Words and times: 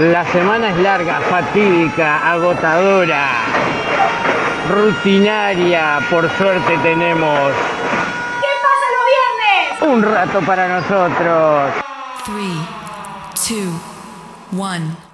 La 0.00 0.24
semana 0.32 0.70
es 0.70 0.78
larga, 0.78 1.20
fatídica, 1.20 2.32
agotadora, 2.32 3.28
rutinaria, 4.70 5.98
por 6.08 6.26
suerte 6.38 6.78
tenemos. 6.78 7.52
¿Qué 8.40 8.48
pasa 8.62 8.86
los 8.96 9.04
viernes? 9.12 9.92
Un 9.94 10.14
rato 10.14 10.40
para 10.46 10.68
nosotros. 10.68 11.72
3, 12.24 13.58
2, 13.58 13.74
1. 14.52 15.09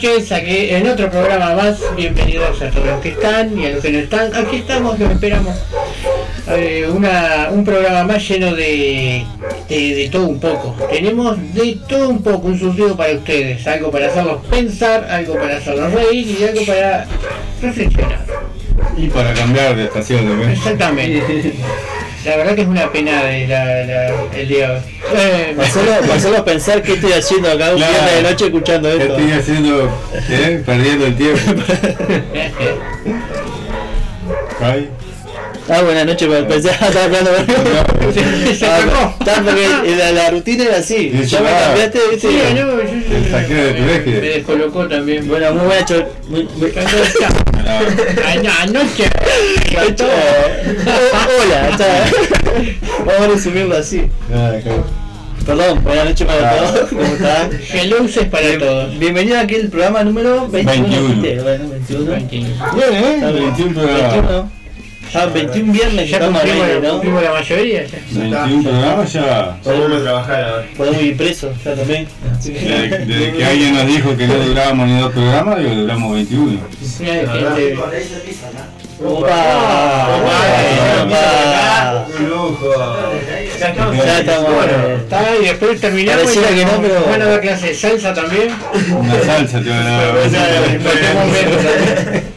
Noches, 0.00 0.32
aquí 0.32 0.70
en 0.70 0.88
otro 0.88 1.10
programa 1.10 1.54
más. 1.54 1.78
Bienvenidos 1.94 2.62
a 2.62 2.70
todos 2.70 2.86
los 2.86 3.00
que 3.02 3.10
están 3.10 3.58
y 3.58 3.66
a 3.66 3.70
los 3.72 3.82
que 3.82 3.92
no 3.92 3.98
están. 3.98 4.34
Aquí 4.34 4.56
estamos, 4.56 4.98
los 4.98 5.10
esperamos. 5.10 5.54
Eh, 6.48 6.88
una, 6.90 7.48
un 7.50 7.62
programa 7.66 8.04
más 8.04 8.26
lleno 8.26 8.54
de, 8.54 9.26
de, 9.68 9.94
de 9.94 10.08
todo 10.10 10.26
un 10.26 10.40
poco. 10.40 10.74
Tenemos 10.90 11.36
de 11.52 11.78
todo 11.86 12.08
un 12.08 12.22
poco, 12.22 12.46
un 12.46 12.58
surtido 12.58 12.96
para 12.96 13.12
ustedes. 13.12 13.66
Algo 13.66 13.90
para 13.90 14.06
hacerlos 14.06 14.40
pensar, 14.46 15.06
algo 15.10 15.34
para 15.34 15.58
hacerlos 15.58 15.92
reír 15.92 16.38
y 16.40 16.44
algo 16.44 16.64
para 16.64 17.06
reflexionar. 17.60 18.24
Y 18.96 19.08
para 19.08 19.34
cambiar 19.34 19.76
de 19.76 19.84
estación 19.84 20.26
también. 20.26 20.50
Exactamente. 20.52 21.52
La 22.24 22.36
verdad 22.36 22.54
que 22.54 22.62
es 22.62 22.68
una 22.68 22.92
pena 22.92 23.22
de 23.24 23.46
la, 23.46 23.64
la- 23.64 24.14
el 24.36 24.46
día 24.48 24.68
de 24.68 24.74
hoy. 24.74 24.80
Eh, 25.16 25.54
Marcelo, 25.56 25.92
Marcelo 26.06 26.44
pensar 26.44 26.82
qué 26.82 26.92
estoy 26.94 27.12
haciendo 27.12 27.50
acá 27.50 27.70
un 27.70 27.76
Claro. 27.78 27.92
viernes 27.92 28.14
de 28.16 28.22
noche 28.22 28.44
escuchando 28.46 28.88
¿Qué 28.90 28.96
esto. 29.02 29.16
estoy 29.16 29.32
haciendo? 29.32 29.98
¿Eh? 30.28 30.62
Perdiendo 30.66 31.06
el 31.06 31.16
tiempo. 31.16 31.40
Ay. 34.60 34.90
Ah, 35.68 35.82
buenas 35.82 36.04
noches, 36.04 36.28
pensé 36.48 36.70
estaba 36.70 37.04
hablando 37.04 37.30
Se 38.54 38.66
Ah, 38.66 39.14
la, 39.96 40.12
la 40.12 40.30
rutina 40.30 40.64
era 40.64 40.78
así. 40.78 41.12
Sí, 41.22 41.26
Ya 41.26 41.40
me 41.40 41.48
ah. 41.48 41.60
cambiaste, 41.66 41.98
¿viste? 42.10 42.28
Sí, 42.28 42.36
no, 42.36 42.54
yo- 42.56 42.66
yo- 42.66 43.54
de 43.54 43.98
tu 44.00 44.10
me, 44.10 44.20
descolocó 44.20 44.88
también. 44.88 45.28
Bueno, 45.28 45.52
muy 45.54 45.64
buena 45.66 45.86
muy, 46.28 46.48
muy- 46.56 46.72
Anoche. 47.70 49.04
Hola. 51.42 51.78
Vamos 53.06 53.20
a 53.22 53.28
resumirlo 53.28 53.76
así. 53.76 54.02
Ah, 54.32 54.52
claro. 54.62 54.84
Perdón, 55.46 55.82
buenas 55.82 56.04
noches 56.04 56.26
para 56.26 56.50
Ah. 56.50 56.54
todos. 56.56 56.88
¿Cómo 56.90 57.02
están? 57.02 57.50
Geluces 57.58 58.24
para 58.28 58.58
todos. 58.58 58.98
Bienvenido 58.98 59.38
aquí 59.40 59.54
al 59.56 59.68
programa 59.68 60.04
número 60.04 60.48
21. 60.48 60.82
21. 60.88 61.08
¿viste? 61.22 61.42
Bueno, 61.42 61.68
21. 61.70 62.04
Tranquilo. 62.10 62.48
Bien, 62.74 62.92
¿eh? 63.04 63.14
Está 63.14 63.30
bien. 63.30 63.44
21 63.56 63.72
programas. 63.74 64.12
21. 64.14 64.59
Ya 65.12 65.26
21 65.26 65.72
viernes 65.72 66.08
Ya 66.10 66.16
estamos 66.18 66.40
al 66.42 66.50
aire, 66.50 66.80
¿no? 66.80 66.90
cumplimos 66.92 67.22
la 67.22 67.32
mayoría. 67.32 67.84
ya. 67.86 67.98
21 68.12 68.62
programas 68.70 69.12
ya. 69.12 69.40
A 69.40 69.54
trabajar 70.02 70.44
ahora. 70.44 70.66
Podemos 70.76 71.02
ir 71.02 71.16
presos 71.16 71.50
ya 71.64 71.74
también. 71.74 72.06
Que- 72.42 72.50
Desde, 72.52 72.98
desde 73.06 73.32
que 73.32 73.44
alguien 73.44 73.74
nos 73.74 73.86
dijo 73.86 74.16
que 74.16 74.26
no 74.26 74.34
durábamos 74.34 74.88
ni 74.88 75.00
dos 75.00 75.12
programas, 75.12 75.58
digo, 75.58 75.74
duramos 75.74 76.14
21. 76.14 76.60
Mira, 77.00 77.12
hay 77.12 77.26
gente- 77.26 77.76
Opa, 79.02 79.26
opa. 81.06 82.06
Lujo. 82.28 82.70
Ya 83.60 83.68
estamos. 84.20 84.66
eh, 84.66 84.96
Está, 85.00 85.36
y 85.40 85.44
después 85.46 85.80
terminamos 85.80 86.22
Pareciera 86.22 86.50
y 86.50 86.54
que 86.54 86.64
no, 86.66 86.72
pero- 86.82 87.04
van 87.10 87.22
a 87.22 87.24
dar 87.24 87.40
clase 87.40 87.66
de 87.68 87.74
salsa 87.74 88.12
también. 88.14 88.50
Una 88.94 89.20
salsa 89.22 89.60
te 89.62 89.70
van 89.70 89.86
a 89.86 90.02
dar. 90.02 90.14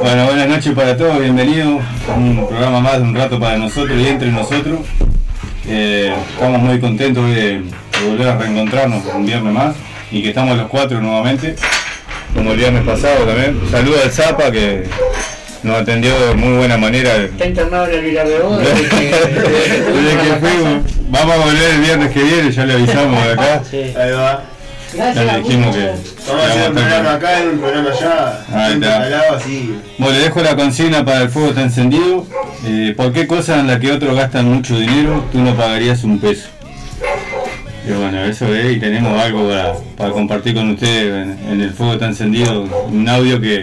Bueno, 0.00 0.24
buenas 0.26 0.48
noches 0.48 0.72
para 0.74 0.96
todos, 0.96 1.20
bienvenidos. 1.20 1.82
Un 2.16 2.46
programa 2.48 2.80
más 2.80 2.96
de 2.96 3.02
un 3.02 3.14
rato 3.14 3.38
para 3.38 3.58
nosotros 3.58 3.98
y 4.00 4.06
entre 4.06 4.28
nosotros. 4.32 4.80
Eh, 5.68 6.12
estamos 6.32 6.60
muy 6.62 6.80
contentos 6.80 7.26
de, 7.28 7.60
de 7.60 8.08
volver 8.08 8.28
a 8.28 8.36
reencontrarnos 8.38 9.04
un 9.14 9.26
viernes 9.26 9.52
más 9.52 9.76
y 10.10 10.22
que 10.22 10.30
estamos 10.30 10.56
los 10.56 10.68
cuatro 10.68 11.00
nuevamente, 11.00 11.54
como 12.34 12.52
el 12.52 12.58
viernes 12.58 12.82
pasado 12.84 13.24
también. 13.26 13.60
Saludos 13.70 14.00
al 14.04 14.10
Zapa 14.10 14.50
que 14.50 14.84
nos 15.62 15.76
atendió 15.76 16.18
de 16.28 16.34
muy 16.34 16.56
buena 16.56 16.78
manera. 16.78 17.16
Está 17.16 17.46
internado 17.46 17.86
en 17.88 17.94
el 17.94 18.04
Vilar 18.04 18.26
de 18.26 18.38
Boda. 18.38 18.58
Desde 18.64 18.88
que 18.88 20.36
fuimos, 20.40 20.82
vamos 21.10 21.34
a 21.34 21.38
volver 21.44 21.74
el 21.74 21.80
viernes 21.80 22.10
que 22.12 22.22
viene, 22.22 22.50
ya 22.50 22.64
le 22.64 22.72
avisamos 22.72 23.24
de 23.24 23.32
acá. 23.32 23.62
Sí. 23.70 23.94
Ahí 23.96 24.12
va. 24.12 24.44
Ya 24.96 25.14
le 25.14 25.38
dijimos 25.42 25.76
que. 25.76 25.86
Vamos 26.26 26.44
a 26.44 26.48
hacer 26.48 26.70
un 26.70 26.76
que 26.76 26.82
vamos 26.82 26.82
a 26.82 26.88
programa 26.90 27.12
estar- 27.12 27.16
acá 27.16 27.44
y 27.44 27.46
un 27.46 27.58
programa 27.60 27.90
allá. 27.90 28.44
Ahí 28.52 28.74
un 28.76 28.82
está. 28.84 28.96
instalado 28.98 29.36
así. 29.36 29.74
Bueno, 29.98 30.12
le 30.14 30.20
dejo 30.24 30.40
la 30.42 30.56
consigna 30.56 31.04
para 31.04 31.22
el 31.22 31.28
fuego 31.30 31.48
está 31.50 31.62
encendido. 31.62 32.26
Eh, 32.66 32.94
¿Por 32.96 33.12
qué 33.12 33.26
cosas 33.26 33.60
en 33.60 33.66
las 33.68 33.78
que 33.80 33.92
otros 33.92 34.14
gastan 34.16 34.46
mucho 34.46 34.78
dinero 34.78 35.24
tú 35.32 35.38
no 35.38 35.54
pagarías 35.54 36.02
un 36.04 36.18
peso? 36.18 36.48
Y 37.88 37.92
bueno, 37.92 38.22
eso 38.24 38.54
es, 38.54 38.76
y 38.76 38.80
tenemos 38.80 39.18
algo 39.18 39.48
para, 39.48 39.72
para 39.96 40.10
compartir 40.10 40.54
con 40.54 40.70
ustedes 40.70 41.26
en, 41.26 41.38
en 41.50 41.60
el 41.62 41.72
fuego 41.72 41.94
está 41.94 42.06
encendido, 42.06 42.62
un 42.88 43.08
audio 43.08 43.40
que 43.40 43.60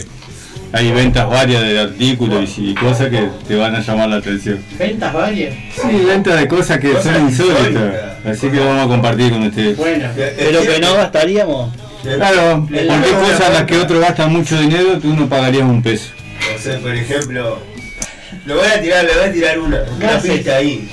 hay 0.74 0.92
ventas 0.92 1.28
varias 1.30 1.62
de 1.62 1.80
artículos 1.80 2.50
y, 2.58 2.76
cosas 2.76 3.10
que 3.10 3.30
te 3.48 3.56
van 3.56 3.76
a 3.76 3.80
llamar 3.80 4.10
la 4.10 4.16
atención. 4.18 4.60
Ventas 4.78 5.14
varias. 5.14 5.54
Sí, 5.76 6.06
ventas 6.06 6.40
de 6.40 6.48
cosas 6.48 6.80
que 6.80 6.92
Cosas 6.92 7.16
son 7.16 7.30
insólitas, 7.30 7.94
así 8.26 8.50
que 8.50 8.58
lo 8.58 8.66
vamos 8.66 8.86
a 8.86 8.88
compartir 8.88 9.32
con 9.32 9.44
ustedes. 9.44 9.78
Bueno, 9.78 10.10
Pero 10.16 10.62
que 10.62 10.80
no 10.80 10.94
gastaríamos. 10.96 11.74
Claro, 12.04 12.66
¿por 12.68 12.78
El- 12.78 12.88
qué 12.88 13.12
cosas 13.12 13.48
en 13.48 13.54
las 13.54 13.64
que 13.64 13.78
otros 13.78 14.00
gastan 14.00 14.32
mucho 14.32 14.60
dinero 14.60 14.98
tú 15.00 15.14
no 15.14 15.28
pagarías 15.28 15.64
un 15.64 15.82
peso? 15.82 16.12
No 16.54 16.60
sé, 16.60 16.78
por 16.78 16.96
ejemplo, 16.96 17.60
lo 18.46 18.56
voy 18.56 18.68
a 18.68 18.82
tirar, 18.82 19.04
le 19.04 19.14
voy 19.14 19.24
a 19.30 19.32
tirar 19.34 19.60
una, 19.60 19.82
una 19.96 20.20
pista 20.20 20.56
ahí. 20.56 20.88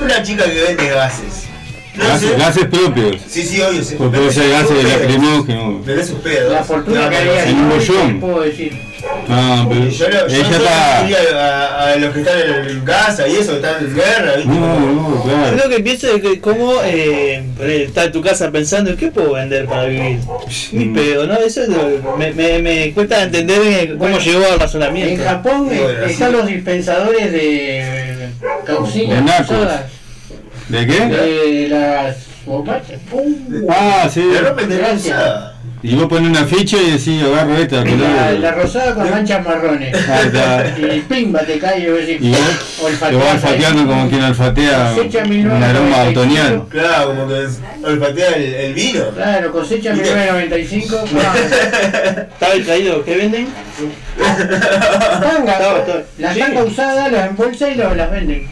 Una 0.00 0.22
chica 0.22 0.44
que 0.44 0.62
vende 0.62 0.88
gases. 0.88 1.48
Gases, 1.96 2.36
gases 2.36 2.64
propios, 2.66 3.16
Sí, 3.28 3.42
sí, 3.44 3.60
obvio. 3.62 3.82
sí. 3.84 3.94
puede 3.94 4.32
ser 4.32 4.50
gases 4.50 4.82
lacrimógenos. 4.84 5.84
Vende 5.86 6.04
sus 6.04 6.18
pedos. 6.18 6.52
la 6.52 6.64
fortuna 6.64 7.02
No, 7.04 7.10
que 7.10 7.14
no, 7.24 7.30
haría 7.30 7.48
en 7.48 7.56
un 7.56 7.68
bollón. 7.68 8.14
¿qué 8.14 8.20
puedo 8.20 8.40
decir? 8.40 8.72
Ah, 9.28 9.66
pero 9.68 9.88
Yo, 9.90 10.08
lo, 10.08 10.28
yo 10.28 10.36
ella 10.36 10.56
está. 10.56 11.86
a, 11.86 11.92
a 11.92 11.96
los 11.96 12.12
que 12.14 12.20
están 12.20 12.38
en 12.68 12.80
casa 12.80 13.28
y 13.28 13.36
eso, 13.36 13.50
que 13.52 13.56
están 13.56 13.84
en 13.84 13.94
guerra, 13.94 14.32
¿viste? 14.36 14.50
No, 14.50 14.80
no, 14.80 15.16
Yo 15.18 15.22
claro. 15.24 15.56
lo 15.56 15.68
que 15.68 15.80
pienso 15.80 16.08
es 16.16 16.22
que 16.22 16.40
cómo 16.40 16.72
eh, 16.84 17.44
estar 17.60 18.06
en 18.06 18.12
tu 18.12 18.22
casa 18.22 18.50
pensando 18.50 18.96
qué 18.96 19.08
puedo 19.08 19.34
vender 19.34 19.66
para 19.66 19.84
vivir. 19.84 20.18
Mi 20.72 20.86
pedo, 20.86 21.26
¿no? 21.26 21.34
Eso 21.36 21.62
es 21.62 21.68
lo- 21.68 22.16
me, 22.16 22.32
me, 22.32 22.58
me 22.60 22.92
cuesta 22.92 23.22
entender 23.22 23.88
cómo 23.90 23.98
Bueno, 23.98 24.18
llegó 24.18 24.44
al 24.46 24.52
En 24.54 24.60
razonamiento. 24.60 25.24
Japón 25.24 25.68
eh, 25.70 25.80
Bueno, 25.82 26.06
están 26.06 26.32
los 26.32 26.46
dispensadores 26.46 27.30
de 27.32 28.28
caucinas 28.64 29.24
De 29.24 29.54
¿De 30.68 30.86
qué? 30.86 31.06
de 31.06 31.68
las 31.68 32.16
bombachas. 32.46 32.98
¡Pum! 33.10 33.34
Ah, 33.68 34.08
sí. 34.12 34.22
Gracias. 34.68 35.06
usada. 35.06 35.50
Y 35.82 35.94
vos 35.96 36.06
pones 36.06 36.30
una 36.30 36.46
ficha 36.46 36.78
y 36.78 36.92
decís, 36.92 37.22
agarro 37.22 37.58
esta. 37.58 37.84
La, 37.84 38.30
la 38.32 38.52
rosada 38.52 38.94
con 38.94 39.10
manchas 39.10 39.44
marrones. 39.44 39.94
Ahí 40.08 40.26
está. 40.28 40.74
Y 40.78 41.00
pimba 41.00 41.40
te 41.40 41.58
cae 41.58 41.80
y 41.80 41.90
vos 41.90 41.98
decís, 41.98 42.16
Y 42.22 42.30
vos 42.30 42.38
te 42.78 42.84
olfateás 42.86 43.22
vas 43.22 43.34
olfateando 43.34 43.80
ahí. 43.82 43.86
como 43.86 44.08
quien 44.08 44.22
olfatea 44.22 44.92
Cosecha 44.94 45.22
un 45.24 45.28
1995. 45.28 45.64
aroma 45.66 46.02
autoniano. 46.06 46.68
Claro, 46.70 47.06
como 47.08 47.28
que 47.28 47.46
olfatea 47.86 48.28
el, 48.30 48.42
el 48.54 48.74
vino. 48.74 49.04
Claro, 49.10 49.52
cosecha 49.52 49.92
¿Viste? 49.92 50.08
1995. 50.14 51.04
ah, 51.22 51.34
¿Estaba 52.32 52.54
traído? 52.64 53.04
¿Qué 53.04 53.16
venden? 53.16 53.48
Tanga. 55.20 55.58
Las 56.18 56.34
Sí. 56.34 56.40
tangas 56.40 56.64
usadas 56.66 57.12
las 57.12 57.28
embolsan 57.28 57.72
y 57.72 57.74
las 57.74 58.10
venden. 58.10 58.48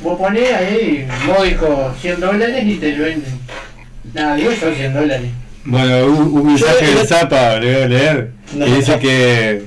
Vos 0.00 0.16
ponés 0.18 0.52
ahí, 0.52 1.06
módico 1.26 1.92
100 2.00 2.20
dólares 2.20 2.64
y 2.64 2.74
te 2.76 2.92
lo 2.96 3.04
venden. 3.04 3.38
Nada, 4.14 4.36
digo 4.36 4.50
yo 4.52 4.72
100 4.74 4.94
dólares. 4.94 5.30
Bueno, 5.64 6.06
un, 6.06 6.38
un 6.38 6.46
mensaje 6.46 6.86
Yo- 6.92 6.98
del 6.98 7.06
Zapa, 7.06 7.56
le 7.58 7.72
voy 7.74 7.82
a 7.82 7.88
leer. 7.88 8.30
No. 8.54 8.64
Que 8.64 8.74
dice 8.76 8.98
que 8.98 9.62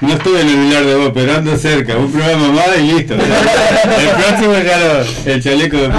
no 0.00 0.12
estuve 0.12 0.40
en 0.42 0.48
el 0.48 0.56
Vilar 0.56 0.84
de 0.84 0.94
vos, 0.96 1.12
pero 1.14 1.34
ando 1.36 1.56
cerca. 1.56 1.96
Un 1.96 2.10
programa 2.12 2.48
más 2.52 2.66
y 2.78 2.92
listo. 2.92 3.14
el 3.14 3.20
próximo 4.24 4.52
ya 4.64 4.78
lo- 4.78 5.32
el 5.32 5.42
chaleco 5.42 5.76
de 5.76 5.90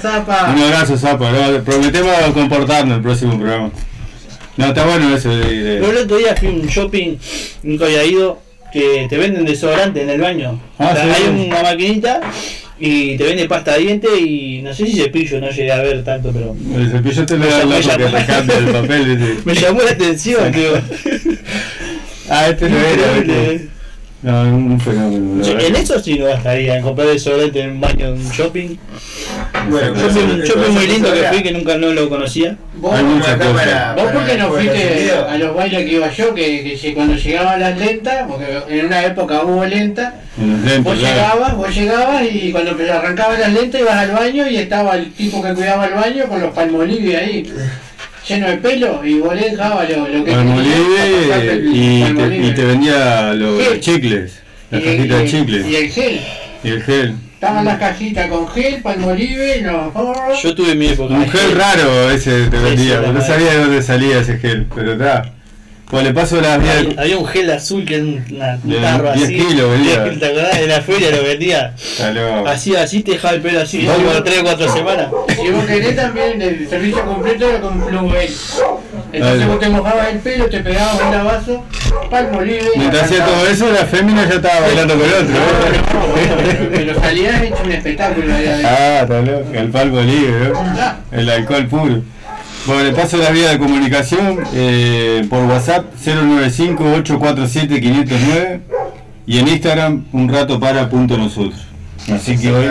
zapa. 0.00 0.52
Un 0.54 0.62
abrazo, 0.62 0.96
Zapa. 0.98 1.30
¿no? 1.32 1.64
Prometemos 1.64 2.14
comportarnos 2.34 2.96
el 2.98 3.02
próximo 3.02 3.38
programa. 3.38 3.70
No, 4.58 4.66
está 4.66 4.84
bueno 4.84 5.16
eso 5.16 5.30
de... 5.30 5.62
de- 5.62 5.80
Yo 5.80 5.90
el 5.90 5.96
otro 5.96 6.18
día 6.18 6.36
fui 6.36 6.48
a 6.48 6.50
un 6.50 6.66
shopping, 6.66 7.16
nunca 7.62 7.86
había 7.86 8.04
ido, 8.04 8.40
que 8.72 9.06
te 9.08 9.16
venden 9.16 9.46
desodorante 9.46 10.02
en 10.02 10.10
el 10.10 10.20
baño. 10.20 10.60
Ah, 10.78 10.90
O 10.92 10.94
sea, 10.94 11.14
sí. 11.14 11.22
hay 11.26 11.46
una 11.48 11.62
maquinita 11.62 12.20
y 12.84 13.16
te 13.16 13.22
vende 13.24 13.46
pasta 13.48 13.74
de 13.74 13.78
diente 13.80 14.08
y 14.18 14.60
no 14.60 14.74
sé 14.74 14.86
si 14.86 14.96
cepillo, 15.00 15.40
no 15.40 15.48
llegué 15.50 15.70
a 15.70 15.82
ver 15.82 16.02
tanto, 16.02 16.32
pero 16.32 16.56
El 16.76 16.90
cepillo 16.90 17.24
te 17.26 17.34
lo 17.38 17.44
Me 17.44 17.46
da 17.50 17.58
llamó- 17.60 17.78
loco 17.78 17.96
que 17.96 18.08
me 18.18 18.26
cambia 18.26 18.58
el 18.58 18.64
papel. 18.66 19.36
me 19.44 19.54
llamó 19.54 19.82
la 19.82 19.90
atención, 19.92 20.50
digo. 20.52 20.72
Ah, 22.28 22.48
este 22.48 22.68
no 22.70 22.78
era. 22.78 23.60
No, 24.22 24.42
un 24.42 24.80
fenómeno. 24.80 25.44
En 25.44 25.74
eso 25.74 25.98
sí 25.98 26.16
no 26.16 26.26
gastaría, 26.26 26.76
en 26.76 26.82
comprar 26.82 27.08
desodorante 27.08 27.60
en 27.60 27.72
un 27.72 27.80
baño 27.80 28.06
en 28.06 28.12
un 28.12 28.30
shopping. 28.30 28.76
Bueno, 29.68 29.94
Yo 29.96 30.10
fui 30.10 30.22
a 30.22 30.24
un 30.24 30.40
shopping 30.42 30.72
muy 30.72 30.86
lindo 30.86 31.12
que 31.12 31.22
fui 31.24 31.42
que 31.42 31.50
nunca 31.50 31.76
no 31.76 31.88
lo 31.92 32.08
conocía. 32.08 32.56
Vos, 32.76 32.94
Hay 32.96 33.02
muchas 33.04 33.36
cosas. 33.36 33.96
vos 33.96 34.04
para 34.04 34.12
por 34.12 34.24
qué 34.24 34.36
no 34.38 34.46
el 34.46 34.52
fuiste 34.52 35.12
a 35.28 35.38
los 35.38 35.54
bailes 35.56 35.84
que 35.84 35.92
iba 35.94 36.10
yo, 36.12 36.34
que, 36.34 36.78
que 36.80 36.94
cuando 36.94 37.16
llegaban 37.16 37.60
las 37.60 37.76
lentas, 37.76 38.26
porque 38.28 38.58
en 38.68 38.86
una 38.86 39.04
época 39.04 39.42
hubo 39.42 39.64
lentas, 39.64 40.14
En 40.40 40.52
los 40.52 40.60
lentes, 40.60 40.84
vos 40.84 40.98
claro. 40.98 41.14
llegabas, 41.16 41.56
vos 41.56 41.74
llegabas 41.74 42.22
y 42.32 42.52
cuando 42.52 42.76
arrancaban 42.92 43.40
las 43.40 43.52
lentas 43.52 43.80
ibas 43.80 43.96
al 43.96 44.10
baño 44.12 44.46
y 44.48 44.56
estaba 44.56 44.94
el 44.96 45.12
tipo 45.12 45.42
que 45.42 45.52
cuidaba 45.52 45.86
el 45.86 45.94
baño 45.94 46.26
con 46.28 46.40
los 46.40 46.54
palmolive 46.54 47.16
ahí, 47.16 47.52
lleno 48.28 48.48
de 48.48 48.56
pelo, 48.58 49.04
y 49.04 49.18
vos 49.18 49.34
le 49.34 49.50
dejabas 49.50 49.88
lo, 49.90 50.08
lo 50.08 50.24
que 50.24 50.30
para 50.32 50.44
pasarte 50.44 51.52
el 51.52 51.66
y, 51.76 52.00
te, 52.00 52.04
palmolive. 52.14 52.46
y 52.46 52.54
te 52.54 52.64
vendía 52.64 53.34
los 53.34 53.62
Gel. 53.62 53.80
chicles, 53.80 54.42
las 54.70 54.82
cajitas 54.82 55.18
de 55.18 55.26
chicles 55.28 55.66
Y 55.66 55.76
el 55.76 55.90
gel. 55.90 56.20
y 56.64 56.68
el 56.68 56.82
gel. 56.82 57.14
Estaban 57.34 57.64
las 57.64 57.78
cajitas 57.78 58.28
con 58.28 58.48
gel, 58.48 58.80
palmolive, 58.82 59.62
los... 59.62 60.42
Yo 60.42 60.54
tuve 60.54 60.74
mi 60.76 60.86
época. 60.86 61.14
Un 61.14 61.28
gel 61.28 61.52
raro 61.56 62.10
ese 62.10 62.46
te 62.46 62.58
vendía, 62.58 63.00
no 63.00 63.20
sabía 63.20 63.52
de 63.52 63.58
dónde 63.58 63.82
salía 63.82 64.20
ese 64.20 64.38
gel, 64.38 64.66
pero 64.72 64.92
está. 64.92 65.32
Pues 65.92 66.04
le 66.04 66.14
paso 66.14 66.40
vías 66.40 66.52
Había, 66.54 67.00
había 67.02 67.18
un 67.18 67.26
gel 67.26 67.50
azul 67.50 67.84
que 67.84 67.96
era 67.96 68.04
un, 68.04 68.24
una- 68.30 68.58
un 68.64 68.70
De 68.70 68.80
tarro 68.80 69.12
10 69.12 69.24
así. 69.24 69.36
kilos 69.36 69.70
venía. 69.70 69.90
10 69.90 70.02
kilos, 70.04 70.18
¿Te 70.20 70.26
acordás? 70.26 70.58
En 70.58 70.68
la 70.70 70.80
feria 70.80 71.10
lo 71.10 71.22
vendía. 71.22 71.74
Loco. 72.14 72.48
Así, 72.48 72.74
así 72.76 73.02
te 73.02 73.10
dejaba 73.12 73.34
el 73.34 73.42
pelo 73.42 73.60
así, 73.60 73.84
como 73.86 74.22
3 74.22 74.38
o 74.40 74.42
4 74.42 74.72
semanas. 74.72 75.06
Si 75.36 75.50
vos 75.50 75.64
querés 75.66 75.94
también 75.94 76.40
el 76.40 76.66
servicio 76.68 77.04
completo 77.04 77.46
era 77.46 77.60
con 77.60 77.78
Flubel. 77.86 78.30
Entonces 79.12 79.38
Dale. 79.40 79.46
vos 79.46 79.60
te 79.60 79.68
mojabas 79.68 80.08
el 80.08 80.18
pelo, 80.20 80.46
te 80.46 80.60
pegabas 80.60 81.02
un 81.02 81.10
lavazo, 81.12 81.64
palmolive. 82.10 82.70
y 82.74 82.78
Mientras 82.78 83.02
hacía 83.04 83.26
todo 83.26 83.46
eso, 83.46 83.70
la 83.70 83.84
fémina 83.84 84.26
ya 84.26 84.36
estaba 84.36 84.60
bailando 84.60 84.94
con 84.94 85.02
otro. 85.04 85.24
No, 85.24 85.36
¿eh? 85.36 86.26
no, 86.30 86.36
pero- 86.36 86.70
pero 86.72 87.00
salías 87.02 87.42
hecho 87.42 87.56
un 87.64 87.72
espectáculo 87.72 88.34
ahí 88.34 88.46
adentro. 88.46 88.70
Ah, 88.72 88.98
está 89.02 89.20
loco. 89.20 89.46
El 89.52 89.68
palmo 89.68 90.00
libre, 90.00 90.48
¿no? 90.48 91.18
El 91.18 91.28
alcohol 91.28 91.66
puro. 91.66 92.02
Bueno, 92.64 92.84
le 92.84 92.92
paso 92.92 93.16
las 93.16 93.32
vías 93.32 93.50
de 93.50 93.58
comunicación 93.58 94.38
eh, 94.54 95.26
por 95.28 95.42
WhatsApp 95.46 95.86
095-847-509 96.04 98.60
y 99.26 99.38
en 99.38 99.48
Instagram 99.48 100.04
un 100.12 100.28
rato 100.28 100.60
para 100.60 100.88
punto 100.88 101.18
nosotros. 101.18 101.60
Así 102.12 102.38
que 102.38 102.52
hoy 102.52 102.66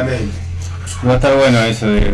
va 1.06 1.12
a 1.12 1.16
estar 1.16 1.36
bueno 1.36 1.62
eso 1.64 1.90
de... 1.90 2.14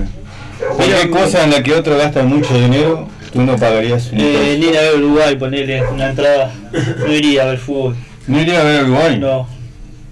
Cualquier 0.75 1.11
cosa 1.11 1.43
en 1.43 1.51
la 1.51 1.61
que 1.61 1.75
otro 1.75 1.95
gasta 1.97 2.23
mucho 2.23 2.55
dinero, 2.55 3.07
tú 3.31 3.43
no 3.43 3.55
pagarías 3.57 4.11
un 4.11 4.21
Eh, 4.21 4.57
ni 4.59 4.69
ir 4.69 4.77
a 4.77 4.81
ver 4.81 4.95
Uruguay, 4.95 5.35
ponerle 5.35 5.83
una 5.87 6.09
entrada. 6.09 6.51
No 7.05 7.13
iría 7.13 7.43
a 7.43 7.45
ver 7.45 7.59
fútbol. 7.59 7.95
No 8.25 8.41
iría 8.41 8.61
a 8.61 8.63
ver 8.63 8.85
Uruguay, 8.85 9.19
No. 9.19 9.47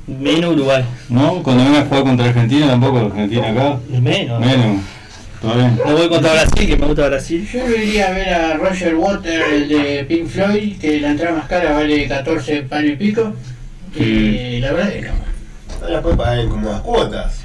Menos 0.08 0.54
Uruguay. 0.54 0.86
¿no? 1.10 1.42
Cuando 1.42 1.64
venga 1.64 1.80
a 1.80 1.86
jugar 1.86 2.04
contra 2.04 2.28
Argentina, 2.28 2.68
tampoco 2.68 3.00
Argentina 3.00 3.50
acá. 3.50 3.80
Menos. 3.90 4.40
Menos. 4.40 4.82
No 5.46 5.96
voy 5.96 6.10
contra 6.10 6.34
Brasil, 6.34 6.68
que 6.68 6.76
me 6.76 6.88
gusta 6.88 7.08
Brasil. 7.08 7.48
Yo 7.52 7.68
lo 7.68 7.76
iría 7.76 8.08
a 8.08 8.12
ver 8.12 8.34
a 8.34 8.54
Roger 8.56 8.96
Water, 8.96 9.42
el 9.54 9.68
de 9.70 10.06
Pink 10.08 10.28
Floyd, 10.28 10.78
que 10.80 11.00
la 11.00 11.12
entrada 11.12 11.38
más 11.38 11.48
cara 11.48 11.74
vale 11.74 12.08
14 12.08 12.64
palos 12.64 12.92
y 12.92 12.96
pico. 12.96 13.34
Y 13.96 14.60
la 14.60 14.74
verdad 14.74 14.92
es 14.92 15.06
que 15.06 15.12
no. 15.12 15.90
las 15.90 16.02
puedes 16.02 16.18
pagar 16.18 16.40
en 16.40 16.50
cómodas 16.50 16.82
cuotas. 16.82 17.45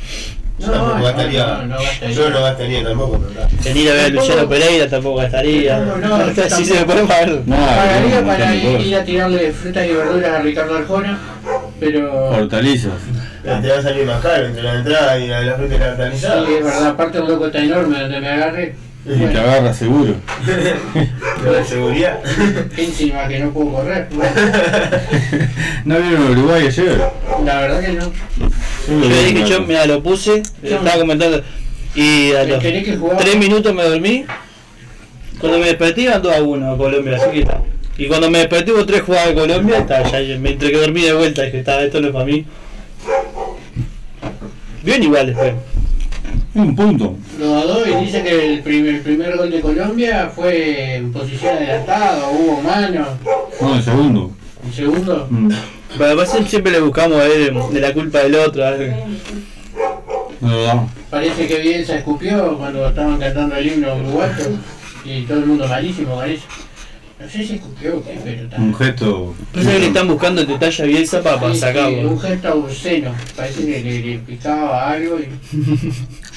Yo 0.60 0.66
No, 0.66 0.72
tampoco 0.72 0.98
no, 0.98 1.04
gastaría. 1.04 1.46
no, 1.46 1.66
no 1.66 1.76
gastaría. 1.80 2.14
Yo 2.16 2.30
no 2.30 2.40
gastaría 2.42 2.84
tampoco, 2.84 3.18
pero 3.18 3.40
está. 3.46 3.70
En 3.70 3.76
ir 3.76 3.88
a 3.90 3.92
ver 3.94 4.04
a 4.04 4.08
Luciano 4.10 4.48
Pereira 4.48 4.88
tampoco 4.90 5.16
gastaría. 5.16 5.78
No, 5.78 5.96
no, 5.96 6.32
yo 6.32 6.50
sí 6.56 6.64
se 6.64 6.74
me 6.74 6.84
puede 6.84 7.04
pagar. 7.06 7.30
No, 7.46 7.56
Pagaría 7.56 8.20
no, 8.20 8.26
para 8.26 8.46
no, 8.48 8.54
ir, 8.54 8.64
no, 8.64 8.80
ir 8.80 8.96
a 8.96 9.04
tirarle 9.04 9.52
frutas 9.52 9.86
y 9.86 9.92
verduras 9.92 10.30
a 10.32 10.42
Ricardo 10.42 10.76
Arjona, 10.76 11.18
pero... 11.80 12.30
Hortalizas. 12.30 12.92
Pero 13.42 13.60
te 13.62 13.68
va 13.68 13.78
a 13.78 13.82
salir 13.82 14.04
más 14.06 14.20
caro 14.20 14.46
entre 14.46 14.62
la 14.62 14.74
entrada 14.74 15.18
y 15.18 15.26
la, 15.28 15.40
la 15.40 15.54
fruta 15.54 15.74
y 15.74 15.78
la 15.78 15.86
Sí, 15.86 15.90
organizada. 15.92 16.42
es 16.42 16.64
verdad, 16.64 16.86
aparte 16.88 17.20
un 17.20 17.28
loco 17.28 17.46
está 17.46 17.58
enorme 17.62 18.00
donde 18.00 18.20
me 18.20 18.28
agarre. 18.28 18.74
Y 19.02 19.08
te 19.08 19.16
Bueno, 19.16 19.40
agarra 19.40 19.72
seguro. 19.72 20.14
Lo 21.44 21.52
de 21.54 21.64
seguridad. 21.64 22.18
encima 22.76 23.26
que 23.28 23.38
no 23.38 23.50
puedo 23.50 23.72
correr. 23.76 24.08
Bueno, 24.12 24.30
¿No 25.86 25.98
vieron 26.00 26.30
Uruguay 26.32 26.66
ayer? 26.66 27.00
la 27.42 27.60
verdad 27.62 27.80
que 27.80 27.92
no. 27.94 28.12
Yo 28.88 29.08
le 29.08 29.24
dije, 29.32 29.48
yo 29.48 29.60
mira, 29.62 29.86
lo 29.86 30.02
puse, 30.02 30.42
estaba 30.62 30.98
comentando. 30.98 31.42
Y 31.94 32.32
a 32.32 32.44
los. 32.44 32.58
3 32.60 33.36
minutos 33.38 33.74
me 33.74 33.82
dormí. 33.84 34.24
Cuando 35.38 35.58
me 35.58 35.66
desperté 35.66 36.02
iban 36.02 36.22
2 36.22 36.34
a 36.34 36.42
1 36.42 36.72
a 36.72 36.76
Colombia, 36.76 37.16
así 37.16 37.30
que 37.30 37.40
está. 37.40 37.62
Y 37.96 38.06
cuando 38.08 38.30
me 38.30 38.38
desperté 38.38 38.72
hubo 38.72 38.84
3 38.86 39.02
jugadas 39.02 39.28
de 39.28 39.34
Colombia, 39.34 39.78
está, 39.78 40.02
ya 40.08 40.38
me 40.38 40.50
entre 40.50 40.70
que 40.70 40.76
dormí 40.78 41.02
de 41.02 41.12
vuelta, 41.14 41.42
dije, 41.42 41.58
está, 41.60 41.82
esto 41.82 42.00
no 42.00 42.08
es 42.08 42.12
para 42.12 42.24
mí. 42.24 42.44
Bien 44.82 45.02
igual 45.02 45.26
después. 45.26 45.52
Un 46.54 46.74
punto. 46.74 47.16
Lo 47.38 47.50
dado 47.54 47.86
y 47.86 48.04
dice 48.04 48.22
que 48.22 48.54
el 48.54 48.60
primer, 48.62 48.96
el 48.96 49.00
primer 49.02 49.36
gol 49.36 49.50
de 49.50 49.60
Colombia 49.60 50.30
fue 50.34 50.96
en 50.96 51.12
posición 51.12 51.56
adelantada, 51.56 52.28
hubo 52.28 52.60
mano. 52.60 53.06
No, 53.60 53.76
el 53.76 53.82
segundo. 53.82 54.30
El 54.66 54.72
segundo, 54.74 55.26
Mm. 55.30 55.48
Pero 55.92 56.04
además 56.04 56.30
siempre 56.48 56.72
le 56.72 56.80
buscamos 56.80 57.22
de 57.22 57.80
la 57.80 57.92
culpa 57.92 58.18
del 58.20 58.34
otro. 58.36 58.62
No, 60.40 60.48
no. 60.74 60.90
parece 61.10 61.46
que 61.46 61.58
bien 61.58 61.84
se 61.84 61.98
escupió 61.98 62.56
cuando 62.56 62.86
estaban 62.88 63.18
cantando 63.18 63.56
el 63.56 63.66
himno 63.66 63.94
uruguayo 63.96 64.44
y 65.04 65.22
todo 65.22 65.38
el 65.38 65.46
mundo 65.46 65.68
malísimo 65.68 66.14
con 66.14 66.30
eso. 66.30 66.44
No 67.20 67.28
sé 67.28 67.44
si 67.46 67.56
escupió 67.56 67.98
o 67.98 68.02
qué, 68.04 68.18
pero 68.24 68.42
está. 68.44 68.56
Un 68.56 68.74
gesto. 68.74 69.34
Parece 69.52 69.72
que 69.72 69.78
le 69.80 69.86
están 69.88 70.08
buscando 70.08 70.40
el 70.40 70.46
detalle 70.46 70.82
a 70.82 70.86
Bielsa 70.86 71.22
para, 71.22 71.38
para 71.38 71.52
Sí, 71.52 71.60
sí, 71.60 71.66
sacarlo. 71.66 72.08
un 72.08 72.18
gesto 72.20 72.54
obsceno, 72.54 73.10
parece 73.36 73.66
que 73.66 73.80
le, 73.82 74.00
le 74.00 74.18
picaba 74.20 74.90
algo 74.90 75.18
y 75.20 75.28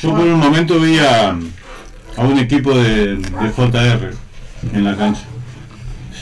Yo 0.01 0.09
por 0.09 0.19
un 0.19 0.39
momento 0.39 0.77
vi 0.81 0.97
a, 0.99 1.29
a 2.17 2.21
un 2.21 2.37
equipo 2.37 2.75
de, 2.77 3.15
de 3.15 3.49
JR 3.55 4.11
en 4.73 4.83
la 4.83 4.97
cancha. 4.97 5.21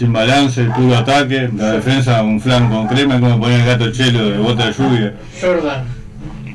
Sin 0.01 0.12
balance, 0.12 0.63
puro 0.75 0.98
ataque, 0.98 1.48
la 1.55 1.74
defensa 1.74 2.24
un 2.24 2.41
flanco 2.41 2.74
con 2.75 2.88
crema, 2.88 3.20
como 3.20 3.39
ponía 3.39 3.58
el 3.58 3.65
gato 3.67 3.91
chelo 3.91 4.31
de 4.31 4.38
bota 4.39 4.65
de 4.65 4.74
lluvia. 4.74 5.13
Jordan. 5.39 5.84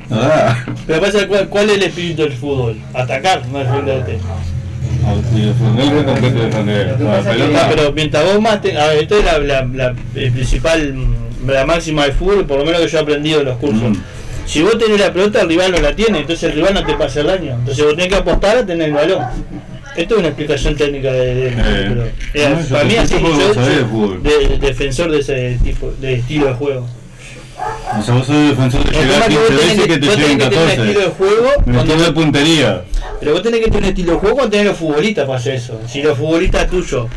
Nada. 0.09 0.65
Pero 0.85 0.99
pasa 1.01 1.25
cuál, 1.29 1.47
cuál 1.47 1.69
es 1.69 1.77
el 1.77 1.83
espíritu 1.83 2.23
del 2.23 2.33
fútbol. 2.33 2.75
Atacar, 2.93 3.47
no 3.47 3.59
defenderte. 3.59 4.19
Y 5.33 5.39
defender 5.39 5.95
el 5.95 6.03
completo 6.05 6.39
defender. 6.41 6.87
Lo 6.91 6.97
que 6.97 7.03
La 7.05 7.09
pasa 7.11 7.31
que- 7.31 7.37
pelota. 7.37 7.69
Pero 7.69 7.91
mientras 7.93 8.25
vos 8.25 8.41
más 8.41 8.61
te, 8.61 8.77
a 8.77 8.87
ver, 8.87 8.97
esto 9.03 9.17
es 9.17 9.23
la, 9.23 9.37
la, 9.39 9.65
la 9.73 9.93
el 10.15 10.31
principal, 10.33 10.93
la 11.47 11.65
máxima 11.65 12.03
del 12.03 12.11
fútbol, 12.11 12.45
por 12.45 12.59
lo 12.59 12.65
menos 12.65 12.81
que 12.81 12.87
yo 12.89 12.97
he 12.97 13.01
aprendido 13.01 13.39
en 13.39 13.45
los 13.45 13.57
cursos. 13.59 13.81
Mm. 13.91 13.95
Si 14.45 14.61
vos 14.61 14.77
tenés 14.77 14.99
la 14.99 15.13
pelota, 15.13 15.39
el 15.39 15.47
rival 15.47 15.71
no 15.71 15.79
la 15.79 15.95
tiene, 15.95 16.19
entonces 16.19 16.43
el 16.49 16.55
rival 16.57 16.73
no 16.73 16.85
te 16.85 16.95
pasa 16.95 17.21
el 17.21 17.27
daño. 17.27 17.51
Entonces 17.59 17.81
vos 17.85 17.95
tenés 17.95 18.09
que 18.09 18.15
apostar 18.15 18.57
a 18.57 18.65
tener 18.65 18.89
el 18.89 18.93
balón. 18.93 19.23
Esto 19.97 20.13
es 20.13 20.19
una 20.19 20.27
explicación 20.29 20.75
técnica 20.75 21.11
de, 21.11 21.35
de- 21.35 21.51
pero, 21.51 22.03
eh, 22.05 22.49
no, 22.49 22.61
yo 22.61 22.69
para 22.69 22.83
mí 22.85 22.95
así 22.95 23.15
yo 23.19 23.53
saber 23.53 23.85
soy 23.89 24.17
de 24.21 24.57
defensor 24.59 25.11
de 25.11 25.19
ese 25.19 25.57
tipo 25.63 25.91
de 25.99 26.13
estilo 26.15 26.45
de 26.47 26.53
juego. 26.53 26.87
O 27.99 28.03
sea, 28.03 28.13
vos 28.13 28.27
sos 28.27 28.49
defensor 28.49 28.83
de 28.85 28.91
llegar 28.91 29.23
tema 29.23 29.25
es 29.25 29.27
que 29.27 29.33
15 29.33 29.39
vos 29.39 29.47
tenés 29.47 29.61
veces 29.65 29.81
que, 29.81 29.87
que 29.87 29.97
te 29.97 30.05
vos 30.05 30.15
tenés 30.15 30.29
lleguen 30.29 30.37
que 30.37 30.45
tener 30.55 30.63
un 30.63 30.69
estilo 30.69 30.99
de 30.99 31.05
14. 31.07 31.15
juego 31.17 31.49
Me 31.65 31.73
cuando- 31.73 32.03
de 32.03 32.11
puntería. 32.11 32.81
pero 33.19 33.31
vos 33.33 33.41
tenés 33.41 33.59
que 33.59 33.65
tener 33.65 33.83
un 33.83 33.89
estilo 33.89 34.11
de 34.13 34.17
juego 34.19 34.35
cuando 34.35 34.51
tenés 34.51 34.67
los 34.67 34.77
futbolistas 34.77 35.25
para 35.25 35.39
hacer 35.39 35.55
eso. 35.55 35.81
Si 35.87 36.01
los 36.03 36.15
futbolistas 36.17 36.69
tuyos 36.69 37.07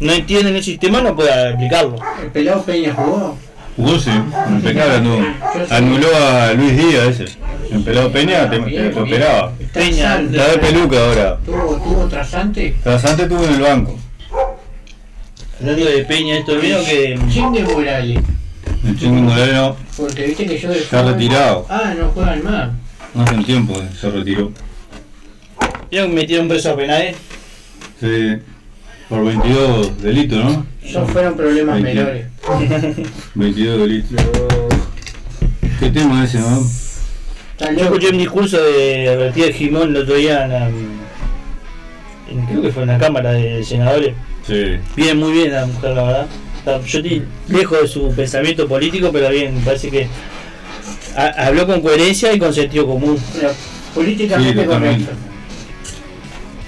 no 0.00 0.12
entienden 0.12 0.56
el 0.56 0.64
sistema, 0.64 1.02
no 1.02 1.14
puedes 1.14 1.32
aplicarlo. 1.54 1.96
El 2.22 2.30
pelado 2.30 2.62
Peña 2.62 2.94
jugó. 2.94 3.36
Jugó 3.76 3.98
sí, 3.98 4.10
impecable 4.50 4.94
anduvo. 4.96 5.22
Anuló 5.70 6.08
a 6.16 6.52
Luis 6.52 6.76
Díaz 6.76 7.20
ese. 7.20 7.36
En 7.70 7.82
pelado 7.82 8.12
Peña 8.12 8.48
te, 8.48 8.60
te- 8.60 8.90
te 8.90 9.00
operaba. 9.00 9.52
Peña. 9.72 10.20
Está 10.20 10.48
de 10.52 10.58
peluca 10.58 10.96
ahora. 11.04 11.38
Tuvo, 11.44 11.76
tuvo 11.82 12.06
trasante. 12.06 12.76
Tras 12.82 13.04
antes 13.04 13.24
estuvo 13.24 13.44
en 13.44 13.54
el 13.54 13.60
banco. 13.60 13.98
Hablando 15.60 15.84
de 15.86 16.04
Peña, 16.04 16.36
esto 16.38 16.54
mío 16.56 16.78
que. 16.84 17.18
Chin 17.30 17.52
de 17.52 17.62
Morales. 17.64 18.20
El 18.84 18.98
chingo 18.98 19.22
Moreno 19.22 19.76
Porque 19.96 20.26
viste 20.26 20.46
que 20.46 20.58
yo 20.58 20.68
de 20.68 20.78
Está 20.78 21.02
retirado. 21.02 21.66
Ah, 21.70 21.94
no 21.98 22.08
juegan 22.10 22.44
más. 22.44 22.68
no 23.14 23.22
hace 23.22 23.34
un 23.34 23.44
tiempo 23.44 23.74
que 23.80 23.96
se 23.96 24.10
retiró. 24.10 24.52
¿Vieron 25.90 26.10
que 26.10 26.14
metieron 26.16 26.48
preso 26.48 26.70
a 26.72 26.76
Penade? 26.76 27.14
Sí, 28.00 28.36
por 29.08 29.24
22 29.24 30.02
delitos, 30.02 30.44
¿no? 30.44 30.66
Esos 30.82 31.10
fueron 31.10 31.34
problemas 31.34 31.80
menores. 31.80 32.26
22 33.34 33.78
delitos. 33.78 34.24
¿Qué 35.80 35.90
tema 35.90 36.24
ese, 36.24 36.38
no? 36.40 36.62
Yo 37.76 37.84
escuché 37.84 38.08
un 38.10 38.18
discurso 38.18 38.62
de 38.62 39.08
Albertía 39.08 39.52
Jimón 39.52 39.90
el 39.90 40.02
otro 40.02 40.14
día 40.14 40.44
en, 40.44 40.50
la- 40.50 40.68
en- 40.68 42.46
creo 42.48 42.62
que 42.62 42.72
fue 42.72 42.82
en 42.82 42.88
la 42.90 42.98
Cámara 42.98 43.32
de 43.32 43.62
Senadores. 43.64 44.14
Sí. 44.46 44.76
Bien, 44.96 45.18
muy 45.18 45.32
bien 45.32 45.52
la 45.52 45.66
mujer, 45.66 45.90
la 45.94 46.02
verdad. 46.02 46.26
Yo 46.86 46.98
estoy 46.98 47.22
lejos 47.48 47.80
de 47.82 47.88
su 47.88 48.12
pensamiento 48.14 48.66
político, 48.66 49.10
pero 49.12 49.28
bien, 49.30 49.54
me 49.54 49.60
parece 49.60 49.90
que 49.90 50.08
ha- 51.16 51.46
habló 51.46 51.66
con 51.66 51.80
coherencia 51.80 52.32
y 52.32 52.38
con 52.38 52.52
sentido 52.52 52.86
común. 52.86 53.18
Pero 53.34 53.50
políticamente 53.94 54.62
Sí, 54.62 54.66
correcto. 54.66 55.06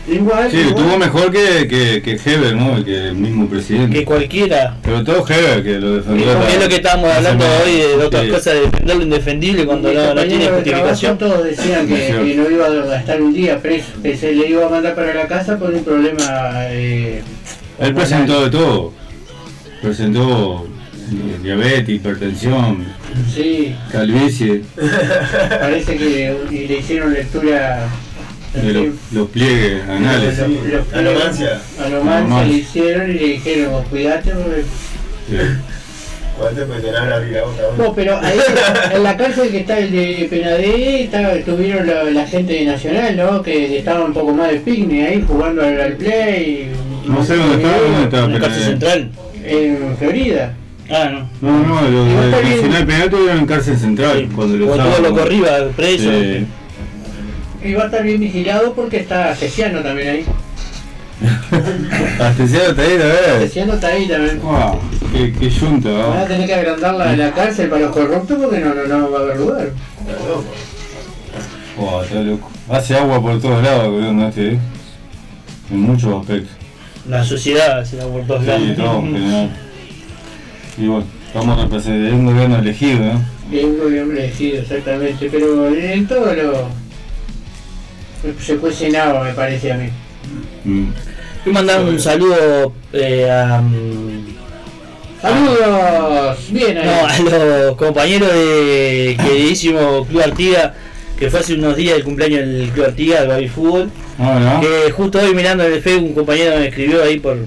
Igual, 0.09 0.51
Sí, 0.53 0.59
igual. 0.59 0.69
estuvo 0.77 0.99
mejor 0.99 1.33
que, 1.33 1.67
que, 1.67 2.01
que 2.03 2.13
Heber, 2.31 2.55
¿no? 2.55 2.85
Que 2.85 3.09
el 3.09 3.15
mismo 3.17 3.49
presidente. 3.49 3.99
Que 3.99 4.05
cualquiera. 4.05 4.77
Pero 4.83 5.03
todo 5.03 5.27
Heber 5.29 5.65
que 5.65 5.79
lo 5.81 5.97
defendió. 5.97 6.31
Es 6.47 6.55
la- 6.59 6.63
lo 6.65 6.69
que 6.69 6.77
estábamos 6.77 7.09
la 7.09 7.17
hablando 7.17 7.45
hoy 7.65 7.73
de 7.99 8.05
otras 8.05 8.25
Sí. 8.25 8.31
cosas, 8.31 8.55
de 8.55 8.61
defender 8.61 8.97
lo 8.97 9.03
indefendible 9.03 9.67
cuando 9.67 9.93
no, 9.93 10.15
no 10.15 10.25
tiene 10.25 10.45
compañeros 10.45 10.65
de 10.65 10.71
trabajo 10.71 10.89
justificación. 10.91 11.19
Todos 11.19 11.45
decían 11.45 11.89
que, 11.89 12.35
no 12.37 12.51
iba 12.51 12.67
a 12.67 12.99
estar 13.01 13.21
un 13.21 13.35
día 13.35 13.59
preso, 13.61 13.89
que 14.03 14.17
se 14.17 14.33
le 14.33 14.49
iba 14.49 14.67
a 14.67 14.69
mandar 14.69 14.95
para 14.95 15.13
la 15.13 15.27
casa 15.27 15.59
por 15.59 15.71
un 15.75 15.83
problema. 15.83 16.25
Eh, 16.71 17.23
Él 17.81 17.95
presentó 17.95 18.45
de 18.45 18.51
todo. 18.51 18.93
Presentó 19.83 20.67
diabetes, 21.43 21.89
hipertensión, 21.89 22.85
Sí, 23.35 23.75
calvicie, 23.91 24.63
parece 25.61 25.97
que 25.97 26.37
le 26.51 26.79
hicieron 26.79 27.13
lectura. 27.13 27.89
De 28.63 28.73
los, 28.73 28.87
los 29.13 29.29
pliegues 29.31 29.83
anales. 29.89 30.39
Los- 30.39 30.49
los- 30.49 30.93
Anomancia. 30.95 31.61
Anomancia 31.79 32.17
Anomancia. 32.19 32.45
le 32.47 32.53
hicieron 32.59 33.11
y 33.11 33.15
le 33.15 33.27
dijeron, 33.29 33.85
cuidate 33.91 34.31
porque 34.31 34.63
Sí. 35.29 35.37
¿Cuánto 36.39 36.61
la 36.67 37.45
boca? 37.45 37.63
No, 37.79 37.95
pero 37.95 38.19
ahí 38.21 38.39
en 38.93 39.03
la 39.03 39.17
cárcel 39.17 39.51
que 39.51 39.61
está 39.61 39.79
el 39.79 39.91
de 39.91 40.27
Penadé 40.29 41.05
está, 41.05 41.33
estuvieron 41.35 41.87
la, 41.87 42.05
la 42.05 42.27
gente 42.27 42.53
de 42.53 42.65
Nacional, 42.67 43.17
¿no? 43.17 43.43
Que 43.43 43.79
estaba 43.79 44.05
un 44.05 44.13
poco 44.13 44.35
más 44.35 44.51
de 44.53 44.59
picnic 44.59 45.07
ahí 45.09 45.25
jugando 45.27 45.63
al, 45.63 45.81
al 45.81 45.93
play. 45.95 46.69
No 47.07 47.25
sé 47.25 47.37
dónde 47.37 47.57
está, 48.05 48.21
dónde 48.21 48.27
En 48.27 48.33
la 48.35 48.41
cárcel 48.49 48.63
central. 48.65 49.11
En 49.45 49.97
Florida. 49.99 50.55
Ah, 50.91 51.11
no. 51.11 51.51
No, 51.51 51.67
no, 51.67 51.89
los 51.89 52.07
bien. 52.43 52.57
Nacional 52.57 52.87
Penal 52.87 53.03
estuvieron 53.05 53.39
en 53.39 53.47
cárcel 53.47 53.77
central 53.79 54.19
Sí, 54.21 54.29
cuando 54.35 54.57
lo 54.59 54.67
arriba, 55.23 55.49
preso. 55.75 56.11
Sí. 56.11 56.47
Y 57.67 57.75
va 57.75 57.83
a 57.83 57.87
estar 57.87 58.03
bien 58.03 58.21
vigilado 58.21 58.73
porque 58.75 58.99
está 58.99 59.35
Cesiano 59.35 59.81
también 59.81 60.09
ahí. 60.09 60.25
Astesiano 62.21 62.71
está 62.71 62.83
ahí, 62.83 62.93
a 62.93 63.07
ver. 63.07 63.41
Cesiano 63.41 63.75
está 63.75 63.87
ahí 63.89 64.07
también. 64.07 64.41
Wow, 64.41 64.79
qué, 65.13 65.33
qué 65.33 65.51
yunta, 65.51 65.91
Van 65.91 66.01
a 66.01 66.21
¿va? 66.23 66.27
tener 66.27 66.47
que 66.47 66.55
agrandar 66.55 66.95
la, 66.95 67.17
la 67.17 67.33
cárcel 67.33 67.69
para 67.69 67.83
los 67.83 67.93
corruptos 67.93 68.39
porque 68.41 68.61
no, 68.61 68.75
no, 68.75 68.87
no 68.87 69.11
va 69.11 69.19
a 69.19 69.23
haber 69.23 69.37
lugar. 69.39 69.71
Wow, 71.77 72.03
está 72.03 72.21
loco. 72.21 72.51
Hace 72.71 72.97
agua 72.97 73.21
por 73.21 73.41
todos 73.41 73.63
lados, 73.63 73.91
gobierno 73.91 74.29
este, 74.29 74.49
¿eh? 74.53 74.59
En 75.71 75.81
muchos 75.81 76.21
aspectos. 76.21 76.53
La 77.09 77.25
sociedad 77.25 77.85
se 77.85 77.97
da 77.97 78.07
por 78.07 78.25
todos 78.27 78.45
lados. 78.45 78.63
Sí, 78.67 78.75
todo 78.77 78.99
en 79.01 79.13
general. 79.13 79.51
Y 80.79 80.87
bueno, 80.87 81.05
estamos 81.27 81.61
representando 81.63 82.17
un 82.17 82.27
gobierno 82.27 82.59
elegido, 82.59 83.01
¿no? 83.01 83.25
Es 83.53 83.65
un 83.65 83.79
gobierno 83.79 84.13
elegido, 84.13 84.61
exactamente. 84.61 85.29
Pero 85.31 85.69
en 85.69 86.07
todo 86.07 86.35
lo. 86.35 86.86
Se 88.45 88.57
cuecenaba, 88.57 89.23
me 89.23 89.33
parece 89.33 89.73
a 89.73 89.77
mí. 89.77 89.89
Mm. 90.65 90.89
Quiero 91.45 91.55
mandar 91.55 91.81
un 91.85 92.01
saludo 92.01 92.73
eh, 92.93 93.31
a, 93.31 93.61
mm, 93.61 94.27
¡Saludos! 95.23 96.39
Bien 96.51 96.79
ahí. 96.79 96.87
no, 96.87 97.07
a 97.07 97.19
los 97.67 97.77
compañeros 97.77 98.33
de 98.33 99.17
queridísimo 99.23 100.05
Club 100.07 100.23
Artiga, 100.23 100.75
que 101.19 101.31
fue 101.31 101.41
hace 101.41 101.55
unos 101.55 101.77
días 101.77 101.97
el 101.97 102.05
cumpleaños 102.05 102.41
del 102.41 102.69
Club 102.71 102.87
Artiga, 102.87 103.21
del 103.21 103.29
Baby 103.29 103.49
Fútbol. 103.49 103.91
Ah, 104.19 104.39
¿no? 104.41 104.61
Que 104.61 104.91
justo 104.93 105.19
hoy 105.19 105.35
mirando 105.35 105.65
en 105.65 105.73
el 105.75 105.83
Facebook, 105.83 106.09
un 106.09 106.15
compañero 106.15 106.59
me 106.59 106.69
escribió 106.69 107.03
ahí 107.03 107.19
por. 107.19 107.39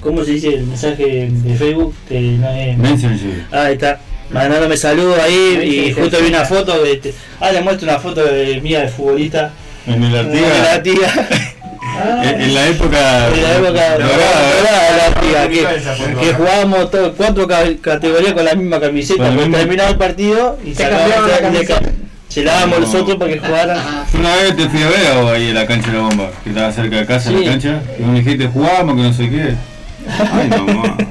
¿Cómo 0.00 0.22
se 0.22 0.32
dice 0.32 0.48
el 0.54 0.64
mensaje 0.66 1.30
de 1.30 1.54
Facebook? 1.54 1.94
Que 2.08 2.20
no 2.20 2.50
es. 2.50 3.04
Ah, 3.52 3.64
ahí 3.64 3.74
está. 3.74 4.00
mandándome 4.30 4.76
saludos 4.76 5.18
ahí 5.18 5.86
y 5.88 5.92
justo 5.92 6.18
vi 6.20 6.28
una 6.28 6.44
foto 6.44 6.82
de 6.82 6.92
este- 6.94 7.14
ah 7.40 7.52
le 7.52 7.60
muestro 7.60 7.88
una 7.88 7.98
foto 7.98 8.24
de 8.24 8.60
mía 8.60 8.80
de 8.80 8.88
futbolista 8.88 9.52
En 9.86 10.02
el 10.02 10.16
Artigas, 10.16 10.82
tía 10.82 11.28
Ah, 11.96 12.22
en, 12.28 12.40
en 12.40 12.54
la 12.54 12.66
época. 12.66 13.28
en 13.28 13.42
la 13.42 13.54
época 13.56 13.98
dorada, 13.98 15.48
que, 15.48 16.20
que 16.26 16.34
jugábamos 16.34 16.90
todo, 16.90 17.12
cuatro 17.14 17.46
ca- 17.46 17.62
categorías 17.80 18.32
con 18.32 18.44
la 18.44 18.54
misma 18.54 18.80
camiseta 18.80 19.30
mismo- 19.30 19.56
terminaba 19.56 19.90
el 19.90 19.96
partido 19.96 20.58
y 20.64 20.74
sacábamos 20.74 21.12
cambiaban 21.14 21.30
la 21.30 21.38
camiseta. 21.52 21.90
se 22.28 22.42
la 22.42 22.52
dábamos 22.54 22.80
No. 22.80 22.86
los 22.86 22.94
otros 22.96 23.16
para 23.16 23.32
que 23.32 23.38
jugaran 23.38 23.78
una 24.18 24.34
vez 24.36 24.56
te 24.56 24.68
fui 24.68 24.82
a 24.82 24.88
ver 24.88 25.34
ahí 25.34 25.48
en 25.50 25.54
la 25.54 25.66
cancha 25.66 25.90
de 25.92 25.96
la 25.98 26.02
bomba, 26.04 26.30
que 26.42 26.50
estaba 26.50 26.72
cerca 26.72 26.96
de 26.96 27.06
casa, 27.06 27.30
en 27.30 27.38
Sí. 27.38 27.44
la 27.44 27.50
cancha, 27.52 27.80
y 27.98 28.02
me 28.02 28.18
dijiste 28.20 28.48
jugamos, 28.48 28.96
que 28.96 29.02
no 29.02 29.12
sé 29.12 29.30
qué. 29.30 29.54
Ay, 30.32 30.48
mamá. 30.48 30.96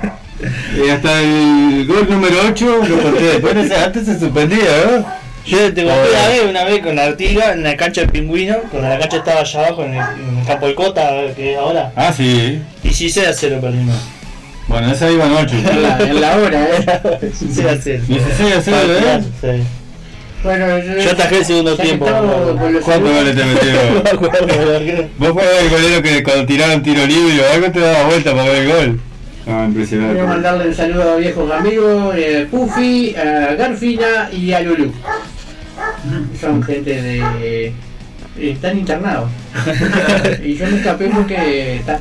Y 0.85 0.89
hasta 0.89 1.21
el 1.21 1.85
gol 1.87 2.05
número 2.09 2.35
8 2.49 2.79
lo 2.89 3.11
después, 3.13 3.71
antes 3.71 4.05
se 4.05 4.19
suspendía, 4.19 4.59
¿no? 4.97 5.22
Yo 5.45 5.57
te 5.73 5.83
conté 5.83 6.09
una 6.09 6.27
vez, 6.29 6.41
una 6.49 6.63
vez 6.63 6.79
con 6.81 6.95
la 6.95 7.03
Artiga 7.05 7.51
en 7.53 7.63
la 7.63 7.75
cancha 7.75 8.01
del 8.01 8.09
pingüino, 8.11 8.55
cuando 8.71 8.87
la 8.89 8.97
cancha 8.99 9.17
estaba 9.17 9.41
allá 9.41 9.59
abajo 9.59 9.83
en 9.83 9.93
el, 9.95 9.99
en 9.99 10.37
el 10.39 10.45
campo 10.47 10.65
del 10.67 10.75
Cota, 10.75 11.09
que 11.35 11.53
es 11.53 11.57
ahora. 11.59 11.91
Ah, 11.95 12.13
sí. 12.15 12.61
16 12.83 13.27
a 13.27 13.33
0 13.33 13.57
perdimos. 13.61 13.95
Bueno, 14.67 14.91
esa 14.91 15.11
iban 15.11 15.33
8. 15.33 15.55
en 15.55 15.83
la, 15.83 15.97
en 15.99 16.21
la 16.21 16.37
hora, 16.37 16.67
¿eh? 16.69 17.19
16 17.21 17.67
a 17.67 17.77
0. 17.81 18.03
16 18.07 18.55
a 18.55 18.61
0, 18.61 18.77
¿eh? 18.93 19.21
Sí. 19.41 19.63
Bueno, 20.43 20.65
Yo 21.01 21.11
atajé 21.11 21.37
el 21.37 21.45
segundo 21.45 21.75
tiempo. 21.77 22.05
¿Cuántos 22.05 22.59
goles 22.59 22.85
te 22.85 22.97
No 22.99 23.45
me 23.45 23.53
metieron? 23.53 23.97
acuerdo, 23.97 24.37
porque- 24.47 25.07
Vos 25.17 25.29
fue 25.33 25.59
el 25.61 25.69
golero 25.69 26.01
que 26.01 26.23
cuando 26.23 26.45
tiraron 26.45 26.83
tiro 26.83 27.05
libre 27.05 27.41
o 27.41 27.53
algo 27.53 27.71
te 27.71 27.79
daba 27.79 28.03
vuelta 28.07 28.31
para 28.31 28.43
ver 28.49 28.55
el 28.63 28.67
gol. 28.69 29.01
Ah, 29.47 29.65
impresionante. 29.67 30.13
Quiero 30.13 30.27
mandarle 30.27 30.67
un 30.69 30.73
saludo 30.75 31.13
a 31.13 31.15
viejos 31.17 31.51
amigos, 31.51 32.15
eh, 32.17 32.47
Puffy, 32.49 33.15
a 33.15 33.55
Garfina 33.55 34.29
y 34.31 34.53
a 34.53 34.61
Lulu. 34.61 34.91
Son 36.39 36.63
gente 36.63 37.01
de... 37.01 37.73
Están 38.39 38.79
internados. 38.79 39.29
y 40.43 40.55
yo 40.55 40.65
me 40.67 40.77
escapé 40.77 41.09
porque... 41.13 41.75
está- 41.75 41.99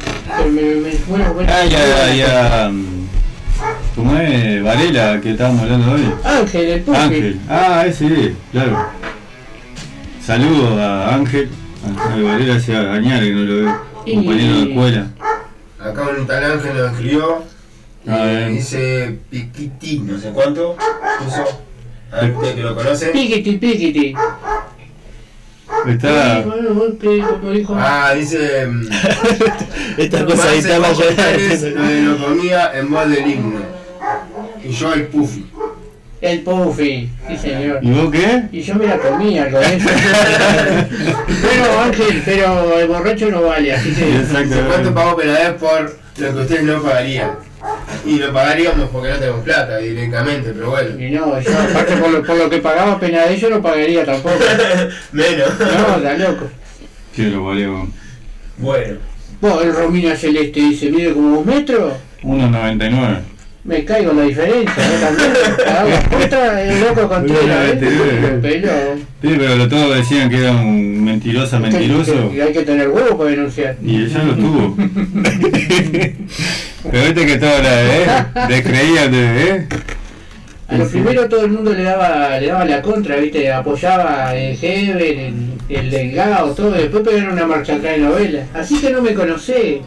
me, 0.51 0.63
me, 0.63 0.91
bueno, 1.07 1.35
bueno, 1.35 1.53
Ah, 1.53 1.65
ya, 1.65 2.15
ya. 2.15 2.71
¿Cómo 3.95 4.17
es? 4.19 4.63
Varela, 4.63 5.21
que 5.21 5.33
estábamos 5.33 5.63
hablando 5.63 5.93
hoy. 5.93 6.03
Ángel, 6.25 6.69
el 6.69 6.81
Puffy. 6.81 6.99
Ángel. 7.01 7.41
Ah, 7.49 7.85
ese, 7.87 8.33
claro. 8.51 8.87
Saludos 10.25 10.79
a 10.81 11.15
Ángel. 11.15 11.49
A 11.85 12.17
Varela 12.17 12.59
se 12.61 12.73
va 12.73 12.81
a 12.81 12.83
gañar 12.85 13.21
que 13.23 13.31
no 13.33 13.41
lo 13.41 13.57
veo. 13.57 13.81
Y- 14.07 14.15
Compañero 14.15 14.57
de 14.57 14.63
escuela. 14.71 15.07
Acá 15.85 16.03
un 16.17 16.27
tal 16.27 16.45
Ángel 16.45 16.77
lo 16.77 16.87
escribió. 16.87 17.43
Ah, 18.07 18.27
y 18.27 18.37
bien. 18.37 18.55
dice 18.55 19.19
Piquiti, 19.31 19.99
no 20.01 20.19
sé 20.19 20.31
cuánto. 20.31 20.77
Puso. 21.19 21.63
A 22.13 22.21
ver, 22.21 22.33
usted 22.33 22.55
que 22.55 22.63
lo 22.63 22.75
conoce. 22.75 23.07
Piquiti, 23.09 23.59
piquiti. 23.59 24.15
Está. 25.87 26.45
Ah, 27.71 28.15
dice. 28.15 28.67
mm, 28.67 28.89
Esta 29.99 30.25
cosa 30.25 30.51
ahí 30.51 30.59
está 30.59 30.79
más 30.79 30.99
eh, 31.01 32.03
lo 32.07 32.25
comía 32.25 32.79
en 32.79 32.91
voz 32.91 33.09
del 33.09 33.27
himno. 33.27 33.61
Y 34.63 34.71
yo 34.71 34.93
el 34.93 35.07
Puffy. 35.09 35.52
El 36.23 36.41
Puffy, 36.43 37.11
sí 37.27 37.37
señor. 37.37 37.81
¿Y 37.83 37.91
vos 37.91 38.13
qué? 38.13 38.45
Y 38.53 38.63
yo 38.63 38.77
me 38.77 38.87
la 38.87 38.97
comía 38.97 39.51
con 39.51 39.61
eso. 39.61 39.89
bueno, 41.43 41.81
Ángel, 41.83 42.23
pero 42.25 42.79
el 42.79 42.87
borracho 42.87 43.29
no 43.29 43.43
vale, 43.43 43.73
así 43.73 43.93
que... 43.93 44.05
Dice, 44.05 44.63
¿cuánto 44.69 44.95
pagó 44.95 45.17
Penadez 45.17 45.55
por 45.55 45.99
lo 46.19 46.35
que 46.35 46.41
ustedes 46.41 46.63
no 46.63 46.81
pagarían? 46.81 47.33
Y 48.07 48.21
lo 48.21 48.33
pagaríamos 48.33 48.89
porque 48.91 49.09
no 49.09 49.17
tenemos 49.17 49.41
plata 49.43 49.79
directamente, 49.79 50.53
pero 50.53 50.71
bueno. 50.71 51.01
Y 51.01 51.11
no, 51.11 51.41
yo 51.41 51.59
aparte 51.59 51.97
por 51.97 52.11
lo, 52.11 52.23
por 52.23 52.37
lo 52.37 52.49
que 52.49 52.59
pagaba 52.59 53.01
pena 53.01 53.27
de 53.27 53.35
ello 53.35 53.51
no 53.51 53.61
pagaría 53.61 54.05
tampoco. 54.05 54.39
Menos. 55.13 55.49
No, 55.59 55.97
está 55.97 56.19
loco. 56.19 56.47
Sí, 57.17 57.31
lo 57.31 57.47
valió. 57.47 57.89
Bueno. 58.59 58.99
Vos, 59.41 59.65
el 59.65 59.75
Romina 59.75 60.15
Celeste 60.15 60.61
dice, 60.61 60.89
mide 60.89 61.13
como 61.15 61.41
un 61.41 61.47
metro, 61.47 61.97
1.99. 62.23 63.32
me 63.65 63.85
caigo 63.85 64.11
en 64.11 64.17
la 64.17 64.23
diferencia, 64.25 64.75
yo 64.75 65.07
también. 65.07 65.33
Pagaba 65.65 66.03
contra 66.11 66.63
el 66.63 66.81
loco 66.81 67.09
con 67.09 67.25
Uno 67.25 67.35
tela, 67.35 67.61
noventa 67.61 67.87
y 67.87 67.91
nueve. 67.97 68.41
¿eh? 68.45 68.95
Sí, 69.23 69.35
pero 69.39 69.57
lo 69.57 69.69
todos 69.69 69.97
decían 69.97 70.29
que 70.31 70.39
era 70.39 70.51
un 70.53 71.05
mentiroso, 71.05 71.61
mentiroso. 71.61 72.31
Que 72.33 72.43
hay 72.43 72.53
que 72.53 72.63
tener 72.63 72.89
huevo 72.89 73.17
para 73.19 73.31
denunciar. 73.31 73.77
Y 73.85 74.05
ella 74.05 74.25
lo 74.25 74.35
tuvo. 74.35 74.77
Pero 76.91 77.05
viste 77.05 77.27
que 77.27 77.37
todos 77.39 77.63
la 77.63 77.83
¿eh? 77.85 78.07
descreían 78.49 79.13
de, 79.13 79.49
¿eh? 79.51 79.69
A 80.67 80.77
lo 80.79 80.89
primero 80.89 81.29
todo 81.29 81.45
el 81.45 81.53
mundo 81.53 81.73
le 81.73 81.85
daba, 81.85 82.41
le 82.41 82.49
daba 82.49 82.65
la 82.65 82.83
contra, 82.83 83.17
viste, 83.17 83.53
apoyaba 83.53 84.35
el 84.35 84.59
Heber, 84.61 85.01
el, 85.01 85.35
el 85.69 85.91
delgado, 85.91 86.53
todo, 86.55 86.75
y 86.77 86.83
después 86.83 87.05
pegaron 87.05 87.35
una 87.35 87.47
marcha 87.47 87.75
atrás 87.77 87.97
de 87.97 88.03
novela. 88.03 88.47
Así 88.55 88.81
que 88.81 88.91
no 88.91 89.01
me 89.01 89.15
conocé. 89.15 89.83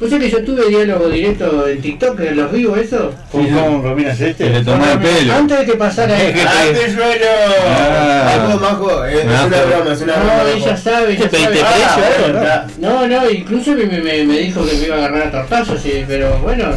Vos 0.00 0.08
sabés 0.08 0.32
que 0.32 0.38
yo 0.38 0.44
tuve 0.44 0.66
diálogo 0.68 1.10
directo 1.10 1.68
en 1.68 1.82
TikTok, 1.82 2.18
en 2.20 2.36
los 2.36 2.50
vivos, 2.50 2.78
eso. 2.78 3.14
¿Con, 3.30 3.46
con 3.48 3.82
Romina 3.82 4.14
le 4.14 4.64
tomaba 4.64 4.92
el 4.92 4.98
pelo. 4.98 5.34
Antes 5.34 5.58
de 5.58 5.66
que 5.66 5.72
pasara 5.74 6.22
eso. 6.22 6.48
¡Ah, 6.48 6.64
te 6.72 6.94
suelo! 6.94 7.26
Ah. 7.68 8.46
Majo, 8.48 8.60
majo, 8.60 9.04
es, 9.04 9.18
es 9.18 9.24
una 9.24 9.46
broma, 9.46 9.92
es 9.92 10.00
una 10.00 10.12
broma. 10.14 10.34
No, 10.42 10.48
ella 10.48 10.76
sabe, 10.78 11.12
ella 11.12 11.28
¿Te 11.28 11.36
pediste 11.36 11.58
sabe. 11.58 12.38
Ah, 12.48 12.66
no? 12.78 13.06
No, 13.06 13.30
incluso 13.30 13.72
me, 13.72 13.84
me, 13.84 14.24
me 14.24 14.38
dijo 14.38 14.66
que 14.66 14.74
me 14.74 14.86
iba 14.86 14.96
a 14.96 14.98
agarrar 15.00 15.26
a 15.26 15.30
tortazos, 15.32 15.82
sí, 15.82 16.02
pero 16.08 16.38
bueno, 16.38 16.70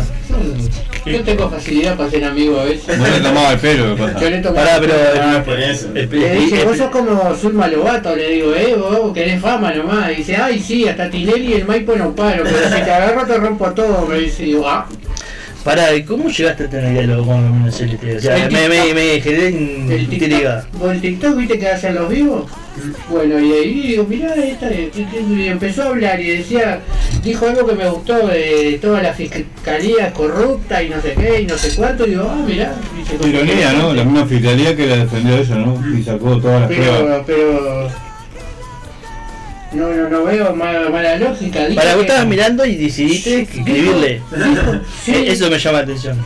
yo 1.06 1.22
tengo 1.24 1.50
facilidad 1.50 1.98
para 1.98 2.10
ser 2.10 2.24
amigo 2.26 2.60
a 2.60 2.66
veces. 2.66 2.98
Vos 2.98 3.10
le 3.10 3.20
tomaba 3.20 3.52
el 3.54 3.60
pelo, 3.60 3.88
lo 3.90 3.96
que 3.96 4.04
pasa. 4.04 4.20
Yo 4.20 4.30
le 4.30 4.38
tomaba- 4.40 4.66
Pará, 4.66 4.78
pero. 4.80 4.94
Ah, 5.22 5.42
por 5.46 5.60
eso. 5.60 5.88
eh, 5.96 6.08
Le 6.12 6.34
eh, 6.34 6.40
dije, 6.40 6.62
eh, 6.62 6.66
vos 6.66 6.78
sos 6.78 6.90
como 6.90 7.36
Zulma 7.36 7.68
Lobato, 7.68 8.16
le 8.16 8.30
digo, 8.30 8.54
eh, 8.56 8.76
vos 8.76 9.14
querés 9.14 9.42
fama 9.42 9.74
nomás. 9.74 10.12
Y 10.12 10.16
dice, 10.16 10.36
ay, 10.38 10.60
sí, 10.60 10.88
hasta 10.88 11.10
Tinelli 11.10 11.52
y 11.52 11.54
el 11.56 11.66
Maipo 11.66 11.96
no 11.96 12.16
paro, 12.16 12.44
pero 12.44 12.58
si 12.58 12.70
te 12.84 12.92
agarro 12.92 13.26
te 13.26 13.38
rompo 13.38 13.72
todo. 13.72 14.06
Me 14.08 14.18
dice, 14.20 14.44
digo, 14.44 14.68
ah, 14.68 14.88
Pará, 15.64 15.96
¿y 15.96 16.04
¿cómo 16.04 16.28
llegaste 16.28 16.66
a 16.66 16.70
tener 16.70 16.92
diálogo 16.92 17.26
con 17.28 17.48
Romina 17.48 17.72
Celeste? 17.72 18.18
O 18.18 18.20
sea, 18.20 18.36
El 18.36 18.52
me, 18.52 18.68
me, 18.68 18.94
me 18.94 19.16
intrigada. 19.16 20.62
TikTok, 20.64 20.82
vos 20.82 20.92
el 20.92 21.02
TikTok, 21.02 21.38
viste 21.38 21.60
que 21.60 21.70
hacen 21.70 21.96
los 21.96 22.10
vivos. 22.10 22.52
Bueno, 23.10 23.40
y 23.40 23.52
ahí 23.54 23.74
digo, 23.88 24.04
mirá, 24.04 24.34
esta, 24.36 24.70
y 24.74 25.48
empezó 25.48 25.84
a 25.84 25.88
hablar 25.88 26.20
y 26.20 26.38
decía, 26.38 26.82
dijo 27.24 27.48
algo 27.48 27.66
que 27.66 27.76
me 27.76 27.90
gustó 27.90 28.28
de 28.28 28.78
toda 28.82 29.02
la 29.02 29.14
fiscalía 29.14 30.12
corrupta 30.12 30.84
y 30.84 30.90
no 30.90 31.02
sé 31.02 31.14
qué, 31.14 31.42
y 31.42 31.46
no 31.46 31.58
sé 31.58 31.74
cuánto. 31.76 32.06
Y 32.06 32.10
digo, 32.10 32.28
ah, 32.30 32.44
mirá. 32.46 32.74
Ironía, 33.26 33.74
¿no? 33.74 33.94
La 33.94 34.04
misma 34.04 34.26
fiscalía 34.26 34.76
que 34.76 34.88
la 34.88 34.98
defendió 34.98 35.38
ella, 35.38 35.56
¿no? 35.56 35.98
Y 35.98 36.04
sacó 36.04 36.42
todas 36.42 36.62
las 36.62 36.72
pruebas. 36.72 37.24
Pero, 37.26 37.26
pero. 37.26 38.13
No, 39.74 39.90
no, 39.90 40.10
no 40.10 40.24
veo 40.26 40.56
mala, 40.56 40.90
mala 40.90 41.18
lógica. 41.18 41.66
Dijo 41.66 41.76
Para 41.82 41.96
vos 41.96 42.04
que- 42.04 42.10
estabas 42.10 42.28
mirando 42.28 42.66
y 42.66 42.76
decidiste 42.76 43.42
escribirle. 43.42 44.22
Sí, 45.04 45.12
Eh, 45.16 45.32
Eso 45.32 45.50
me 45.50 45.58
llama 45.58 45.80
la 45.80 45.84
atención. 45.84 46.18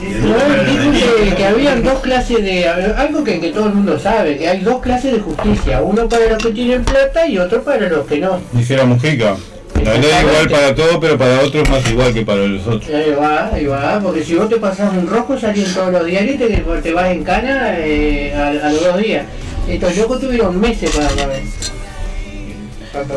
No, 0.00 0.34
dijo 0.64 1.14
que, 1.24 1.34
que 1.34 1.44
habían 1.44 1.82
dos 1.84 2.00
clases 2.00 2.42
de. 2.42 2.66
Algo 2.68 3.22
que, 3.22 3.38
que 3.38 3.50
todo 3.50 3.66
el 3.66 3.74
mundo 3.74 3.98
sabe, 3.98 4.36
que 4.38 4.48
hay 4.48 4.60
dos 4.60 4.80
clases 4.80 5.12
de 5.12 5.20
justicia. 5.20 5.82
Uno 5.82 6.08
para 6.08 6.26
los 6.30 6.38
que 6.42 6.50
tienen 6.52 6.82
plata 6.84 7.26
y 7.26 7.38
otro 7.38 7.62
para 7.62 7.88
los 7.88 8.06
que 8.06 8.18
no. 8.18 8.40
Dijera 8.52 8.84
Mujica. 8.84 9.36
La 9.84 9.94
ley 9.94 10.10
es 10.10 10.22
igual 10.22 10.48
para 10.50 10.74
todos, 10.74 10.98
pero 11.00 11.16
para 11.16 11.40
otros 11.40 11.68
más 11.70 11.88
igual 11.90 12.12
que 12.12 12.22
para 12.22 12.40
los 12.46 12.66
otros. 12.66 12.88
Ahí 12.94 13.12
va, 13.18 13.50
ahí 13.52 13.66
va, 13.66 14.00
porque 14.02 14.22
si 14.24 14.34
vos 14.34 14.48
te 14.48 14.56
pasás 14.56 14.92
un 14.92 15.06
rojo 15.06 15.38
salís 15.38 15.68
en 15.68 15.74
todos 15.74 15.92
los 15.92 16.04
diarios 16.06 16.34
y 16.34 16.38
te, 16.38 16.48
te 16.82 16.92
vas 16.92 17.10
en 17.10 17.22
cana 17.24 17.74
eh, 17.78 18.34
a, 18.34 18.66
a 18.66 18.72
los 18.72 18.82
dos 18.84 18.98
días. 18.98 19.24
Estos 19.68 19.96
locos 19.96 20.20
tuvieron 20.20 20.58
meses 20.60 20.90
para, 20.90 21.08
para, 21.10 21.38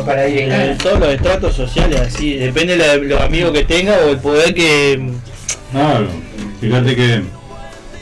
para, 0.04 0.28
ir 0.28 0.40
en 0.52 0.78
todos 0.78 1.00
los 1.00 1.08
estratos 1.10 1.54
sociales, 1.54 2.00
así, 2.00 2.34
depende 2.34 2.76
de 2.76 2.98
los 2.98 3.20
amigos 3.20 3.52
que 3.52 3.64
tenga 3.64 3.96
o 4.06 4.10
el 4.10 4.18
poder 4.18 4.54
que. 4.54 5.10
Claro. 5.72 6.06
Fíjate 6.60 6.94
que 6.96 7.14
en 7.14 7.26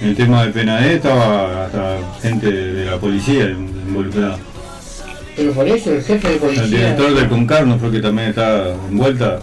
el 0.02 0.14
tema 0.16 0.44
de 0.44 0.52
Penadez 0.52 0.96
estaba 0.96 1.66
hasta 1.66 1.96
gente 2.20 2.50
de 2.52 2.84
la 2.84 2.96
policía 2.98 3.44
involucrada. 3.50 4.38
Pero 5.34 5.52
por 5.52 5.66
eso 5.66 5.92
el 5.92 6.02
jefe 6.02 6.28
de 6.28 6.34
El 6.34 6.40
policía. 6.40 6.64
director 6.66 7.14
del 7.14 7.28
Concarno 7.28 7.78
fue 7.78 7.90
que 7.90 8.00
también 8.00 8.28
está 8.28 8.74
envuelta, 8.90 9.38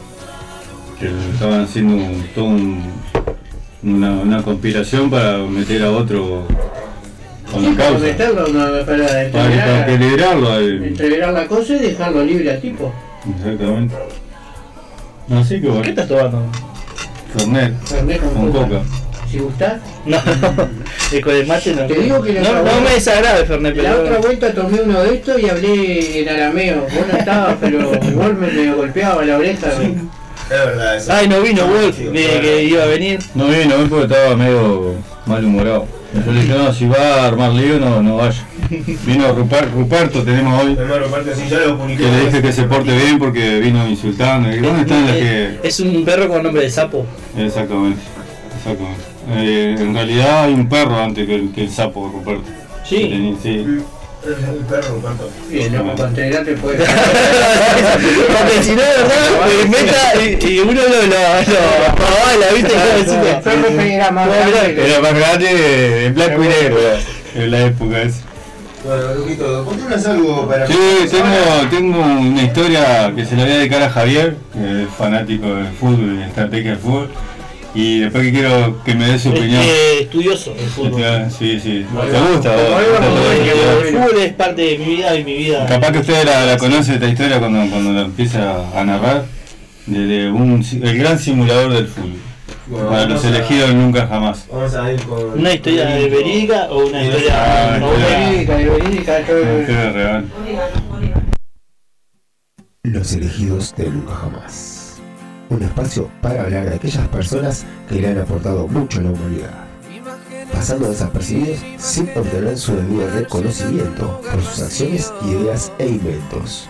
que 0.99 1.07
estaban 1.33 1.61
haciendo 1.61 1.95
un- 1.95 2.23
todo 2.35 2.45
un- 2.45 2.83
una, 3.81 4.11
una 4.11 4.43
conspiración 4.43 5.09
para 5.09 5.37
meter 5.39 5.81
a 5.83 5.91
otro 5.91 6.45
con 7.51 7.61
Sí, 7.61 7.67
la 7.71 7.75
para 7.77 7.89
causa. 7.89 8.05
meterlo, 8.05 8.47
no, 8.47 8.85
para 8.85 9.31
Para, 9.31 9.85
que 9.85 9.97
liberarlo 9.97 10.59
entreverar 10.59 11.33
la 11.33 11.45
cosa 11.47 11.73
y 11.73 11.79
dejarlo 11.79 12.23
libre 12.23 12.51
al 12.51 12.61
tipo. 12.61 12.93
Exactamente. 13.37 13.95
Así 15.31 15.55
que 15.55 15.61
¿Qué 15.61 15.67
bueno, 15.67 15.83
estás 15.89 16.07
tomando? 16.07 16.41
Fernet, 17.37 17.73
Fernet 17.85 18.19
con 18.21 18.29
con 18.33 18.51
coca. 18.51 18.67
coca. 18.67 18.81
Si 19.29 19.37
gustás. 19.37 19.73
No, 20.07 20.17
el 21.13 21.21
con 21.23 21.35
el 21.35 21.45
mate 21.45 21.75
no. 21.75 21.85
Te 21.85 21.93
digo 21.99 22.21
que 22.23 22.33
la 22.33 22.41
no, 22.41 22.49
otra 22.49 22.59
no 22.61 22.63
vuelta- 22.63 22.81
me 22.89 22.93
desagrada 22.95 23.45
Fernet, 23.45 23.75
La 23.77 23.95
otra 23.95 24.17
vuelta 24.17 24.53
tomé 24.53 24.81
uno 24.81 25.03
de 25.03 25.13
estos 25.15 25.39
y 25.39 25.49
hablé 25.49 26.21
en 26.21 26.29
arameo. 26.29 26.81
Vos 26.81 27.07
no 27.11 27.17
estabas, 27.19 27.55
pero 27.61 27.91
igual 28.09 28.35
me, 28.37 28.47
me 28.47 28.73
golpeaba 28.73 29.23
la 29.23 29.37
oreja. 29.37 29.67
Es 29.67 30.49
verdad 30.49 30.95
eso. 30.97 31.13
Ay, 31.13 31.27
no 31.27 31.41
vino 31.41 31.67
Wolf, 31.67 31.95
Sí, 31.95 32.05
que, 32.11 32.63
iba 32.63 32.81
a 32.81 32.87
venir. 32.87 33.19
No 33.35 33.45
vino 33.45 33.75
porque 33.87 34.05
estaba 34.11 34.35
medio 34.35 34.95
malhumorado. 35.27 35.85
Yo 36.25 36.31
le 36.31 36.41
dije, 36.41 36.53
no, 36.55 36.73
si 36.73 36.87
va 36.87 36.97
a 37.23 37.27
armar 37.27 37.51
lío, 37.53 37.79
no, 37.79 38.01
no 38.01 38.17
vaya. 38.17 38.43
Vino 39.05 39.33
Ruper- 39.35 39.71
Ruperto, 39.71 40.23
tenemos 40.23 40.63
hoy, 40.63 40.75
Hermano, 40.77 41.05
aparte 41.05 41.31
así, 41.33 41.43
ya 41.49 41.59
lo 41.59 41.85
que 41.85 41.95
le 41.97 42.25
dije 42.25 42.41
que 42.41 42.51
se 42.51 42.63
porte 42.63 42.95
bien 42.97 43.19
porque 43.19 43.59
vino 43.59 43.87
insultando. 43.87 44.51
¿Y 44.51 44.57
¿Dónde 44.59 44.81
están 44.81 45.05
las 45.05 45.15
que...? 45.17 45.59
Es 45.63 45.79
un 45.79 46.03
perro 46.05 46.27
con 46.27 46.41
nombre 46.43 46.63
de 46.63 46.69
sapo. 46.69 47.05
Exactamente, 47.37 48.01
exactamente. 48.57 49.01
Eh, 49.31 49.75
en 49.79 49.93
realidad 49.93 50.43
hay 50.45 50.53
un 50.53 50.67
perro 50.67 50.99
antes 50.99 51.27
que 51.27 51.35
el, 51.35 51.51
que 51.51 51.61
el 51.65 51.69
sapo, 51.69 52.09
Ruperto. 52.11 52.49
Sí. 52.83 52.95
Que 52.97 53.07
tenía- 53.09 53.35
sí. 53.41 53.65
El, 54.25 54.35
perro, 54.65 54.95
Ruperto. 54.95 55.29
Bien, 55.49 55.73
no, 55.73 55.95
con 55.95 56.13
tener 56.13 56.43
te 56.43 56.53
puede. 56.55 56.77
Porque 56.85 58.63
si 58.63 58.71
no, 58.71 58.81
verdad, 58.81 59.45
me 59.45 59.53
inventa 59.63 60.45
y, 60.45 60.59
uno 60.59 60.73
lo, 60.73 60.89
lo, 60.89 62.55
¿viste? 62.55 62.73
Era 63.95 64.11
más 64.11 65.13
grande 65.13 66.05
en 66.05 66.15
blanco 66.15 66.43
y 66.43 66.47
negro 66.47 66.77
en 67.35 67.51
la 67.51 67.59
época 67.65 68.01
esa. 68.01 68.19
Bueno, 68.83 69.13
Luquito, 69.13 69.65
contanos 69.65 70.05
algo 70.05 70.47
para 70.47 70.67
Sí, 70.67 70.79
tengo, 71.11 71.69
tengo 71.69 71.99
una 71.99 72.43
historia 72.43 73.13
que 73.13 73.25
se 73.25 73.35
la 73.35 73.43
voy 73.43 73.51
a 73.51 73.57
dedicar 73.57 73.83
a 73.83 73.89
Javier, 73.89 74.35
que 74.53 74.83
es 74.83 74.89
fanático 74.97 75.53
del 75.55 75.67
fútbol 75.67 76.13
y 76.15 76.17
de 76.17 76.25
estrategia 76.25 76.71
del 76.71 76.79
fútbol. 76.79 77.09
Y 77.81 77.99
después 77.99 78.25
que 78.25 78.31
quiero 78.33 78.83
que 78.83 78.93
me 78.93 79.07
dé 79.07 79.17
su 79.17 79.29
opinión. 79.29 79.61
Este, 79.61 80.01
estudioso 80.01 80.53
el 80.59 80.67
fútbol. 80.67 81.01
Sí, 81.31 81.57
sí. 81.61 81.85
¿Te 82.11 82.19
gusta? 82.33 82.55
El 82.55 83.93
fútbol 83.93 84.19
es 84.21 84.33
parte 84.33 84.61
de 84.63 84.77
mi 84.79 84.85
vida 84.97 85.15
y 85.15 85.23
mi 85.23 85.33
vida. 85.37 85.65
Capaz 85.65 85.91
que 85.93 85.99
usted 85.99 86.25
la, 86.25 86.45
la 86.45 86.57
conoce 86.57 86.95
esta 86.95 87.07
historia 87.07 87.39
cuando, 87.39 87.59
cuando 87.71 87.93
la 87.93 88.01
empieza 88.01 88.77
a 88.77 88.83
narrar, 88.83 89.23
de, 89.85 89.99
de 90.05 90.29
un, 90.29 90.61
el 90.83 90.97
gran 90.97 91.17
simulador 91.17 91.71
del 91.71 91.87
fútbol. 91.87 92.17
Bueno, 92.67 92.89
Para 92.89 93.05
los 93.05 93.21
vamos 93.21 93.25
a- 93.25 93.29
elegidos 93.37 93.73
nunca 93.73 94.07
jamás. 94.07 94.45
Vamos 94.51 94.75
a 94.75 94.91
ir 94.91 95.01
con. 95.03 95.39
¿Una 95.39 95.53
historia 95.53 95.85
de 95.85 96.09
verídica 96.09 96.67
o 96.69 96.85
una 96.85 96.99
Ah, 96.99 97.03
historia 97.03 97.27
historia. 97.27 97.79
novela? 97.79 98.19
Verídica, 98.29 98.55
de 98.57 98.65
verídica, 98.65 99.19
historia 99.21 99.91
real. 99.93 100.25
Los 102.83 103.13
elegidos 103.13 103.73
de 103.77 103.89
Nunca 103.89 104.15
Jamás. 104.15 104.78
Un 105.49 105.63
espacio 105.63 106.09
para 106.21 106.43
hablar 106.43 106.69
de 106.69 106.75
aquellas 106.75 107.07
personas 107.07 107.65
que 107.87 107.95
le 107.95 108.09
han 108.09 108.19
aportado 108.19 108.67
mucho 108.67 108.99
a 108.99 109.03
la 109.03 109.11
humanidad, 109.11 109.65
pasando 110.53 110.89
desapercibidos 110.89 111.59
sin 111.77 112.09
obtener 112.15 112.57
su 112.57 112.75
debido 112.75 113.09
reconocimiento 113.09 114.21
por 114.21 114.41
sus 114.43 114.61
acciones, 114.61 115.11
ideas 115.25 115.71
e 115.79 115.87
inventos. 115.87 116.69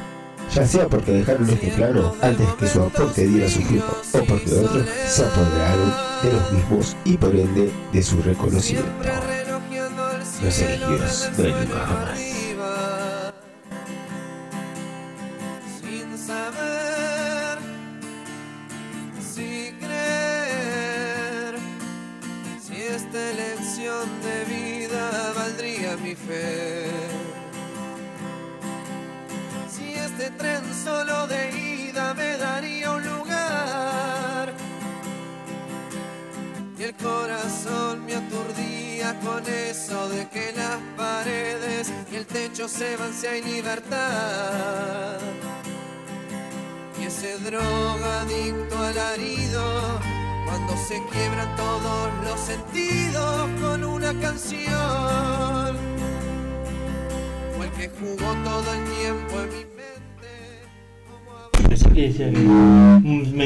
Ya 0.54 0.66
sea 0.66 0.88
porque 0.88 1.12
dejaron 1.12 1.50
este 1.50 1.68
plano 1.68 2.16
antes 2.22 2.48
que 2.54 2.68
su 2.68 2.82
aporte 2.82 3.28
diera 3.28 3.50
su 3.50 3.62
fruto, 3.62 4.02
o 4.14 4.24
porque 4.24 4.54
otros 4.54 4.88
se 5.08 5.26
apoderaron 5.26 5.94
de 6.24 6.34
los 6.34 6.52
mismos 6.54 6.98
y 7.04 7.18
por 7.18 7.36
ende 7.36 7.72
de 7.92 8.04
su 8.04 8.22
reconocimiento. 8.22 8.90
Los 10.44 10.60
elegidos 10.60 11.30
de 11.38 11.50
Nunca 11.50 11.86
Jamás. 11.86 12.29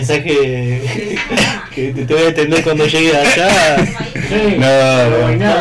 Mensaje 0.08 0.82
que 1.76 1.94
te, 1.94 2.06
te 2.06 2.14
voy 2.14 2.24
a 2.24 2.28
entender 2.28 2.64
cuando 2.64 2.86
llegue 2.86 3.16
allá. 3.16 3.78
Sí. 4.14 4.56
No, 4.58 5.10
no. 5.10 5.28
Bueno, 5.28 5.54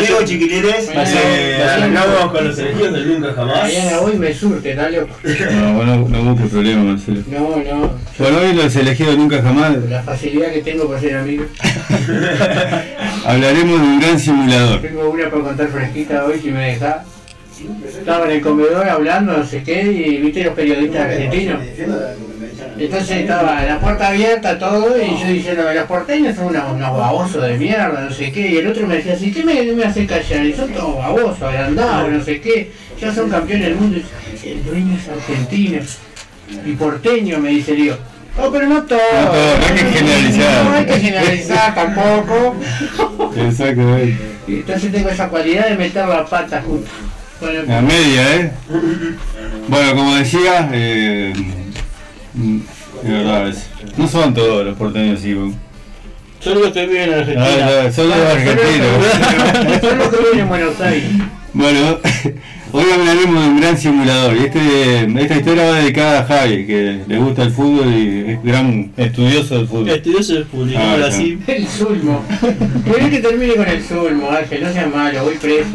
Diego 0.00 0.22
Chiquililes, 0.24 0.86
Mañana- 0.88 1.20
eh, 1.24 1.62
arrancamos 1.62 2.32
con 2.32 2.48
los 2.48 2.58
elegidos 2.58 2.92
del 2.92 3.08
Nunca 3.08 3.32
Jamás. 3.34 3.62
Mañana 3.62 4.00
hoy 4.00 4.16
me 4.16 4.34
surte, 4.34 4.74
dale. 4.74 4.98
No, 5.00 5.74
vos 5.74 5.86
no, 5.86 5.96
no 6.08 6.22
busques 6.34 6.50
problemas, 6.50 6.84
Marcelo. 6.84 7.22
No, 7.28 7.40
no. 7.56 7.92
Bueno, 8.18 8.38
hoy 8.38 8.52
los 8.54 8.76
elegidos 8.76 9.16
nunca 9.16 9.42
jamás 9.42 9.76
La 9.88 10.02
facilidad 10.02 10.52
que 10.52 10.60
tengo 10.62 10.86
por 10.86 11.00
ser 11.00 11.16
amigo. 11.16 11.44
hablaremos 13.24 13.80
de 13.80 13.86
un 13.86 14.00
gran 14.00 14.18
simulador. 14.18 14.80
Tengo 14.82 15.10
una 15.10 15.30
para 15.30 15.42
contar 15.42 15.68
fresquita 15.68 16.24
hoy, 16.24 16.38
si 16.40 16.50
me 16.50 16.66
deja. 16.72 17.04
Estaba 17.86 18.24
en 18.24 18.30
el 18.32 18.40
comedor 18.40 18.88
hablando, 18.88 19.36
no 19.36 19.44
sé 19.46 19.62
qué, 19.62 19.82
y 19.82 20.16
viste 20.16 20.42
los 20.44 20.54
periodistas 20.54 21.02
argentinos. 21.02 21.58
Entonces 22.80 23.10
estaba 23.10 23.62
la 23.62 23.78
puerta 23.78 24.08
abierta, 24.08 24.58
todo, 24.58 24.96
y 24.96 25.20
yo 25.20 25.26
diciendo, 25.26 25.64
los 25.70 25.84
porteños 25.84 26.34
son 26.34 26.46
unos, 26.46 26.72
unos 26.72 26.96
babosos 26.96 27.42
de 27.42 27.58
mierda, 27.58 28.06
no 28.08 28.10
sé 28.10 28.32
qué, 28.32 28.52
y 28.52 28.56
el 28.56 28.68
otro 28.68 28.86
me 28.86 28.96
decía, 28.96 29.12
así, 29.12 29.30
¿qué 29.30 29.44
me, 29.44 29.62
me 29.72 29.84
hace 29.84 30.06
callar? 30.06 30.46
Y 30.46 30.54
son 30.54 30.72
todos 30.72 30.96
babosos, 30.96 31.42
agrandados, 31.42 32.10
no 32.10 32.24
sé 32.24 32.40
qué, 32.40 32.72
ya 32.98 33.12
son 33.12 33.28
campeones 33.28 33.66
del 33.66 33.76
mundo, 33.76 33.98
y 34.42 34.48
el 34.48 34.64
dueño 34.64 34.96
es 34.96 35.08
argentino, 35.10 35.82
y 36.64 36.72
porteño, 36.72 37.38
me 37.38 37.50
dice 37.50 37.72
Dios. 37.74 37.98
Oh, 38.38 38.50
pero 38.50 38.66
no 38.66 38.82
todo. 38.84 38.98
No 38.98 39.30
todo, 39.30 39.58
no 39.58 39.66
hay 39.66 39.74
que 39.74 39.84
generalizar. 39.84 40.64
No 40.64 40.72
hay 40.72 40.86
que 40.86 40.98
generalizar 41.00 41.74
tampoco. 41.74 42.56
Exactamente. 43.36 44.18
Entonces 44.48 44.92
tengo 44.92 45.08
esa 45.10 45.28
cualidad 45.28 45.68
de 45.68 45.76
meter 45.76 46.08
la 46.08 46.24
pata 46.24 46.62
justo. 46.62 46.88
La 47.66 47.82
media, 47.82 48.36
¿eh? 48.36 48.52
Bueno, 49.68 49.94
como 49.94 50.14
decía, 50.16 50.68
eh, 50.72 51.32
de 52.34 53.12
verdad, 53.12 53.48
es- 53.48 53.66
no 53.96 54.06
son 54.08 54.34
todos 54.34 54.64
los 54.66 54.76
porteños 54.76 55.18
así. 55.20 55.34
Solo 56.40 56.60
los 56.60 56.72
que 56.72 56.86
viven 56.86 57.10
en 57.10 57.14
Ah, 57.14 57.18
Argentina. 57.18 57.82
no, 57.84 57.92
son 57.92 58.08
los 58.08 58.16
argentinos. 58.18 59.80
Son 59.80 59.98
los 59.98 60.08
que 60.10 60.16
viven 60.16 60.38
en 60.40 60.48
Buenos 60.48 60.80
Aires. 60.80 61.10
Bueno, 61.52 61.98
hoy 62.72 62.84
hablaremos 62.94 63.42
de 63.42 63.48
un 63.50 63.60
gran 63.60 63.76
simulador. 63.76 64.36
Y 64.36 64.44
este, 64.44 65.04
esta 65.22 65.36
historia 65.36 65.64
va 65.70 65.78
dedicada 65.80 66.20
a 66.20 66.24
Javi, 66.24 66.66
que 66.66 67.00
le 67.06 67.18
gusta 67.18 67.42
el 67.42 67.50
fútbol 67.50 67.92
y 67.92 68.30
es 68.30 68.42
gran 68.42 68.90
estudioso 68.96 69.56
del 69.58 69.66
fútbol. 69.68 69.90
Estudioso 69.90 70.34
del 70.34 70.44
fútbol, 70.46 70.74
Ah, 70.78 70.92
ahora 70.92 71.10
ya. 71.10 71.16
sí. 71.16 71.38
El 71.46 71.66
Zulmo. 71.66 72.24
Querés 72.86 73.10
que 73.10 73.18
termine 73.18 73.54
con 73.56 73.68
el 73.68 73.82
Zulmo, 73.82 74.30
Ángel, 74.30 74.62
no 74.62 74.72
seas 74.72 74.94
malo, 74.94 75.24
voy 75.24 75.34
preso. 75.34 75.68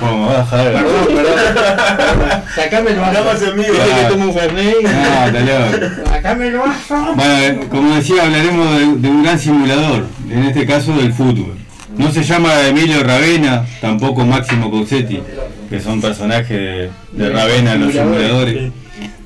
Vamos, 0.00 0.52
a. 0.52 0.62
Perdón, 0.62 0.82
perdón. 1.08 2.42
Sacame 2.54 2.90
el 2.90 2.96
Estamos 2.98 3.24
vaso. 3.24 3.46
en 3.50 3.56
vivo. 3.56 3.72
Dice 3.72 3.84
Ah. 3.92 3.96
que 4.02 4.12
toma 4.12 4.24
un 4.26 4.34
Fernet. 4.34 4.76
No, 4.82 4.88
está 5.26 5.40
loco. 5.40 6.10
Sacame 6.10 6.46
el 6.48 6.54
vaso. 6.58 7.14
Bueno, 7.16 7.38
eh, 7.38 7.60
como 7.70 7.94
decía, 7.96 8.22
hablaremos 8.24 8.70
de, 8.78 8.86
de 8.96 9.08
un 9.08 9.22
gran 9.22 9.38
simulador, 9.38 10.06
en 10.30 10.42
este 10.44 10.66
caso 10.66 10.92
del 10.96 11.12
fútbol. 11.12 11.54
No 11.96 12.12
se 12.12 12.22
llama 12.22 12.50
Emilio 12.68 13.02
Ravena, 13.02 13.66
tampoco 13.80 14.24
Máximo 14.24 14.70
Cousetti, 14.70 15.20
que 15.68 15.80
son 15.80 16.00
personajes 16.00 16.48
de, 16.48 16.90
de 17.12 17.30
Ravena 17.30 17.72
en 17.72 17.80
los 17.80 17.92
simuladores. 17.92 18.70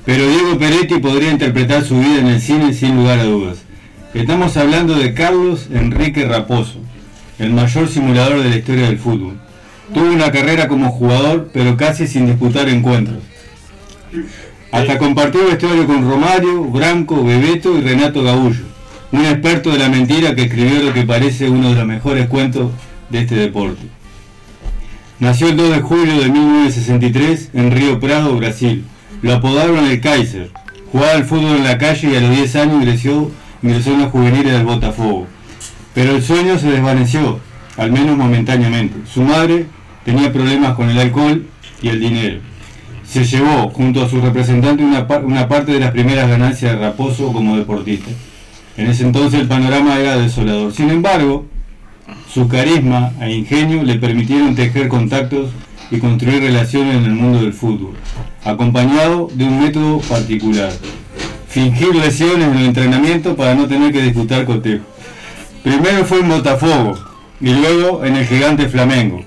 Pero 0.05 0.27
Diego 0.27 0.57
Peretti 0.57 0.95
podría 0.99 1.29
interpretar 1.31 1.83
su 1.83 1.99
vida 1.99 2.19
en 2.19 2.27
el 2.27 2.41
cine 2.41 2.73
sin 2.73 2.95
lugar 2.95 3.19
a 3.19 3.23
dudas. 3.25 3.57
Estamos 4.13 4.57
hablando 4.57 4.95
de 4.95 5.13
Carlos 5.13 5.67
Enrique 5.73 6.25
Raposo, 6.25 6.79
el 7.39 7.51
mayor 7.51 7.87
simulador 7.87 8.41
de 8.41 8.49
la 8.49 8.55
historia 8.55 8.87
del 8.87 8.97
fútbol. 8.97 9.39
Tuvo 9.93 10.11
una 10.11 10.31
carrera 10.31 10.67
como 10.67 10.91
jugador, 10.91 11.49
pero 11.53 11.77
casi 11.77 12.07
sin 12.07 12.25
disputar 12.25 12.67
encuentros. 12.67 13.19
Hasta 14.71 14.97
compartió 14.97 15.45
vestuario 15.45 15.85
con 15.85 16.09
Romario, 16.09 16.63
Branco, 16.63 17.23
Bebeto 17.23 17.77
y 17.77 17.81
Renato 17.81 18.23
Gaullo, 18.23 18.65
un 19.11 19.25
experto 19.25 19.71
de 19.71 19.77
la 19.77 19.89
mentira 19.89 20.33
que 20.33 20.43
escribió 20.43 20.81
lo 20.81 20.93
que 20.93 21.03
parece 21.03 21.47
uno 21.47 21.69
de 21.69 21.75
los 21.75 21.85
mejores 21.85 22.27
cuentos 22.27 22.71
de 23.09 23.19
este 23.19 23.35
deporte. 23.35 23.83
Nació 25.19 25.49
el 25.49 25.57
2 25.57 25.69
de 25.75 25.81
julio 25.81 26.19
de 26.19 26.29
1963 26.29 27.51
en 27.53 27.71
Río 27.71 27.99
Prado, 27.99 28.35
Brasil. 28.35 28.83
Lo 29.21 29.33
apodaron 29.33 29.85
el 29.85 30.01
Kaiser. 30.01 30.49
Jugaba 30.91 31.13
al 31.13 31.25
fútbol 31.25 31.57
en 31.57 31.63
la 31.63 31.77
calle 31.77 32.09
y 32.09 32.15
a 32.15 32.21
los 32.21 32.31
10 32.31 32.55
años 32.55 32.75
ingresó, 32.75 33.31
ingresó 33.61 33.93
en 33.93 34.01
las 34.01 34.11
juveniles 34.11 34.53
del 34.53 34.65
Botafogo. 34.65 35.27
Pero 35.93 36.15
el 36.15 36.23
sueño 36.23 36.57
se 36.57 36.71
desvaneció, 36.71 37.39
al 37.77 37.91
menos 37.91 38.17
momentáneamente. 38.17 38.95
Su 39.07 39.21
madre 39.21 39.67
tenía 40.05 40.31
problemas 40.31 40.73
con 40.75 40.89
el 40.89 40.97
alcohol 40.99 41.45
y 41.81 41.89
el 41.89 41.99
dinero. 41.99 42.39
Se 43.05 43.23
llevó, 43.25 43.69
junto 43.69 44.03
a 44.03 44.09
su 44.09 44.19
representante, 44.21 44.83
una, 44.83 45.07
par- 45.07 45.23
una 45.25 45.47
parte 45.47 45.71
de 45.71 45.79
las 45.79 45.91
primeras 45.91 46.27
ganancias 46.29 46.71
de 46.73 46.79
Raposo 46.79 47.31
como 47.31 47.57
deportista. 47.57 48.09
En 48.77 48.87
ese 48.87 49.03
entonces 49.03 49.39
el 49.41 49.47
panorama 49.47 49.99
era 49.99 50.17
desolador. 50.17 50.73
Sin 50.73 50.89
embargo, 50.89 51.45
Su 52.33 52.47
carisma 52.47 53.11
e 53.21 53.31
ingenio 53.31 53.83
le 53.83 53.95
permitieron 53.95 54.55
tejer 54.55 54.87
contactos 54.87 55.51
y 55.91 55.99
construir 55.99 56.41
relaciones 56.41 56.95
en 56.97 57.03
el 57.05 57.11
mundo 57.11 57.39
del 57.41 57.53
fútbol, 57.53 57.93
acompañado 58.43 59.29
de 59.33 59.43
un 59.45 59.61
método 59.61 59.99
particular. 59.99 60.71
Fingir 61.47 61.95
lesiones 61.95 62.47
en 62.47 62.57
el 62.57 62.65
entrenamiento 62.65 63.35
para 63.35 63.53
no 63.53 63.67
tener 63.67 63.93
que 63.93 64.01
disputar 64.01 64.45
cotejo. 64.45 64.83
Primero 65.63 66.03
fue 66.05 66.19
en 66.21 66.29
Botafogo 66.29 66.95
y 67.39 67.53
luego 67.53 68.03
en 68.03 68.15
el 68.17 68.25
gigante 68.25 68.67
Flamengo. 68.67 69.23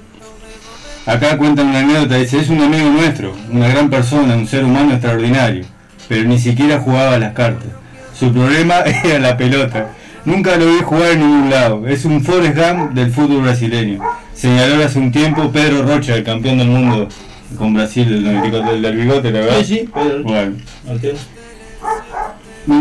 Acá 1.07 1.39
cuentan 1.39 1.69
una 1.69 1.79
anécdota, 1.79 2.17
dice, 2.17 2.41
es 2.41 2.49
un 2.49 2.61
amigo 2.61 2.91
nuestro, 2.91 3.33
una 3.53 3.69
gran 3.69 3.89
persona, 3.89 4.35
un 4.35 4.49
ser 4.49 4.65
humano 4.65 4.93
extraordinario, 4.93 5.65
pero 6.09 6.29
ni 6.29 6.37
siquiera 6.37 6.81
jugaba 6.81 7.15
a 7.15 7.19
las 7.19 7.33
cartas. 7.33 7.69
Su 8.13 8.33
problema 8.33 8.81
era 9.05 9.21
la 9.21 9.37
pelota. 9.37 9.91
Nunca 10.25 10.57
lo 10.57 10.67
vi 10.67 10.83
jugar 10.83 11.13
en 11.13 11.21
ningún 11.21 11.51
lado. 11.51 11.87
Es 11.87 12.05
un 12.05 12.21
Forrest 12.23 12.57
Gump 12.59 12.93
del 12.93 13.13
fútbol 13.13 13.43
brasileño. 13.43 14.01
Señaló 14.35 14.85
hace 14.85 14.99
un 14.99 15.13
tiempo 15.13 15.53
Pedro 15.53 15.83
Rocha, 15.87 16.17
el 16.17 16.25
campeón 16.25 16.59
del 16.59 16.69
mundo 16.69 17.09
con 17.57 17.73
Brasil, 17.73 18.09
del, 18.09 18.25
94 18.25 18.73
del, 18.73 18.83
del 18.83 18.97
bigote, 18.97 19.31
la 19.31 19.41
verdad. 19.41 19.59
Sí, 19.59 19.65
sí, 19.65 19.89
Pedro. 19.95 20.25
Bueno. 20.25 20.57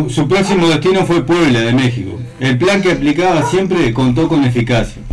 Su 0.09 0.27
próximo 0.27 0.67
destino 0.67 1.05
fue 1.05 1.23
Puebla 1.23 1.61
de 1.61 1.73
México. 1.73 2.19
El 2.39 2.57
plan 2.57 2.81
que 2.81 2.93
aplicaba 2.93 3.43
siempre 3.43 3.93
contó 3.93 4.27
con 4.27 4.43
eficacia. 4.43 5.03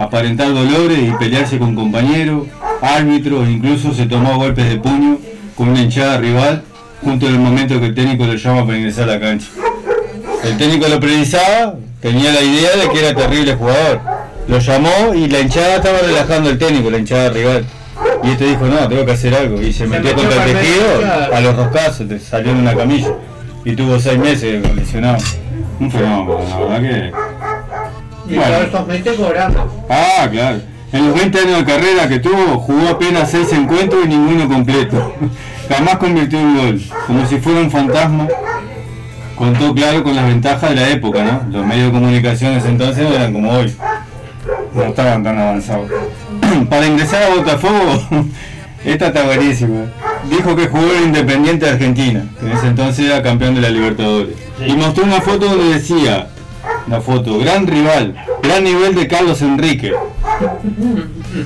Aparentar 0.00 0.48
dolores 0.54 0.98
y 0.98 1.12
pelearse 1.18 1.58
con 1.58 1.74
compañeros, 1.74 2.46
árbitros, 2.80 3.46
incluso 3.50 3.92
se 3.92 4.06
tomó 4.06 4.38
golpes 4.38 4.66
de 4.66 4.78
puño 4.78 5.18
con 5.54 5.68
una 5.68 5.82
hinchada 5.82 6.16
rival 6.16 6.62
junto 7.02 7.26
en 7.26 7.34
el 7.34 7.38
momento 7.38 7.78
que 7.78 7.84
el 7.84 7.94
técnico 7.94 8.24
lo 8.24 8.34
llama 8.34 8.64
para 8.64 8.78
ingresar 8.78 9.10
a 9.10 9.12
la 9.12 9.20
cancha. 9.20 9.48
El 10.42 10.56
técnico 10.56 10.88
lo 10.88 10.98
precisaba, 10.98 11.74
tenía 12.00 12.32
la 12.32 12.40
idea 12.40 12.76
de 12.76 12.88
que 12.88 12.98
era 12.98 13.14
terrible 13.14 13.54
jugador. 13.56 14.00
Lo 14.48 14.58
llamó 14.58 15.14
y 15.14 15.28
la 15.28 15.40
hinchada 15.40 15.76
estaba 15.76 15.98
relajando 15.98 16.48
al 16.48 16.56
técnico, 16.56 16.90
la 16.90 16.96
hinchada 16.96 17.28
rival. 17.28 17.66
Y 18.24 18.30
este 18.30 18.46
dijo, 18.46 18.64
no, 18.68 18.88
tengo 18.88 19.04
que 19.04 19.12
hacer 19.12 19.34
algo. 19.34 19.60
Y 19.60 19.70
se 19.70 19.86
metió 19.86 20.16
metió 20.16 20.22
contra 20.22 20.46
el 20.46 20.52
tejido 20.52 21.34
a 21.34 21.40
los 21.42 21.56
roscazos, 21.56 22.08
te 22.08 22.18
salió 22.18 22.52
en 22.52 22.60
una 22.60 22.74
camilla. 22.74 23.12
Y 23.66 23.76
tuvo 23.76 24.00
seis 24.00 24.18
meses 24.18 24.64
lesionado. 24.74 25.18
Un 25.78 25.90
fenómeno, 25.90 26.40
la 26.48 26.56
verdad 26.56 26.80
que... 26.80 27.29
Y 28.30 28.34
Bueno. 28.36 28.50
todos 28.52 28.64
estos 28.66 28.86
meses 28.86 29.16
cobrando. 29.18 29.84
Ah, 29.88 30.28
claro. 30.30 30.58
En 30.92 31.06
los 31.06 31.14
20 31.14 31.38
años 31.40 31.58
de 31.58 31.64
carrera 31.64 32.08
que 32.08 32.18
tuvo, 32.18 32.58
jugó 32.58 32.88
apenas 32.88 33.30
6 33.30 33.52
encuentros 33.52 34.04
y 34.04 34.08
ninguno 34.08 34.48
completo. 34.48 35.14
Jamás 35.68 35.96
convirtió 35.98 36.38
un 36.38 36.56
gol, 36.56 36.82
como 37.06 37.26
si 37.26 37.38
fuera 37.38 37.60
un 37.60 37.70
fantasma. 37.70 38.26
Contó 39.36 39.72
claro 39.74 40.02
con 40.02 40.14
las 40.14 40.26
ventajas 40.26 40.70
de 40.70 40.76
la 40.76 40.88
época, 40.90 41.22
¿no? 41.24 41.58
Los 41.58 41.66
medios 41.66 41.86
de 41.86 41.92
comunicación 41.92 42.52
de 42.52 42.58
ese 42.58 42.68
entonces 42.68 43.08
no 43.08 43.14
eran 43.14 43.32
como 43.32 43.50
hoy. 43.52 43.74
No 44.74 44.82
estaban 44.84 45.22
tan 45.24 45.38
avanzados. 45.38 45.90
Para 46.68 46.86
ingresar 46.86 47.22
a 47.22 47.34
Botafogo, 47.34 48.26
esta 48.84 49.06
está 49.06 49.22
buenísima. 49.24 49.86
Dijo 50.28 50.54
que 50.54 50.66
jugó 50.66 50.92
en 50.98 51.04
Independiente 51.04 51.64
de 51.66 51.72
Argentina, 51.72 52.24
que 52.38 52.46
en 52.46 52.52
ese 52.52 52.66
entonces 52.66 53.06
era 53.06 53.22
campeón 53.22 53.54
de 53.54 53.62
la 53.62 53.70
Libertadores. 53.70 54.36
Y 54.66 54.72
mostró 54.74 55.04
una 55.04 55.20
foto 55.22 55.46
donde 55.46 55.74
decía, 55.74 56.28
una 56.90 57.00
foto, 57.00 57.38
gran 57.38 57.68
rival, 57.68 58.16
gran 58.42 58.64
nivel 58.64 58.96
de 58.96 59.06
Carlos 59.06 59.40
Enrique. 59.42 59.92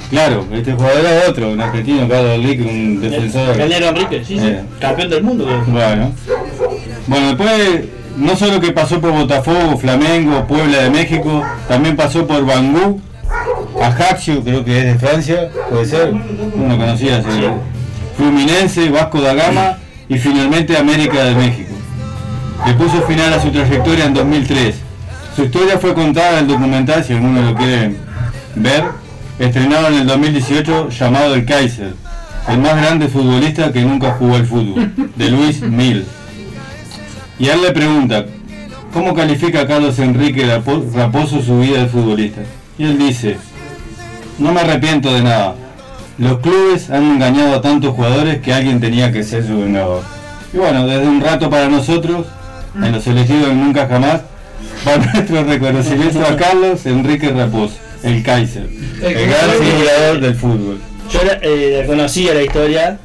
Claro, 0.08 0.46
este 0.50 0.72
jugador 0.72 1.04
era 1.04 1.28
otro, 1.28 1.50
un 1.50 1.60
argentino, 1.60 2.08
Carlos 2.08 2.36
Enrique, 2.36 2.62
un 2.62 2.98
defensor. 3.02 3.54
Cañero 3.54 3.88
Enrique, 3.88 4.24
sí, 4.24 4.38
sí. 4.38 4.46
Eh. 4.46 4.62
Campeón 4.80 5.10
del 5.10 5.22
mundo, 5.22 5.44
creo. 5.44 5.64
Bueno. 5.66 6.12
Bueno, 7.06 7.26
después 7.26 7.80
no 8.16 8.34
solo 8.36 8.58
que 8.58 8.72
pasó 8.72 9.02
por 9.02 9.12
Botafogo, 9.12 9.76
Flamengo, 9.76 10.46
Puebla 10.46 10.84
de 10.84 10.88
México, 10.90 11.42
también 11.68 11.94
pasó 11.94 12.26
por 12.26 12.46
Bangú, 12.46 13.02
Ajaccio, 13.82 14.42
creo 14.42 14.64
que 14.64 14.78
es 14.78 14.84
de 14.84 14.94
Francia, 14.94 15.50
puede 15.68 15.84
ser, 15.84 16.14
no 16.14 16.78
conocía, 16.78 17.18
ese- 17.18 17.50
Fluminense, 18.16 18.88
Vasco 18.88 19.20
da 19.20 19.34
Gama 19.34 19.76
y 20.08 20.16
finalmente 20.16 20.74
América 20.78 21.22
de 21.24 21.34
México. 21.34 21.74
Le 22.66 22.72
puso 22.74 23.02
final 23.02 23.34
a 23.34 23.42
su 23.42 23.50
trayectoria 23.50 24.06
en 24.06 24.14
2003. 24.14 24.76
Su 25.36 25.42
historia 25.44 25.78
fue 25.78 25.94
contada 25.94 26.32
en 26.38 26.44
el 26.44 26.48
documental, 26.48 27.04
si 27.04 27.12
alguno 27.12 27.42
lo 27.42 27.54
quiere 27.54 27.96
ver, 28.54 28.84
estrenado 29.38 29.88
en 29.88 29.94
el 29.94 30.06
2018 30.06 30.90
llamado 30.90 31.34
El 31.34 31.44
Kaiser, 31.44 31.94
el 32.48 32.58
más 32.58 32.76
grande 32.76 33.08
futbolista 33.08 33.72
que 33.72 33.80
nunca 33.82 34.12
jugó 34.12 34.36
al 34.36 34.46
fútbol, 34.46 34.92
de 35.16 35.30
Luis 35.30 35.60
Mil. 35.62 36.04
Y 37.38 37.48
a 37.48 37.54
él 37.54 37.62
le 37.62 37.72
pregunta, 37.72 38.26
¿cómo 38.92 39.12
califica 39.14 39.66
Carlos 39.66 39.98
Enrique 39.98 40.46
Rapo- 40.46 40.84
Raposo 40.94 41.42
su 41.42 41.58
vida 41.58 41.80
de 41.80 41.86
futbolista? 41.88 42.42
Y 42.78 42.84
él 42.84 42.98
dice, 42.98 43.36
no 44.38 44.52
me 44.52 44.60
arrepiento 44.60 45.12
de 45.12 45.22
nada. 45.22 45.54
Los 46.16 46.38
clubes 46.38 46.90
han 46.90 47.02
engañado 47.10 47.56
a 47.56 47.60
tantos 47.60 47.92
jugadores 47.96 48.40
que 48.40 48.54
alguien 48.54 48.80
tenía 48.80 49.10
que 49.10 49.24
ser 49.24 49.44
su 49.44 49.58
vengador. 49.58 50.02
Y 50.52 50.58
bueno, 50.58 50.86
desde 50.86 51.08
un 51.08 51.20
rato 51.20 51.50
para 51.50 51.68
nosotros, 51.68 52.26
en 52.80 52.92
los 52.92 53.04
elegidos 53.08 53.52
Nunca 53.52 53.88
Jamás, 53.88 54.20
va 54.86 54.96
nuestro 55.14 55.44
reconocimiento 55.44 56.20
a 56.24 56.36
Carlos 56.36 56.84
Enrique 56.86 57.30
Raposo, 57.30 57.74
el 58.02 58.22
Kaiser, 58.22 58.68
El 59.02 59.16
el 59.16 59.28
gran 59.28 59.50
figurador 59.50 60.20
del 60.20 60.34
fútbol. 60.34 60.78
Yo 61.12 61.20
eh, 61.42 61.84
conocía 61.86 62.34
la 62.34 62.42
historia, 62.42 62.98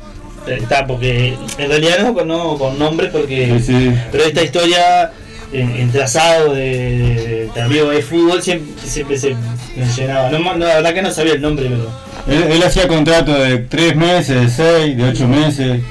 eh, 0.47 0.57
está, 0.61 0.85
porque 0.87 1.35
en 1.57 1.69
realidad 1.69 1.99
no 1.99 2.25
no 2.25 2.57
con 2.57 2.79
nombres, 2.79 3.09
porque. 3.11 3.59
Sí, 3.59 3.65
sí. 3.73 3.93
Pero 4.11 4.23
esta 4.23 4.41
historia, 4.43 5.11
en, 5.51 5.69
en 5.75 5.91
trazado 5.91 6.53
de, 6.53 6.61
de, 6.63 7.49
de 7.53 7.61
amigo 7.61 7.89
de 7.89 8.01
fútbol, 8.01 8.41
siempre, 8.41 8.71
siempre 8.87 9.17
se 9.17 9.35
mencionaba. 9.75 10.29
No, 10.29 10.39
no, 10.39 10.57
la 10.65 10.75
verdad 10.75 10.93
que 10.93 11.01
no 11.01 11.11
sabía 11.11 11.33
el 11.33 11.41
nombre, 11.41 11.67
pero. 11.69 11.89
Él, 12.27 12.51
él 12.51 12.63
hacía 12.63 12.87
contrato 12.87 13.33
de 13.33 13.57
3 13.59 13.95
meses, 13.95 14.57
de 14.57 14.63
6, 14.85 14.97
de 14.97 15.03
8 15.03 15.27
meses, 15.27 15.81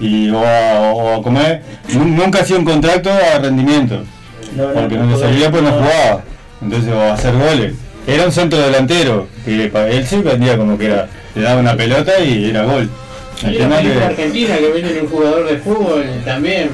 y, 0.00 0.30
o, 0.30 0.38
a, 0.46 0.80
o 0.92 1.20
a 1.20 1.22
comer. 1.22 1.62
Nu- 1.92 2.04
Nunca 2.04 2.40
hacía 2.40 2.56
un 2.56 2.64
contrato 2.64 3.10
a 3.10 3.38
rendimiento, 3.38 4.02
No, 4.56 4.72
porque 4.72 4.96
no 4.96 5.18
salía 5.18 5.50
pues 5.50 5.62
no 5.62 5.70
jugaba. 5.72 6.22
Entonces, 6.62 6.92
o 6.92 7.00
a 7.00 7.14
hacer 7.14 7.34
goles. 7.34 7.74
Era 8.06 8.24
un 8.26 8.32
centro 8.32 8.58
delantero, 8.58 9.28
que 9.44 9.68
para 9.68 9.88
él 9.90 10.06
sí 10.06 10.16
vendía 10.16 10.56
como 10.56 10.76
que 10.78 10.86
era, 10.86 11.08
le 11.34 11.42
daba 11.42 11.60
una 11.60 11.76
pelota 11.76 12.18
y 12.20 12.50
era 12.50 12.64
gol. 12.64 12.88
El 13.44 13.56
tema 13.56 13.80
que, 13.80 13.92
argentina 13.92 14.56
que 14.58 14.68
venden 14.68 15.00
un 15.02 15.08
jugador 15.08 15.48
de 15.48 15.56
fútbol 15.58 16.04
también. 16.24 16.70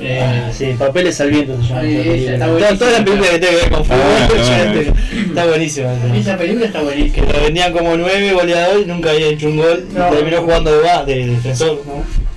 Eh, 0.00 0.20
Ah, 0.22 0.50
sí, 0.52 0.74
papeles 0.78 1.20
al 1.20 1.30
viento 1.30 1.60
se 1.60 1.68
llama. 1.70 1.80
Ay, 1.80 1.96
esa 1.96 2.04
esa 2.04 2.14
película. 2.14 2.32
está 2.34 2.46
Toda- 2.46 2.52
buenísima. 2.52 2.78
Toda 2.78 2.90
la 2.92 3.04
película 3.04 3.30
que 3.30 3.38
tiene 3.38 3.56
que 3.56 3.62
ver 3.62 3.70
con 3.72 3.84
fútbol, 3.84 4.00
Ah, 4.00 4.28
ya 4.36 4.64
bueno. 4.72 4.72
te- 4.94 5.22
está 5.28 5.46
buenísima. 5.46 5.88
esa 6.16 6.36
película 6.36 6.66
está 6.66 6.78
Que 6.78 6.84
buenísima. 6.84 7.26
lo 7.32 7.40
vendían 7.42 7.72
como 7.72 7.96
nueve 7.96 8.32
goleador 8.32 8.80
y 8.80 8.84
nunca 8.86 9.10
había 9.10 9.26
hecho 9.26 9.46
un 9.48 9.56
gol. 9.56 9.84
No. 9.94 10.08
Y 10.08 10.10
terminó 10.16 10.42
jugando 10.42 10.70
de, 10.80 11.14
de 11.14 11.26
defensor. 11.26 11.82
¿no? 11.86 12.27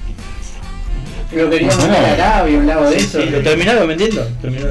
Lo 1.36 1.50
queríamos 1.50 1.88
ver 1.88 1.96
a 1.96 2.14
Arabia, 2.14 2.58
un 2.58 2.68
lado 2.68 2.90
de 2.90 2.98
eso. 2.98 3.22
Sí, 3.22 3.30
lo 3.30 3.40
terminaron 3.42 3.88
vendiendo. 3.88 4.28
Terminó. 4.42 4.68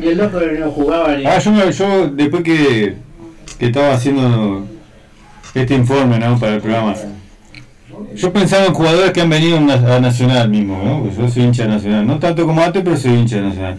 Y 0.00 0.08
el 0.08 0.18
loco 0.18 0.40
no 0.40 0.70
jugaba 0.70 1.16
ni. 1.16 1.24
ah, 1.26 1.38
yo, 1.38 1.52
me- 1.52 1.72
yo 1.72 2.08
después 2.08 2.42
que, 2.42 2.94
que 3.58 3.66
estaba 3.66 3.94
haciendo 3.94 4.66
este 5.54 5.74
informe 5.74 6.18
¿no? 6.18 6.38
para 6.38 6.54
el 6.56 6.60
programa, 6.60 6.94
yo 8.14 8.32
pensaba 8.32 8.66
en 8.66 8.74
jugadores 8.74 9.12
que 9.12 9.20
han 9.22 9.30
venido 9.30 9.56
a 9.56 10.00
Nacional 10.00 10.48
mismo, 10.50 10.82
¿no? 10.84 11.02
Porque 11.04 11.16
yo 11.22 11.28
soy 11.30 11.44
hincha 11.44 11.62
de 11.62 11.68
Nacional, 11.70 12.06
no 12.06 12.18
tanto 12.18 12.44
como 12.46 12.62
antes, 12.62 12.82
pero 12.84 12.96
soy 12.96 13.12
hincha 13.12 13.36
de 13.36 13.42
Nacional. 13.42 13.78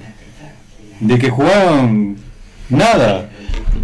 De 0.99 1.19
que 1.19 1.29
jugaron 1.29 2.17
nada. 2.69 3.29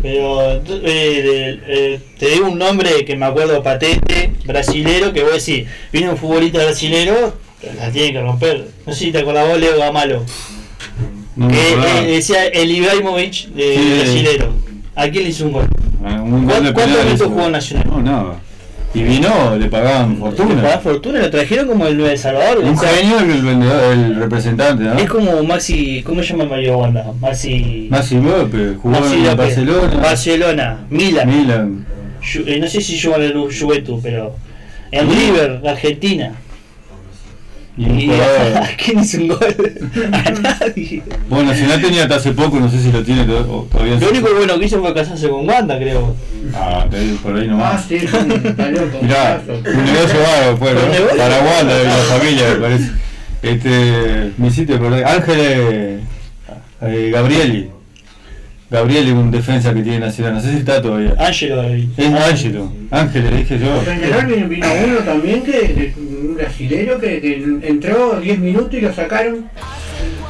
Pero 0.01 0.53
eh, 0.53 1.59
eh, 1.67 1.99
te 2.17 2.29
digo 2.29 2.47
un 2.49 2.57
nombre 2.57 3.05
que 3.05 3.15
me 3.15 3.25
acuerdo 3.27 3.61
patente, 3.61 4.31
brasilero, 4.45 5.13
que 5.13 5.21
voy 5.21 5.31
a 5.31 5.35
decir, 5.35 5.67
viene 5.91 6.09
un 6.09 6.17
futbolista 6.17 6.63
brasilero, 6.63 7.35
la 7.77 7.91
tiene 7.91 8.13
que 8.13 8.21
romper. 8.21 8.67
No 8.85 8.93
sé 8.93 9.05
si 9.05 9.11
te 9.11 9.19
acordás 9.19 9.47
vos, 9.47 9.59
Leo 9.59 9.77
Gamalo. 9.77 10.23
No 11.35 11.47
que 11.47 11.73
eh, 11.73 12.05
decía 12.15 12.45
el 12.47 12.69
Ibrahimovic 12.71 13.47
de 13.53 13.75
Sí. 13.75 13.93
brasilero. 13.99 14.53
¿A 14.95 15.07
quién 15.09 15.23
le 15.23 15.29
hizo 15.31 15.45
un 15.45 15.53
gol? 15.53 15.67
Ah, 16.05 16.21
un 16.21 16.45
gol 16.45 16.63
de 16.63 16.73
¿Cuántos 16.73 17.03
minutos 17.05 17.27
jugó 17.27 17.49
Nacional? 17.49 17.87
No, 17.89 18.01
nada. 18.01 18.39
Y 18.95 19.01
vino, 19.01 19.55
le 19.57 19.65
pagaban 19.69 20.11
Le 20.11 20.15
pagaba 20.19 20.37
fortuna. 20.37 20.77
fortuna, 20.79 21.19
lo 21.21 21.29
trajeron 21.31 21.67
como 21.67 21.87
el 21.87 21.97
de 21.97 22.15
Salvador. 22.15 22.59
Un 22.59 22.77
genio 22.77 23.19
el 23.21 23.99
el 23.99 24.15
representante, 24.17 24.83
¿no? 24.83 24.93
Es 24.99 25.09
como 25.09 25.41
Maxi, 25.43 26.03
¿cómo 26.03 26.21
se 26.21 26.29
llama 26.29 26.43
el 26.43 26.49
Mario 26.51 26.77
Wanda? 26.77 27.11
Maxi. 27.19 27.87
Maxi 27.89 28.15
López, 28.17 28.77
jugó 28.79 28.99
Maxi 28.99 29.13
en 29.15 29.23
López. 29.23 29.37
Barcelona, 29.37 29.95
Barcelona, 29.99 30.77
Milan. 30.91 31.27
Milan. 31.27 31.85
Eh, 32.45 32.59
no 32.61 32.67
sé 32.67 32.81
si 32.81 33.01
jugó 33.01 33.15
en 33.15 33.23
el 33.23 33.33
Juventus, 33.33 33.99
pero. 34.03 34.35
En 34.91 35.09
Sí. 35.09 35.15
River, 35.15 35.61
Argentina. 35.67 36.33
Y 37.75 37.85
un 37.85 37.99
Y 37.99 38.05
jugador- 38.07 38.57
¿a 38.57 38.67
quién 38.77 38.99
hizo 38.99 39.17
un 39.17 39.27
gol? 39.29 39.55
A 40.13 40.29
nadie. 40.31 41.01
Bueno, 41.27 41.49
Nacional 41.51 41.81
tenía 41.81 42.03
hasta 42.03 42.15
hace 42.17 42.31
poco, 42.33 42.59
no 42.59 42.69
sé 42.69 42.79
si 42.79 42.91
lo 42.91 43.01
tiene 43.03 43.25
todavía. 43.25 43.95
Lo 43.99 44.09
único 44.09 44.29
bueno 44.35 44.59
que 44.59 44.65
hizo 44.65 44.79
fue 44.79 44.93
casarse 44.93 45.27
con 45.27 45.47
Wanda, 45.49 45.77
creo. 45.79 46.15
Ah, 46.53 46.85
por 47.23 47.35
ahí 47.35 47.45
Ah, 47.47 47.51
nomás. 47.51 47.85
sí, 47.87 47.95
está 47.95 48.69
loco. 48.69 48.99
Mirá, 49.01 49.41
un 49.47 49.85
negocio 49.85 50.19
vago 50.21 50.51
Un 50.51 50.59
¿no? 50.75 51.17
Para 51.17 51.39
Wanda 51.41 51.81
y 51.81 51.85
la 51.85 52.17
familia, 52.17 52.49
me 52.49 52.55
parece. 52.57 52.91
Este, 53.41 54.31
me 54.37 54.47
hiciste 54.47 54.73
acordar. 54.75 55.03
Ángel 55.05 55.35
eh, 55.39 55.99
eh, 56.81 57.09
Gabrieli. 57.11 57.69
Gabriel 58.69 59.05
es 59.07 59.13
un 59.13 59.29
defensa 59.29 59.71
que 59.73 59.81
tiene 59.83 59.99
Nacional, 59.99 60.33
no 60.35 60.41
sé 60.41 60.51
si 60.51 60.57
está 60.57 60.81
todavía. 60.81 61.13
Ángelo 61.19 61.57
David. 61.57 61.89
Es 61.95 62.05
Ángelo, 62.13 62.71
Ángel 62.89 63.23
le 63.29 63.37
dije 63.37 63.59
yo. 63.59 63.79
Peñarol 63.83 64.25
vino, 64.25 64.47
vino 64.47 64.67
uno 64.87 64.97
también 64.99 65.43
que 65.43 65.51
de- 65.51 65.93
un 66.33 66.37
brasilero 66.37 66.99
que, 66.99 67.21
que 67.21 67.43
entró 67.63 68.19
10 68.19 68.39
minutos 68.39 68.73
y 68.73 68.81
lo 68.81 68.93
sacaron. 68.93 69.45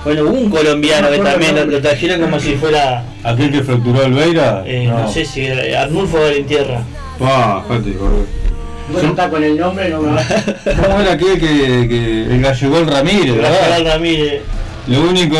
Bueno, 0.03 0.25
un 0.25 0.49
colombiano 0.49 1.09
que 1.09 1.19
también 1.19 1.55
lo, 1.55 1.65
lo 1.65 1.81
trajeron 1.81 2.19
como 2.21 2.39
si 2.39 2.55
fuera, 2.55 3.03
Aquel 3.23 3.51
que 3.51 3.63
fracturó 3.63 4.03
Albeira. 4.03 4.63
eh, 4.65 4.85
no. 4.87 5.07
sé 5.09 5.23
si 5.23 5.45
era 5.45 5.83
Arnulfo 5.83 6.19
Valentierra. 6.19 6.81
Boludo. 7.19 8.25
Bueno, 8.91 9.09
está 9.09 9.29
con 9.29 9.41
el 9.41 9.57
nombre, 9.57 9.89
no 9.89 10.01
me 10.01 10.11
va. 10.13 10.21
¿Cómo 10.85 10.99
era 10.99 11.13
aquel 11.13 11.39
que, 11.39 11.87
que 11.87 12.23
el 12.35 12.41
Gallegol 12.41 12.85
Ramírez? 12.85 13.37
Ramírez. 13.85 14.41
Lo 14.87 15.01
único 15.01 15.37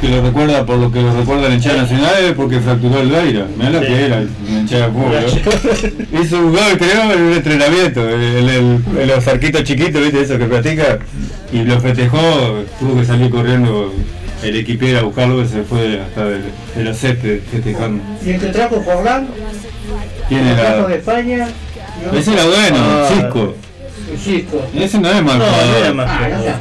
que 0.00 0.08
lo 0.08 0.20
recuerda, 0.22 0.66
por 0.66 0.78
lo 0.78 0.90
que 0.90 1.00
lo 1.00 1.14
recuerda 1.16 1.46
el 1.46 1.54
hinchada 1.54 1.82
nacional 1.82 2.12
es 2.24 2.32
porque 2.32 2.58
fracturó 2.58 3.00
el 3.00 3.08
Beira. 3.08 3.46
Mirá 3.56 3.70
lo 3.70 3.80
Sí. 3.80 3.86
que 3.86 4.04
era, 4.06 4.18
el 4.18 4.28
hinchada 4.48 4.86
de 4.88 4.92
fútbol. 4.92 6.22
Hizo 6.24 6.36
un 6.40 6.52
gol, 6.52 6.78
creo, 6.78 7.12
en 7.12 7.22
un 7.22 7.32
entrenamiento. 7.34 8.08
El, 8.08 8.20
el, 8.20 8.48
el- 8.48 9.08
los 9.08 9.28
arquitos 9.28 9.62
chiquitos, 9.62 10.02
¿viste? 10.02 10.22
Eso 10.22 10.38
que 10.38 10.46
practica. 10.46 10.98
Y 11.52 11.62
lo 11.62 11.80
festejó, 11.80 12.18
tuvo 12.80 12.98
que 12.98 13.04
salir 13.06 13.30
corriendo 13.30 13.94
el 14.42 14.56
equipero 14.56 14.98
a 14.98 15.02
buscarlo, 15.02 15.40
que 15.42 15.48
se 15.48 15.62
fue 15.62 16.00
hasta 16.00 16.24
de, 16.24 16.38
de 16.74 16.84
los 16.84 16.96
céspedes 16.98 17.42
festejando. 17.50 18.02
Y 18.26 18.30
el 18.30 18.40
que 18.40 18.46
trajo 18.48 18.82
Forlán, 18.82 19.28
¿Quién 20.28 20.46
el 20.46 20.56
trajo 20.56 20.78
era? 20.80 20.86
de 20.88 20.96
España. 20.96 21.48
¿no? 22.12 22.18
Ese 22.18 22.32
era 22.34 22.44
bueno, 22.44 22.76
Ah. 22.80 23.08
Cisco. 23.08 23.54
El 24.12 24.18
Cisco. 24.18 24.66
Ese 24.74 24.98
no 24.98 25.08
es 25.10 25.22
No, 25.22 25.34
no 25.38 25.44
era 25.76 25.92
más 25.94 26.08
Ah, 26.10 26.58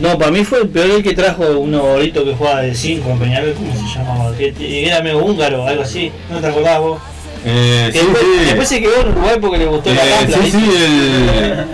no 0.00 0.18
para 0.18 0.30
mí 0.30 0.44
fue 0.44 0.62
el 0.62 0.68
peor 0.68 0.90
el 0.90 1.02
que 1.02 1.14
trajo 1.14 1.44
uno 1.58 1.82
bolito 1.82 2.24
que 2.24 2.34
jugaba 2.34 2.62
de 2.62 2.74
5 2.74 3.10
en 3.10 3.18
Peñarol, 3.18 3.54
¿cómo 3.54 3.74
se 3.74 3.98
llamaba? 3.98 4.36
Que 4.36 4.52
que 4.52 4.86
era 4.86 5.02
medio 5.02 5.24
húngaro, 5.24 5.66
algo 5.66 5.82
así, 5.82 6.12
¿no 6.30 6.40
te 6.40 6.46
acordás 6.46 6.80
vos? 6.80 7.00
Eh, 7.44 7.90
sí, 7.92 7.98
después, 7.98 8.22
sí. 8.22 8.44
después 8.44 8.68
se 8.68 8.80
quedó 8.80 9.00
en 9.02 9.08
Uruguay 9.08 9.36
porque 9.40 9.58
le 9.58 9.66
gustó 9.66 9.94
la 9.94 10.04
Eh, 10.04 10.16
Rampla, 10.18 10.36
sí, 10.38 10.50
sí, 10.50 10.70
el, 10.76 11.66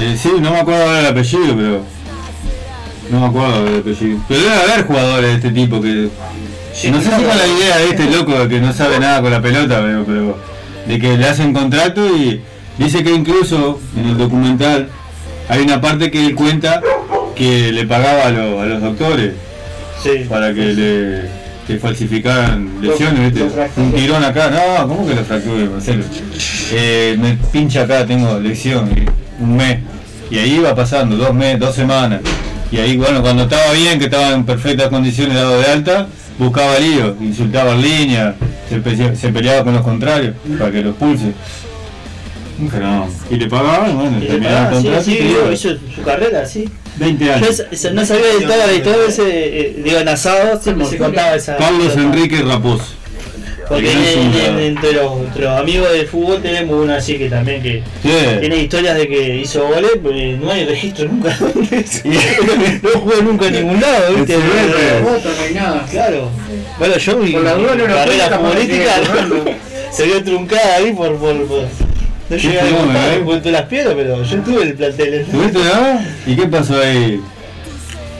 eh, 0.00 0.16
sí, 0.16 0.30
no 0.40 0.50
me 0.50 0.60
acuerdo 0.60 0.82
ahora 0.84 1.00
el 1.00 1.06
apellido, 1.06 1.56
pero 1.56 1.82
no 3.10 3.20
me 3.20 3.26
acuerdo 3.26 3.64
del 3.64 3.80
apellido. 3.80 4.18
Pero 4.28 4.40
debe 4.40 4.54
haber 4.54 4.86
jugadores 4.86 5.30
de 5.30 5.34
este 5.36 5.50
tipo 5.50 5.80
que 5.80 6.08
Sí, 6.76 6.90
no 6.90 7.00
sé 7.00 7.04
si 7.04 7.22
con 7.22 7.38
la 7.38 7.46
idea 7.46 7.78
de 7.78 7.88
este 7.88 8.10
loco 8.10 8.48
que 8.48 8.60
no 8.60 8.70
sabe 8.70 9.00
nada 9.00 9.22
con 9.22 9.30
la 9.30 9.40
pelota, 9.40 9.80
pero, 9.82 10.04
pero 10.04 10.38
de 10.86 10.98
que 10.98 11.16
le 11.16 11.26
hacen 11.26 11.54
contrato 11.54 12.06
y 12.14 12.42
dice 12.76 13.02
que 13.02 13.12
incluso 13.12 13.80
en 13.96 14.08
el 14.10 14.18
documental 14.18 14.90
hay 15.48 15.62
una 15.62 15.80
parte 15.80 16.10
que 16.10 16.26
él 16.26 16.34
cuenta 16.34 16.82
que 17.36 17.70
le 17.72 17.86
pagaba 17.86 18.26
a, 18.26 18.30
los- 18.30 18.60
a 18.62 18.66
los 18.66 18.82
doctores 18.82 19.32
Sí. 20.02 20.26
para 20.28 20.52
que 20.54 20.60
le 20.74 21.46
que 21.66 21.78
falsificaran 21.78 22.80
lesiones, 22.80 23.34
¿viste? 23.34 23.48
Un 23.76 23.92
tirón 23.92 24.22
acá, 24.24 24.48
no, 24.50 24.86
¿cómo 24.86 25.04
que 25.04 25.16
lo 25.16 25.24
fracture, 25.24 25.64
Marcelo? 25.68 26.04
Eh, 26.72 27.16
me 27.18 27.36
pincha 27.50 27.82
acá, 27.82 28.06
tengo 28.06 28.38
lesión, 28.38 28.88
un 29.40 29.56
mes. 29.56 29.78
Y 30.30 30.38
ahí 30.38 30.54
iba 30.58 30.72
pasando, 30.76 31.16
dos 31.16 31.34
meses, 31.34 31.58
dos 31.58 31.74
semanas. 31.74 32.20
Y 32.70 32.78
ahí, 32.78 32.96
bueno, 32.96 33.20
cuando 33.20 33.42
estaba 33.44 33.72
bien, 33.72 33.98
que 33.98 34.04
estaba 34.04 34.30
en 34.30 34.44
perfectas 34.44 34.88
condiciones 34.90 35.34
dado 35.34 35.60
de 35.60 35.66
alta, 35.66 36.06
buscaba 36.38 36.78
lío, 36.78 37.16
insultaba 37.20 37.72
en 37.72 37.82
línea, 37.82 38.34
se, 38.68 38.76
pe- 38.78 39.16
se 39.16 39.28
peleaba 39.30 39.64
con 39.64 39.74
los 39.74 39.82
contrarios 39.82 40.34
para 40.60 40.70
que 40.70 40.82
los 40.82 40.94
pulse. 40.94 41.32
Y 43.30 43.34
le 43.36 43.46
pagaban, 43.48 43.96
bueno, 43.96 44.16
Y 44.18 44.20
le 44.22 44.26
terminaba 44.26 44.68
el 44.70 44.76
sí, 44.76 44.82
contrato 44.82 45.04
sí, 45.04 45.16
te 45.16 45.52
hizo, 45.52 45.68
su 45.94 46.02
carrera, 46.02 46.46
sí. 46.46 46.68
20 46.96 47.24
Yo 47.24 47.32
años. 47.34 47.62
no 47.92 48.06
sabía 48.06 48.26
de 48.38 48.40
toda 48.46 48.66
la 48.66 48.72
historia, 48.72 49.04
ese, 49.08 49.22
eh, 49.60 49.76
digo, 49.84 49.98
en 49.98 50.08
asado 50.08 50.60
siempre 50.62 50.86
se 50.86 50.96
contaba 50.96 51.34
esa. 51.34 51.56
Carlos 51.56 51.88
esa- 51.92 52.00
Enrique 52.00 52.40
Raposo. 52.42 52.84
Porque 53.68 53.90
en- 53.90 54.32
en- 54.32 54.58
entre, 54.60 54.92
los, 54.92 55.20
entre 55.20 55.42
los 55.42 55.58
amigos 55.60 55.92
del 55.92 56.06
fútbol 56.06 56.40
tenemos 56.40 56.84
uno 56.84 56.94
así 56.94 57.18
que 57.18 57.28
también 57.28 57.60
que 57.60 57.82
Sí. 58.00 58.10
tiene 58.38 58.58
historias 58.58 58.96
de 58.96 59.08
que 59.08 59.36
hizo 59.38 59.66
goles, 59.66 59.90
pero 60.02 60.38
no 60.38 60.52
hay 60.52 60.64
registro 60.66 61.06
nunca. 61.08 61.36
no 62.82 62.90
jugó 63.00 63.22
nunca 63.22 63.46
en 63.48 63.52
ningún 63.54 63.80
lado, 63.80 64.14
¿viste? 64.14 64.36
Sí, 64.36 64.40
sí. 64.40 64.48
No 64.70 64.76
hay 64.78 65.02
foto, 65.20 65.28
no 65.36 65.42
hay 65.48 65.54
nada. 65.54 65.86
Claro. 65.90 66.30
Bueno, 66.78 66.96
yo 66.96 67.16
mi, 67.18 67.24
mi 67.34 67.42
carrera 67.42 68.38
futbolística 68.38 68.92
se 69.90 70.04
vio 70.06 70.22
truncada 70.22 70.76
ahí 70.76 70.92
por... 70.92 71.16
por, 71.16 71.46
por- 71.46 71.68
no 72.30 72.36
llegué 72.36 72.60
a 72.60 72.64
fenómeno, 72.64 73.00
debutar 73.10 73.46
¿eh? 73.46 73.48
a 73.48 73.52
las 73.52 73.62
piedras, 73.62 73.94
pero 73.96 74.22
yo 74.22 74.36
tuve 74.38 74.62
el 74.62 74.74
plantel. 74.74 75.26
¿Tuviste 75.30 75.58
no? 75.58 76.00
¿Y 76.26 76.36
qué 76.36 76.46
pasó 76.48 76.80
ahí? 76.80 77.20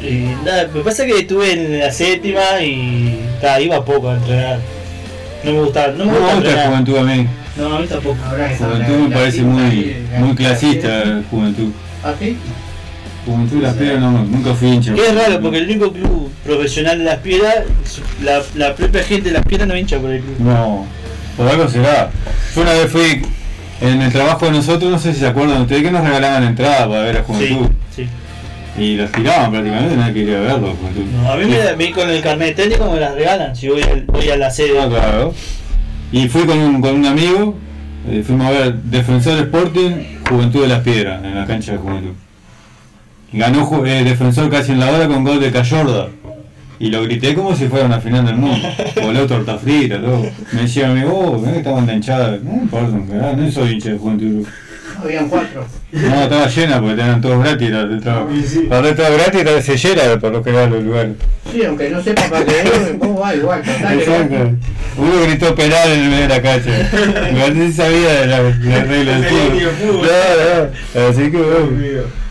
Y 0.02 0.34
nada, 0.44 0.68
me 0.72 0.80
pasa 0.82 1.04
que 1.06 1.18
estuve 1.18 1.52
en 1.52 1.78
la 1.80 1.90
séptima 1.90 2.62
y 2.62 3.18
ta, 3.40 3.60
iba 3.60 3.84
poco 3.84 4.10
a 4.10 4.14
entrenar. 4.16 4.58
No 5.42 5.52
me 5.52 5.60
gustaba, 5.62 5.92
no 5.92 6.04
No 6.04 6.04
me 6.04 6.12
me 6.12 6.18
gusta 6.18 6.34
gusta 6.34 6.48
entrenar. 6.50 6.68
Juventud 6.70 6.96
a 6.98 7.02
mí. 7.02 7.26
No, 7.56 7.76
a 7.76 7.80
mí 7.80 7.86
tampoco. 7.86 8.16
Juventud 8.58 8.94
me 8.96 9.08
la- 9.08 9.16
parece 9.16 9.38
la- 9.38 9.44
muy, 9.44 9.96
la- 10.12 10.18
muy 10.20 10.28
la- 10.30 10.34
clasista, 10.34 11.22
Juventud. 11.30 11.70
¿Ah, 12.04 12.12
sí? 12.20 12.36
Juventud 13.24 13.60
Las 13.60 13.74
Piedras 13.74 14.00
no, 14.00 14.10
nunca 14.24 14.54
fui 14.54 14.68
hincha. 14.68 14.94
Es 14.94 15.14
raro, 15.14 15.40
porque 15.40 15.58
el 15.58 15.64
único 15.64 15.92
club 15.92 16.30
profesional 16.44 16.98
de 16.98 17.04
las 17.04 17.16
piedras, 17.18 17.56
la, 18.22 18.40
la 18.54 18.74
propia 18.76 19.02
gente 19.02 19.30
de 19.30 19.34
las 19.34 19.44
piedras 19.44 19.66
no 19.66 19.76
hincha 19.76 19.98
por 19.98 20.10
el 20.12 20.20
club. 20.20 20.36
No, 20.38 20.86
por 21.36 21.48
algo 21.48 21.68
será. 21.68 22.10
Yo 22.54 22.60
una 22.62 22.72
vez 22.74 22.88
fui 22.92 23.22
en 23.80 24.02
el 24.02 24.12
trabajo 24.12 24.46
de 24.46 24.52
nosotros, 24.52 24.90
no 24.90 24.98
sé 24.98 25.12
si 25.12 25.20
se 25.20 25.26
acuerdan 25.26 25.62
ustedes, 25.62 25.82
que 25.82 25.90
nos 25.90 26.02
regalaban 26.02 26.44
entradas 26.44 26.88
para 26.88 27.02
ver 27.02 27.16
a 27.18 27.22
Juventud. 27.22 27.68
sí. 27.94 28.06
Y 28.78 28.96
las 28.96 29.10
tiraban 29.10 29.50
prácticamente, 29.50 29.96
nadie 29.96 30.12
quería 30.12 30.40
verlo, 30.40 30.74
Juventud. 30.78 31.04
No, 31.14 31.32
a 31.32 31.36
mí, 31.36 31.46
me, 31.46 31.76
mí 31.76 31.92
con 31.92 32.10
el 32.10 32.20
carnet 32.20 32.54
técnico 32.54 32.90
me 32.90 33.00
las 33.00 33.14
regalan 33.14 33.56
si 33.56 33.68
voy, 33.68 33.82
a 33.82 34.36
la 34.36 34.50
sede. 34.50 34.78
Ah, 34.78 34.86
claro. 34.86 35.34
Y 36.12 36.28
fui 36.28 36.44
con 36.44 36.58
un, 36.58 36.82
con 36.82 36.94
un 36.94 37.06
amigo, 37.06 37.54
eh, 38.10 38.22
fuimos 38.24 38.46
a 38.48 38.50
ver 38.50 38.74
Defensor 38.74 39.38
Sporting, 39.38 40.18
Juventud 40.28 40.62
de 40.62 40.68
las 40.68 40.80
Piedras, 40.80 41.24
en 41.24 41.34
la 41.34 41.46
cancha 41.46 41.72
de 41.72 41.78
Juventud. 41.78 42.12
Ganó 43.32 43.86
eh, 43.86 44.04
Defensor 44.04 44.50
casi 44.50 44.72
en 44.72 44.80
la 44.80 44.90
hora 44.90 45.08
con 45.08 45.24
gol 45.24 45.40
de 45.40 45.50
Cayorda. 45.50 46.08
Y 46.78 46.90
lo 46.90 47.02
grité 47.04 47.34
como 47.34 47.54
si 47.56 47.66
fuera 47.68 47.86
una 47.86 48.00
final 48.00 48.26
del 48.26 48.36
mundo. 48.36 48.68
Voló 49.02 49.26
torta 49.26 49.56
frita, 49.58 50.00
todo. 50.00 50.26
Me 50.52 50.62
decía 50.62 50.88
mi 50.88 51.00
amigo, 51.00 51.18
oh, 51.18 51.42
que 51.42 51.58
estaban 51.58 51.86
de 51.86 51.94
hinchada. 51.94 52.38
No 52.42 52.52
importa, 52.62 52.96
no 53.36 53.50
soy 53.50 53.72
hincha 53.72 53.90
de 53.90 53.98
Juventud. 53.98 54.46
Habían 55.02 55.28
cuatro. 55.28 55.64
No, 55.92 56.22
estaba 56.22 56.46
llena 56.48 56.80
porque 56.80 56.96
tenían 56.96 57.20
todos 57.20 57.38
gratis. 57.42 57.70
la- 57.70 57.96
Estaba, 57.96 58.26
Cuando 58.68 58.88
estaba 58.88 59.10
gratis 59.10 59.40
estaba- 59.40 59.60
se 59.62 59.76
llena 59.76 60.18
por 60.20 60.32
lo 60.32 60.42
general 60.44 60.70
los 60.70 60.82
lugares. 60.84 61.12
Sí, 61.52 61.64
aunque 61.64 61.90
no 61.90 62.02
sepa 62.02 62.22
para 62.28 62.44
qué, 62.44 62.96
vos 62.98 63.20
va 63.22 63.34
igual. 63.34 63.60
Exacto. 63.60 64.50
Uno 64.98 65.22
gritó 65.26 65.54
penal 65.54 65.92
en 65.92 66.00
el 66.00 66.10
medio 66.10 66.28
de 66.28 66.28
la. 66.28 67.30
Igual 67.30 67.58
ni 67.58 67.72
sabía 67.72 68.12
de 68.20 68.26
la, 68.26 68.42
la 68.42 68.84
regla 68.84 69.12
del 69.20 69.22
No 69.22 69.60
de 69.60 69.66
fútbol. 69.76 70.08
No, 70.94 71.00
no. 71.00 71.08
Así 71.08 71.30
que 71.30 71.36
bueno. 71.36 72.25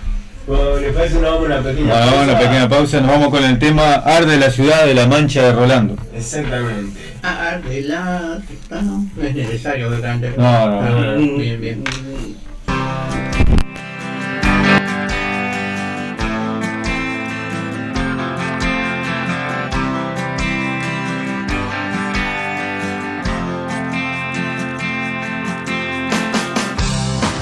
Bueno, 0.48 0.78
¿les 0.78 0.94
parece 0.94 1.18
una, 1.18 1.30
vamos 1.30 1.44
a 1.44 1.46
una 1.46 1.64
pequeña 1.64 1.88
Bueno, 1.90 2.06
vamos 2.06 2.20
a 2.20 2.24
una 2.24 2.40
pequeña 2.40 2.70
pausa. 2.70 3.02
Nos 3.02 3.10
vamos 3.10 3.30
con 3.30 3.44
el 3.44 3.58
tema 3.58 3.94
Arde 3.94 4.38
la 4.38 4.52
ciudad 4.52 4.86
de 4.86 4.94
la 4.94 5.08
mancha 5.08 5.42
de 5.42 5.54
Rolando. 5.54 5.96
Exactamente. 6.16 7.00
Ah, 7.24 7.58
de 7.68 7.82
la... 7.82 8.40
Ah, 8.70 8.82
no, 8.84 9.10
no 9.16 9.24
es 9.24 9.36
necesario 9.36 9.90
que 9.90 10.02
cante. 10.02 10.34
No, 10.38 10.68
no, 10.68 10.82
no. 10.82 10.98
bueno, 10.98 11.38
Bien, 11.38 11.62
bien. 11.62 11.84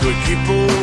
Tu 0.01 0.09
equipo 0.09 0.82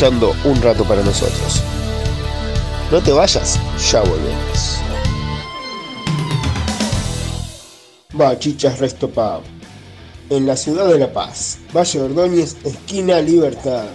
un 0.00 0.62
rato 0.62 0.84
para 0.84 1.02
nosotros. 1.02 1.60
No 2.92 3.02
te 3.02 3.10
vayas, 3.10 3.58
ya 3.90 4.00
volvemos. 4.02 4.78
Bachichas 8.12 8.78
Resto 8.78 9.10
Pub. 9.10 9.42
En 10.30 10.46
la 10.46 10.56
ciudad 10.56 10.86
de 10.86 11.00
La 11.00 11.12
Paz, 11.12 11.58
Valle 11.76 12.00
Ordóñez, 12.00 12.56
esquina 12.64 13.20
Libertad. 13.20 13.86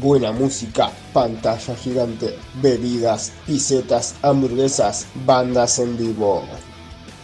Buena 0.00 0.30
música, 0.30 0.92
pantalla 1.12 1.74
gigante, 1.74 2.38
bebidas, 2.62 3.32
pisetas, 3.44 4.14
hamburguesas, 4.22 5.08
bandas 5.26 5.80
en 5.80 5.98
vivo. 5.98 6.44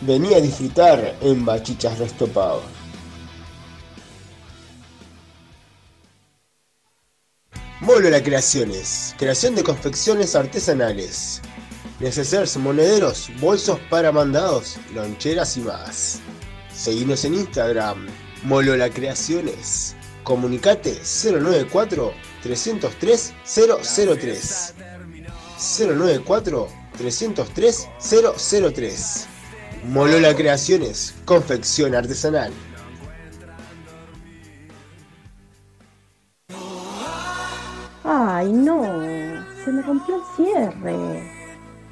Vení 0.00 0.34
a 0.34 0.40
disfrutar 0.40 1.14
en 1.20 1.44
Bachichas 1.44 1.96
Resto 1.98 2.26
Pub. 2.26 2.60
Molola 7.80 8.20
Creaciones, 8.20 9.14
creación 9.18 9.54
de 9.54 9.62
confecciones 9.62 10.34
artesanales, 10.34 11.40
necesarios 12.00 12.56
monederos, 12.56 13.30
bolsos 13.40 13.78
para 13.88 14.10
mandados, 14.10 14.78
loncheras 14.92 15.56
y 15.56 15.60
más. 15.60 16.18
Seguinos 16.74 17.24
en 17.24 17.34
Instagram, 17.34 18.08
Molola 18.42 18.90
Creaciones. 18.90 19.94
Comunicate 20.24 21.00
094 21.22 22.12
303 22.42 23.34
003. 23.44 24.74
094 25.78 26.68
303 26.98 27.88
003. 28.74 29.26
Molola 29.84 30.34
Creaciones, 30.34 31.14
confección 31.24 31.94
artesanal. 31.94 32.52
Ay, 38.10 38.50
no, 38.50 38.80
se 39.62 39.70
me 39.70 39.82
rompió 39.82 40.16
el 40.16 40.22
cierre. 40.34 41.30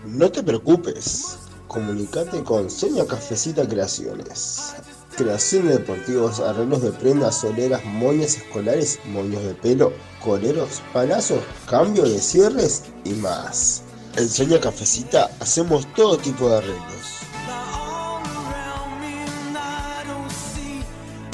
No 0.06 0.32
te 0.32 0.42
preocupes, 0.42 1.40
comunicate 1.68 2.42
con 2.42 2.70
Seña 2.70 3.04
Cafecita 3.04 3.68
Creaciones. 3.68 4.76
Creación 5.14 5.68
de 5.68 5.76
deportivos, 5.76 6.40
arreglos 6.40 6.80
de 6.80 6.92
prendas, 6.92 7.40
soleras, 7.40 7.84
moñas 7.84 8.38
escolares, 8.38 8.98
moños 9.04 9.42
de 9.42 9.52
pelo, 9.56 9.92
coleros, 10.24 10.80
palazos, 10.94 11.40
cambio 11.68 12.04
de 12.04 12.18
cierres 12.18 12.84
y 13.04 13.10
más. 13.10 13.82
En 14.16 14.26
Seña 14.26 14.58
Cafecita 14.58 15.28
hacemos 15.40 15.86
todo 15.92 16.16
tipo 16.16 16.48
de 16.48 16.56
arreglos. 16.56 17.20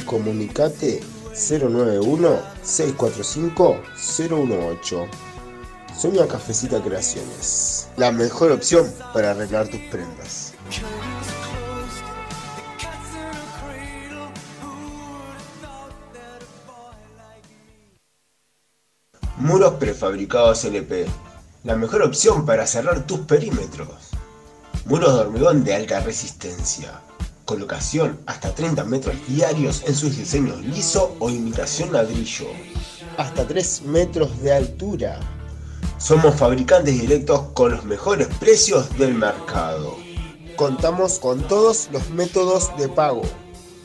Comunicate 0.07 1.05
091-645-018. 2.63 5.09
Soña 5.97 6.27
Cafecita 6.27 6.83
Creaciones. 6.83 7.89
La 7.97 8.13
mejor 8.13 8.53
opción 8.53 8.93
para 9.13 9.33
arreglar 9.33 9.69
tus 9.69 9.81
prendas. 9.91 10.55
Muros 19.37 19.75
prefabricados 19.75 20.65
LP. 20.65 21.07
La 21.65 21.77
mejor 21.77 22.03
opción 22.03 22.47
para 22.47 22.67
cerrar 22.67 23.07
tus 23.07 23.21
perímetros. 23.21 24.11
Muros 24.87 25.15
de 25.15 25.21
hormigón 25.21 25.63
de 25.65 25.75
alta 25.75 26.01
resistencia. 26.01 27.01
Colocación 27.53 28.19
hasta 28.25 28.55
30 28.55 28.83
metros 28.85 29.15
diarios 29.29 29.83
en 29.87 29.95
sus 29.95 30.17
diseños 30.17 30.65
liso 30.65 31.15
o 31.19 31.29
imitación 31.29 31.93
ladrillo. 31.93 32.47
Hasta 33.19 33.47
3 33.47 33.83
metros 33.83 34.41
de 34.41 34.55
altura. 34.55 35.21
Somos 35.99 36.35
fabricantes 36.37 36.99
directos 36.99 37.43
con 37.53 37.73
los 37.73 37.85
mejores 37.85 38.29
precios 38.41 38.89
del 38.97 39.13
mercado. 39.13 39.99
Contamos 40.57 41.19
con 41.19 41.47
todos 41.47 41.91
los 41.93 42.09
métodos 42.09 42.75
de 42.79 42.89
pago. 42.89 43.21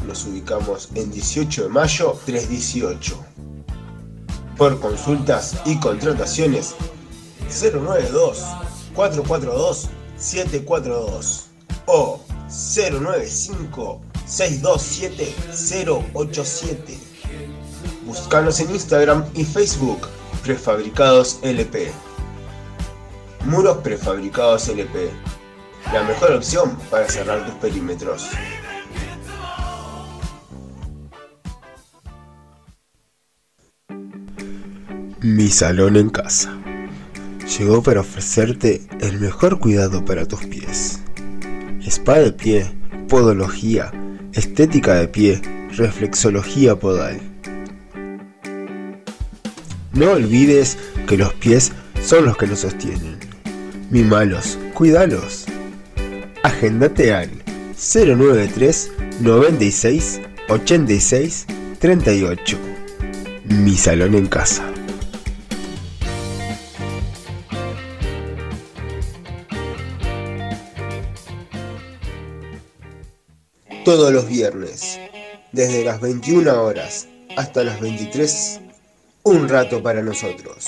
Nos 0.07 0.25
ubicamos 0.25 0.87
en 0.95 1.11
18 1.11 1.63
de 1.63 1.69
mayo 1.69 2.17
318. 2.25 3.19
Por 4.55 4.79
consultas 4.79 5.57
y 5.65 5.77
contrataciones 5.77 6.73
092 7.49 8.45
442 8.95 9.89
742 10.15 11.47
o 11.87 12.26
095 12.49 14.01
627 14.25 15.35
087. 16.13 16.97
Búscanos 18.05 18.59
en 18.59 18.71
Instagram 18.71 19.25
y 19.33 19.43
Facebook 19.43 20.07
Prefabricados 20.43 21.39
LP. 21.41 21.91
Muros 23.45 23.77
prefabricados 23.79 24.69
LP. 24.69 25.09
La 25.91 26.03
mejor 26.03 26.31
opción 26.33 26.77
para 26.89 27.09
cerrar 27.09 27.45
tus 27.45 27.55
perímetros. 27.55 28.29
Mi 35.19 35.49
salón 35.49 35.97
en 35.97 36.09
casa. 36.09 36.57
Llegó 37.57 37.83
para 37.83 38.01
ofrecerte 38.01 38.87
el 39.01 39.19
mejor 39.19 39.59
cuidado 39.59 40.05
para 40.05 40.25
tus 40.25 40.45
pies. 40.45 41.01
Spa 41.87 42.19
de 42.19 42.33
pie, 42.33 42.69
podología, 43.07 43.93
estética 44.33 44.95
de 44.95 45.07
pie, 45.07 45.41
reflexología 45.71 46.75
podal. 46.75 47.21
No 49.93 50.11
olvides 50.11 50.77
que 51.07 51.15
los 51.15 51.33
pies 51.35 51.71
son 52.03 52.25
los 52.25 52.35
que 52.35 52.45
nos 52.45 52.59
sostienen. 52.59 53.17
Mimalos, 53.89 54.59
cuídalos. 54.73 55.45
Agéndate 56.43 57.13
al 57.13 57.29
093 57.77 58.91
96 59.21 60.21
86 60.49 61.45
38. 61.79 62.57
Mi 63.45 63.77
salón 63.77 64.13
en 64.13 64.27
casa. 64.27 64.69
Todos 73.87 74.11
los 74.11 74.27
viernes, 74.27 74.99
desde 75.53 75.85
las 75.85 76.01
21 76.01 76.61
horas 76.61 77.07
hasta 77.37 77.63
las 77.63 77.79
23, 77.79 78.59
un 79.23 79.47
rato 79.47 79.81
para 79.81 80.01
nosotros. 80.01 80.65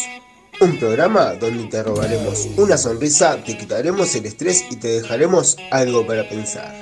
Un 0.61 0.79
programa 0.79 1.33
donde 1.33 1.65
te 1.65 1.83
robaremos 1.83 2.47
una 2.55 2.77
sonrisa, 2.77 3.43
te 3.43 3.57
quitaremos 3.57 4.15
el 4.15 4.25
estrés 4.25 4.63
y 4.71 4.77
te 4.77 5.01
dejaremos 5.01 5.57
algo 5.69 6.07
para 6.07 6.29
pensar. 6.29 6.73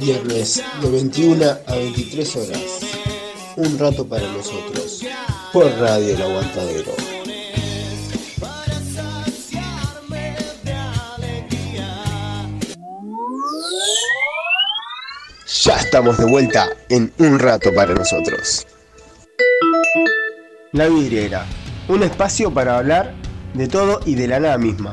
Viernes 0.00 0.62
de 0.80 0.90
21 0.90 1.44
a 1.66 1.74
23 1.74 2.36
horas. 2.36 2.80
Un 3.56 3.76
rato 3.78 4.06
para 4.06 4.30
nosotros. 4.30 5.04
Por 5.52 5.66
Radio 5.80 6.14
El 6.14 6.22
Aguantadero. 6.22 6.92
Ya 15.64 15.76
estamos 15.76 16.16
de 16.18 16.26
vuelta 16.26 16.68
en 16.88 17.12
un 17.18 17.38
rato 17.40 17.74
para 17.74 17.92
nosotros. 17.92 18.66
La 20.70 20.86
vidriera, 20.86 21.44
un 21.88 22.04
espacio 22.04 22.54
para 22.54 22.78
hablar 22.78 23.14
de 23.54 23.66
todo 23.66 24.00
y 24.06 24.14
de 24.14 24.28
la 24.28 24.38
nada 24.38 24.58
misma. 24.58 24.92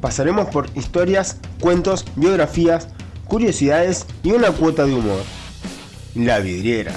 Pasaremos 0.00 0.48
por 0.50 0.68
historias, 0.76 1.38
cuentos, 1.60 2.04
biografías, 2.14 2.88
curiosidades 3.30 4.06
y 4.24 4.32
una 4.32 4.50
cuota 4.50 4.84
de 4.84 4.92
humor. 4.92 5.22
La 6.16 6.40
vidriera. 6.40 6.92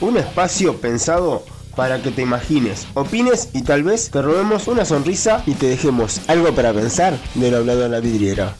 Un 0.00 0.16
espacio 0.16 0.76
pensado 0.78 1.44
para 1.76 2.02
que 2.02 2.10
te 2.10 2.22
imagines, 2.22 2.88
opines 2.94 3.50
y 3.54 3.62
tal 3.62 3.84
vez 3.84 4.10
te 4.10 4.20
robemos 4.20 4.66
una 4.66 4.84
sonrisa 4.84 5.42
y 5.46 5.54
te 5.54 5.66
dejemos 5.66 6.22
algo 6.26 6.52
para 6.54 6.74
pensar 6.74 7.16
de 7.36 7.50
lo 7.50 7.58
hablado 7.58 7.86
en 7.86 7.92
la 7.92 8.00
vidriera. 8.00 8.56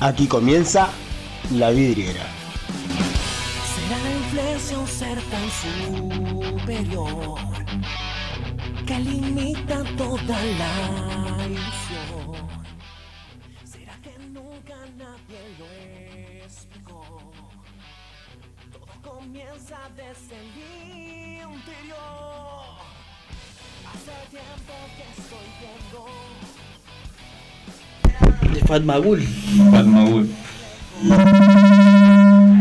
Aquí 0.00 0.26
comienza 0.26 0.88
la 1.54 1.70
vidriera. 1.70 2.24
Será 3.74 3.98
la 4.34 4.86
ser 4.86 5.18
tan 5.30 5.46
superior 6.56 7.38
que 8.86 8.98
limita 8.98 9.84
toda 9.98 10.42
la 10.58 11.29
Comienza 19.60 19.76
desde 19.96 20.36
el 20.36 20.46
interior. 21.52 21.98
Hace 23.92 24.14
tiempo 24.30 24.72
que 24.96 25.04
estoy 25.20 25.46
viendo. 25.60 26.00
De 28.54 28.60
Fatmagul. 28.66 29.20
Fatmagul. 29.70 30.26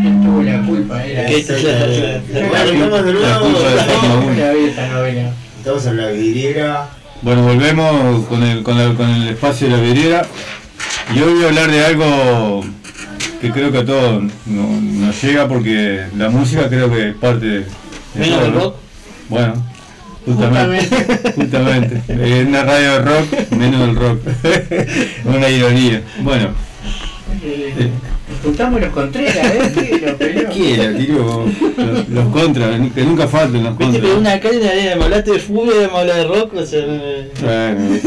¿Quién 0.02 0.24
tuvo 0.24 0.44
la 0.44 0.62
culpa? 0.66 1.06
Era 1.06 1.26
¿Qué 1.28 1.38
estamos 1.38 1.62
de 3.06 3.14
nuevo. 3.14 3.48
en 5.86 5.98
la 5.98 6.08
vidriera. 6.10 6.90
Bueno, 7.22 7.44
volvemos 7.44 8.26
con 8.28 8.44
el, 8.44 8.64
con, 8.64 8.78
el, 8.78 8.96
con 8.96 9.10
el 9.10 9.30
espacio 9.30 9.70
de 9.70 9.78
la 9.78 9.82
vidriera. 9.82 10.26
Y 11.16 11.20
hoy 11.20 11.34
voy 11.34 11.44
a 11.44 11.48
hablar 11.48 11.72
de 11.72 11.86
algo 11.86 12.64
que 13.42 13.52
creo 13.52 13.72
que 13.72 13.78
a 13.80 13.86
todos 13.86 14.24
no- 14.46 14.82
nos 14.82 15.22
llega 15.24 15.48
porque 15.48 16.06
la 16.18 16.30
música 16.30 16.68
creo 16.70 16.92
que 16.92 17.10
es 17.10 17.16
parte 17.16 17.46
de... 17.46 17.66
Menos 18.16 18.38
todo, 18.38 18.46
el 18.48 18.54
¿no? 18.54 18.60
rock. 18.60 18.76
Bueno, 19.30 19.54
justamente. 20.26 21.32
Justamente. 21.36 22.02
En 22.42 22.48
una 22.48 22.64
radio 22.64 22.92
de 22.94 23.00
rock, 23.00 23.52
menos 23.52 23.90
el 23.90 23.96
rock. 23.96 24.20
una 25.26 25.50
ironía. 25.50 26.02
Bueno, 26.22 26.50
Eh, 27.44 27.90
Juntamos 28.44 28.80
los 28.80 28.90
Contreras, 28.92 29.36
¿eh? 29.36 29.72
Sí, 29.74 30.00
los 30.06 30.54
quiera, 30.54 30.92
los, 30.92 32.10
los 32.10 32.28
contras, 32.28 32.80
que 32.94 33.04
nunca 33.04 33.28
falten 33.28 33.64
los 33.64 33.78
Viste, 33.78 34.00
pero 34.00 34.14
contras. 34.16 34.40
y 34.44 34.58
una 34.58 34.68
arena, 34.72 34.96
me 34.98 35.04
hablaste 35.06 35.32
de 35.32 35.40
fútbol 35.40 35.74
y 35.76 35.92
me 35.92 35.98
hablaste 36.00 36.22
de 36.22 36.28
rock, 36.28 36.54
o 36.56 36.66
sea, 36.66 36.80
eh, 36.86 37.32
Bueno, 37.42 38.00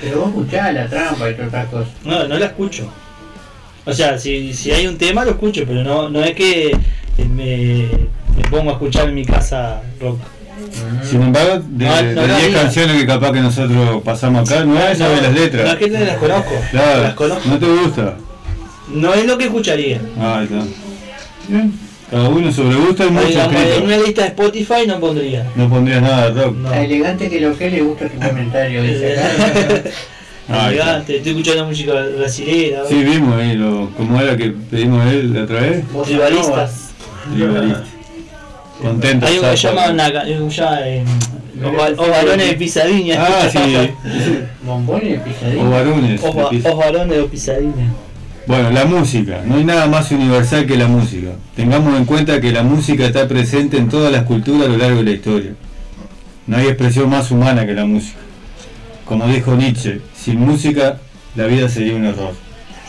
Pero 0.00 0.20
vos 0.20 0.28
escuchabas 0.30 0.74
la 0.74 0.88
trampa 0.88 1.30
y 1.30 1.34
todas 1.34 1.48
otras 1.48 1.66
cosas. 1.66 1.88
no, 2.04 2.28
no 2.28 2.38
la 2.38 2.46
escucho. 2.46 2.90
O 3.86 3.92
sea, 3.92 4.18
si, 4.18 4.52
si 4.54 4.70
hay 4.72 4.86
un 4.86 4.96
tema 4.96 5.24
lo 5.24 5.32
escucho, 5.32 5.64
pero 5.66 5.82
no, 5.84 6.08
no 6.08 6.22
es 6.24 6.32
que 6.34 6.76
me, 7.18 7.86
me 8.36 8.42
pongo 8.50 8.70
a 8.70 8.74
escuchar 8.74 9.08
en 9.08 9.14
mi 9.14 9.24
casa 9.24 9.82
rock. 10.00 10.18
Sin 11.02 11.20
embargo, 11.22 11.62
de, 11.68 11.84
No, 11.84 11.90
no 11.90 12.02
de 12.02 12.14
lo 12.14 12.22
10 12.26 12.30
haría. 12.44 12.60
canciones 12.62 12.96
que 13.00 13.06
capaz 13.06 13.32
que 13.32 13.40
nosotros 13.40 14.02
pasamos 14.04 14.48
acá, 14.50 14.64
no 14.64 14.78
es 14.78 14.96
saber 14.98 15.22
las 15.22 15.32
No, 15.32 15.38
letras. 15.40 15.68
es 15.72 15.76
que 15.76 15.90
no 15.90 16.00
las 16.00 16.16
conozco. 16.16 16.54
Claro, 16.70 17.02
Las 17.02 17.14
conozco. 17.14 17.48
no 17.48 17.58
te 17.58 17.66
gusta. 17.66 18.16
No 18.88 19.14
es 19.14 19.26
lo 19.26 19.36
que 19.36 19.44
escucharía. 19.44 20.00
Ah, 20.18 20.38
ahí 20.38 20.44
está. 20.44 20.62
Bien. 21.48 21.72
Cada 22.10 22.28
uno 22.28 22.52
sobre 22.52 22.76
gusto 22.76 23.02
hay 23.02 23.10
mucho 23.10 23.26
Digamos, 23.28 23.60
en 23.76 23.82
una 23.82 23.96
lista 23.98 24.22
de 24.22 24.28
Spotify 24.28 24.86
no 24.86 25.00
pondría. 25.00 25.46
No 25.56 25.68
pondrías 25.68 26.00
nada 26.02 26.30
de 26.30 26.42
rock. 26.42 26.56
No. 26.56 26.70
La 26.70 26.82
elegante 26.84 27.28
que 27.28 27.40
lo 27.40 27.56
que 27.58 27.70
le 27.70 27.82
gusta 27.82 28.08
tu 28.08 28.18
comentario, 28.18 28.82
dice. 28.82 29.16
Ah, 30.48 30.70
estoy 31.06 31.16
escuchando 31.32 31.66
música 31.66 31.92
brasilera. 32.16 32.82
Sí, 32.88 32.96
vimos 33.02 33.34
ahí 33.34 33.54
lo, 33.56 33.88
como 33.96 34.20
era 34.20 34.36
que 34.36 34.50
pedimos 34.50 35.04
él 35.06 35.32
la 35.32 35.44
otra 35.44 35.60
vez. 35.60 35.84
Tribalistas. 36.04 36.90
Tribalista. 37.32 37.84
Contento. 38.82 39.26
Hay 39.26 39.38
uno 39.38 39.50
que 39.50 39.56
llama 39.56 39.92
Naga- 39.92 40.24
ya, 40.26 40.88
eh, 40.88 41.04
Os 41.64 41.98
Os 41.98 42.08
Varones 42.10 42.48
de 42.48 42.54
Pisadinha. 42.54 43.24
Ah, 43.24 43.48
sí. 43.50 43.58
Bombones 44.66 45.10
de 45.12 45.18
O 45.18 45.24
pisadilla. 45.24 45.64
varones. 45.64 46.22
Os 46.22 46.76
Varones 46.76 47.16
de 47.16 47.24
Pisadinha. 47.24 47.92
Bueno, 48.46 48.70
la 48.70 48.84
música. 48.84 49.40
No 49.46 49.56
hay 49.56 49.64
nada 49.64 49.86
más 49.86 50.10
universal 50.10 50.66
que 50.66 50.76
la 50.76 50.86
música. 50.88 51.30
Tengamos 51.56 51.96
en 51.96 52.04
cuenta 52.04 52.38
que 52.42 52.52
la 52.52 52.62
música 52.62 53.06
está 53.06 53.26
presente 53.26 53.78
en 53.78 53.88
todas 53.88 54.12
las 54.12 54.24
culturas 54.24 54.66
a 54.66 54.68
lo 54.72 54.76
largo 54.76 54.98
de 54.98 55.04
la 55.04 55.10
historia. 55.12 55.52
No 56.46 56.58
hay 56.58 56.66
expresión 56.66 57.08
más 57.08 57.30
humana 57.30 57.64
que 57.64 57.72
la 57.72 57.86
música. 57.86 58.18
Como 59.06 59.26
dijo 59.28 59.54
Nietzsche, 59.54 60.00
sin 60.24 60.40
música 60.40 60.98
la 61.36 61.46
vida 61.46 61.68
sería 61.68 61.94
un 61.94 62.04
error. 62.06 62.32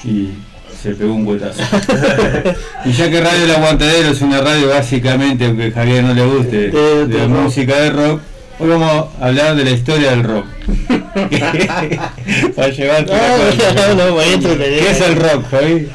Y 0.04 0.30
se 0.82 0.94
pegó 0.94 1.14
un 1.14 1.26
huetazo. 1.28 1.62
y 2.86 2.92
ya 2.92 3.10
que 3.10 3.22
Radio 3.22 3.46
El 3.46 3.52
Aguantadero 3.52 4.10
es 4.10 4.22
una 4.22 4.40
radio 4.40 4.70
básicamente, 4.70 5.46
aunque 5.46 5.68
a 5.68 5.72
Javier 5.72 6.04
no 6.04 6.14
le 6.14 6.26
guste, 6.26 6.70
De- 6.70 7.28
música 7.28 7.76
de 7.78 7.90
rock, 7.90 8.22
hoy 8.60 8.70
vamos 8.70 9.08
a 9.20 9.26
hablar 9.26 9.56
de 9.56 9.64
la 9.66 9.72
historia 9.72 10.12
del 10.12 10.24
rock. 10.24 10.46
Para 12.56 12.70
llevarte. 12.70 13.14
No, 13.14 13.96
no, 13.96 14.22
entretener. 14.22 14.80
¿Qué 14.80 14.92
es 14.92 15.02
el 15.02 15.16
rock, 15.16 15.50
Javi? 15.50 15.88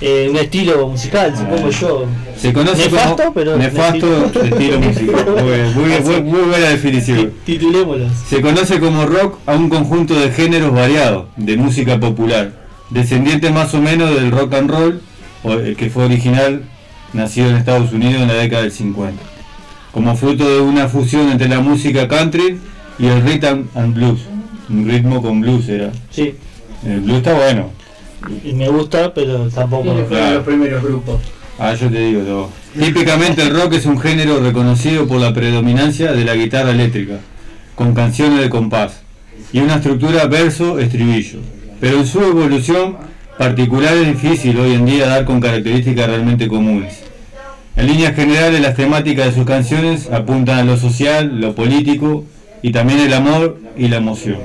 Eh, 0.00 0.28
un 0.30 0.36
estilo 0.36 0.88
musical, 0.88 1.34
supongo 1.36 1.70
yo. 1.70 2.04
Se 2.36 2.52
conoce 2.52 2.90
Nefasto, 2.90 3.16
como 3.16 3.34
pero 3.34 3.56
nefasto 3.56 4.24
estilo. 4.26 4.44
estilo 4.44 4.80
musical. 4.80 5.26
Muy, 5.26 5.52
bien, 5.52 5.74
muy, 5.74 5.84
bien, 5.84 6.04
muy- 6.04 6.22
muy 6.22 6.40
buena 6.48 6.68
definición. 6.68 7.32
Titulémoslos. 7.46 8.12
Se 8.28 8.40
conoce 8.40 8.80
como 8.80 9.06
rock 9.06 9.38
a 9.46 9.54
un 9.54 9.68
conjunto 9.68 10.14
de 10.14 10.30
géneros 10.30 10.72
variados 10.72 11.26
de 11.36 11.56
música 11.56 11.98
popular, 12.00 12.52
descendiente 12.90 13.50
más 13.50 13.72
o 13.74 13.80
menos 13.80 14.14
del 14.14 14.30
rock 14.30 14.54
and 14.54 14.70
roll, 14.70 15.00
o 15.44 15.52
el 15.52 15.76
que 15.76 15.88
fue 15.90 16.04
original, 16.04 16.62
nacido 17.12 17.48
en 17.48 17.56
Estados 17.56 17.92
Unidos 17.92 18.20
en 18.22 18.28
la 18.28 18.34
década 18.34 18.62
del 18.62 18.72
50, 18.72 19.22
como 19.92 20.16
fruto 20.16 20.48
de 20.52 20.60
una 20.60 20.88
fusión 20.88 21.30
entre 21.30 21.48
la 21.48 21.60
música 21.60 22.08
country 22.08 22.58
y 22.98 23.06
el 23.06 23.22
rhythm 23.22 23.68
and 23.76 23.94
blues, 23.94 24.20
un 24.68 24.86
ritmo 24.88 25.22
con 25.22 25.40
blues 25.40 25.68
era. 25.68 25.92
Sí, 26.10 26.34
El 26.84 27.00
blues 27.00 27.18
está 27.18 27.32
bueno, 27.34 27.70
y 28.44 28.52
me 28.52 28.68
gusta, 28.68 29.12
pero 29.14 29.48
tampoco. 29.48 29.82
¿Quiénes 29.84 30.08
fueron 30.08 30.24
Claro. 30.24 30.34
los 30.36 30.44
primeros 30.44 30.82
grupos? 30.82 31.20
Ah, 31.58 31.74
yo 31.74 31.88
te 31.88 31.98
digo 32.00 32.20
todo. 32.22 32.50
Típicamente 32.78 33.42
el 33.42 33.50
rock 33.50 33.74
es 33.74 33.86
un 33.86 33.98
género 34.00 34.40
reconocido 34.40 35.06
por 35.06 35.20
la 35.20 35.32
predominancia 35.32 36.12
de 36.12 36.24
la 36.24 36.34
guitarra 36.34 36.70
eléctrica, 36.70 37.18
con 37.76 37.94
canciones 37.94 38.40
de 38.40 38.50
compás, 38.50 39.02
y 39.52 39.60
una 39.60 39.76
estructura 39.76 40.26
verso-estribillo. 40.26 41.38
Pero 41.80 41.98
en 41.98 42.06
su 42.06 42.20
evolución 42.20 42.96
particular 43.38 43.94
es 43.94 44.06
difícil 44.20 44.58
hoy 44.58 44.74
en 44.74 44.86
día 44.86 45.06
dar 45.06 45.24
con 45.24 45.40
características 45.40 46.06
realmente 46.08 46.48
comunes. 46.48 47.00
En 47.76 47.86
líneas 47.88 48.14
generales 48.14 48.60
las 48.60 48.74
temáticas 48.76 49.26
de 49.26 49.32
sus 49.34 49.44
canciones 49.44 50.08
apuntan 50.10 50.58
a 50.58 50.64
lo 50.64 50.76
social, 50.76 51.40
lo 51.40 51.54
político 51.54 52.24
y 52.62 52.70
también 52.72 53.00
el 53.00 53.12
amor 53.12 53.58
y 53.76 53.88
la 53.88 53.96
emoción, 53.96 54.38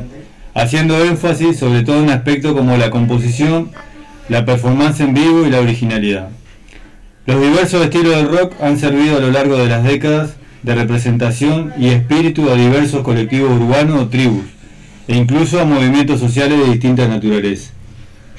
haciendo 0.54 1.04
énfasis 1.04 1.58
sobre 1.58 1.84
todo 1.84 2.02
en 2.04 2.10
aspectos 2.10 2.54
como 2.54 2.78
la 2.78 2.90
composición, 2.90 3.72
la 4.28 4.46
performance 4.46 5.00
en 5.02 5.14
vivo 5.14 5.46
y 5.46 5.50
la 5.50 5.60
originalidad. 5.60 6.30
Los 7.26 7.42
diversos 7.42 7.84
estilos 7.84 8.16
del 8.16 8.28
rock 8.28 8.54
han 8.62 8.80
servido 8.80 9.18
a 9.18 9.20
lo 9.20 9.32
largo 9.32 9.58
de 9.58 9.68
las 9.68 9.84
décadas 9.84 10.36
de 10.64 10.76
representación 10.76 11.74
y 11.78 11.90
espíritu 11.90 12.50
a 12.50 12.56
diversos 12.56 13.04
colectivos 13.04 13.52
urbanos 13.52 14.02
o 14.02 14.08
tribus, 14.08 14.46
e 15.08 15.16
incluso 15.16 15.60
a 15.60 15.66
movimientos 15.66 16.20
sociales 16.20 16.60
de 16.60 16.72
distinta 16.72 17.08
naturaleza, 17.08 17.72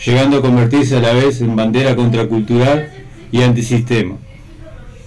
llegando 0.04 0.38
a 0.38 0.42
convertirse 0.42 0.96
a 0.96 1.00
la 1.00 1.12
vez 1.12 1.40
en 1.40 1.56
bandera 1.56 1.96
contracultural 1.96 2.90
y 3.32 3.42
antisistema, 3.42 4.16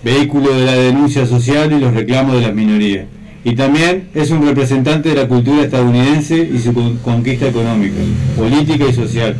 vehículo 0.03 0.53
de 0.53 0.65
la 0.65 0.73
denuncia 0.73 1.25
social 1.25 1.71
y 1.71 1.79
los 1.79 1.93
reclamos 1.93 2.35
de 2.35 2.41
las 2.41 2.53
minorías. 2.53 3.05
Y 3.45 3.55
también 3.55 4.09
es 4.13 4.31
un 4.31 4.45
representante 4.45 5.09
de 5.09 5.15
la 5.15 5.27
cultura 5.27 5.63
estadounidense 5.63 6.37
y 6.53 6.57
su 6.59 6.73
con- 6.73 6.97
conquista 6.97 7.47
económica, 7.47 7.95
política 8.37 8.85
y 8.87 8.93
social 8.93 9.35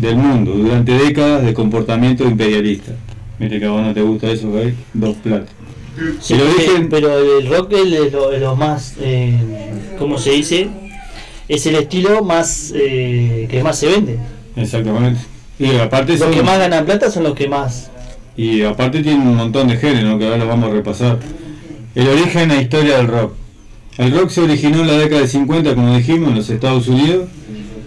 del 0.00 0.16
mundo 0.16 0.52
durante 0.52 0.92
décadas 0.92 1.42
de 1.44 1.54
comportamiento 1.54 2.24
imperialista. 2.24 2.92
Mire 3.38 3.58
que 3.58 3.64
a 3.66 3.70
vos 3.70 3.82
no 3.82 3.94
te 3.94 4.02
gusta 4.02 4.30
eso. 4.30 4.52
Dos 4.92 5.16
platos. 5.16 5.48
Sí, 6.20 6.34
origen- 6.34 6.88
pero 6.90 7.18
el 7.38 7.48
rock 7.48 7.72
es 7.72 8.12
lo, 8.12 8.36
lo 8.36 8.56
más, 8.56 8.94
eh, 9.00 9.34
¿cómo 9.98 10.18
se 10.18 10.32
dice? 10.32 10.68
Es 11.48 11.64
el 11.66 11.76
estilo 11.76 12.22
más 12.22 12.72
eh, 12.74 13.46
que 13.50 13.62
más 13.62 13.78
se 13.78 13.86
vende. 13.86 14.18
Exactamente. 14.56 15.20
Y 15.58 15.76
aparte 15.76 16.12
Los 16.12 16.20
son- 16.20 16.32
que 16.32 16.42
más 16.42 16.58
ganan 16.58 16.84
plata 16.84 17.10
son 17.10 17.22
los 17.22 17.34
que 17.34 17.48
más. 17.48 17.90
Y 18.36 18.60
aparte 18.62 19.02
tiene 19.02 19.20
un 19.22 19.36
montón 19.36 19.68
de 19.68 19.78
géneros 19.78 20.18
que 20.18 20.24
ahora 20.26 20.36
los 20.36 20.48
vamos 20.48 20.70
a 20.70 20.74
repasar. 20.74 21.18
El 21.94 22.06
origen 22.08 22.50
e 22.50 22.60
historia 22.60 22.98
del 22.98 23.06
rock. 23.08 23.32
El 23.98 24.12
rock 24.12 24.28
se 24.30 24.42
originó 24.42 24.80
en 24.80 24.88
la 24.88 24.98
década 24.98 25.22
de 25.22 25.28
50, 25.28 25.74
como 25.74 25.96
dijimos, 25.96 26.28
en 26.28 26.36
los 26.36 26.50
Estados 26.50 26.86
Unidos 26.88 27.28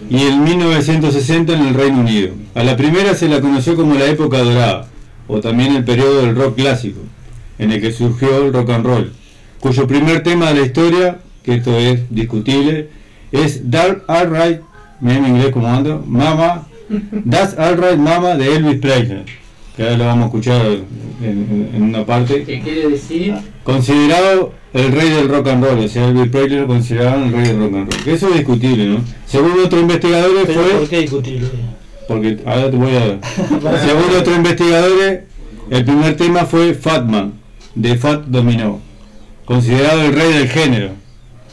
y 0.08 0.22
en 0.22 0.42
1960 0.42 1.52
en 1.52 1.66
el 1.68 1.74
Reino 1.74 2.00
Unido. 2.00 2.34
A 2.54 2.64
la 2.64 2.76
primera 2.76 3.14
se 3.14 3.28
la 3.28 3.40
conoció 3.40 3.76
como 3.76 3.94
la 3.94 4.06
época 4.06 4.38
dorada, 4.38 4.88
o 5.28 5.40
también 5.40 5.76
el 5.76 5.84
periodo 5.84 6.22
del 6.22 6.34
rock 6.34 6.56
clásico. 6.56 7.00
en 7.58 7.72
el 7.72 7.80
que 7.80 7.92
surgió 7.92 8.46
el 8.46 8.54
rock 8.54 8.70
and 8.70 8.86
roll, 8.86 9.12
cuyo 9.60 9.86
primer 9.86 10.22
tema 10.22 10.48
de 10.48 10.60
la 10.60 10.66
historia, 10.66 11.18
que 11.44 11.56
esto 11.56 11.76
es 11.78 12.00
discutible, 12.08 12.88
es 13.32 13.70
Dark 13.70 14.02
Alright, 14.08 14.60
miren 15.00 15.26
en 15.26 15.36
inglés 15.36 15.52
como 15.52 15.68
ando, 15.68 16.02
Mama, 16.06 16.66
That's 17.30 17.58
Alright 17.58 17.98
Mama 17.98 18.36
de 18.36 18.56
Elvis 18.56 18.80
Presley, 18.80 19.24
que 19.80 19.84
ahora 19.86 19.96
lo 19.96 20.04
vamos 20.04 20.22
a 20.24 20.26
escuchar 20.26 20.66
en, 20.66 20.84
en- 21.22 21.70
en 21.74 21.82
una 21.82 22.04
parte. 22.04 22.44
¿Qué 22.44 22.60
quiere 22.60 22.90
decir? 22.90 23.34
Considerado 23.64 24.52
el 24.74 24.92
rey 24.92 25.08
del 25.08 25.26
rock 25.28 25.48
and 25.48 25.64
roll, 25.64 25.78
o 25.78 25.88
sea, 25.88 26.06
Elvis 26.06 26.28
Presley 26.28 26.60
lo 26.60 26.66
consideraban 26.66 27.22
el 27.28 27.32
rey 27.32 27.42
del 27.48 27.58
rock 27.60 27.74
and 27.76 27.90
roll. 27.92 28.04
Que 28.04 28.12
eso 28.12 28.28
es 28.28 28.34
discutible, 28.34 28.86
¿no? 28.88 28.98
Según 29.26 29.52
otros 29.64 29.80
investigadores 29.80 30.44
Pero 30.46 30.60
fue... 30.62 30.72
¿por 30.80 30.88
qué 30.88 31.00
discutible? 31.00 31.48
Porque 32.06 32.38
ahora 32.44 32.70
te 32.70 32.76
voy 32.76 32.90
a. 32.94 33.18
Según 33.86 34.16
otros 34.18 34.36
investigadores, 34.36 35.20
el 35.70 35.84
primer 35.86 36.16
tema 36.16 36.44
fue 36.44 36.74
Fatman, 36.74 37.32
de 37.74 37.96
Fat 37.96 38.24
Domino, 38.26 38.80
considerado 39.46 40.02
el 40.02 40.12
rey 40.12 40.30
del 40.34 40.48
género. 40.48 40.90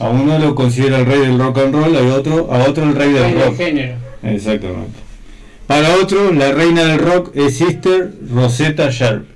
A 0.00 0.10
uno 0.10 0.38
lo 0.38 0.54
considera 0.54 0.98
el 0.98 1.06
rey 1.06 1.20
del 1.20 1.38
rock 1.38 1.58
and 1.60 1.74
roll, 1.74 1.96
a 1.96 2.14
otro, 2.14 2.52
a 2.52 2.58
otro 2.68 2.84
el 2.84 2.94
rey 2.94 3.10
del 3.10 3.22
Rey 3.24 3.32
del 3.32 3.42
rock. 3.42 3.56
género. 3.56 3.94
Exactamente. 4.22 5.07
Para 5.68 5.96
otros, 5.96 6.34
la 6.34 6.50
reina 6.50 6.82
del 6.84 6.98
rock 6.98 7.30
es 7.36 7.58
Sister 7.58 8.10
Rosetta 8.32 8.88
Sharp. 8.90 9.26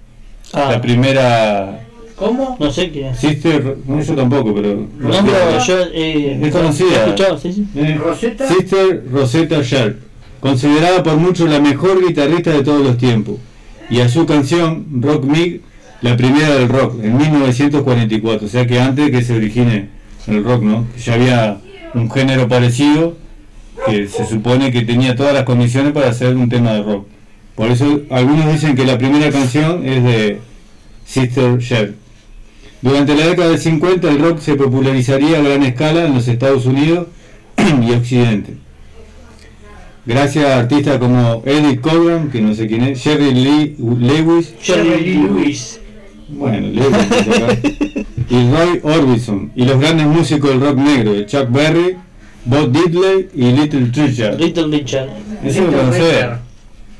Ah. 0.55 0.69
La 0.73 0.81
primera. 0.81 1.85
¿Cómo? 2.17 2.57
No 2.59 2.71
sé 2.73 2.91
qué 2.91 3.11
es. 3.11 3.19
Sister. 3.19 3.77
No, 3.87 4.01
yo 4.01 4.15
tampoco, 4.15 4.55
pero. 4.55 4.87
No, 4.99 5.11
pero 5.11 5.63
yo 5.63 5.79
eh, 5.93 6.41
Es 6.43 6.51
conocida. 6.51 7.05
escuchado, 7.05 7.39
sí, 7.39 7.53
sí. 7.53 7.67
Eh, 7.77 8.01
¿Rosetta? 8.03 8.49
Sister 8.49 9.05
Rosetta 9.13 9.61
Sharp, 9.63 9.99
considerada 10.41 11.03
por 11.03 11.17
muchos 11.19 11.51
la 11.51 11.61
mejor 11.61 12.03
guitarrista 12.03 12.51
de 12.53 12.63
todos 12.65 12.83
los 12.83 12.97
tiempos, 12.97 13.37
y 13.91 14.01
a 14.01 14.09
su 14.09 14.25
canción 14.25 14.87
Rock 15.03 15.25
Me, 15.25 15.61
la 16.01 16.17
primera 16.17 16.55
del 16.55 16.71
rock, 16.71 16.95
en 17.05 17.19
1944, 17.19 18.47
o 18.47 18.49
sea 18.51 18.67
que 18.67 18.81
antes 18.81 19.11
que 19.11 19.23
se 19.23 19.37
origine 19.37 19.91
el 20.29 20.43
rock, 20.43 20.63
¿no? 20.63 20.87
Ya 21.05 21.13
había 21.13 21.59
un 21.93 22.11
género 22.11 22.49
parecido 22.49 23.21
que 23.87 24.09
se 24.09 24.27
supone 24.27 24.71
que 24.71 24.83
tenía 24.83 25.17
todas 25.17 25.35
las 25.35 25.45
condiciones 25.45 25.93
para 25.93 26.09
hacer 26.11 26.37
un 26.37 26.49
tema 26.49 26.73
de 26.73 26.83
rock. 26.83 27.07
Por 27.55 27.71
eso 27.71 28.03
algunos 28.11 28.53
dicen 28.53 28.75
que 28.75 28.85
la 28.85 28.99
primera 28.99 29.31
canción 29.31 29.87
es 29.87 30.03
de 30.03 30.39
Sister 31.05 31.59
Sharp. 31.59 31.95
Durante 32.81 33.15
la 33.15 33.27
década 33.27 33.51
del 33.51 33.59
50 33.59 34.09
el 34.09 34.19
rock 34.19 34.41
se 34.41 34.55
popularizaría 34.55 35.39
a 35.39 35.43
gran 35.43 35.63
escala 35.63 36.05
en 36.07 36.15
los 36.15 36.27
Estados 36.27 36.67
Unidos 36.67 37.07
y 37.87 37.93
Occidente. 37.93 38.57
Gracias 40.05 40.45
a 40.47 40.59
artistas 40.59 40.99
como 40.99 41.45
Eddie 41.47 41.81
Cochran, 41.81 42.29
que 42.31 42.41
no 42.41 42.55
sé 42.55 42.67
quién 42.67 42.83
es, 42.83 43.01
Jerry 43.01 43.33
Lee 43.33 43.77
Lewis, 43.79 44.53
Jerry 44.61 45.01
Lee 45.01 45.15
Lewis. 45.15 45.79
bueno, 46.29 46.67
Lewis, 46.67 48.07
y 48.29 48.51
Roy 48.51 48.81
Orbison, 48.83 49.53
y 49.55 49.65
los 49.65 49.79
grandes 49.79 50.09
músicos 50.09 50.51
del 50.51 50.61
rock 50.61 50.79
negro, 50.79 51.23
Chuck 51.23 51.53
Berry, 51.53 51.99
Bob 52.45 52.73
Diddley 52.73 53.29
y 53.35 53.53
Little 53.53 53.91
Richard. 53.95 54.39
Little 54.39 54.67
Richard. 54.67 55.09
Ese 55.45 55.61
lo. 55.61 56.43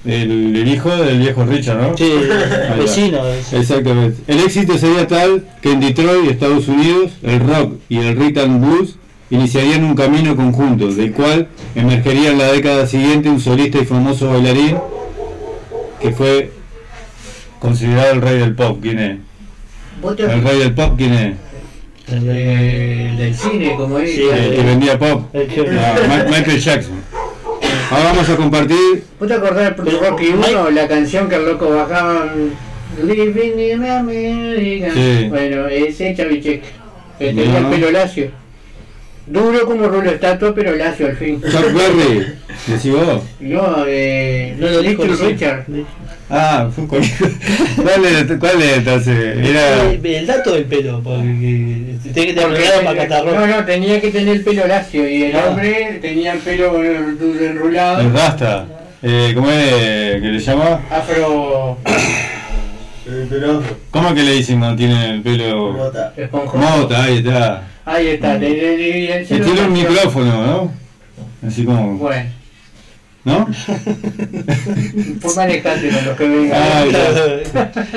El, 0.05 0.57
el 0.57 0.69
hijo 0.69 0.91
del 0.97 1.19
viejo 1.21 1.45
Richard, 1.45 1.81
¿no? 1.81 1.97
Sí, 1.97 2.13
va. 2.29 2.75
vecino. 2.75 3.25
es. 3.29 3.53
Exactamente. 3.53 4.21
El 4.27 4.41
éxito 4.41 4.77
sería 4.77 5.07
tal 5.07 5.45
que 5.61 5.71
en 5.73 5.81
Detroit, 5.81 6.29
Estados 6.29 6.67
Unidos, 6.67 7.13
el 7.23 7.39
rock 7.41 7.75
y 7.89 7.99
el 7.99 8.17
rhythm 8.17 8.41
and 8.41 8.65
blues 8.67 8.97
iniciarían 9.31 9.85
un 9.85 9.95
camino 9.95 10.35
conjunto, 10.35 10.89
del 10.93 11.13
cual 11.13 11.47
emergería 11.77 12.33
en 12.33 12.39
la 12.39 12.51
década 12.53 12.87
siguiente 12.89 13.29
un 13.31 13.39
solista 13.41 13.79
y 13.79 13.85
famoso 13.85 14.29
bailarín 14.31 14.77
que 16.01 16.11
fue 16.11 16.51
considerado 17.61 18.13
el 18.15 18.23
rey 18.23 18.39
del 18.39 18.55
pop. 18.57 18.79
¿Quién 18.83 18.99
es? 18.99 19.19
¿Vos 20.03 20.17
te- 20.17 20.25
El 20.25 20.43
rey 20.43 20.59
del 20.59 20.75
pop, 20.75 20.95
¿quién 20.97 21.15
es? 21.15 21.37
El 22.11 23.17
del 23.17 23.35
cine, 23.35 23.75
como 23.77 23.99
es. 23.99 24.11
Sí, 24.15 24.23
El 24.31 24.57
que 24.57 24.63
vendía 24.63 24.99
pop. 24.99 25.33
Que- 25.33 25.67
Ah, 25.79 25.95
Ma- 26.09 26.25
Michael 26.25 26.61
Jackson. 26.61 26.95
Ahora 27.91 28.05
vamos 28.13 28.29
a 28.29 28.37
compartir. 28.37 29.05
¿Vos 29.19 29.29
te 29.29 29.35
acordás 29.35 29.77
de 29.77 29.93
Rocky 29.99 30.27
1, 30.29 30.71
la 30.71 30.89
canción 30.89 31.29
que 31.29 31.37
el 31.37 31.45
loco 31.47 31.71
bajaba? 31.71 32.25
mm, 32.35 33.07
Living 33.07 33.59
in 33.59 33.85
America. 33.87 34.91
Sí. 34.95 35.27
Bueno, 35.31 35.67
ese 35.69 36.15
Chavichek, 36.15 36.63
que 37.19 37.27
tenía 37.27 37.61
No. 37.61 37.69
el 37.69 37.75
pelo 37.75 37.91
lacio. 37.91 38.31
Duro 39.27 39.65
como 39.67 39.87
rulo 39.89 40.11
estatua, 40.11 40.55
pero 40.55 40.75
lacio 40.77 41.07
al 41.07 41.17
fin. 41.17 41.41
Chuck 41.41 41.73
Berry, 41.73 42.27
decís 42.67 42.93
vos. 42.93 43.23
No, 43.41 43.85
eh, 43.87 44.55
No 44.59 44.69
lo 44.69 44.83
dijo. 44.83 45.05
Richard. 45.05 45.65
Ah, 46.29 46.69
fue 46.75 46.87
¿Cuál 46.87 48.05
es, 48.07 48.39
cuál 48.39 48.63
es 48.63 48.79
entonces? 48.79 49.37
Era. 49.49 49.91
El, 49.93 50.05
el 50.07 50.27
dato 50.27 50.55
del 50.55 50.65
pelo, 50.65 51.01
porque 51.05 51.97
tiene 52.13 52.13
que 52.13 52.33
tener 52.41 52.85
para 52.85 53.03
tenía- 53.03 53.23
rock. 53.23 53.35
no, 53.35 53.47
no, 53.47 53.65
tenía 53.65 54.01
que 54.01 54.11
tener 54.11 54.37
el 54.37 54.45
pelo 54.45 54.67
lacio 54.67 55.09
y 55.09 55.25
el 55.25 55.37
Ah. 55.37 55.47
hombre 55.51 55.99
tenía 56.01 56.33
el 56.33 56.39
pelo 56.41 56.83
enrulado, 56.83 58.01
El 58.01 58.13
Rasta. 58.13 58.67
Eh, 59.03 59.33
¿Cómo 59.35 59.51
es 59.51 60.21
que 60.23 60.29
le 60.29 60.39
llama? 60.39 60.81
afro 60.91 61.77
¿Cómo 63.91 64.09
es 64.09 64.15
que 64.15 64.23
le 64.23 64.33
dicen 64.33 64.59
cuando 64.61 64.77
tiene 64.77 65.11
el 65.17 65.23
pelo? 65.23 65.73
Mota. 65.73 66.13
Mota, 66.55 67.05
ahí 67.05 67.19
está. 67.19 67.63
Ahí 67.85 68.07
está, 68.09 68.35
le- 68.39 68.49
le- 68.51 68.77
le- 68.77 69.07
le- 69.07 69.23
Y 69.23 69.27
tiene 69.27 69.61
un 69.67 69.73
micrófono, 69.73 70.47
¿no? 70.47 70.73
Así 71.47 71.65
como. 71.65 71.97
Bueno, 71.97 72.31
¿No? 73.25 73.47
pues 75.21 75.37
manejate 75.37 75.91
con 75.91 76.05
los 76.07 76.17
que 76.17 76.29
vengan. 76.29 76.61
Ah, 76.61 76.85
ya. 76.91 77.41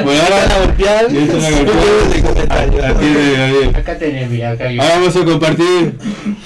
Bueno, 0.03 0.21
Van 0.21 0.33
a 0.33 0.41
ahora. 0.53 0.65
golpear. 0.65 1.05
Y 1.11 1.17
esto 1.17 1.37
es 1.37 1.43
una 1.49 1.61
no. 3.71 3.77
Acá 3.79 3.97
tenés, 3.97 4.29
mira, 4.29 4.51
acá 4.51 4.67
hay 4.67 4.77
Ahora 4.79 4.95
vamos 4.99 5.15
a 5.15 5.25
compartir 5.25 5.97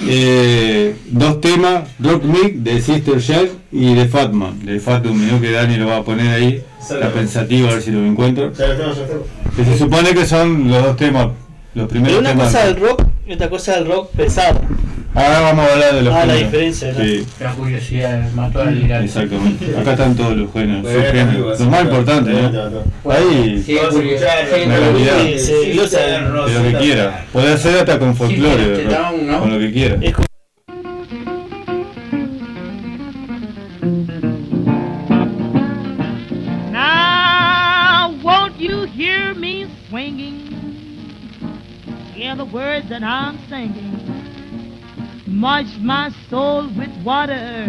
eh, 0.07 0.95
dos 1.07 1.41
temas, 1.41 1.83
Rock 1.99 2.23
Me 2.23 2.51
de 2.51 2.81
Sister 2.81 3.19
Shell 3.19 3.51
y 3.71 3.95
de 3.95 4.07
Fatman, 4.07 4.65
de 4.65 4.79
Fat 4.79 5.03
Domino, 5.03 5.39
que 5.41 5.51
Dani 5.51 5.75
lo 5.77 5.87
va 5.87 5.97
a 5.97 6.03
poner 6.03 6.33
ahí, 6.33 6.63
está 6.81 7.11
pensativo 7.11 7.67
a 7.67 7.73
ver 7.73 7.81
si 7.81 7.91
lo 7.91 8.05
encuentro. 8.05 8.53
ya 8.53 8.67
lo 8.67 8.75
tengo, 8.77 8.93
ya 8.93 9.01
lo 9.01 9.07
tengo. 9.07 9.27
Que 9.55 9.65
se 9.65 9.77
supone 9.77 10.13
que 10.13 10.25
son 10.25 10.69
los 10.69 10.83
dos 10.83 10.95
temas, 10.97 11.27
los 11.73 11.87
primeros 11.89 12.17
Pero 12.17 12.21
una 12.21 12.29
temas. 12.31 12.45
cosa 12.47 12.65
del 12.65 12.77
rock 12.79 13.03
y 13.29 13.33
otra 13.33 13.47
cosa 13.49 13.75
del 13.75 13.85
rock 13.85 14.09
pesado. 14.15 14.59
Ahora 15.13 15.39
vamos 15.41 15.67
a 15.67 15.73
hablar 15.73 15.95
de 15.95 16.01
los 16.01 16.13
Ah, 16.13 16.25
la 16.25 16.33
diferencia, 16.35 16.91
¿no? 16.93 17.03
Sí, 17.03 17.25
la 17.39 17.51
curiosidad, 17.53 18.31
mató 18.33 18.61
al 18.61 18.83
irato. 18.83 19.03
exactamente. 19.05 19.65
Acá 19.79 19.91
están 19.91 20.15
todos 20.15 20.35
los 20.35 20.51
géneros, 20.51 21.59
Los 21.59 21.67
más 21.69 21.81
importantes, 21.83 22.33
¿no? 22.33 23.11
Ahí, 23.11 23.63
Sí, 23.63 23.77
Sí, 23.91 23.99
la. 24.19 25.37
Sí, 25.37 25.77
de 25.77 26.53
lo 26.53 26.63
que 26.71 26.77
quiera. 26.79 27.25
Puede 27.31 27.53
hacer 27.53 27.77
hasta 27.79 27.99
con 27.99 28.15
folclore, 28.15 28.85
con 29.39 29.51
lo 29.53 29.59
que 29.59 29.71
quiera. 29.71 29.97
Es 30.01 30.13
como 30.13 30.28
Hear 42.19 42.35
the 42.35 42.43
words 42.43 42.89
that 42.89 43.01
I'm 43.01 43.39
singing. 43.47 43.95
Much 45.25 45.67
my 45.79 46.11
soul 46.29 46.67
with 46.77 46.91
water 47.01 47.63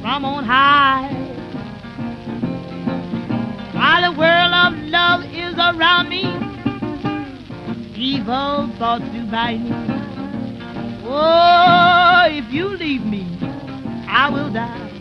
from 0.00 0.24
on 0.24 0.42
high. 0.42 1.12
While 3.74 4.10
the 4.10 4.18
world 4.18 4.54
of 4.54 4.72
love 4.88 5.24
is 5.26 5.52
around 5.58 6.08
me, 6.08 6.24
evil 7.94 8.72
thoughts 8.78 9.04
do 9.12 9.30
bite 9.30 9.60
me. 9.60 9.70
Oh, 11.04 12.24
if 12.30 12.50
you 12.50 12.68
leave 12.68 13.04
me, 13.04 13.36
I 14.08 14.30
will 14.32 14.50
die. 14.50 14.92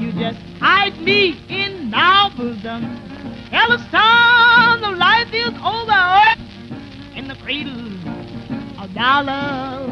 You 0.00 0.10
just 0.10 0.40
hide 0.58 0.98
me 1.00 1.40
in 1.48 1.90
my 1.90 2.28
bosom. 2.36 3.04
Tell 3.50 3.68
the 3.68 3.78
sun 3.92 4.80
the 4.80 4.90
life 4.90 5.32
is 5.32 5.54
over 5.62 6.23
of 7.46 8.94
thy 8.94 9.20
love. 9.20 9.90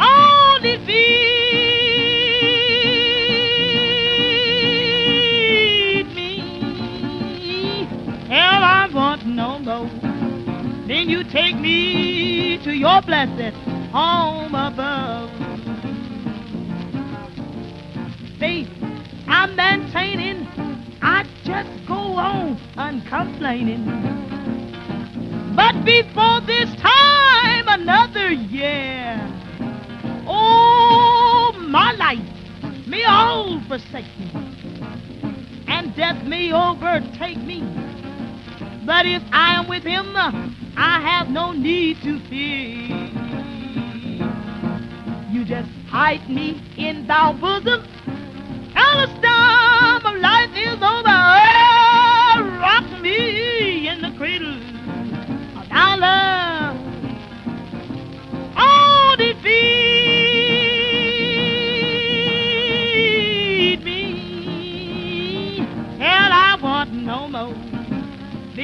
Only 0.00 0.78
feed 0.86 0.96
me. 6.14 7.84
Hell, 8.28 8.62
I 8.64 8.88
want 8.94 9.26
no 9.26 9.58
more. 9.58 9.90
Then 10.88 11.10
you 11.10 11.22
take 11.24 11.56
me 11.56 12.58
to 12.64 12.72
your 12.72 13.02
blessed 13.02 13.54
home 13.92 14.54
above 14.54 15.30
faith 18.38 18.68
I'm 19.28 19.54
maintaining. 19.54 20.46
I 21.00 21.24
just 21.44 21.86
go 21.86 21.94
on 21.94 22.58
uncomplaining. 22.76 24.41
But 25.54 25.84
before 25.84 26.40
this 26.46 26.74
time, 26.76 27.68
another 27.68 28.30
year. 28.30 29.20
Oh, 30.26 31.54
my 31.58 31.92
life 31.92 32.86
may 32.86 33.04
all 33.04 33.60
forsake 33.68 34.06
me. 34.18 34.30
And 35.68 35.94
death 35.94 36.24
may 36.24 36.52
overtake 36.52 37.38
me. 37.38 37.60
But 38.86 39.06
if 39.06 39.22
I 39.32 39.56
am 39.58 39.68
with 39.68 39.84
him, 39.84 40.16
I 40.16 41.00
have 41.00 41.28
no 41.28 41.52
need 41.52 42.02
to 42.02 42.18
fear. 42.28 42.88
You 45.30 45.44
just 45.44 45.70
hide 45.88 46.28
me 46.28 46.62
in 46.76 47.06
thy 47.06 47.32
bosom, 47.32 47.86
the 49.02 49.06
storm 49.18 50.14
of 50.14 50.20
life 50.20 50.50
is 50.54 50.80
over. 50.80 51.21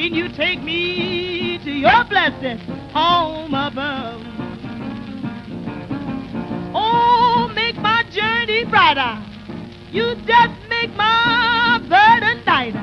Then 0.08 0.16
you 0.16 0.28
take 0.30 0.62
me 0.62 1.58
to 1.64 1.70
your 1.70 2.02
blessed 2.04 2.62
home 2.94 3.52
above. 3.52 4.22
Oh, 6.74 7.52
make 7.54 7.76
my 7.76 8.04
journey 8.10 8.64
brighter. 8.64 9.22
You 9.92 10.14
just 10.26 10.54
make 10.70 10.96
my 10.96 11.78
burden 11.90 12.42
lighter. 12.46 12.78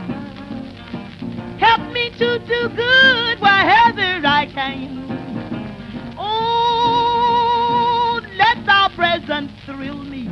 Help 1.57 1.91
me 1.91 2.11
to 2.11 2.37
do 2.45 2.69
good 2.75 3.41
wherever 3.41 4.27
I 4.27 4.47
can. 4.53 6.13
Oh, 6.19 8.21
let 8.37 8.63
thy 8.67 8.87
presence 8.95 9.51
thrill 9.65 10.03
me. 10.03 10.29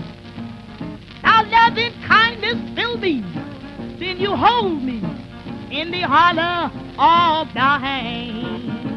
Thy 1.23 1.41
loving 1.41 1.93
kindness 2.07 2.75
fill 2.75 2.99
me. 2.99 3.21
Then 3.97 4.19
you 4.19 4.35
hold 4.35 4.83
me 4.83 5.01
in 5.71 5.89
the 5.89 6.01
hollow 6.01 6.82
all 6.97 7.45
blind. 7.53 8.89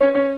thank 0.00 0.33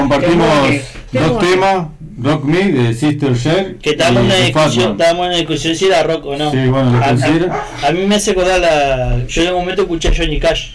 compartimos 0.00 0.46
dos 1.12 1.38
que- 1.38 1.46
temas, 1.46 1.86
Rock 2.18 2.44
Me 2.44 2.72
de 2.72 2.94
Sister 2.94 3.34
Share 3.34 3.76
Que 3.76 3.90
estábamos 3.90 4.20
en 4.20 4.26
una 4.26 4.36
discusión, 4.36 4.92
estábamos 4.92 5.22
en 5.24 5.28
una 5.28 5.36
discusión 5.38 5.74
si 5.76 5.84
era 5.86 6.02
rock 6.02 6.26
o 6.26 6.36
no. 6.36 6.50
Sí, 6.50 6.56
bueno, 6.68 6.90
lo 6.92 6.98
a, 6.98 7.08
a- 7.08 7.88
a 7.88 7.92
mí 7.92 8.06
me 8.06 8.14
hace 8.16 8.30
acordar 8.30 8.60
la. 8.60 9.26
Yo 9.26 9.42
en 9.42 9.48
un 9.48 9.60
momento 9.60 9.82
escuché 9.82 10.08
a 10.08 10.12
Johnny 10.16 10.38
Cash. 10.40 10.68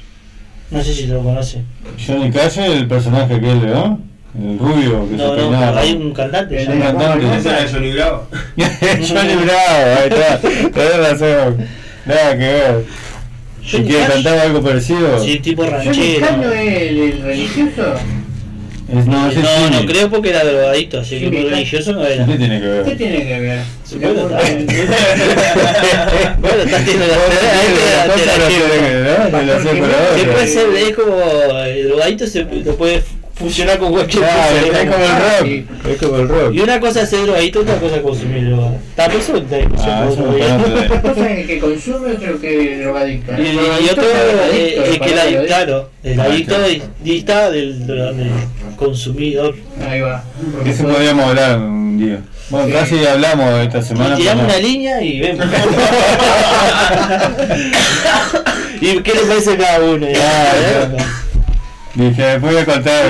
No 0.70 0.82
sé 0.84 0.94
si 0.94 1.08
lo 1.08 1.22
conoce. 1.24 1.64
Johnny 2.06 2.32
Cash 2.32 2.58
el 2.60 2.88
personaje 2.88 3.34
aquel, 3.36 3.66
¿no? 3.66 4.00
El 4.40 4.58
rubio 4.60 5.10
que 5.10 5.16
No, 5.18 5.36
se 5.36 5.42
no, 5.42 5.78
hay 5.78 5.92
un 5.94 6.14
cantante. 6.14 6.66
Un 6.66 6.80
cantante. 6.80 7.38
¿Esa 7.38 7.60
era 7.60 7.70
Johnny 7.72 7.92
Bravo? 7.92 8.28
Johnny 8.56 9.36
Bravo, 9.36 10.00
ahí 10.00 10.10
está. 10.10 10.38
Tenés 10.40 10.98
razón. 10.98 11.68
Nada 12.06 12.32
que 12.32 12.38
ver. 12.38 12.86
¿Y 13.64 13.70
Johnny 13.72 13.88
que 13.90 13.94
Cash. 13.98 14.08
cantaba 14.14 14.42
algo 14.44 14.62
parecido? 14.62 15.20
Sí, 15.24 15.40
tipo 15.40 15.64
¿Johnny 15.64 15.76
ranchero. 15.86 16.28
Cash 16.28 16.38
no 16.38 16.52
es 16.54 16.82
el, 16.82 16.98
el 17.00 17.22
religioso? 17.24 17.94
Es, 18.94 19.06
no, 19.08 19.30
es 19.30 19.38
No, 19.38 19.86
creo 19.86 20.10
porque 20.10 20.30
era 20.32 20.44
drogadito, 20.44 21.00
así 21.00 21.20
que 21.20 21.32
Cash. 21.32 21.50
religioso 21.50 21.94
no 21.94 22.06
era. 22.06 22.26
¿Qué 22.26 22.36
tiene 22.38 22.60
que 22.60 22.66
¿Qué 22.68 22.70
ver? 22.84 22.98
tiene 22.98 23.26
que 23.28 23.40
ver? 23.40 23.60
Bueno, 26.40 26.64
está 26.64 26.78
haciendo 26.78 27.06
la 27.08 27.14
separadora. 29.60 30.18
Sí, 30.18 30.24
puede 30.32 30.48
ser, 30.48 30.68
es 30.76 30.96
como 30.96 31.18
el 31.66 31.88
drogadito 31.88 32.28
se 32.28 32.44
lo 32.44 32.76
puede 32.76 33.04
fusionar 33.36 33.80
con 33.80 33.92
cualquier 33.92 34.24
Claro, 34.24 34.68
cosa. 34.68 34.82
es 34.82 34.90
como 34.90 35.04
el 35.04 35.12
Ah, 35.12 35.38
rock. 35.40 35.48
Es 35.90 35.98
como 35.98 36.16
el 36.18 36.28
rock. 36.30 36.54
Y 36.54 36.60
una 36.60 36.80
cosa 36.80 37.02
es 37.02 37.10
ser 37.10 37.22
drogadito, 37.24 37.60
otra 37.62 37.76
cosa 37.76 37.96
es 37.96 38.02
consumir 38.02 38.50
droga. 38.50 38.72
Está 38.90 39.06
eso 39.08 39.36
está 39.38 39.58
Ah, 39.80 40.10
Una 40.12 41.02
cosa 41.02 41.30
es 41.32 41.40
el 41.40 41.48
que 41.48 41.60
consume, 41.60 42.12
otro 42.12 42.40
que 42.40 42.74
es 42.74 42.80
drogadicto. 42.82 43.32
Y, 43.42 43.90
otro 43.90 44.04
eh, 44.54 44.84
es 44.94 45.00
que 45.00 45.12
el 45.14 45.20
adicto, 45.20 45.46
claro, 45.48 45.90
el 46.04 46.20
Ah, 46.20 46.24
adicto 46.26 46.56
es 46.66 46.82
dista 47.04 47.50
del, 47.52 47.88
del 47.88 48.30
consumidor. 48.86 49.56
Ahí 49.88 50.02
va. 50.02 50.24
Eso 50.66 50.84
podríamos 50.88 51.26
hablar 51.26 51.60
un 51.60 51.98
día. 52.00 52.20
Bueno, 52.50 52.68
Sí. 52.68 52.74
casi 52.74 53.06
hablamos 53.06 53.60
esta 53.62 53.82
semana. 53.82 54.16
Y 54.16 54.20
tiramos 54.22 54.46
pero 54.46 54.58
una 54.58 54.68
línea 54.68 55.02
y 55.02 55.20
vemos. 55.20 55.46
¿Y 58.82 59.00
qué 59.02 59.14
le 59.14 59.22
parece 59.22 59.54
a 59.54 59.58
cada 59.58 59.80
uno? 59.80 60.08
Claro. 60.08 60.98
Dije, 61.94 62.22
después 62.24 62.54
voy 62.54 62.62
a 62.62 62.66
contar. 62.66 63.04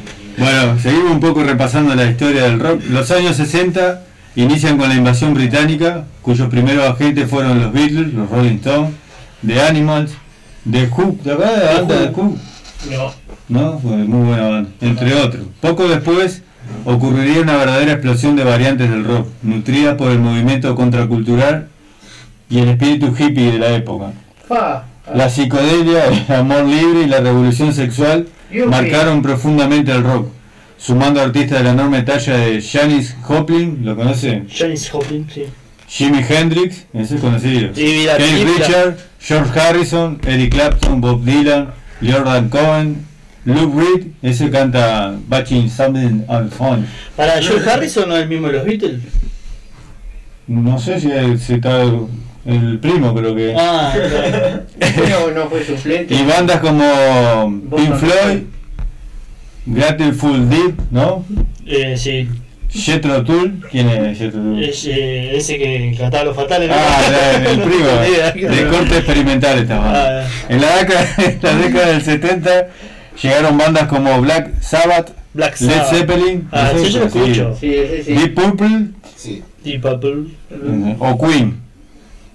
Bueno, 0.38 0.78
seguimos 0.80 1.10
un 1.12 1.20
poco 1.20 1.42
repasando 1.44 1.94
la 1.94 2.06
historia 2.06 2.44
del 2.44 2.58
rock. 2.58 2.80
Los 2.88 3.10
años 3.10 3.36
60 3.36 4.00
inician 4.36 4.78
con 4.78 4.88
la 4.88 4.94
invasión 4.94 5.34
británica, 5.34 6.04
cuyos 6.22 6.48
primeros 6.48 6.88
agentes 6.88 7.28
fueron 7.28 7.60
los 7.60 7.70
Beatles, 7.74 8.14
los 8.14 8.30
Rolling 8.30 8.54
Stones, 8.54 8.92
The 9.46 9.60
Animals, 9.60 10.12
The 10.70 10.86
Who, 10.86 11.18
¿te 11.22 11.32
acuerdas 11.32 11.60
de 11.60 11.66
la 11.66 11.72
banda 11.74 11.98
The 11.98 12.08
Who? 12.18 12.36
No. 12.90 13.12
¿No? 13.50 13.78
Fue 13.80 13.96
muy 13.96 14.28
buena 14.28 14.48
banda, 14.48 14.70
entre 14.80 15.14
otros. 15.14 15.44
Poco 15.60 15.88
después 15.88 16.42
ocurriría 16.84 17.40
una 17.40 17.56
verdadera 17.56 17.92
explosión 17.92 18.36
de 18.36 18.44
variantes 18.44 18.88
del 18.88 19.04
rock, 19.04 19.26
nutrida 19.42 19.96
por 19.96 20.12
el 20.12 20.20
movimiento 20.20 20.74
contracultural 20.74 21.68
y 22.48 22.60
el 22.60 22.68
espíritu 22.68 23.08
hippie 23.08 23.52
de 23.52 23.58
la 23.58 23.74
época. 23.74 24.12
La 25.12 25.28
psicodelia, 25.28 26.06
el 26.06 26.34
amor 26.34 26.64
libre 26.64 27.02
y 27.02 27.06
la 27.06 27.20
revolución 27.20 27.74
sexual 27.74 28.28
marcaron 28.68 29.20
profundamente 29.22 29.90
el 29.92 30.04
rock, 30.04 30.28
sumando 30.78 31.20
artistas 31.20 31.58
de 31.58 31.64
la 31.64 31.70
enorme 31.72 32.02
talla 32.02 32.36
de 32.36 32.62
Janis 32.62 33.16
Joplin, 33.22 33.80
¿lo 33.84 33.96
conoce? 33.96 34.44
Janis 34.48 34.88
Joplin, 34.90 35.26
sí. 35.32 35.44
Jimi 35.88 36.24
Hendrix, 36.28 36.86
ese 36.92 37.16
es 37.16 37.20
conocido. 37.20 37.72
Keith 37.72 38.08
película. 38.16 38.66
Richard, 38.66 38.96
George 39.20 39.60
Harrison, 39.60 40.20
Eric 40.24 40.52
Clapton, 40.52 41.00
Bob 41.00 41.24
Dylan, 41.24 41.70
Jordan 42.00 42.48
Cohen, 42.48 43.09
Luke 43.44 43.72
Reed, 43.80 44.06
ese 44.22 44.50
canta 44.50 45.14
Batching 45.28 45.70
Something 45.70 46.24
on 46.28 46.50
Phone. 46.50 46.86
Para 47.16 47.40
George 47.40 47.68
Harrison 47.70 48.08
no 48.08 48.16
es 48.16 48.22
el 48.22 48.28
mismo 48.28 48.48
de 48.48 48.52
los 48.54 48.64
Beatles. 48.66 49.00
No 50.46 50.78
sé 50.78 51.00
si 51.00 51.10
es, 51.10 51.42
si 51.42 51.54
está 51.54 51.82
el, 51.82 52.06
el 52.44 52.78
primo, 52.80 53.14
creo 53.14 53.34
que. 53.34 53.54
Ah, 53.56 53.92
claro. 53.94 54.62
No, 55.08 55.30
no 55.44 55.48
fue 55.50 55.64
suplente. 55.64 56.14
Y 56.14 56.24
bandas 56.24 56.60
como 56.60 57.60
Pink 57.76 57.94
Floyd, 57.96 58.38
Grateful 59.66 60.48
Deep, 60.48 60.74
¿no? 60.90 61.24
Eh, 61.66 61.96
sí. 61.96 62.28
Jethro 62.72 63.24
Tull, 63.24 63.60
¿quién 63.70 63.88
es 63.88 64.18
Jethro 64.18 64.40
Tull? 64.40 64.62
Es, 64.62 64.84
eh, 64.86 65.36
ese 65.36 65.58
que 65.58 65.94
cantaba 65.98 66.24
los 66.24 66.36
fatales. 66.36 66.68
¿no? 66.68 66.74
Ah, 66.76 67.00
la- 67.42 67.50
el 67.50 67.60
primo, 67.60 67.86
de 68.54 68.68
corte 68.68 68.98
experimental 68.98 69.58
esta 69.58 69.78
banda. 69.78 70.24
Ah, 70.24 70.28
En 70.48 70.60
la 70.60 70.76
década, 70.76 71.06
en 71.18 71.38
la 71.42 71.54
década 71.66 71.86
del 71.92 72.02
70 72.02 72.68
llegaron 73.22 73.58
bandas 73.58 73.86
como 73.88 74.20
Black 74.20 74.60
Sabbath, 74.62 75.10
Black 75.34 75.60
Led. 75.60 75.82
Zeppelin, 75.90 76.48
Ah, 76.52 76.70
no 76.72 76.78
sé 76.78 76.84
sí, 76.84 76.86
si 76.86 76.92
yo 76.92 77.00
lo 77.04 77.10
conocido, 77.10 77.48
escucho. 77.50 77.60
Sí, 77.60 77.74
ese 77.74 78.04
sí. 78.04 78.12
Deep 78.14 78.34
Purple 78.34 78.86
Sí. 79.16 79.42
Deep 79.64 79.82
Purple. 79.82 80.24
o 80.98 81.18
Queen. 81.18 81.60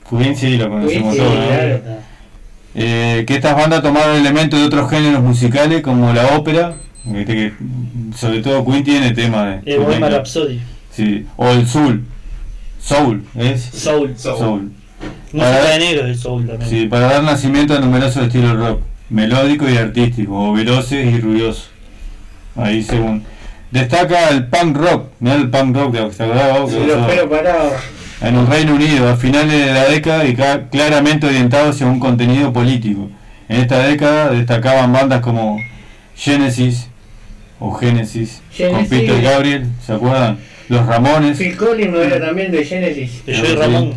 Queen 0.10 0.36
sí 0.36 0.58
lo 0.58 0.70
conocemos 0.70 1.14
sí, 1.14 1.20
todos. 1.20 1.36
¿no? 1.36 1.46
claro. 1.48 1.82
Eh, 2.78 3.24
que 3.26 3.36
estas 3.36 3.56
bandas 3.56 3.82
tomaron 3.82 4.18
elementos 4.18 4.60
de 4.60 4.66
otros 4.66 4.90
géneros 4.90 5.24
musicales 5.24 5.82
como 5.82 6.12
la 6.14 6.36
ópera, 6.38 6.76
viste 7.06 7.34
que, 7.34 7.54
sobre 8.18 8.42
todo 8.42 8.66
Queen 8.66 8.84
tiene 8.84 9.12
tema 9.12 9.46
de 9.62 9.74
Eh, 9.74 9.78
Bohemian 9.78 10.12
Rhapsody. 10.12 10.60
sí, 10.92 11.26
o 11.38 11.50
el 11.52 11.66
soul, 11.68 12.04
soul, 12.82 13.24
¿es? 13.36 13.62
Soul. 13.64 14.14
Soul. 14.18 14.72
Música 15.32 15.52
Para- 15.52 15.70
de 15.72 15.80
negro 15.80 16.08
es 16.08 16.20
Soul 16.20 16.46
también. 16.48 16.70
Sí, 16.70 16.86
para 16.88 17.08
dar 17.08 17.24
nacimiento 17.24 17.74
a 17.76 17.80
numerosos 17.80 18.24
estilos 18.28 18.58
rock, 18.58 18.82
melódico 19.10 19.70
y 19.70 19.78
artístico, 19.78 20.50
o 20.50 20.54
veloces 20.54 21.14
y 21.14 21.20
ruidosos. 21.20 21.70
Ahí 22.56 22.84
según. 22.84 23.24
Destaca 23.72 24.30
el 24.30 24.48
punk 24.48 24.78
rock, 24.78 25.10
mirá 25.20 25.36
el 25.36 25.50
punk 25.50 25.76
rock 25.76 25.94
de. 25.94 26.08
Que 26.08 26.14
Sí, 26.70 26.78
en 28.22 28.36
el 28.36 28.48
Reino 28.48 28.76
Unido 28.76 29.10
a 29.10 29.18
finales 29.18 29.66
de 29.66 29.74
la 29.74 29.86
década 29.86 30.26
y 30.26 30.36
claramente 30.36 31.28
orientado 31.28 31.70
hacia 31.70 31.86
un 31.86 32.00
contenido 32.00 32.54
político. 32.54 33.10
En 33.50 33.62
esta 33.62 33.80
década 33.80 34.32
destacaban 34.32 34.94
bandas 34.94 35.22
como 35.22 35.60
Genesis 36.16 36.88
o 37.60 37.74
Genesis, 37.74 38.42
con. 38.72 38.86
Peter 38.88 39.22
Gabriel, 39.22 39.68
¿se 39.86 39.94
acuerdan? 39.94 40.38
Los 40.70 40.86
Ramones, 40.86 41.38
Phil 41.38 41.56
Collins 41.56 41.92
no 41.92 42.02
era 42.02 42.26
también 42.26 42.52
de 42.52 42.66
Genesis. 42.66 43.26
De 43.26 43.38
Joey 43.38 43.56
Ramón. 43.56 43.94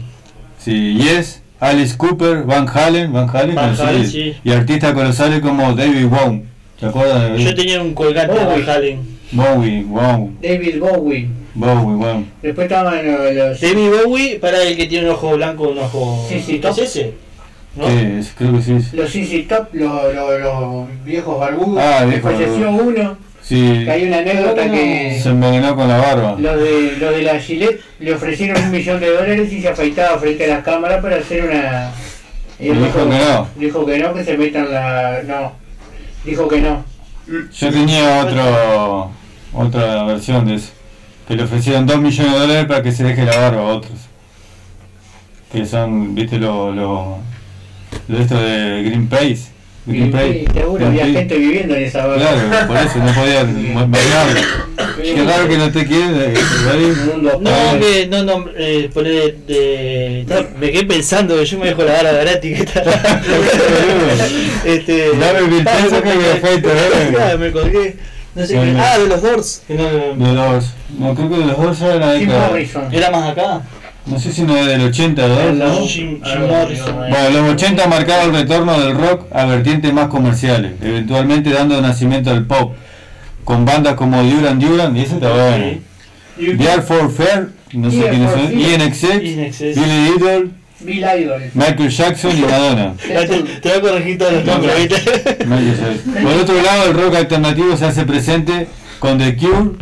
sí, 0.59 0.95
Yes, 0.97 1.41
Alice 1.61 1.97
Cooper, 1.97 2.45
Van 2.45 2.69
Halen, 2.69 3.13
Van 3.13 3.29
Halen, 3.29 3.55
Van 3.55 3.75
Halen, 3.81 4.07
sí. 4.07 4.37
y 4.45 4.51
artistas 4.53 4.93
colosales 4.93 5.41
como 5.41 5.75
David 5.75 6.07
Bowie, 6.07 6.45
¿se 6.79 6.87
acuerdan? 6.87 7.37
de 7.37 7.45
Yo 7.45 7.55
tenía 7.55 7.83
un 7.83 7.95
colgante 7.95 8.35
de 8.35 8.45
Bowie. 8.45 8.63
Van 8.65 8.77
Halen. 8.77 9.19
Bowie, 9.33 9.83
wow, 9.85 10.33
David 10.41 10.79
Bowie. 10.79 11.29
Bowie, 11.55 11.97
wow. 11.97 12.25
Después 12.43 12.65
estaban 12.67 13.37
los. 13.37 13.61
David 13.61 13.91
Bowie, 14.05 14.39
para 14.39 14.63
el 14.63 14.77
que 14.77 14.87
tiene 14.87 15.07
un 15.07 15.15
ojo 15.15 15.37
blanco, 15.37 15.69
un 15.69 15.79
ojo. 15.79 16.27
Sí, 16.29 16.41
sí, 16.41 16.53
¿Qué 16.53 16.59
top. 16.61 16.71
es 16.73 16.79
ese? 16.79 17.15
¿No? 17.75 17.85
Creo 18.37 18.53
que 18.55 18.63
sí. 18.63 18.97
Los 18.97 19.11
CC 19.11 19.47
Top, 19.49 19.69
los, 19.73 20.15
los, 20.15 20.41
los 20.41 21.05
viejos 21.05 21.39
barbudos. 21.39 21.83
Ah, 21.83 22.01
que 22.01 22.07
viejos 22.07 22.33
falleció 22.33 22.71
uno. 22.71 23.17
Sí, 23.49 23.83
Que 23.87 23.91
hay 23.91 24.05
una 24.05 24.19
anécdota 24.19 24.71
que. 24.71 25.19
se 25.23 25.31
envenenó 25.31 25.75
con 25.75 25.89
la 25.89 25.97
barba. 25.97 26.37
Los 26.39 26.61
de, 26.61 26.97
los 26.99 27.17
de 27.17 27.23
la 27.23 27.41
Gillette 27.41 27.81
le 27.99 28.13
ofrecieron 28.13 28.63
un 28.63 28.71
millón 28.71 29.01
de 29.01 29.11
dólares 29.11 29.51
y 29.51 29.63
se 29.63 29.69
afeitaba 29.71 30.19
frente 30.19 30.45
a 30.45 30.57
las 30.57 30.65
cámaras 30.65 31.01
para 31.01 31.17
hacer 31.17 31.45
una. 31.45 31.91
Y 32.61 32.69
dijo 32.69 32.93
que 32.93 33.05
no. 33.07 33.49
Dijo 33.57 33.87
que 33.87 33.99
no, 34.01 34.13
que 34.13 34.25
se 34.25 34.37
metan 34.37 34.71
la. 34.71 35.23
No. 35.27 35.53
Dijo 36.27 36.47
que 36.47 36.61
no. 36.61 36.85
Yo 37.51 37.71
tenía 37.71 38.23
otro, 38.23 39.11
otra 39.55 40.05
versión 40.05 40.45
de 40.45 40.57
eso. 40.57 40.73
Que 41.27 41.35
le 41.35 41.45
ofrecieron 41.45 41.87
2 41.87 42.01
millones 42.01 42.33
de 42.33 42.39
dólares 42.39 42.67
para 42.67 42.83
que 42.83 42.93
se 42.93 43.05
deje 43.05 43.25
la 43.25 43.37
barba 43.37 43.63
a 43.63 43.75
otros. 43.77 43.99
Que 45.51 45.65
son, 45.65 46.15
viste, 46.15 46.39
lo, 46.39 46.71
lo, 46.71 47.17
lo 48.09 48.19
esto 48.19 48.39
de 48.39 48.83
Greenpeace. 48.83 49.58
Y, 49.89 49.93
Greenpeace. 49.93 50.45
y 50.51 50.53
seguro 50.53 50.87
había 50.87 51.07
gente 51.07 51.37
viviendo 51.37 51.75
en 51.75 51.83
esa 51.85 52.07
barra. 52.07 52.21
Claro, 52.21 52.67
por 52.69 52.77
eso 52.77 52.99
no 52.99 53.13
podían 53.13 53.75
bailar. 53.91 54.27
Qué 55.03 55.25
raro 55.25 55.49
que 55.49 55.59
no 55.59 55.73
te 55.73 55.87
quieren. 55.87 56.35
No, 57.23 57.79
que 57.81 58.07
no, 58.11 58.23
no, 58.25 58.45
eh, 58.57 58.91
poner 58.93 59.37
de, 59.47 60.25
me 60.61 60.71
quedé 60.73 60.85
pensando 60.85 61.37
que 61.37 61.45
yo 61.47 61.59
me 61.59 61.67
dejo 61.67 61.83
la 61.85 61.93
barba 61.95 62.13
gratis. 62.13 62.57
que 62.59 62.63
está- 62.65 62.83
este, 64.65 65.11
Dame 65.17 65.43
mil 65.49 65.65
ah, 65.67 65.73
pesos 65.83 66.03
que 66.03 66.15
me 66.15 66.61
dame. 66.61 67.13
Claro, 67.15 67.39
me 67.39 67.53
colgué. 67.53 67.97
No 68.35 68.47
sé 68.47 68.55
qué- 68.55 68.77
ah, 68.79 68.99
de 68.99 69.07
los 69.09 69.23
Doors. 69.23 69.63
no- 69.69 70.27
De 70.27 70.33
los, 70.35 70.65
no 70.99 71.15
creo 71.15 71.31
que 71.31 71.37
de 71.39 71.47
los 71.47 71.57
dos 71.61 71.81
era 71.81 71.95
la 71.97 72.13
década. 72.13 72.51
Era 72.93 73.11
más 73.11 73.31
acá. 73.31 73.63
No 74.11 74.19
sé 74.19 74.33
si 74.33 74.43
no 74.43 74.57
es 74.57 74.67
del 74.67 74.81
80 74.83 75.29
de 75.29 75.53
No. 75.53 75.81
Bueno, 77.09 77.31
los 77.31 77.53
80 77.53 77.87
marcaron 77.89 78.35
el 78.35 78.43
retorno 78.43 78.81
del 78.81 78.97
rock 78.97 79.27
a 79.33 79.45
vertientes 79.45 79.93
más 79.93 80.09
comerciales, 80.09 80.73
eventualmente 80.81 81.51
dando 81.51 81.81
nacimiento 81.81 82.31
al 82.31 82.47
pop, 82.47 82.75
con 83.45 83.65
bandas 83.65 83.95
como 83.95 84.23
Duran 84.23 84.59
Duran, 84.59 84.97
y 84.97 85.01
ese 85.01 85.15
está 85.15 85.31
bueno. 85.31 85.79
The 86.39 86.71
Art 86.71 86.87
for 86.87 87.11
Fair, 87.11 87.51
no 87.73 87.91
sé 87.91 88.09
quiénes 88.09 88.31
son. 88.31 88.59
INXX, 88.59 89.05
INXX. 89.25 89.61
Billy 89.61 90.15
Idol, 90.17 90.53
Bill 90.81 91.05
Idol. 91.19 91.43
Michael 91.55 91.91
Jackson 91.91 92.39
y 92.39 92.41
Madonna. 92.43 92.95
Te, 93.63 93.69
voy 93.69 93.77
a 93.77 93.81
corregir 93.81 94.19
todos 94.19 94.33
los 94.33 94.45
nombres, 94.45 94.89
¿viste? 94.89 95.35
Por 96.23 96.33
otro 96.33 96.63
lado, 96.63 96.91
el 96.91 96.95
rock 96.95 97.17
alternativo 97.17 97.77
se 97.77 97.85
hace 97.85 98.05
presente 98.05 98.69
con 99.01 99.19
The 99.19 99.37
Cure, 99.37 99.73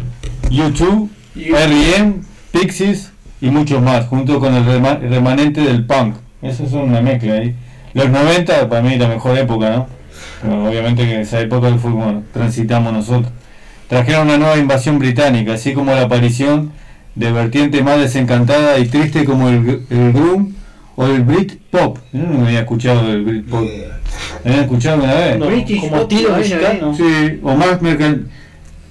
U2, 0.51 1.09
R.E.M., 1.37 2.15
Pixies 2.51 3.11
y 3.47 3.51
muchos 3.51 3.81
más, 3.83 4.07
junto 4.07 4.41
con 4.41 4.55
el 4.55 4.65
rema- 4.65 4.99
remanente 4.99 5.61
del 5.61 5.87
punk. 5.87 6.17
Eso 6.43 6.65
es 6.65 6.73
una 6.73 7.01
mezcla 7.01 7.35
ahí. 7.35 7.55
Los 7.95 8.09
90, 8.11 8.69
para 8.69 8.83
mí, 8.83 8.97
la 8.97 9.09
mejor 9.09 9.39
época, 9.39 9.71
¿no? 9.71 9.87
Pero 10.43 10.69
obviamente 10.69 11.05
que 11.05 11.21
esa 11.21 11.41
época 11.41 11.69
fue 11.81 11.91
como 11.93 12.23
transitamos 12.33 12.93
nosotros. 12.93 13.33
Trajeron 13.89 14.27
una 14.29 14.37
nueva 14.39 14.57
invasión 14.59 14.99
británica, 14.99 15.55
así 15.55 15.73
como 15.73 15.93
la 15.93 16.03
aparición 16.03 16.73
de 17.15 17.33
vertiente 17.33 17.83
más 17.83 17.99
desencantada 17.99 18.79
y 18.79 18.87
triste 18.87 19.25
como 19.25 19.49
el, 19.49 19.83
el 19.89 20.13
groom 20.13 20.53
o 20.97 21.07
el 21.07 21.23
Brit 21.23 21.61
Pop. 21.71 21.99
Yo 22.13 22.23
no 22.25 22.39
me 22.41 22.47
había 22.49 22.61
escuchado 22.61 23.07
del 23.09 23.25
Brit 23.25 23.49
Pop. 23.49 23.63
¿Me 24.45 24.51
habían 24.51 24.65
escuchado 24.65 25.03
una 25.03 25.15
vez? 25.15 25.39
No, 25.39 25.47
British 25.47 25.81
como 25.89 25.97
¿no? 25.97 26.37
mexicano. 26.37 26.95
Sí, 26.95 27.41
o 27.43 27.55
más, 27.55 27.81
mecan- 27.81 28.27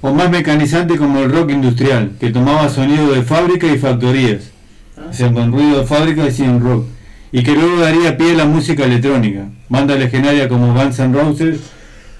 o 0.05 0.13
más 0.13 0.29
mecanizante 0.29 0.97
como 0.97 1.19
el 1.21 1.31
rock 1.31 1.49
industrial, 1.49 2.11
que 2.19 2.29
tomaba 2.29 2.69
sonido 2.69 3.11
de 3.11 3.23
fábrica 3.23 3.65
y 3.65 3.79
factorías. 3.79 4.51
O 5.09 5.11
sea, 5.11 5.31
con 5.33 5.51
ruido 5.51 5.79
de 5.79 5.87
fábrica 5.87 6.27
y 6.27 6.31
sin 6.31 6.61
rock. 6.61 6.85
Y 7.31 7.41
que 7.41 7.53
luego 7.53 7.81
daría 7.81 8.15
pie 8.15 8.33
a 8.33 8.35
la 8.35 8.45
música 8.45 8.83
electrónica. 8.83 9.47
Bandas 9.67 9.97
legendarias 9.97 10.47
como 10.47 10.75
Guns 10.75 10.99
N' 10.99 11.11
Roses, 11.11 11.59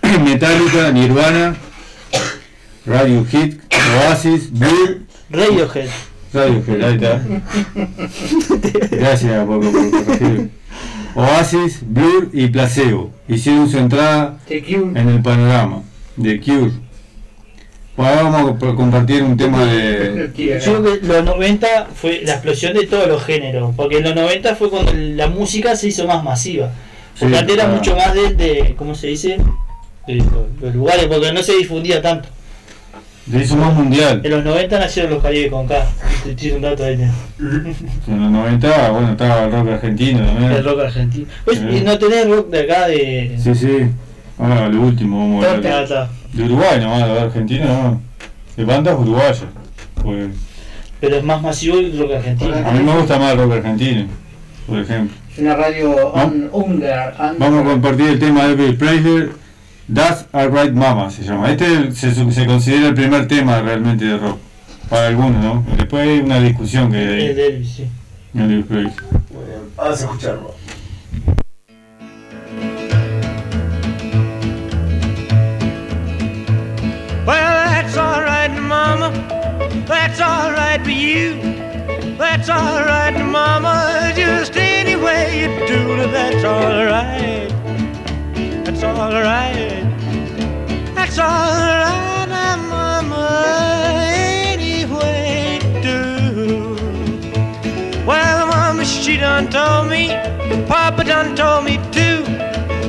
Metallica, 0.23 0.91
Nirvana, 0.91 1.57
Radiohead, 2.87 3.53
Oasis, 4.07 4.51
Blur, 4.51 5.01
Radiohead. 5.29 5.89
Radiohead, 6.33 6.83
ahí 6.83 6.95
está. 6.95 7.21
Gracias 8.89 9.45
por, 9.45 9.59
por 9.59 10.05
corregir. 10.05 10.49
Oasis, 11.13 11.81
Blur 11.85 12.31
y 12.33 12.47
Placebo 12.47 13.11
hicieron 13.27 13.69
su 13.69 13.77
entrada 13.77 14.39
en 14.49 15.07
el 15.07 15.21
panorama 15.21 15.83
de 16.17 16.41
Cure. 16.41 16.84
Bueno, 17.97 18.11
ahora 18.11 18.23
vamos 18.23 18.51
a 18.51 18.59
co- 18.59 18.75
compartir 18.75 19.23
un 19.23 19.37
tema 19.37 19.63
de. 19.65 20.29
Yo 20.63 20.81
creo 20.81 20.83
que 20.99 21.07
los 21.07 21.23
90 21.23 21.87
fue 21.95 22.21
la 22.25 22.33
explosión 22.33 22.73
de 22.73 22.85
todos 22.87 23.07
los 23.07 23.23
géneros, 23.23 23.73
porque 23.75 23.97
en 23.99 24.03
los 24.03 24.15
90 24.15 24.55
fue 24.55 24.69
cuando 24.69 24.91
la 24.93 25.27
música 25.27 25.75
se 25.75 25.87
hizo 25.87 26.05
más 26.05 26.23
masiva. 26.23 26.71
Porque 27.17 27.33
Sí, 27.35 27.39
antes 27.39 27.55
era 27.55 27.63
claro. 27.65 27.77
mucho 27.79 27.95
más 27.95 28.13
de, 28.13 28.33
de- 28.33 28.75
¿cómo 28.77 28.95
se 28.95 29.07
dice? 29.07 29.37
De 30.07 30.15
los, 30.15 30.27
los 30.61 30.75
lugares, 30.75 31.05
porque 31.05 31.31
no 31.31 31.41
se 31.41 31.55
difundía 31.55 32.01
tanto. 32.01 32.27
Se 33.31 33.39
hizo 33.41 33.55
más 33.55 33.73
mundial. 33.73 34.21
En 34.23 34.29
los 34.31 34.43
90 34.43 34.77
nacieron 34.77 35.11
los 35.13 35.23
Caribe 35.23 35.49
con 35.49 35.65
K. 35.65 35.83
Te 36.25 36.35
tiro 36.35 36.57
un 36.57 36.61
dato 36.61 36.83
ahí. 36.83 36.93
En 36.93 38.21
los 38.21 38.29
90, 38.31 38.89
bueno, 38.91 39.11
estaba 39.11 39.45
el 39.45 39.51
rock 39.51 39.67
argentino 39.69 40.19
también. 40.25 40.51
El 40.51 40.63
rock 40.63 40.79
argentino. 40.81 41.25
Oye, 41.47 41.57
Sí. 41.59 41.77
¿y 41.77 41.81
no 41.81 41.97
tenés 41.97 42.27
rock 42.29 42.49
de 42.49 42.59
acá 42.61 42.87
de. 42.87 43.35
Sí, 43.41 43.55
sí. 43.55 43.77
Ahora 44.37 44.67
lo 44.69 44.81
último, 44.81 45.17
vamos 45.19 45.45
a 45.45 45.53
ver. 45.57 46.07
De 46.33 46.43
Uruguay 46.43 46.79
nomás, 46.81 47.07
de 47.07 47.19
Argentina 47.19 47.65
no. 47.65 48.01
De 48.57 48.65
bandas 48.65 48.97
uruguayas. 48.99 49.43
Pues, 50.01 50.29
Pero 50.99 51.17
es 51.17 51.23
más 51.23 51.41
masivo 51.41 51.77
el 51.77 51.97
rock 51.97 52.11
argentino. 52.13 52.55
a 52.55 52.71
mí 52.71 52.79
me 52.83 52.97
gusta 52.97 53.17
más 53.19 53.33
el 53.33 53.39
rock 53.39 53.53
argentino, 53.53 54.05
por 54.67 54.79
ejemplo. 54.79 55.15
Es 55.31 55.39
una 55.39 55.55
radio 55.55 56.13
un, 56.13 56.49
under, 56.53 57.13
under- 57.19 57.37
Vamos 57.39 57.61
a 57.61 57.63
compartir 57.71 58.07
el 58.09 58.19
tema 58.19 58.45
de 58.45 58.53
Elvis 58.53 58.77
Presley. 58.79 59.29
That's 59.93 60.25
Alright 60.33 60.73
Mama 60.73 61.09
se 61.11 61.23
llama. 61.23 61.51
Este 61.51 61.91
se, 61.91 62.31
se 62.31 62.45
considera 62.45 62.87
el 62.87 62.93
primer 62.95 63.27
tema 63.27 63.61
realmente 63.61 64.05
de 64.05 64.17
rock. 64.17 64.37
Para 64.89 65.07
algunos, 65.07 65.43
¿no? 65.43 65.65
Después 65.77 66.07
hay 66.07 66.19
una 66.19 66.39
discusión 66.39 66.91
que 66.91 66.97
hay. 66.97 67.25
El 67.27 67.35
de 67.35 67.47
Elvis, 67.47 67.69
sí. 67.71 67.85
Elvis 68.35 68.65
Presley. 68.65 68.93
Vamos 69.75 70.01
a 70.01 70.03
escucharlo. 70.05 70.55
Mama. 78.67 79.11
That's 79.87 80.19
alright 80.19 80.83
for 80.83 80.89
you. 80.89 81.35
That's 82.17 82.49
alright, 82.49 83.13
Mama. 83.13 84.11
Just 84.15 84.55
any 84.57 84.95
way 84.95 85.41
you 85.41 85.67
do 85.67 85.95
that's 86.11 86.43
alright. 86.43 87.49
That's 88.65 88.83
alright. 88.83 89.83
That's 90.95 91.19
alright, 91.19 92.59
Mama. 92.69 93.25
Any 94.07 94.85
way 94.85 95.59
you 95.61 95.81
do. 95.81 96.75
Well, 98.05 98.47
Mama, 98.47 98.85
she 98.85 99.17
done 99.17 99.49
told 99.49 99.89
me. 99.89 100.09
Papa 100.67 101.03
done 101.03 101.35
told 101.35 101.65
me 101.65 101.77
too. 101.91 102.23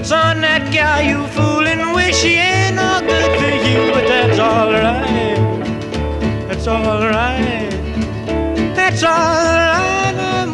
Son, 0.05 0.41
that 0.43 0.70
gal 0.72 1.03
you 1.03 1.27
fooling 1.29 1.93
with, 1.93 2.14
she 2.14 2.35
ain't 2.35 2.77
no 2.77 3.01
good 3.01 3.39
to 3.41 3.51
you, 3.68 3.93
but 3.93 4.07
that's 4.07 4.39
alright. 4.39 4.85
That's 5.03 5.16
alright. 6.67 7.71
That's 8.75 9.05
alright, 9.05 10.45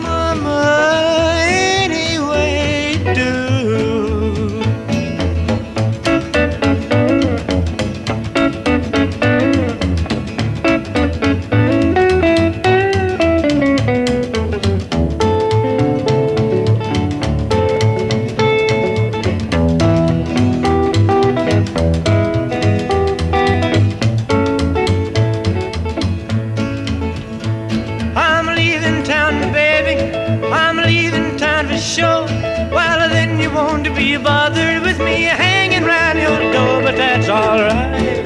Well, 32.77 33.01
then 33.09 33.41
you 33.41 33.51
won't 33.51 33.89
be 33.95 34.17
bothered 34.17 34.83
with 34.83 34.99
me 34.99 35.17
hanging 35.45 35.85
round 35.85 36.19
your 36.19 36.41
door, 36.53 36.83
but 36.87 36.97
that's 36.97 37.29
alright. 37.29 38.25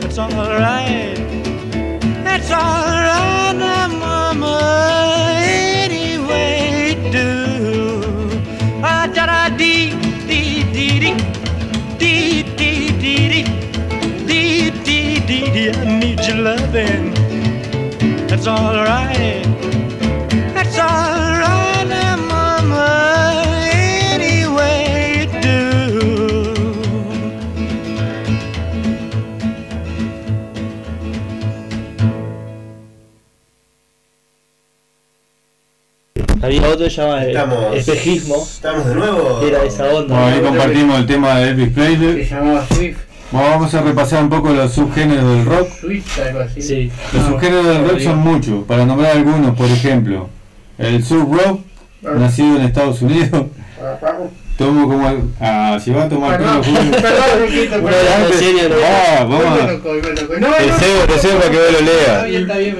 That's 0.00 0.18
alright. 0.18 1.16
That's 2.26 2.50
alright, 2.50 3.56
now, 3.56 3.88
Mama. 3.88 4.56
Any 5.84 6.18
way 6.28 6.94
you 6.94 7.12
do. 7.18 7.30
Ah, 8.82 9.06
da 9.14 9.26
da 9.26 9.48
dee, 9.56 9.90
dee, 10.28 10.64
dee, 10.76 10.98
dee. 11.02 11.16
Dee, 11.98 12.42
dee, 12.58 12.90
dee, 13.02 13.28
dee. 13.32 13.46
Dee, 14.28 14.70
dee, 14.86 15.20
dee, 15.28 15.46
dee. 15.54 15.70
I 15.70 16.00
need 16.00 16.20
your 16.26 16.38
loving. 16.48 17.06
That's 18.28 18.46
alright. 18.46 19.41
Había 36.42 36.62
otro 36.68 36.84
que 36.84 36.90
se 36.90 37.00
llama 37.02 37.24
Estamos- 37.24 37.76
Espejismo. 37.76 38.36
¿Estamos 38.42 38.86
de 38.86 38.94
nuevo? 38.96 39.40
Era 39.42 39.62
esa 39.64 39.84
onda. 39.86 40.14
Bueno, 40.20 40.26
ahí 40.36 40.40
compartimos 40.42 40.98
el 40.98 41.06
tema 41.06 41.34
de 41.38 41.48
Elvis 41.50 41.68
Presley. 41.72 42.24
Se 42.26 42.34
llamaba 42.34 42.66
Swift, 42.66 42.98
Bueno, 43.30 43.48
vamos 43.50 43.74
a 43.74 43.80
repasar 43.82 44.22
un 44.24 44.28
poco 44.28 44.50
los 44.50 44.72
subgéneros 44.72 45.24
del 45.24 45.44
rock. 45.46 45.68
Swift, 45.80 46.18
algo 46.18 46.40
así. 46.40 46.60
Sí. 46.60 46.90
Los 47.12 47.26
subgéneros 47.26 47.66
del 47.66 47.88
rock 47.88 48.00
son 48.00 48.18
muchos. 48.18 48.64
Para 48.66 48.84
nombrar 48.84 49.12
algunos, 49.16 49.56
por 49.56 49.66
ejemplo, 49.66 50.28
el 50.78 51.04
surf 51.04 51.28
rock, 51.30 51.60
nacido 52.02 52.56
en 52.56 52.62
Estados 52.62 53.00
Unidos. 53.02 53.44
Tomo 54.58 54.86
como. 54.88 55.08
el- 55.08 55.22
Ah, 55.40 55.78
si 55.82 55.90
va 55.90 56.04
a 56.04 56.08
tomar 56.08 56.36
Perdón, 56.38 56.62
todo, 56.62 56.74
Julio. 56.74 56.90
¿no? 60.40 60.48
Para 60.52 61.50
que 61.50 61.56
vos 61.58 61.72
lo 61.72 62.38
está 62.38 62.58
bien, 62.58 62.76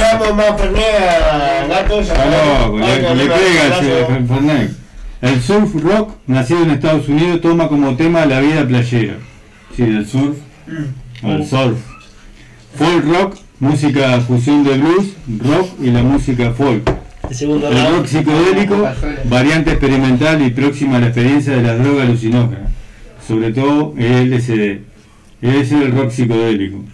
damos 0.00 0.34
más 0.36 0.60
Fernet, 0.60 1.68
gato. 1.68 2.00
ya 2.02 3.14
le, 3.14 3.26
pega 3.26 3.78
el. 4.18 4.26
Fernet. 4.26 4.70
El 5.22 5.42
surf 5.42 5.74
rock, 5.82 6.10
nacido 6.26 6.62
en 6.62 6.70
Estados 6.72 7.08
Unidos, 7.08 7.40
toma 7.40 7.68
como 7.68 7.96
tema 7.96 8.26
la 8.26 8.40
vida 8.40 8.66
playera. 8.66 9.14
Sí, 9.74 9.82
del 9.84 10.06
surf. 10.06 10.36
O 11.22 11.30
el 11.30 11.46
surf. 11.46 11.78
Folk 12.76 13.04
rock, 13.06 13.36
música 13.60 14.20
fusión 14.20 14.62
de 14.64 14.76
blues, 14.76 15.06
rock 15.38 15.68
y 15.82 15.90
la 15.90 16.02
música 16.02 16.52
folk. 16.52 16.88
El 17.28 17.34
segundo 17.34 17.68
El 17.68 17.96
rock 17.96 18.06
psicodélico, 18.06 18.88
variante 19.24 19.70
experimental 19.70 20.46
y 20.46 20.50
próxima 20.50 20.96
a 20.96 21.00
la 21.00 21.06
experiencia 21.06 21.56
de 21.56 21.62
las 21.62 21.78
drogas 21.78 22.06
alucinógenas, 22.06 22.70
sobre 23.26 23.52
todo 23.52 23.94
el 23.98 24.30
LSD. 24.30 24.80
Ese 25.42 25.60
es 25.60 25.72
el 25.72 25.92
rock 25.92 26.10
psicodélico. 26.10 26.84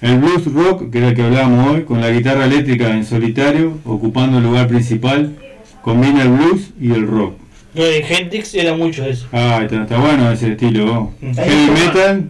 El 0.00 0.18
blues 0.18 0.52
rock, 0.52 0.90
que 0.90 0.98
era 0.98 1.08
el 1.08 1.14
que 1.14 1.22
hablábamos 1.22 1.74
hoy, 1.74 1.82
con 1.82 2.00
la 2.00 2.10
guitarra 2.10 2.46
eléctrica 2.46 2.90
en 2.90 3.04
solitario, 3.04 3.78
ocupando 3.84 4.38
el 4.38 4.44
lugar 4.44 4.68
principal, 4.68 5.34
combina 5.82 6.22
el 6.22 6.28
blues 6.30 6.70
y 6.80 6.92
el 6.92 7.06
rock. 7.06 7.34
No, 7.74 7.84
en 7.84 8.04
Hendrix 8.04 8.54
era 8.54 8.74
mucho 8.74 9.04
eso. 9.04 9.26
Ah, 9.32 9.60
está, 9.62 9.82
está 9.82 9.98
bueno 9.98 10.30
ese 10.30 10.52
estilo. 10.52 11.12
Mm. 11.20 11.34
Heavy 11.34 11.70
metal, 11.70 12.28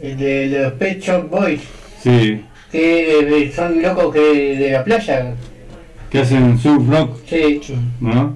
El 0.00 0.16
de 0.16 0.46
los 0.62 0.72
Pet 0.74 1.00
Shop 1.00 1.30
Boys, 1.30 1.60
sí, 2.02 2.40
que 2.70 3.44
eh, 3.44 3.52
son 3.54 3.80
locos 3.80 4.12
que 4.12 4.56
de 4.56 4.70
la 4.72 4.84
playa. 4.84 5.34
Que 6.10 6.20
hacen 6.20 6.58
surf 6.58 6.88
rock. 6.88 7.18
Sí. 7.26 7.60
¿no? 8.00 8.34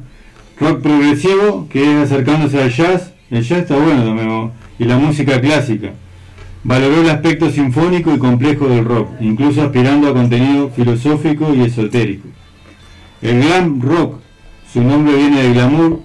Rock 0.58 0.82
progresivo, 0.82 1.66
que 1.70 1.82
es 1.82 2.10
acercándose 2.10 2.62
al 2.62 2.70
jazz, 2.70 3.12
el 3.30 3.42
jazz 3.42 3.60
está 3.60 3.76
bueno 3.76 4.04
también, 4.04 4.28
¿no? 4.28 4.52
y 4.78 4.84
la 4.84 4.98
música 4.98 5.40
clásica. 5.40 5.92
Valoró 6.64 7.00
el 7.00 7.10
aspecto 7.10 7.50
sinfónico 7.50 8.14
y 8.14 8.18
complejo 8.18 8.68
del 8.68 8.84
rock, 8.84 9.08
incluso 9.20 9.62
aspirando 9.62 10.08
a 10.08 10.12
contenido 10.12 10.70
filosófico 10.70 11.52
y 11.54 11.62
esotérico. 11.62 12.28
El 13.20 13.42
glam 13.42 13.80
rock, 13.80 14.20
su 14.72 14.82
nombre 14.82 15.16
viene 15.16 15.42
de 15.42 15.52
glamour 15.52 16.00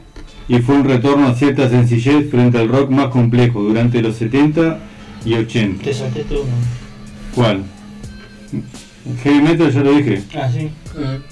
y 0.48 0.60
fue 0.60 0.76
un 0.76 0.86
retorno 0.86 1.28
a 1.28 1.36
cierta 1.36 1.70
sencillez 1.70 2.30
frente 2.30 2.58
al 2.58 2.70
rock 2.70 2.90
más 2.90 3.08
complejo 3.08 3.62
durante 3.62 4.02
los 4.02 4.16
70 4.16 4.80
y 5.26 5.34
80. 5.34 5.84
Te 5.84 5.94
salté 5.94 6.24
tú. 6.24 6.36
¿no? 6.36 6.44
¿Cuál? 7.36 7.64
Heavy 9.24 9.42
metal 9.42 9.72
ya 9.72 9.82
lo 9.82 9.94
dije. 9.94 10.24
Ah, 10.36 10.50
sí. 10.52 10.70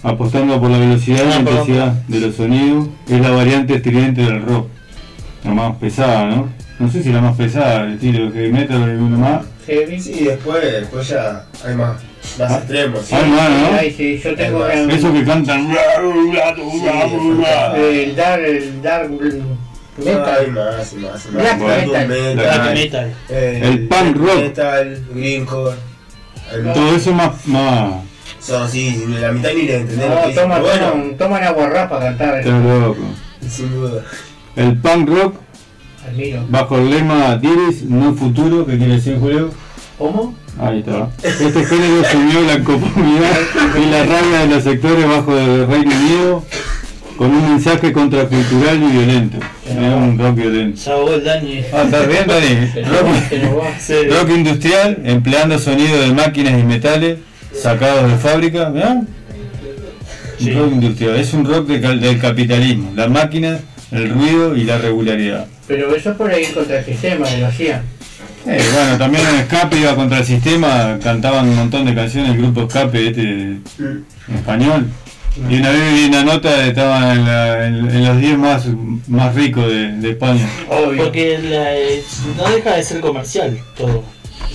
Apostando 0.03 0.59
por 0.59 0.69
la 0.69 0.77
velocidad 0.79 1.23
y 1.25 1.31
Ah, 1.33 1.39
intensidad 1.39 1.93
de 2.07 2.19
los 2.19 2.35
sonidos, 2.35 2.87
es 3.09 3.19
la 3.21 3.29
variante 3.31 3.75
estridente 3.75 4.21
del 4.21 4.41
rock. 4.43 4.67
La 5.43 5.51
más 5.51 5.75
pesada, 5.77 6.25
¿no? 6.25 6.49
No 6.79 6.91
sé 6.91 7.01
si 7.03 7.11
la 7.11 7.21
más 7.21 7.37
pesada, 7.37 7.83
el 7.85 7.93
estilo 7.93 8.25
de 8.29 8.31
heavy 8.33 8.51
metal 8.51 8.81
o 8.81 8.85
uno 9.05 9.17
más. 9.17 9.45
Heavy. 9.65 9.99
Sí, 9.99 10.25
después, 10.25 10.61
después 10.61 11.07
ya 11.07 11.45
hay 11.65 11.75
más, 11.75 11.95
más 12.39 12.51
Ah. 12.51 12.57
extremos. 12.57 13.05
¿sí? 13.05 13.15
Hay 13.15 13.29
más, 13.29 13.49
¿no? 13.49 13.67
Ay, 13.79 13.93
sí, 13.95 14.19
yo 14.23 14.35
tengo 14.35 14.63
Hay 14.65 14.79
el, 14.79 14.91
Eso 14.91 15.13
que 15.13 15.23
cantan. 15.23 15.69
el 15.69 15.75
dark, 18.15 18.41
el 18.43 18.81
dark 18.81 19.09
Hay 19.97 20.03
metal. 20.03 20.51
más. 20.51 20.93
Black 21.31 21.59
metal. 21.59 22.07
Metal. 22.73 23.13
eh, 23.29 23.61
El 23.63 23.87
punk 23.87 24.17
rock. 24.17 24.41
Metal, 24.41 25.03
greencore. 25.13 25.75
Todo 26.73 26.95
eso 26.95 27.13
más. 27.13 27.47
más 27.47 27.93
Son 28.45 28.61
así, 28.63 29.05
la 29.19 29.31
mitad 29.31 29.49
ni 29.55 29.63
le 29.63 29.75
entendés 29.77 30.07
No, 30.09 30.21
que 30.21 30.27
dicen, 30.27 30.43
toma, 30.43 30.55
pero 30.55 30.67
bueno, 30.67 30.87
toman, 30.91 31.17
toman 31.17 31.43
agua 31.43 31.69
rap 31.69 31.89
para 31.89 32.05
cantar. 32.05 32.39
está 32.39 32.59
loco. 32.59 32.97
sin 33.49 33.71
duda. 33.71 34.03
El 34.55 34.77
punk 34.77 35.09
rock, 35.09 35.35
Admiro. 36.07 36.45
bajo 36.49 36.77
el 36.77 36.89
lema 36.91 37.35
Diris, 37.37 37.83
no 37.83 38.13
futuro, 38.13 38.65
que 38.65 38.77
quiere 38.77 38.93
decir 38.93 39.17
Julio. 39.19 39.49
¿Cómo? 39.97 40.35
Ahí 40.59 40.79
está. 40.79 41.09
Este 41.23 41.65
género 41.65 42.03
subió 42.11 42.41
la 42.41 42.63
comunidad 42.63 43.37
y 43.81 43.85
la 43.89 44.03
rabia 44.05 44.39
de 44.41 44.47
los 44.47 44.63
sectores 44.63 45.07
bajo 45.07 45.35
el 45.37 45.67
Reino 45.67 45.91
Unido 45.95 46.43
con 47.17 47.31
un 47.31 47.49
mensaje 47.49 47.91
contracultural 47.93 48.75
y 48.83 48.87
violento. 48.91 49.37
Era 49.69 49.95
un 49.95 50.17
rock 50.19 50.35
violento. 50.35 50.79
Se. 50.79 50.91
Ah, 50.91 51.83
¿estás 51.83 52.07
bien, 52.07 52.27
Dani? 52.27 52.83
Rock, 52.89 54.11
rock 54.21 54.29
industrial, 54.37 54.97
empleando 55.03 55.57
sonido 55.59 55.99
de 56.01 56.13
máquinas 56.13 56.59
y 56.59 56.63
metales 56.63 57.17
sacados 57.61 58.11
de 58.11 58.17
fábrica. 58.17 58.69
¿verdad? 58.69 58.95
Un 58.97 59.07
Sí. 60.45 60.51
rock 60.51 60.71
industrial. 60.73 61.15
Es 61.15 61.33
un 61.33 61.45
rock 61.45 61.67
de 61.67 61.81
cal- 61.81 61.99
del 61.99 62.19
capitalismo. 62.19 62.91
La 62.95 63.07
máquina, 63.07 63.59
el 63.91 64.09
ruido 64.09 64.55
y 64.55 64.63
la 64.65 64.77
regularidad. 64.77 65.47
Pero 65.67 65.95
eso 65.95 66.15
por 66.15 66.29
ahí 66.31 66.45
contra 66.47 66.79
el 66.79 66.85
sistema 66.85 67.27
que 67.27 67.37
lo 67.37 67.47
hacían. 67.47 67.81
Eh, 68.47 68.61
bueno, 68.73 68.97
también 68.97 69.25
en 69.27 69.35
Escape 69.37 69.77
iba 69.79 69.95
contra 69.95 70.19
el 70.19 70.25
sistema, 70.25 70.99
cantaban 71.01 71.49
un 71.49 71.55
montón 71.55 71.85
de 71.85 71.95
canciones, 71.95 72.31
el 72.31 72.37
grupo 72.37 72.63
Escape 72.63 73.07
este 73.07 73.21
en 73.21 74.05
español. 74.35 74.85
Y 75.49 75.55
una 75.57 75.69
vez 75.71 75.93
vi 75.93 76.05
una 76.05 76.23
nota, 76.23 76.65
estaban 76.67 77.17
en, 77.19 77.25
la- 77.25 77.67
en- 77.67 77.89
en 77.89 78.05
los 78.05 78.19
10 78.21 78.37
más, 78.37 78.67
más 79.07 79.33
ricos 79.35 79.67
de, 79.67 79.93
de 79.93 80.09
España. 80.11 80.47
Obvio. 80.69 81.03
Porque 81.05 81.39
la- 81.39 81.75
eh, 81.75 82.03
no 82.37 82.49
deja 82.55 82.75
de 82.75 82.83
ser 82.83 82.99
comercial 83.01 83.57
todo. 83.75 84.03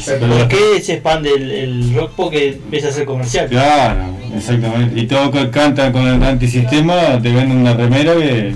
Pero- 0.06 0.26
¿Por 0.28 0.48
qué 0.48 0.80
se 0.82 0.94
expande 0.94 1.30
el, 1.34 1.50
el 1.50 1.94
rock? 1.94 2.12
Porque 2.16 2.48
empieza 2.48 2.88
a 2.88 2.92
ser 2.92 3.04
comercial. 3.04 3.48
Claro, 3.48 4.04
exactamente. 4.36 4.98
Y 5.00 5.06
todo 5.06 5.30
que 5.30 5.50
cantan 5.50 5.92
con 5.92 6.06
el 6.06 6.22
antisistema, 6.22 7.20
te 7.22 7.32
venden 7.32 7.58
una 7.58 7.74
remera 7.74 8.14
que... 8.14 8.54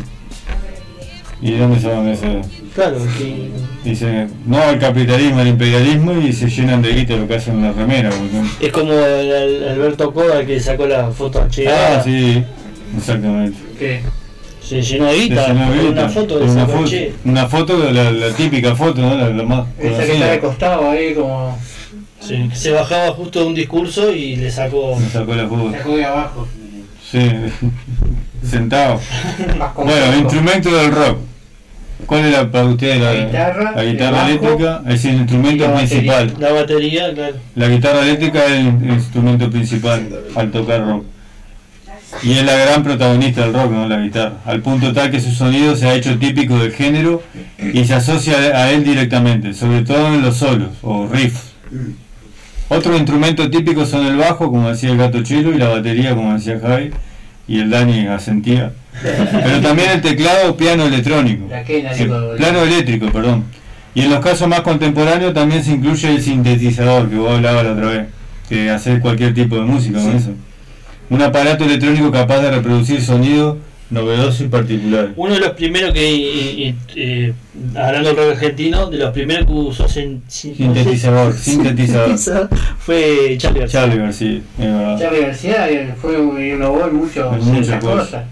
¿Y 1.43 1.51
de 1.53 1.59
dónde 1.59 1.79
se 1.81 1.89
van 1.89 2.09
eso? 2.09 2.27
Claro, 2.75 2.97
que 3.19 3.51
Dicen, 3.85 4.31
no 4.47 4.59
al 4.63 4.79
capitalismo, 4.79 5.41
al 5.41 5.49
imperialismo 5.49 6.13
y 6.19 6.33
se 6.33 6.49
llenan 6.49 6.81
de 6.81 6.95
guita 6.95 7.17
lo 7.17 7.29
que 7.29 7.35
hacen 7.35 7.57
en 7.57 7.63
la 7.65 7.73
remera. 7.73 8.09
porque- 8.11 8.67
es 8.67 8.73
como 8.73 8.93
el, 8.93 9.31
el 9.31 9.69
Alberto 9.69 10.13
Coda 10.15 10.45
que 10.47 10.59
sacó 10.59 10.87
la 10.87 11.11
foto 11.11 11.43
a 11.43 11.49
Che 11.49 11.69
Ah, 11.69 12.01
sí, 12.03 12.43
exactamente. 12.97 13.59
¿Qué? 13.79 14.01
Se 14.65 14.81
llenó 14.81 15.07
de 15.07 15.19
guita 15.19 15.47
una 15.53 16.09
foto 16.09 16.39
de 16.39 16.45
Una 16.45 16.67
sacó 16.67 16.79
foto, 16.79 16.97
una 17.25 17.47
foto, 17.47 17.91
la, 17.93 18.11
la 18.11 18.31
típica 18.31 18.75
foto, 18.75 19.01
¿no? 19.01 19.15
La, 19.15 19.29
la 19.29 19.43
más 19.43 19.67
Esa 19.79 20.05
que 20.05 20.13
está 20.13 20.31
recostado 20.31 20.91
ahí 20.91 21.15
como. 21.15 21.59
Sí, 22.21 22.49
se 22.55 22.71
bajaba 22.71 23.13
justo 23.13 23.41
de 23.41 23.47
un 23.47 23.55
discurso 23.55 24.11
y 24.11 24.37
le 24.37 24.51
sacó. 24.51 24.97
Me 24.97 25.09
sacó 25.09 25.35
la 25.35 25.47
foto. 25.47 25.71
Sacó 25.73 25.97
de 25.97 26.05
abajo. 26.05 26.49
Sí, 27.11 27.31
sentado. 28.43 29.01
Bueno, 29.77 30.17
instrumento 30.19 30.75
del 30.75 30.91
rock. 30.93 31.19
¿Cuál 32.07 32.25
era 32.27 32.51
para 32.51 32.65
ustedes 32.65 33.01
la, 33.01 33.13
La 33.13 33.25
guitarra, 33.25 33.73
la 33.73 33.83
el 33.83 34.31
eléctrica? 34.31 34.83
Es 34.89 35.05
el 35.05 35.15
instrumento 35.15 35.65
la 35.65 35.71
batería. 35.71 35.89
principal. 35.89 36.35
La 36.39 36.53
batería, 36.53 37.15
claro. 37.15 37.37
La 37.55 37.69
guitarra 37.69 38.01
eléctrica 38.03 38.45
es 38.47 38.53
el 38.53 38.91
instrumento 38.91 39.51
principal 39.51 40.09
al 40.35 40.51
tocar 40.51 40.87
rock. 40.87 41.05
Y 42.23 42.33
es 42.33 42.45
la 42.45 42.57
gran 42.57 42.83
protagonista 42.83 43.43
del 43.43 43.53
rock, 43.53 43.71
¿no? 43.71 43.89
La 43.89 43.99
guitarra. 43.99 44.37
Al 44.45 44.61
punto 44.61 44.93
tal 44.93 45.11
que 45.11 45.21
su 45.21 45.31
sonido 45.31 45.77
se 45.77 45.87
ha 45.87 45.95
hecho 45.95 46.19
típico 46.19 46.59
del 46.59 46.73
género 46.73 47.23
y 47.59 47.85
se 47.85 47.95
asocia 47.95 48.37
a 48.37 48.71
él 48.71 48.85
directamente, 48.85 49.53
sobre 49.53 49.83
todo 49.83 50.15
en 50.15 50.23
los 50.23 50.37
solos 50.37 50.71
o 50.83 51.07
riffs. 51.07 51.53
Otro 52.69 52.97
instrumento 52.97 53.51
típico 53.51 53.85
son 53.85 54.07
el 54.07 54.17
bajo, 54.17 54.51
como 54.51 54.71
decía 54.71 54.91
el 54.91 54.97
gato 54.97 55.23
chelo, 55.23 55.53
y 55.53 55.59
la 55.59 55.69
batería, 55.69 56.15
como 56.15 56.33
decía 56.33 56.59
Javi, 56.61 56.91
y 57.47 57.61
el 57.61 57.69
Dani 57.69 58.07
asentía. 58.07 58.73
Pero 59.03 59.61
también 59.61 59.91
el 59.91 60.01
teclado 60.01 60.51
o 60.51 60.57
piano 60.57 60.87
electrónico. 60.87 61.47
Digo, 61.99 62.37
plano 62.37 62.63
eléctrico, 62.63 63.11
perdón. 63.13 63.45
Y 63.95 64.03
en 64.03 64.11
los 64.11 64.21
casos 64.21 64.49
más 64.49 64.63
contemporáneos 64.63 65.35
también 65.35 65.63
se 65.63 65.73
incluye 65.73 66.09
el 66.09 66.23
sintetizador, 66.23 67.09
que 67.11 67.17
vos 67.17 67.33
hablabas 67.33 67.65
la 67.65 67.73
otra 67.73 67.87
vez, 67.87 68.07
que 68.49 68.71
hacer 68.71 69.01
cualquier 69.01 69.35
tipo 69.35 69.57
de 69.57 69.63
música 69.63 70.01
con 70.01 70.17
eso. 70.17 70.31
Un 71.11 71.23
aparato 71.23 71.65
electrónico 71.65 72.11
capaz 72.11 72.41
de 72.41 72.51
reproducir 72.51 73.01
sonido 73.03 73.59
novedoso 73.91 74.43
y 74.45 74.49
particular. 74.49 75.11
Uno 75.15 75.35
de 75.35 75.41
los 75.41 75.51
primeros 75.51 75.93
que, 75.93 76.11
y- 76.11 76.65
y- 76.69 76.77
eh, 76.97 77.33
hablando 77.77 78.09
del 78.09 78.17
rock 78.17 78.31
argentino, 78.33 78.91
de 78.91 78.97
los 78.99 79.13
primeros 79.13 79.47
que 79.47 79.53
usó 79.53 79.89
sin- 79.89 80.23
sin- 80.27 80.57
Sintetizador, 80.57 81.33
sintetizador. 81.37 82.49
fue 82.79 83.37
Charlie 83.39 83.61
García. 83.61 83.81
Charlie 83.81 83.99
García. 83.99 84.41
Charlie 84.99 85.21
García 85.21 85.69
eh, 85.71 85.95
fue 86.01 86.15
innovó 86.15 86.87
en 86.89 86.97
muchas 86.97 87.41
muchas 87.43 87.79
cosas. 87.85 88.07
cosas. 88.07 88.25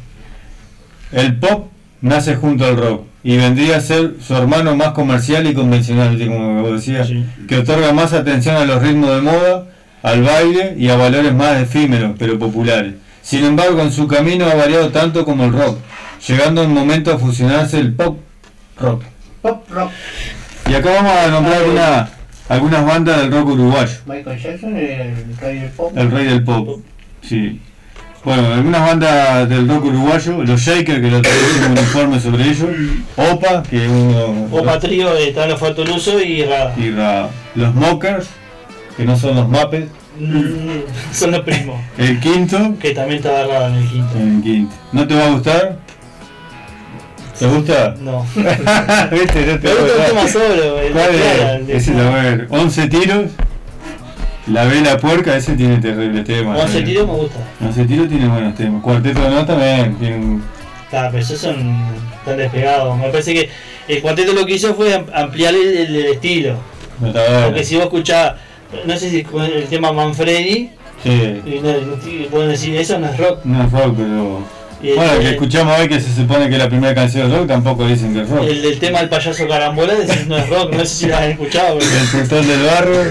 El 1.13 1.37
pop 1.37 1.69
nace 2.01 2.35
junto 2.37 2.65
al 2.65 2.77
rock 2.77 3.03
y 3.23 3.37
vendría 3.37 3.77
a 3.77 3.81
ser 3.81 4.15
su 4.27 4.35
hermano 4.35 4.75
más 4.75 4.89
comercial 4.93 5.47
y 5.47 5.55
convencional, 5.55 6.19
como 6.19 6.63
vos 6.63 6.73
decías, 6.73 7.07
Sí. 7.07 7.25
que 7.47 7.59
otorga 7.59 7.93
más 7.93 8.15
atención 8.15 8.57
a 8.57 8.65
los 8.65 8.83
ritmos 8.83 9.15
de 9.15 9.21
moda, 9.21 9.67
al 10.03 10.23
baile 10.23 10.75
y 10.79 10.89
a 10.89 10.97
valores 10.97 11.33
más 11.35 11.61
efímeros 11.61 12.13
pero 12.19 12.39
populares. 12.39 12.95
Sin 13.23 13.45
embargo, 13.45 13.81
en 13.81 13.93
su 13.93 14.07
camino 14.09 14.47
ha 14.47 14.55
variado 14.55 14.91
tanto 14.91 15.25
como 15.25 15.45
el 15.45 15.53
rock, 15.53 15.79
llegando 16.27 16.65
un 16.65 16.75
momento 16.75 17.13
a 17.13 17.19
fusionarse 17.19 17.79
el 17.79 17.93
pop 17.95 18.19
rock. 18.81 19.03
Pop 19.43 19.65
rock. 19.71 19.91
Y 20.69 20.75
acá 20.75 20.91
vamos 20.93 21.13
a 21.13 21.29
nombrar 21.29 21.59
Ah, 21.65 21.71
una- 21.71 22.09
algunas 22.49 22.85
bandas 22.85 23.21
del 23.23 23.33
rock 23.33 23.49
uruguayo. 23.51 23.93
Michael 24.07 24.41
Jackson 24.41 24.77
era 24.77 25.05
el 25.05 25.37
rey 25.41 25.59
del 25.61 25.71
pop. 25.71 25.93
El 25.97 26.11
rey 26.11 26.27
del 26.27 26.43
pop. 26.45 26.81
Sí. 27.23 27.61
Bueno, 28.25 28.53
algunas 28.55 28.81
bandas 28.87 29.49
del 29.49 29.69
rock 29.69 29.85
uruguayo, 29.87 30.43
los 30.45 30.61
Shakers, 30.61 31.01
que 31.01 31.11
lo 31.11 31.19
hicimos 31.19 31.67
un 31.71 31.77
informe 31.79 32.21
sobre 32.21 32.45
ellos, 32.45 32.69
OPA, 33.17 33.63
que 33.65 33.85
es 33.85 33.91
uno. 33.91 34.47
Opa 34.53 34.79
Trío 34.79 35.17
eh, 35.17 35.31
están 35.31 35.49
los 35.49 35.59
Fatoluso 35.59 36.21
y 36.21 36.45
Rada. 36.45 36.73
y 36.77 36.91
Ra- 36.91 37.29
los 37.57 37.75
Mockers, 37.75 38.29
que 38.97 39.05
no 39.05 39.17
son 39.17 39.37
los 39.37 39.49
Muppets. 39.49 39.91
Mm, 40.19 41.13
son 41.13 41.31
los 41.33 41.41
primos. 41.41 41.81
El 41.99 42.21
quinto, 42.21 42.75
Que 42.81 42.91
también 42.93 43.19
estaba 43.19 43.45
Rada 43.47 43.69
en 43.69 43.75
el 43.77 43.89
quinto. 43.89 44.19
el 44.19 44.43
quinto. 44.43 44.75
¿No 44.93 45.07
te 45.07 45.15
va 45.15 45.27
a 45.27 45.31
gustar? 45.31 45.79
¿Te 47.39 47.47
gusta? 47.47 47.95
No. 48.01 48.25
¿Viste? 48.37 49.47
No 49.47 49.59
te 49.59 49.69
Me 49.69 49.75
gusta 49.75 49.97
el 49.97 50.07
tema 50.11 50.29
solo, 50.29 50.81
el 50.81 50.93
¿Cuál 50.93 51.11
es? 51.15 51.69
Ese 51.69 51.95
lo 51.95 52.05
voy 52.11 52.19
a 52.19 52.23
ver. 52.23 52.47
11 52.51 52.89
tiros. 52.89 53.25
La 54.49 54.65
vela 54.65 54.99
puerca, 54.99 55.37
ese 55.37 55.55
tiene 55.55 55.79
terrible 55.79 56.23
tema. 56.25 56.57
Once 56.57 56.79
eh. 56.79 56.83
tiros 56.83 57.07
me 57.07 57.15
gusta. 57.15 57.39
11 57.65 57.85
tiros 57.87 58.09
tiene 58.09 58.29
buenos 58.29 58.55
temas. 58.55 58.83
Cuarteto 58.83 59.23
de 59.23 59.31
nota 59.31 59.47
también 59.57 59.95
tiene 59.97 60.39
Claro, 60.91 61.09
pero 61.13 61.23
esos 61.23 61.39
son 61.41 61.81
tan 62.25 62.37
despegados. 62.37 62.97
Me 62.99 63.09
parece 63.09 63.33
que 63.35 63.49
el 63.89 64.03
cuarteto 64.03 64.33
lo 64.35 64.45
que 64.45 64.55
hizo 64.55 64.75
fue 64.75 64.95
am- 64.95 65.07
ampliar 65.15 65.55
el, 65.55 65.77
el- 65.79 66.07
estilo. 66.07 66.57
Porque 67.01 67.65
si 67.65 67.77
vos 67.77 67.85
escuchás, 67.85 68.35
no 68.87 68.97
sé 68.97 69.11
si 69.11 69.23
con 69.23 69.43
el 69.45 69.65
tema 69.67 69.93
Manfredi, 69.93 70.71
Sí. 71.03 71.11
y 71.45 71.61
no, 71.63 72.29
pueden 72.31 72.51
decir 72.51 72.77
eso 72.77 72.99
no 72.99 73.09
es 73.09 73.17
rock. 73.19 73.45
No 73.45 73.65
es 73.65 73.73
rock, 73.73 73.95
pero. 73.97 74.63
El, 74.83 74.95
Bueno, 74.97 75.13
el 75.13 75.21
que 75.21 75.31
escuchamos 75.31 75.79
hoy 75.79 75.89
que 75.89 76.01
se 76.01 76.13
supone 76.13 76.49
que 76.49 76.55
es 76.55 76.59
la 76.59 76.69
primera 76.69 76.93
canción 76.95 77.31
de 77.31 77.37
rock, 77.37 77.47
tampoco 77.49 77.87
dicen 77.87 78.13
que 78.15 78.23
es 78.23 78.29
rock. 78.29 78.45
el 78.49 78.63
del 78.63 78.79
tema 78.81 78.99
del 79.01 79.09
payaso 79.09 79.47
carambola 79.47 79.95
decís 79.95 80.27
no 80.27 80.37
es 80.37 80.49
rock, 80.49 80.73
no 80.75 80.81
sé 80.85 80.95
si 80.95 81.07
lo 81.07 81.17
han 81.17 81.31
escuchado. 81.31 81.79
pero- 81.79 81.91
El 82.01 82.07
puntón 82.09 82.47
del 82.49 82.63
barrio. 82.65 83.03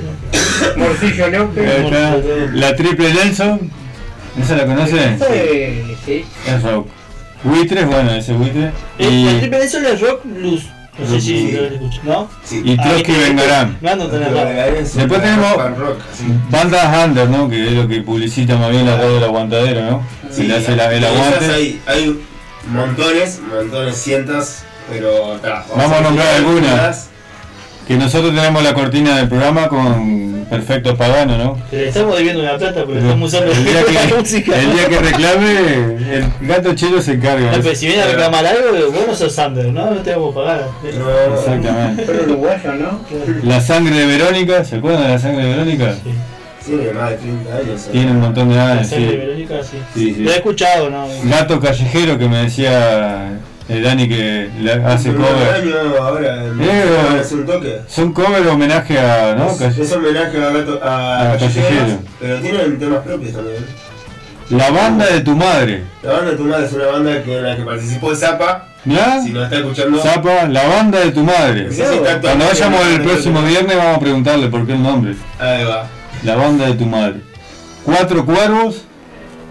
Morcillo 0.76 1.28
López. 1.28 2.52
La 2.54 2.74
triple 2.76 3.12
Nelson. 3.12 3.70
¿Esa 4.40 4.56
la 4.56 4.66
conoce? 4.66 4.96
Eh, 5.30 5.84
sí. 6.04 6.24
Es 6.46 6.62
rock. 6.62 6.88
Buitres, 7.44 7.86
bueno, 7.86 8.10
ese 8.12 8.32
buitre. 8.32 8.70
El, 8.98 9.12
Y, 9.12 9.28
el 9.28 9.38
triple 9.40 9.62
eso 9.64 9.78
es 9.78 10.00
rock 10.00 10.20
blues. 10.24 10.62
No 10.98 11.06
sé 11.08 11.20
si 11.20 11.26
Sí. 11.50 11.52
lo 12.04 12.12
¿no? 12.14 12.30
Sí. 12.44 12.62
y 12.64 12.70
Ahí 12.80 13.02
te- 13.02 13.12
Vengarán. 13.12 13.78
Después 13.82 15.22
tenemos-. 15.22 15.56
Bandas 16.50 17.06
under, 17.06 17.28
¿no? 17.28 17.48
Que 17.48 17.66
es 17.66 17.72
lo 17.72 17.88
que 17.88 18.00
publicita 18.02 18.56
más 18.56 18.70
bien 18.70 18.86
la 18.86 18.96
radio 18.96 19.14
del 19.14 19.24
aguantadero, 19.24 19.82
¿no? 19.90 20.06
Sí, 20.30 20.44
le 20.44 20.56
hace 20.56 20.76
la- 20.76 20.92
el 20.92 21.04
aguante. 21.04 21.46
Hay, 21.52 21.80
hay 21.86 22.20
montones, 22.70 23.40
montones, 23.48 23.96
cientos, 23.96 24.58
pero 24.90 25.40
Vamos 25.76 25.92
a 25.92 26.00
nombrar 26.00 26.34
algunas. 26.36 27.08
Que 27.86 27.96
nosotros 27.96 28.34
tenemos 28.34 28.62
la 28.62 28.72
cortina 28.72 29.16
del 29.18 29.28
programa 29.28 29.68
con 29.68 30.46
Perfecto 30.48 30.96
Pagano, 30.96 31.36
¿no? 31.36 31.58
Le 31.70 31.88
estamos 31.88 32.16
debiendo 32.16 32.42
una 32.42 32.56
plata 32.56 32.80
porque 32.84 32.94
Pero 32.94 33.04
estamos 33.06 33.34
usando 33.34 33.52
el 33.52 33.64
día 33.64 33.74
la 33.94 34.08
que, 34.08 34.14
música. 34.14 34.58
el 34.58 34.72
día 34.72 34.88
que 34.88 34.98
reclame, 35.00 35.58
el 36.16 36.24
gato 36.42 36.74
chelo 36.74 37.02
se 37.02 37.12
encarga. 37.12 37.50
No, 37.52 37.62
pero 37.62 37.74
si 37.74 37.86
viene 37.86 38.02
a 38.02 38.06
reclamar 38.06 38.46
algo, 38.46 38.90
vos 38.90 39.06
no 39.06 39.14
sos 39.14 39.32
Sander, 39.34 39.66
¿no? 39.66 39.90
No 39.90 39.96
te 40.00 40.12
vamos 40.12 40.32
a 40.32 40.38
pagar. 40.40 40.66
No, 40.98 41.34
Exactamente. 41.34 42.04
Pero 42.06 42.22
uruguayo, 42.24 42.72
¿no? 42.74 43.00
La 43.42 43.60
sangre 43.60 43.96
de 43.98 44.06
Verónica, 44.06 44.64
¿se 44.64 44.76
acuerdan 44.76 45.02
de 45.02 45.08
la 45.10 45.18
sangre 45.18 45.44
de 45.44 45.50
Verónica? 45.50 45.94
Tiene 46.64 46.92
más 46.94 47.10
de 47.10 47.16
30 47.18 47.56
años. 47.56 47.80
¿eh? 47.86 47.88
Tiene 47.92 48.10
un 48.12 48.20
montón 48.20 48.48
de 48.48 48.54
La 48.54 48.72
años, 48.72 48.88
sangre 48.88 49.06
de 49.06 49.12
sí. 49.12 49.16
Verónica, 49.18 49.54
sí. 49.62 49.76
Sí, 49.92 50.14
sí. 50.14 50.20
Lo 50.22 50.30
he 50.30 50.36
escuchado, 50.36 50.88
¿no? 50.88 51.06
Gato 51.24 51.60
callejero 51.60 52.16
que 52.18 52.28
me 52.28 52.38
decía 52.44 53.38
el 53.68 53.82
Dani 53.82 54.08
que 54.08 54.50
le 54.60 54.72
hace 54.72 55.10
Un 55.10 55.16
cover. 55.16 55.54
año 55.54 55.74
ahora, 56.02 56.44
Eh, 56.60 57.18
hace 57.20 57.34
un 57.34 57.46
toque. 57.46 57.80
Son 57.88 58.12
cover 58.12 58.46
homenaje 58.46 58.98
a, 58.98 59.34
¿no? 59.34 59.50
Es, 59.50 59.78
es 59.78 59.92
homenaje 59.92 60.36
a, 60.42 60.50
gato, 60.50 60.80
a, 60.82 61.32
A 61.32 61.38
Callejeros, 61.38 61.68
Callejero. 61.70 61.98
pero 62.20 62.40
tienen 62.40 62.78
temas 62.78 63.00
propios 63.04 63.32
también. 63.32 63.64
La 64.50 64.70
banda 64.70 65.06
de 65.06 65.20
tu 65.20 65.34
madre. 65.34 65.84
La 66.02 66.12
banda 66.12 66.30
de 66.32 66.36
tu 66.36 66.44
madre 66.44 66.66
es 66.66 66.72
una 66.74 66.86
banda 66.86 67.22
que, 67.22 67.38
en 67.38 67.42
la 67.44 67.56
que 67.56 67.62
participó 67.62 68.14
Zapa. 68.14 68.68
¿Ya? 68.84 69.18
Si 69.22 69.30
nos 69.32 69.44
está 69.44 69.56
escuchando. 69.56 69.98
Zapa, 69.98 70.44
la 70.46 70.66
banda 70.66 71.00
de 71.00 71.10
tu 71.12 71.24
madre. 71.24 71.68
No 71.70 72.20
Cuando 72.20 72.44
vayamos 72.46 72.86
el 72.88 73.00
próximo 73.00 73.40
viernes 73.42 73.74
vamos 73.78 73.96
a 73.96 74.00
preguntarle 74.00 74.48
por 74.48 74.66
qué 74.66 74.72
el 74.74 74.82
nombre. 74.82 75.14
Ahí 75.40 75.64
va. 75.64 75.86
La 76.22 76.36
banda 76.36 76.66
de 76.66 76.74
tu 76.74 76.84
madre. 76.84 77.20
Cuatro 77.84 78.26
cuervos. 78.26 78.82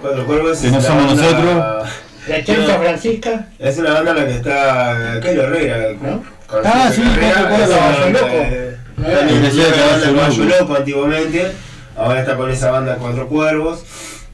Cuatro 0.04 0.26
Cuervos 0.28 0.58
Que 0.60 0.70
no 0.70 0.78
es 0.78 0.86
somos 0.86 1.08
banda- 1.08 1.24
nosotros. 1.24 1.90
La 2.28 2.44
Chanza 2.44 2.80
Francisca. 2.80 3.48
Es 3.60 3.78
una 3.78 3.94
banda 3.94 4.12
en 4.12 4.18
la 4.18 4.26
que 4.28 4.34
está 4.36 5.20
Cairo 5.22 5.44
Herrera, 5.44 5.78
¿no? 6.02 6.24
Ah, 6.64 6.92
sí. 6.94 7.02
También 9.02 10.50
Loco. 10.60 10.76
Antiguamente. 10.76 11.52
Ahora 11.96 12.22
está 12.22 12.36
con 12.36 12.50
esa 12.50 12.72
banda 12.72 12.98
Cuatro 13.00 13.28
Cuervos. 13.28 13.84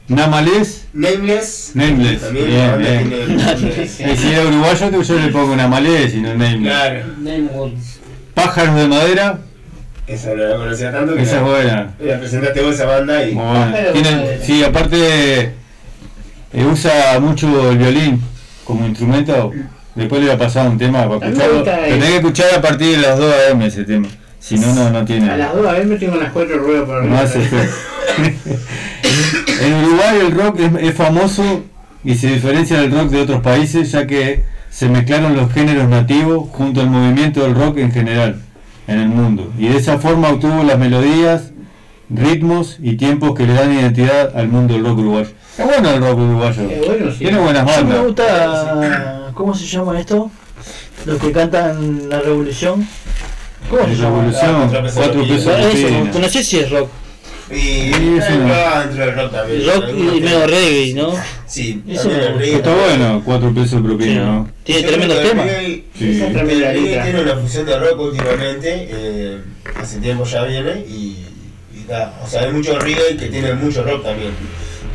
Namalés. 0.08 0.86
Nameless. 0.92 1.70
Nameless. 1.74 2.22
También 2.22 2.46
Bien, 2.46 2.78
bien. 3.08 3.88
si 3.88 4.02
es 4.04 4.44
uruguayo, 4.44 5.02
yo 5.02 5.14
le 5.18 5.28
pongo 5.28 5.54
Namalés 5.56 6.14
y 6.14 6.20
no 6.20 6.34
Nameless. 6.34 6.72
Claro. 6.72 7.00
Pájaros 8.34 8.74
de 8.74 8.88
madera. 8.88 9.38
Esa 10.06 10.30
no 10.34 10.42
la 10.42 10.56
conocía 10.56 10.90
tanto 10.90 11.14
que 11.14 11.22
Esa 11.22 11.36
es 11.36 11.42
la- 11.42 11.48
buena. 11.48 11.94
La 12.00 12.18
presentaste 12.18 12.62
vos 12.62 12.74
esa 12.74 12.86
banda 12.86 13.22
y. 13.24 13.38
Tiene- 13.92 14.38
sí, 14.42 14.64
aparte 14.64 15.52
eh, 16.52 16.64
usa 16.64 17.18
mucho 17.20 17.70
el 17.70 17.78
violín 17.78 18.22
como 18.64 18.86
instrumento. 18.86 19.52
Después 19.94 20.20
le 20.20 20.28
voy 20.28 20.36
a 20.36 20.38
pasar 20.38 20.68
un 20.68 20.78
tema 20.78 21.08
para 21.08 21.26
escucharlo. 21.26 21.62
tenés 21.62 22.08
que 22.08 22.16
escuchar 22.16 22.54
a 22.54 22.62
partir 22.62 22.96
de 22.96 23.02
las 23.02 23.18
2 23.18 23.34
am 23.52 23.62
ese 23.62 23.84
tema. 23.84 24.08
Si 24.40 24.58
no, 24.58 24.74
no, 24.74 24.90
no 24.90 25.04
tiene. 25.04 25.30
A 25.30 25.36
las 25.36 25.54
dos 25.54 25.66
a 25.66 25.72
ver 25.72 25.86
me 25.86 25.96
tengo 25.96 26.16
las 26.16 26.32
cuatro 26.32 26.58
ruedas 26.58 26.86
por 26.86 27.04
No 27.04 27.18
hace 27.18 27.40
en 29.62 29.74
Uruguay 29.74 30.18
el 30.20 30.32
rock 30.32 30.60
es, 30.60 30.72
es 30.82 30.94
famoso 30.94 31.62
y 32.02 32.14
se 32.14 32.28
diferencia 32.28 32.80
del 32.80 32.90
rock 32.90 33.10
de 33.10 33.20
otros 33.20 33.42
países 33.42 33.92
ya 33.92 34.06
que 34.06 34.44
se 34.70 34.88
mezclaron 34.88 35.36
los 35.36 35.52
géneros 35.52 35.88
nativos 35.88 36.48
junto 36.52 36.80
al 36.80 36.88
movimiento 36.88 37.42
del 37.42 37.54
rock 37.54 37.76
en 37.78 37.92
general 37.92 38.40
en 38.86 38.98
el 38.98 39.08
mundo 39.08 39.52
y 39.58 39.68
de 39.68 39.76
esa 39.76 39.98
forma 39.98 40.30
obtuvo 40.30 40.64
las 40.64 40.78
melodías, 40.78 41.52
ritmos 42.08 42.78
y 42.80 42.96
tiempos 42.96 43.34
que 43.34 43.46
le 43.46 43.52
dan 43.52 43.72
identidad 43.72 44.34
al 44.34 44.48
mundo 44.48 44.74
del 44.74 44.84
rock 44.84 44.98
uruguayo. 44.98 45.30
Es 45.60 45.66
bueno 45.66 45.90
el 45.90 46.00
rock 46.00 46.18
uruguayo. 46.18 46.62
Es 46.70 46.86
bueno, 46.86 47.10
sí. 47.12 47.18
Tiene 47.18 47.38
buenas 47.38 47.66
Yo 47.76 47.84
me 47.84 47.92
bandas. 47.94 48.04
gusta. 48.06 49.30
¿Cómo 49.34 49.54
se 49.54 49.66
llama 49.66 50.00
esto? 50.00 50.30
Los 51.06 51.18
que 51.20 51.32
cantan 51.32 52.08
la 52.08 52.20
revolución. 52.20 52.86
¿Cómo 53.68 53.82
se 53.82 53.88
La 53.88 53.94
llama? 53.94 54.16
Revolución, 54.32 54.54
cuatro 54.68 54.82
pesos 54.82 54.96
cuatro 54.96 55.22
pesos 55.26 55.74
Eso, 55.74 56.18
no, 56.20 56.28
sé 56.28 56.44
si 56.44 56.58
es 56.58 56.70
rock. 56.70 56.88
Y 57.50 57.54
Sí, 57.54 57.92
sí, 57.92 57.98
no. 58.18 58.24
englobado 58.26 58.80
dentro 58.80 59.06
del 59.06 59.14
rock 59.16 59.32
también. 59.32 59.66
Rock 59.66 59.84
y 59.90 60.20
medio 60.20 60.46
reggae, 60.46 60.94
¿no? 60.94 61.12
Sí, 61.46 61.82
Eso 61.88 62.10
el 62.10 62.38
reggae. 62.38 62.56
Está 62.56 62.74
bueno, 62.74 63.22
cuatro 63.24 63.52
pesos 63.52 63.82
de 63.82 63.88
propina, 63.88 64.24
¿no? 64.24 64.48
Tiene 64.64 64.82
tremendos 64.88 65.18
el 65.18 65.28
temas. 65.28 65.46
reggae- 65.46 65.82
Sí. 65.98 66.10
Es 66.10 66.20
El 66.22 66.32
tremenda 66.32 66.68
reggae 66.68 66.80
letra. 66.82 67.02
tiene 67.04 67.20
una 67.22 67.36
fusión 67.36 67.66
de 67.66 67.78
rock 67.78 68.00
últimamente, 68.00 68.88
eh, 68.90 69.40
hace 69.80 69.98
tiempo 69.98 70.24
ya 70.24 70.44
viene 70.44 70.84
y, 70.88 71.26
y 71.74 71.84
da, 71.88 72.14
o 72.24 72.26
sea, 72.28 72.42
hay 72.42 72.52
mucho 72.52 72.78
reggae 72.78 73.16
que 73.16 73.26
tiene 73.28 73.54
mucho 73.54 73.82
rock 73.82 74.04
también. 74.04 74.30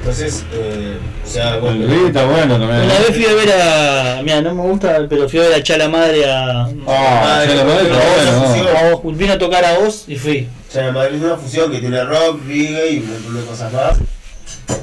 Entonces, 0.06 0.45
eh, 0.53 0.99
o 1.26 1.27
sea, 1.27 1.57
bueno, 1.57 1.84
El 1.84 2.06
está 2.06 2.26
bueno 2.26 2.60
también. 2.60 2.84
Una 2.84 2.99
vez 2.99 3.15
fui 3.15 3.26
a 3.26 3.34
ver 3.34 3.52
a. 3.52 4.22
Mira, 4.22 4.40
no 4.40 4.53
me 4.53 4.61
gusta, 4.61 5.03
pero 5.10 5.27
fui 5.27 5.40
a 5.40 5.41
ver 5.41 5.53
a 5.56 5.64
Chala 5.64 5.90
Madre 5.90 6.32
a. 6.32 6.69
Ah, 6.88 7.44
ya 7.48 7.56
la 7.56 7.64
madre 7.64 7.90
está 7.90 7.98
bueno, 7.98 8.72
¿no? 8.72 8.77
a 8.77 8.94
vos, 8.94 9.18
vino 9.18 9.34
a 9.34 9.40
tocar 9.40 9.65
a 9.65 9.80
vos 9.80 10.06
y 10.07 10.15
fui. 10.15 10.48
en 10.76 10.94
Madrid 10.94 11.15
es 11.15 11.23
una 11.23 11.38
fusión 11.38 11.72
que 11.72 11.80
tiene 11.80 12.03
rock, 12.03 12.40
reggae 12.48 12.91
y 12.91 12.99
un 12.99 13.14
montón 13.14 13.36
de 13.36 13.41
cosas 13.45 13.73
más. 13.73 13.98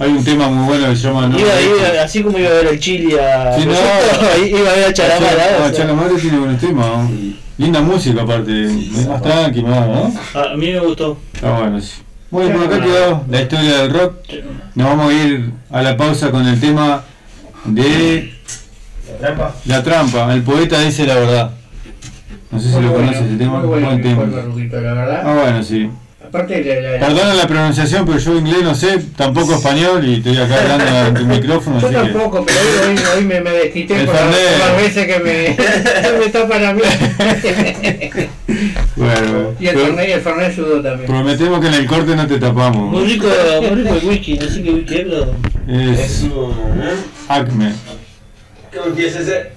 Hay 0.00 0.10
un 0.10 0.24
tema 0.24 0.48
muy 0.48 0.66
bueno 0.66 0.88
que 0.90 0.96
se 0.96 1.02
llama 1.04 1.28
No 1.28 1.38
Iba, 1.38 2.02
así 2.02 2.24
como 2.24 2.36
iba 2.36 2.50
a 2.50 2.54
ver 2.54 2.66
el 2.66 2.80
Chile 2.80 3.20
a. 3.20 3.56
Sí, 3.56 3.64
no. 3.64 4.44
iba 4.44 4.70
a 4.72 4.74
ver 4.74 4.86
a 4.86 4.92
Chala 4.92 5.20
Madre. 5.20 5.40
Ah, 5.40 5.56
o 5.56 5.62
sea, 5.68 5.72
Chala 5.72 5.94
Madre 5.94 6.16
tiene 6.20 6.38
buenos 6.38 6.60
temas, 6.60 6.88
¿no? 6.88 7.10
Linda 7.58 7.80
música 7.80 8.22
aparte, 8.22 8.50
más 9.06 9.22
tranqui, 9.22 9.62
más, 9.62 9.86
¿no? 9.86 10.12
A 10.34 10.56
mí 10.56 10.72
me 10.72 10.80
gustó. 10.80 11.16
Está 11.32 11.60
bueno, 11.60 11.80
sí. 11.80 11.92
Bueno, 12.32 12.58
por 12.58 12.66
acá 12.66 12.82
quedó 12.82 13.24
la 13.28 13.42
historia 13.42 13.82
del 13.82 13.92
rock. 13.92 14.14
Nos 14.74 14.86
vamos 14.88 15.12
a 15.12 15.12
ir 15.12 15.52
a 15.70 15.82
la 15.82 15.98
pausa 15.98 16.30
con 16.30 16.46
el 16.46 16.58
tema 16.58 17.04
de 17.66 18.32
La 19.06 19.18
trampa. 19.18 19.54
La 19.66 19.82
trampa. 19.82 20.32
El 20.32 20.42
poeta 20.42 20.80
dice 20.80 21.06
la 21.06 21.16
verdad. 21.16 21.50
No 22.50 22.58
sé 22.58 22.68
si 22.68 22.74
Muy 22.76 22.84
lo 22.84 22.94
conoces 22.94 23.20
ese 23.20 23.36
tema. 23.36 23.60
Buen 23.60 24.02
tema. 24.02 24.24
La 24.24 24.80
verdad. 24.80 25.22
Ah, 25.26 25.40
bueno, 25.42 25.62
sí. 25.62 25.90
Aparte 26.32 26.62
de 26.62 26.80
la, 26.80 26.92
la- 26.92 26.98
Perdona 27.06 27.34
la 27.34 27.46
pronunciación, 27.46 28.06
pero 28.06 28.16
yo 28.18 28.38
inglés 28.38 28.62
no 28.62 28.74
sé, 28.74 28.98
tampoco 29.16 29.52
español 29.56 30.02
y 30.08 30.14
estoy 30.14 30.38
acá 30.38 30.62
hablando 30.62 31.06
en 31.08 31.14
tu 31.14 31.26
micrófono, 31.26 31.78
Yo 31.78 31.88
así 31.88 31.94
que... 31.96 32.02
tampoco, 32.02 32.46
pero 32.46 32.58
hoy, 32.58 32.88
hoy, 32.96 33.04
hoy 33.18 33.24
me, 33.26 33.40
me 33.42 33.50
desquité 33.50 34.06
por, 34.06 34.14
las 34.14 34.76
veces 34.78 35.06
que 35.06 35.18
me, 35.18 36.18
me 36.24 36.28
tapan 36.30 36.64
a 36.64 36.72
mí. 36.72 36.80
Bueno, 38.96 39.54
y 39.60 39.66
el 39.66 39.76
Fernet, 39.78 40.08
y 40.08 40.12
el 40.12 40.20
Fernet 40.22 40.46
ayudó 40.52 40.80
también. 40.82 41.06
prometemos 41.06 41.60
que 41.60 41.66
en 41.66 41.74
el 41.74 41.86
corte 41.86 42.16
no 42.16 42.26
te 42.26 42.32
Muy 42.32 42.40
tapamos. 42.40 43.06
rico, 43.06 43.26
muy 43.60 43.82
rico 43.82 43.94
el 44.00 44.08
whisky, 44.08 44.38
no 44.38 44.48
sé 44.48 44.62
qué 44.62 44.70
whisky 44.70 44.94
es. 45.68 45.98
Es 46.00 46.22
un. 46.22 46.54
Acme. 47.28 47.72
¿Cómo 48.74 48.86
empieza 48.86 49.20
ese? 49.20 49.50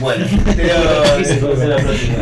Bueno, 0.00 0.26
pero. 0.56 1.66
La 1.68 1.76
próxima. 1.76 2.16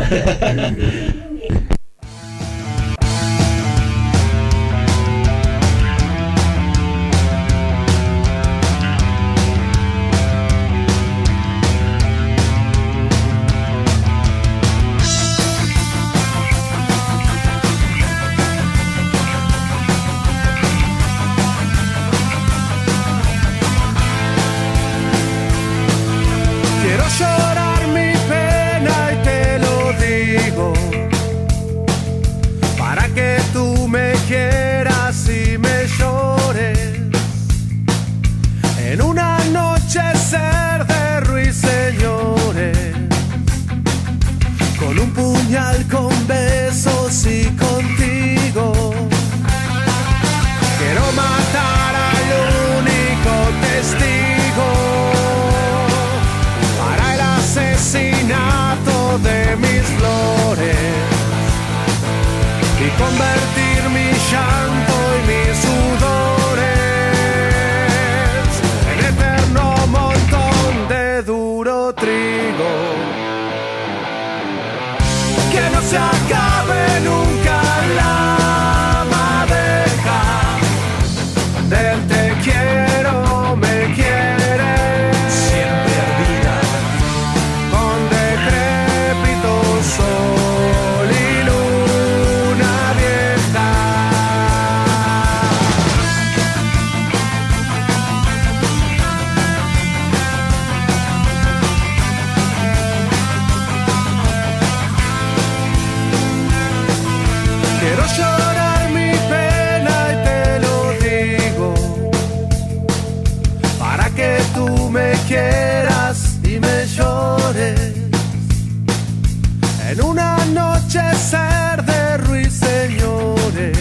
en 119.93 120.03
una 120.03 120.37
anochecer 120.37 121.83
de 121.85 122.17
ruiseñores, 122.17 123.77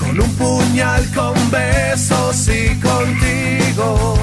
con 0.00 0.18
un 0.18 0.30
puñal, 0.36 1.04
con 1.14 1.34
besos 1.50 2.48
y 2.48 2.74
contigo. 2.80 4.16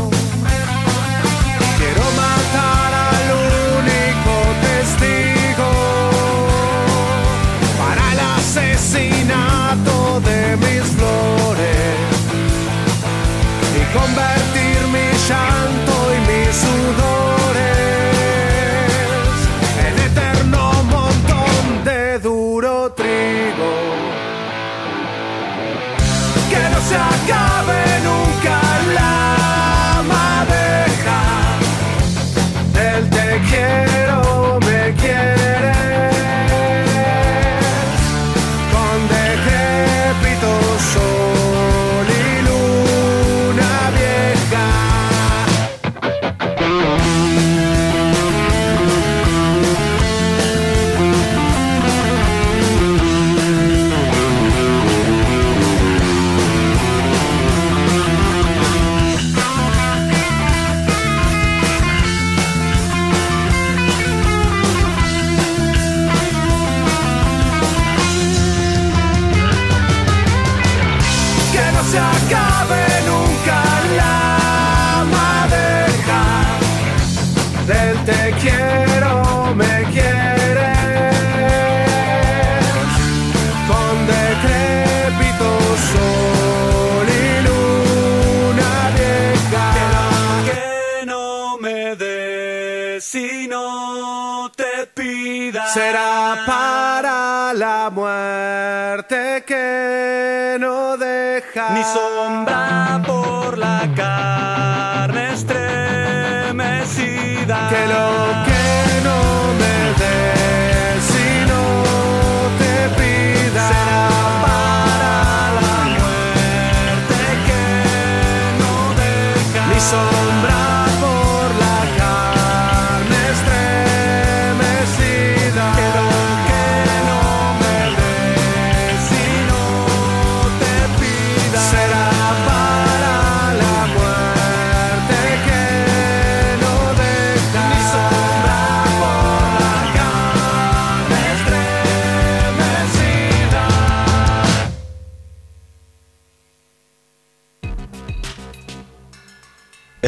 Quiero 1.78 2.06
matar 2.24 2.92
al 3.12 3.28
único 3.82 4.34
testigo 4.66 5.72
para 7.78 8.04
el 8.14 8.20
asesinato 8.40 9.96
de 10.22 10.58
mis 10.58 10.86
flores 10.96 11.98
y 13.78 13.82
convertir 13.96 14.80
mi 14.92 15.08
llanto. 15.28 15.83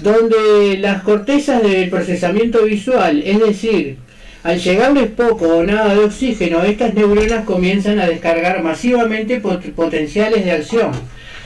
donde 0.01 0.77
las 0.79 1.01
cortezas 1.03 1.63
del 1.63 1.89
procesamiento 1.89 2.63
visual, 2.63 3.21
es 3.25 3.39
decir, 3.39 3.97
al 4.43 4.59
llegarles 4.59 5.07
poco 5.11 5.57
o 5.57 5.63
nada 5.63 5.93
de 5.95 6.03
oxígeno, 6.05 6.63
estas 6.63 6.93
neuronas 6.93 7.45
comienzan 7.45 7.99
a 7.99 8.07
descargar 8.07 8.61
masivamente 8.63 9.41
pot- 9.41 9.71
potenciales 9.73 10.45
de 10.45 10.51
acción, 10.51 10.91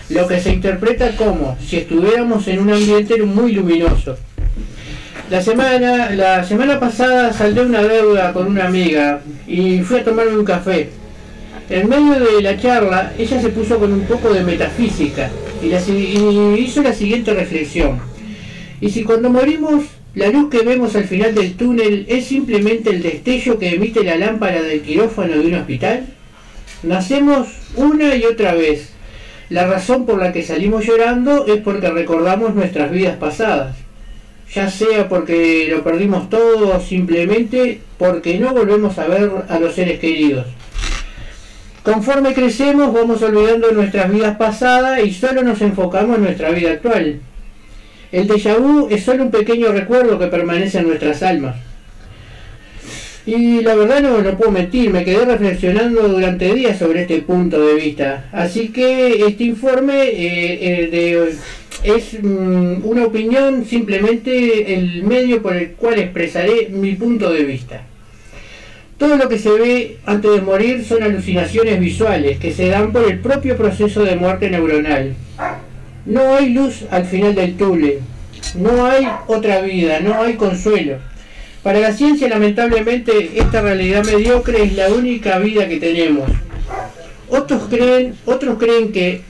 lo 0.10 0.28
que 0.28 0.40
se 0.40 0.52
interpreta 0.54 1.12
como 1.16 1.58
si 1.66 1.78
estuviéramos 1.78 2.48
en 2.48 2.60
un 2.60 2.72
ambiente 2.74 3.22
muy 3.24 3.54
luminoso. 3.54 4.18
La 5.34 5.42
semana, 5.42 6.12
la 6.12 6.44
semana 6.44 6.80
pasada 6.80 7.34
saldé 7.34 7.62
una 7.62 7.82
deuda 7.82 8.32
con 8.34 8.46
una 8.46 8.68
amiga 8.68 9.20
y 9.48 9.80
fui 9.80 9.98
a 9.98 10.04
tomarme 10.04 10.38
un 10.38 10.46
café. 10.46 10.90
En 11.72 11.90
medio 11.90 12.20
de 12.20 12.40
la 12.44 12.56
charla, 12.56 13.14
ella 13.18 13.42
se 13.42 13.50
puso 13.50 13.80
con 13.80 13.92
un 13.92 14.02
poco 14.02 14.32
de 14.32 14.44
metafísica 14.44 15.32
y, 15.60 15.74
hizo 16.60 16.84
la 16.84 16.94
siguiente 16.94 17.34
reflexión. 17.34 18.00
Y 18.80 18.92
si 18.92 19.04
cuando 19.04 19.32
morimos, 19.32 19.86
la 20.14 20.28
luz 20.28 20.52
que 20.52 20.62
vemos 20.62 20.96
al 20.96 21.06
final 21.06 21.34
del 21.34 21.56
túnel 21.56 22.06
es 22.08 22.28
simplemente 22.28 22.92
el 22.92 23.02
destello 23.02 23.58
que 23.58 23.74
emite 23.74 24.04
la 24.04 24.18
lámpara 24.18 24.62
del 24.62 24.84
quirófano 24.84 25.34
de 25.34 25.48
un 25.48 25.56
hospital, 25.56 26.06
nacemos 26.84 27.48
una 27.76 28.14
y 28.14 28.24
otra 28.26 28.54
vez. 28.54 28.90
La 29.50 29.66
razón 29.66 30.06
por 30.06 30.22
la 30.22 30.32
que 30.32 30.44
salimos 30.44 30.86
llorando 30.86 31.48
es 31.48 31.60
porque 31.62 31.90
recordamos 31.90 32.54
nuestras 32.54 32.92
vidas 32.92 33.18
pasadas. 33.18 33.83
Ya 34.54 34.70
sea 34.70 35.10
porque 35.10 35.68
lo 35.70 35.84
perdimos 35.84 36.30
todo 36.30 36.78
o 36.78 36.80
simplemente 36.80 37.82
porque 37.98 38.38
no 38.40 38.54
volvemos 38.54 38.98
a 39.00 39.08
ver 39.08 39.32
a 39.50 39.60
los 39.60 39.74
seres 39.74 40.00
queridos. 40.00 40.46
Conforme 41.84 42.34
crecemos 42.34 42.94
vamos 42.94 43.22
olvidando 43.22 43.72
nuestras 43.72 44.12
vidas 44.12 44.38
pasadas 44.38 45.04
y 45.04 45.12
solo 45.14 45.44
nos 45.44 45.62
enfocamos 45.62 46.18
en 46.18 46.24
nuestra 46.24 46.52
vida 46.52 46.72
actual. 46.72 47.20
El 48.12 48.28
déjà 48.28 48.58
vu 48.58 48.88
es 48.92 49.04
solo 49.04 49.24
un 49.24 49.32
pequeño 49.32 49.72
recuerdo 49.72 50.20
que 50.20 50.28
permanece 50.28 50.78
en 50.78 50.88
nuestras 50.88 51.24
almas. 51.24 51.56
Y 53.26 53.62
la 53.62 53.76
verdad 53.76 54.02
no, 54.02 54.22
no 54.22 54.38
puedo 54.38 54.52
mentir, 54.52 54.92
me 54.92 55.06
quedé 55.06 55.24
reflexionando 55.24 56.10
durante 56.10 56.54
días 56.54 56.78
sobre 56.78 57.04
este 57.04 57.22
punto 57.22 57.66
de 57.66 57.76
vista. 57.76 58.26
Así 58.34 58.70
que 58.70 59.26
este 59.26 59.46
informe 59.46 60.10
eh, 60.10 60.90
eh, 60.92 61.36
es 61.84 62.22
mm, 62.22 62.86
una 62.86 63.06
opinión, 63.06 63.66
simplemente 63.66 64.74
el 64.74 65.04
medio 65.04 65.42
por 65.42 65.56
el 65.56 65.72
cual 65.72 66.00
expresaré 66.00 66.68
mi 66.70 66.94
punto 66.96 67.32
de 67.32 67.44
vista. 67.44 67.84
Todo 68.98 69.16
lo 69.16 69.30
que 69.30 69.40
se 69.40 69.52
ve 69.52 69.98
antes 70.06 70.32
de 70.32 70.42
morir 70.42 70.84
son 70.84 71.04
alucinaciones 71.04 71.80
visuales 71.80 72.40
que 72.40 72.54
se 72.54 72.68
dan 72.68 72.92
por 72.92 73.10
el 73.10 73.20
propio 73.20 73.56
proceso 73.56 74.04
de 74.04 74.18
muerte 74.18 74.50
neuronal. 74.50 75.14
No 76.06 76.36
hay 76.36 76.50
luz 76.50 76.86
al 76.92 77.06
final 77.06 77.36
del 77.36 77.56
túnel, 77.56 78.00
no 78.56 78.86
hay 78.86 79.08
otra 79.28 79.62
vida, 79.62 80.02
no 80.02 80.22
hay 80.22 80.34
consuelo. 80.34 80.98
Para 81.64 81.80
la 81.80 81.94
ciencia, 81.94 82.28
lamentablemente, 82.28 83.32
esta 83.36 83.62
realidad 83.62 84.04
mediocre 84.04 84.64
es 84.64 84.74
la 84.74 84.90
única 84.90 85.40
vida 85.40 85.66
que 85.70 85.80
tenemos. 85.80 86.30
Otros 87.30 87.64
creen, 87.70 88.16
otros 88.26 88.58
creen 88.60 88.92
que, 88.92 89.22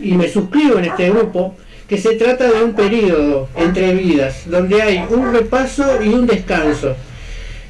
y 0.00 0.14
me 0.14 0.28
suscribo 0.28 0.78
en 0.78 0.86
este 0.86 1.08
grupo, 1.08 1.54
que 1.88 1.98
se 1.98 2.16
trata 2.16 2.50
de 2.50 2.64
un 2.64 2.74
periodo 2.74 3.48
entre 3.56 3.94
vidas, 3.94 4.42
donde 4.50 4.82
hay 4.82 5.04
un 5.08 5.32
repaso 5.32 6.02
y 6.02 6.08
un 6.08 6.26
descanso. 6.26 6.96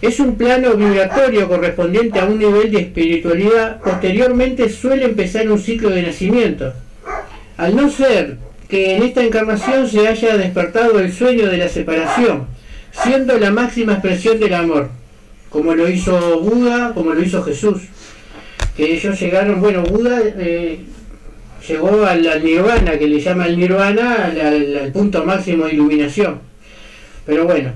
Es 0.00 0.20
un 0.20 0.36
plano 0.36 0.72
vibratorio 0.74 1.46
correspondiente 1.46 2.18
a 2.18 2.24
un 2.24 2.38
nivel 2.38 2.72
de 2.72 2.80
espiritualidad. 2.80 3.78
Posteriormente 3.82 4.70
suele 4.70 5.04
empezar 5.04 5.50
un 5.50 5.58
ciclo 5.58 5.90
de 5.90 6.02
nacimiento. 6.02 6.72
Al 7.58 7.76
no 7.76 7.90
ser 7.90 8.38
que 8.70 8.96
en 8.96 9.02
esta 9.02 9.22
encarnación 9.22 9.86
se 9.86 10.08
haya 10.08 10.38
despertado 10.38 10.98
el 10.98 11.12
sueño 11.12 11.46
de 11.46 11.58
la 11.58 11.68
separación, 11.68 12.46
siendo 12.92 13.38
la 13.38 13.50
máxima 13.50 13.92
expresión 13.94 14.38
del 14.40 14.54
amor, 14.54 14.90
como 15.48 15.74
lo 15.74 15.88
hizo 15.88 16.40
Buda, 16.40 16.92
como 16.94 17.12
lo 17.14 17.22
hizo 17.22 17.42
Jesús, 17.42 17.82
que 18.76 18.94
ellos 18.94 19.18
llegaron, 19.20 19.60
bueno, 19.60 19.82
Buda 19.82 20.20
eh, 20.24 20.80
llegó 21.68 22.04
al, 22.06 22.26
al 22.26 22.44
nirvana, 22.44 22.98
que 22.98 23.06
le 23.08 23.20
llama 23.20 23.46
el 23.46 23.58
nirvana, 23.58 24.26
al, 24.26 24.40
al- 24.40 24.78
al 24.84 24.92
punto 24.92 25.24
máximo 25.24 25.66
de 25.66 25.74
iluminación. 25.74 26.38
Pero 27.26 27.44
bueno, 27.44 27.72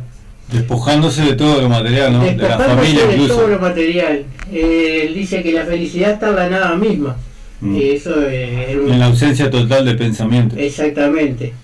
Despojándose 0.52 1.22
de 1.22 1.32
todo 1.34 1.62
lo 1.62 1.68
material, 1.70 2.12
¿no? 2.12 2.22
De 2.24 2.36
la 2.36 2.58
familia 2.58 3.06
de 3.06 3.16
todo 3.26 3.48
lo 3.48 3.58
material. 3.58 4.24
Eh, 4.52 5.06
él 5.08 5.14
dice 5.14 5.42
que 5.42 5.52
la 5.52 5.64
felicidad 5.64 6.12
está 6.12 6.28
en 6.28 6.36
la 6.36 6.50
nada 6.50 6.76
misma. 6.76 7.16
Mm. 7.60 7.76
Y 7.76 7.90
eso 7.90 8.14
un- 8.14 8.92
En 8.92 8.98
la 8.98 9.06
ausencia 9.06 9.50
total 9.50 9.86
de 9.86 9.94
pensamiento. 9.94 10.54
Exactamente. 10.58 11.54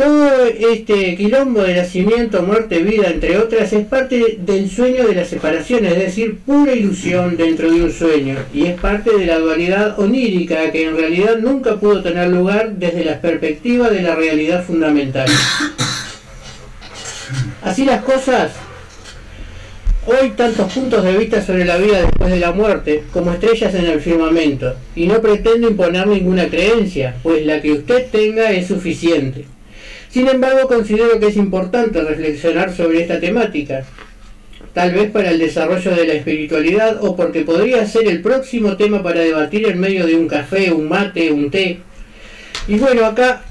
Todo 0.00 0.46
este 0.46 1.14
quilombo 1.14 1.60
de 1.60 1.74
nacimiento, 1.74 2.42
muerte, 2.42 2.78
vida, 2.78 3.10
entre 3.10 3.36
otras, 3.36 3.70
es 3.74 3.84
parte 3.84 4.38
del 4.38 4.70
sueño 4.70 5.06
de 5.06 5.14
la 5.14 5.26
separación, 5.26 5.84
es 5.84 5.94
decir, 5.94 6.38
pura 6.38 6.72
ilusión 6.72 7.36
dentro 7.36 7.70
de 7.70 7.82
un 7.82 7.92
sueño, 7.92 8.38
y 8.54 8.64
es 8.64 8.80
parte 8.80 9.14
de 9.14 9.26
la 9.26 9.38
dualidad 9.38 10.00
onírica 10.00 10.72
que 10.72 10.86
en 10.86 10.96
realidad 10.96 11.36
nunca 11.40 11.76
pudo 11.76 12.02
tener 12.02 12.28
lugar 12.28 12.76
desde 12.76 13.04
la 13.04 13.20
perspectiva 13.20 13.90
de 13.90 14.00
la 14.00 14.14
realidad 14.14 14.64
fundamental. 14.64 15.28
Así 17.62 17.84
las 17.84 18.02
cosas, 18.02 18.52
hoy 20.06 20.30
tantos 20.30 20.72
puntos 20.72 21.04
de 21.04 21.18
vista 21.18 21.44
sobre 21.44 21.66
la 21.66 21.76
vida 21.76 22.00
después 22.00 22.30
de 22.30 22.40
la 22.40 22.52
muerte, 22.52 23.04
como 23.12 23.34
estrellas 23.34 23.74
en 23.74 23.84
el 23.84 24.00
firmamento, 24.00 24.76
y 24.96 25.08
no 25.08 25.20
pretendo 25.20 25.68
imponer 25.68 26.06
ninguna 26.06 26.48
creencia, 26.48 27.16
pues 27.22 27.44
la 27.44 27.60
que 27.60 27.72
usted 27.72 28.06
tenga 28.10 28.50
es 28.50 28.68
suficiente. 28.68 29.44
Sin 30.10 30.26
embargo, 30.28 30.66
considero 30.66 31.20
que 31.20 31.28
es 31.28 31.36
importante 31.36 32.02
reflexionar 32.02 32.74
sobre 32.74 33.02
esta 33.02 33.20
temática, 33.20 33.84
tal 34.74 34.92
vez 34.92 35.10
para 35.10 35.30
el 35.30 35.38
desarrollo 35.38 35.94
de 35.94 36.06
la 36.06 36.14
espiritualidad 36.14 37.02
o 37.02 37.14
porque 37.14 37.42
podría 37.42 37.86
ser 37.86 38.08
el 38.08 38.20
próximo 38.20 38.76
tema 38.76 39.02
para 39.02 39.20
debatir 39.20 39.66
en 39.66 39.78
medio 39.78 40.06
de 40.06 40.16
un 40.16 40.26
café, 40.26 40.72
un 40.72 40.88
mate, 40.88 41.30
un 41.30 41.50
té. 41.50 41.78
Y 42.66 42.76
bueno, 42.78 43.06
acá 43.06 43.42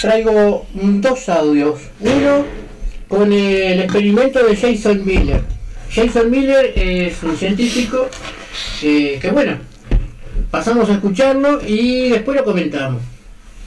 traigo 0.00 0.66
dos 0.74 1.28
audios. 1.28 1.80
Uno 2.00 2.44
con 3.08 3.32
el 3.32 3.80
experimento 3.80 4.44
de 4.44 4.56
Jason 4.56 5.04
Miller. 5.04 5.40
Jason 5.90 6.30
Miller 6.30 6.72
es 6.76 7.22
un 7.22 7.34
científico 7.34 8.08
eh, 8.82 9.18
que 9.20 9.30
bueno, 9.30 9.56
pasamos 10.50 10.88
a 10.90 10.94
escucharlo 10.94 11.60
y 11.66 12.10
después 12.10 12.36
lo 12.36 12.44
comentamos. 12.44 13.02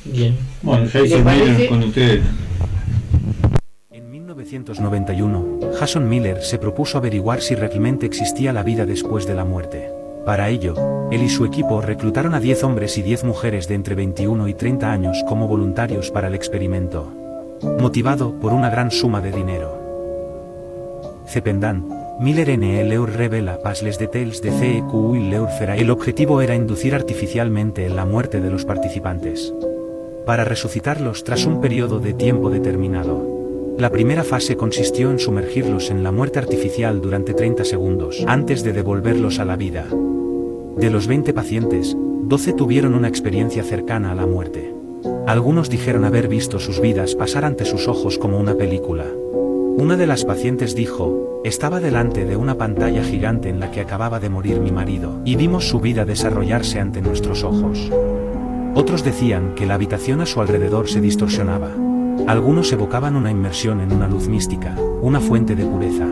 Bien. 0.06 0.36
Bueno. 0.62 0.88
Miller 0.94 1.70
con 1.70 1.84
ustedes. 1.84 2.22
En 3.92 4.10
1991, 4.10 5.60
Jason 5.80 6.10
Miller 6.10 6.42
se 6.42 6.58
propuso 6.58 6.98
averiguar 6.98 7.42
si 7.42 7.56
realmente 7.56 8.06
existía 8.06 8.54
la 8.54 8.64
vida 8.64 8.86
después 8.86 9.28
de 9.28 9.36
la 9.36 9.46
muerte. 9.46 9.90
Para 10.26 10.50
ello, 10.50 11.10
él 11.12 11.24
y 11.24 11.30
su 11.30 11.46
equipo 11.46 11.82
reclutaron 11.82 12.34
a 12.36 12.40
10 12.40 12.64
hombres 12.64 12.98
y 12.98 13.02
10 13.02 13.24
mujeres 13.24 13.68
de 13.68 13.76
entre 13.76 13.96
21 13.96 14.48
y 14.48 14.54
30 14.54 14.92
años 14.92 15.24
como 15.28 15.48
voluntarios 15.48 16.12
para 16.12 16.28
el 16.28 16.36
experimento. 16.36 17.12
Motivado 17.80 18.40
por 18.40 18.54
una 18.54 18.70
gran 18.70 18.92
suma 18.92 19.22
de 19.22 19.32
dinero. 19.32 19.82
Cependan, 21.28 21.88
Miller 22.20 22.50
N. 22.52 22.84
Leur 22.84 23.12
revela 23.12 23.60
Pasles 23.64 23.98
Details 23.98 24.42
de 24.42 24.52
CEQ 24.52 25.16
y 25.16 25.30
Leur 25.30 25.50
Fera. 25.50 25.76
El 25.76 25.90
objetivo 25.90 26.42
era 26.42 26.56
inducir 26.56 26.94
artificialmente 26.94 27.90
la 27.90 28.06
muerte 28.06 28.42
de 28.42 28.50
los 28.52 28.66
participantes. 28.66 29.54
Para 30.26 30.46
resucitarlos 30.46 31.24
tras 31.24 31.46
un 31.46 31.62
periodo 31.62 32.00
de 32.00 32.14
tiempo 32.14 32.52
determinado. 32.52 33.76
La 33.80 33.90
primera 33.90 34.24
fase 34.24 34.56
consistió 34.56 35.10
en 35.10 35.18
sumergirlos 35.18 35.90
en 35.90 36.04
la 36.04 36.12
muerte 36.12 36.38
artificial 36.38 37.02
durante 37.02 37.34
30 37.34 37.66
segundos 37.66 38.24
antes 38.28 38.64
de 38.64 38.72
devolverlos 38.72 39.40
a 39.40 39.46
la 39.46 39.56
vida. 39.56 39.88
De 40.78 40.92
los 40.92 41.08
20 41.08 41.34
pacientes, 41.34 41.98
12 41.98 42.54
tuvieron 42.54 42.94
una 42.94 43.08
experiencia 43.08 43.64
cercana 43.64 44.12
a 44.12 44.16
la 44.16 44.28
muerte. 44.28 44.72
Algunos 45.26 45.72
dijeron 45.72 46.06
haber 46.06 46.28
visto 46.28 46.60
sus 46.60 46.80
vidas 46.80 47.16
pasar 47.16 47.44
ante 47.44 47.66
sus 47.66 47.88
ojos 47.88 48.20
como 48.20 48.38
una 48.38 48.54
película. 48.56 49.06
Una 49.78 49.98
de 49.98 50.06
las 50.06 50.24
pacientes 50.24 50.76
dijo, 50.76 51.42
estaba 51.44 51.80
delante 51.80 52.26
de 52.26 52.36
una 52.36 52.60
pantalla 52.60 53.04
gigante 53.04 53.50
en 53.50 53.60
la 53.60 53.72
que 53.72 53.82
acababa 53.82 54.20
de 54.20 54.30
morir 54.30 54.60
mi 54.60 54.72
marido, 54.72 55.22
y 55.26 55.36
vimos 55.36 55.68
su 55.68 55.80
vida 55.80 56.06
desarrollarse 56.06 56.80
ante 56.80 57.02
nuestros 57.02 57.44
ojos. 57.44 57.90
Otros 58.74 59.04
decían 59.04 59.54
que 59.54 59.66
la 59.66 59.74
habitación 59.74 60.22
a 60.22 60.26
su 60.26 60.40
alrededor 60.40 60.88
se 60.88 61.02
distorsionaba. 61.02 61.72
Algunos 62.26 62.72
evocaban 62.72 63.18
una 63.18 63.30
inmersión 63.30 63.82
en 63.82 63.92
una 63.92 64.08
luz 64.08 64.30
mística, 64.30 64.76
una 65.02 65.20
fuente 65.20 65.56
de 65.56 65.66
pureza. 65.66 66.08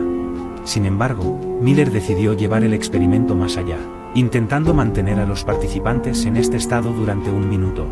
Sin 0.64 0.84
embargo, 0.84 1.58
Miller 1.62 1.90
decidió 1.90 2.34
llevar 2.34 2.62
el 2.62 2.74
experimento 2.74 3.34
más 3.34 3.56
allá, 3.56 3.78
intentando 4.14 4.74
mantener 4.74 5.18
a 5.20 5.24
los 5.24 5.42
participantes 5.42 6.26
en 6.26 6.36
este 6.36 6.58
estado 6.58 6.92
durante 6.92 7.30
un 7.30 7.48
minuto. 7.48 7.86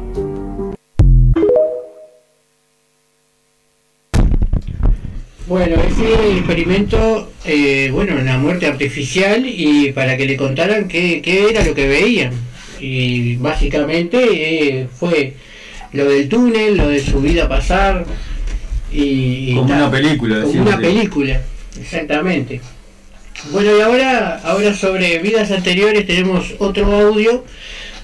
Bueno, 5.46 5.76
ese 5.76 6.30
el 6.30 6.38
experimento, 6.38 7.30
eh, 7.46 7.88
bueno, 7.90 8.20
una 8.20 8.36
muerte 8.36 8.66
artificial 8.66 9.46
y 9.46 9.92
para 9.92 10.18
que 10.18 10.26
le 10.26 10.36
contaran 10.36 10.88
qué 10.88 11.46
era 11.50 11.64
lo 11.64 11.74
que 11.74 11.88
veían. 11.88 12.48
Y 12.80 13.36
básicamente 13.36 14.18
eh, 14.80 14.88
fue 14.88 15.34
lo 15.92 16.04
del 16.04 16.28
túnel, 16.28 16.76
lo 16.76 16.88
de 16.88 17.00
su 17.00 17.20
vida 17.20 17.48
pasar 17.48 18.04
y... 18.92 19.54
Como 19.54 19.74
una 19.74 19.90
película, 19.90 20.42
Como 20.42 20.62
una 20.62 20.78
película, 20.78 21.40
exactamente. 21.80 22.60
Bueno, 23.52 23.76
y 23.76 23.80
ahora, 23.80 24.40
ahora 24.42 24.74
sobre 24.74 25.18
vidas 25.18 25.50
anteriores 25.50 26.06
tenemos 26.06 26.54
otro 26.58 26.92
audio 26.92 27.44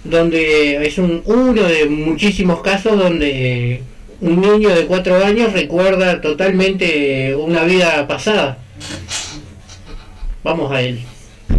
donde 0.05 0.87
es 0.87 0.99
un, 0.99 1.23
uno 1.25 1.63
de 1.63 1.87
muchísimos 1.87 2.61
casos 2.61 2.99
donde 2.99 3.83
un 4.21 4.41
niño 4.41 4.69
de 4.71 4.87
cuatro 4.87 5.25
años 5.25 5.53
recuerda 5.53 6.21
totalmente 6.21 7.35
una 7.35 7.65
vida 7.65 8.07
pasada. 8.07 8.59
Vamos 10.43 10.71
a 10.71 10.83
él, 10.83 11.01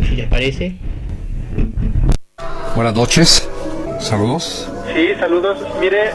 si 0.08 0.16
les 0.16 0.28
parece. 0.28 0.76
Buenas 2.76 2.94
noches, 2.96 3.48
saludos. 4.00 4.70
Sí, 4.94 5.14
saludos. 5.20 5.58
Mire, 5.80 6.12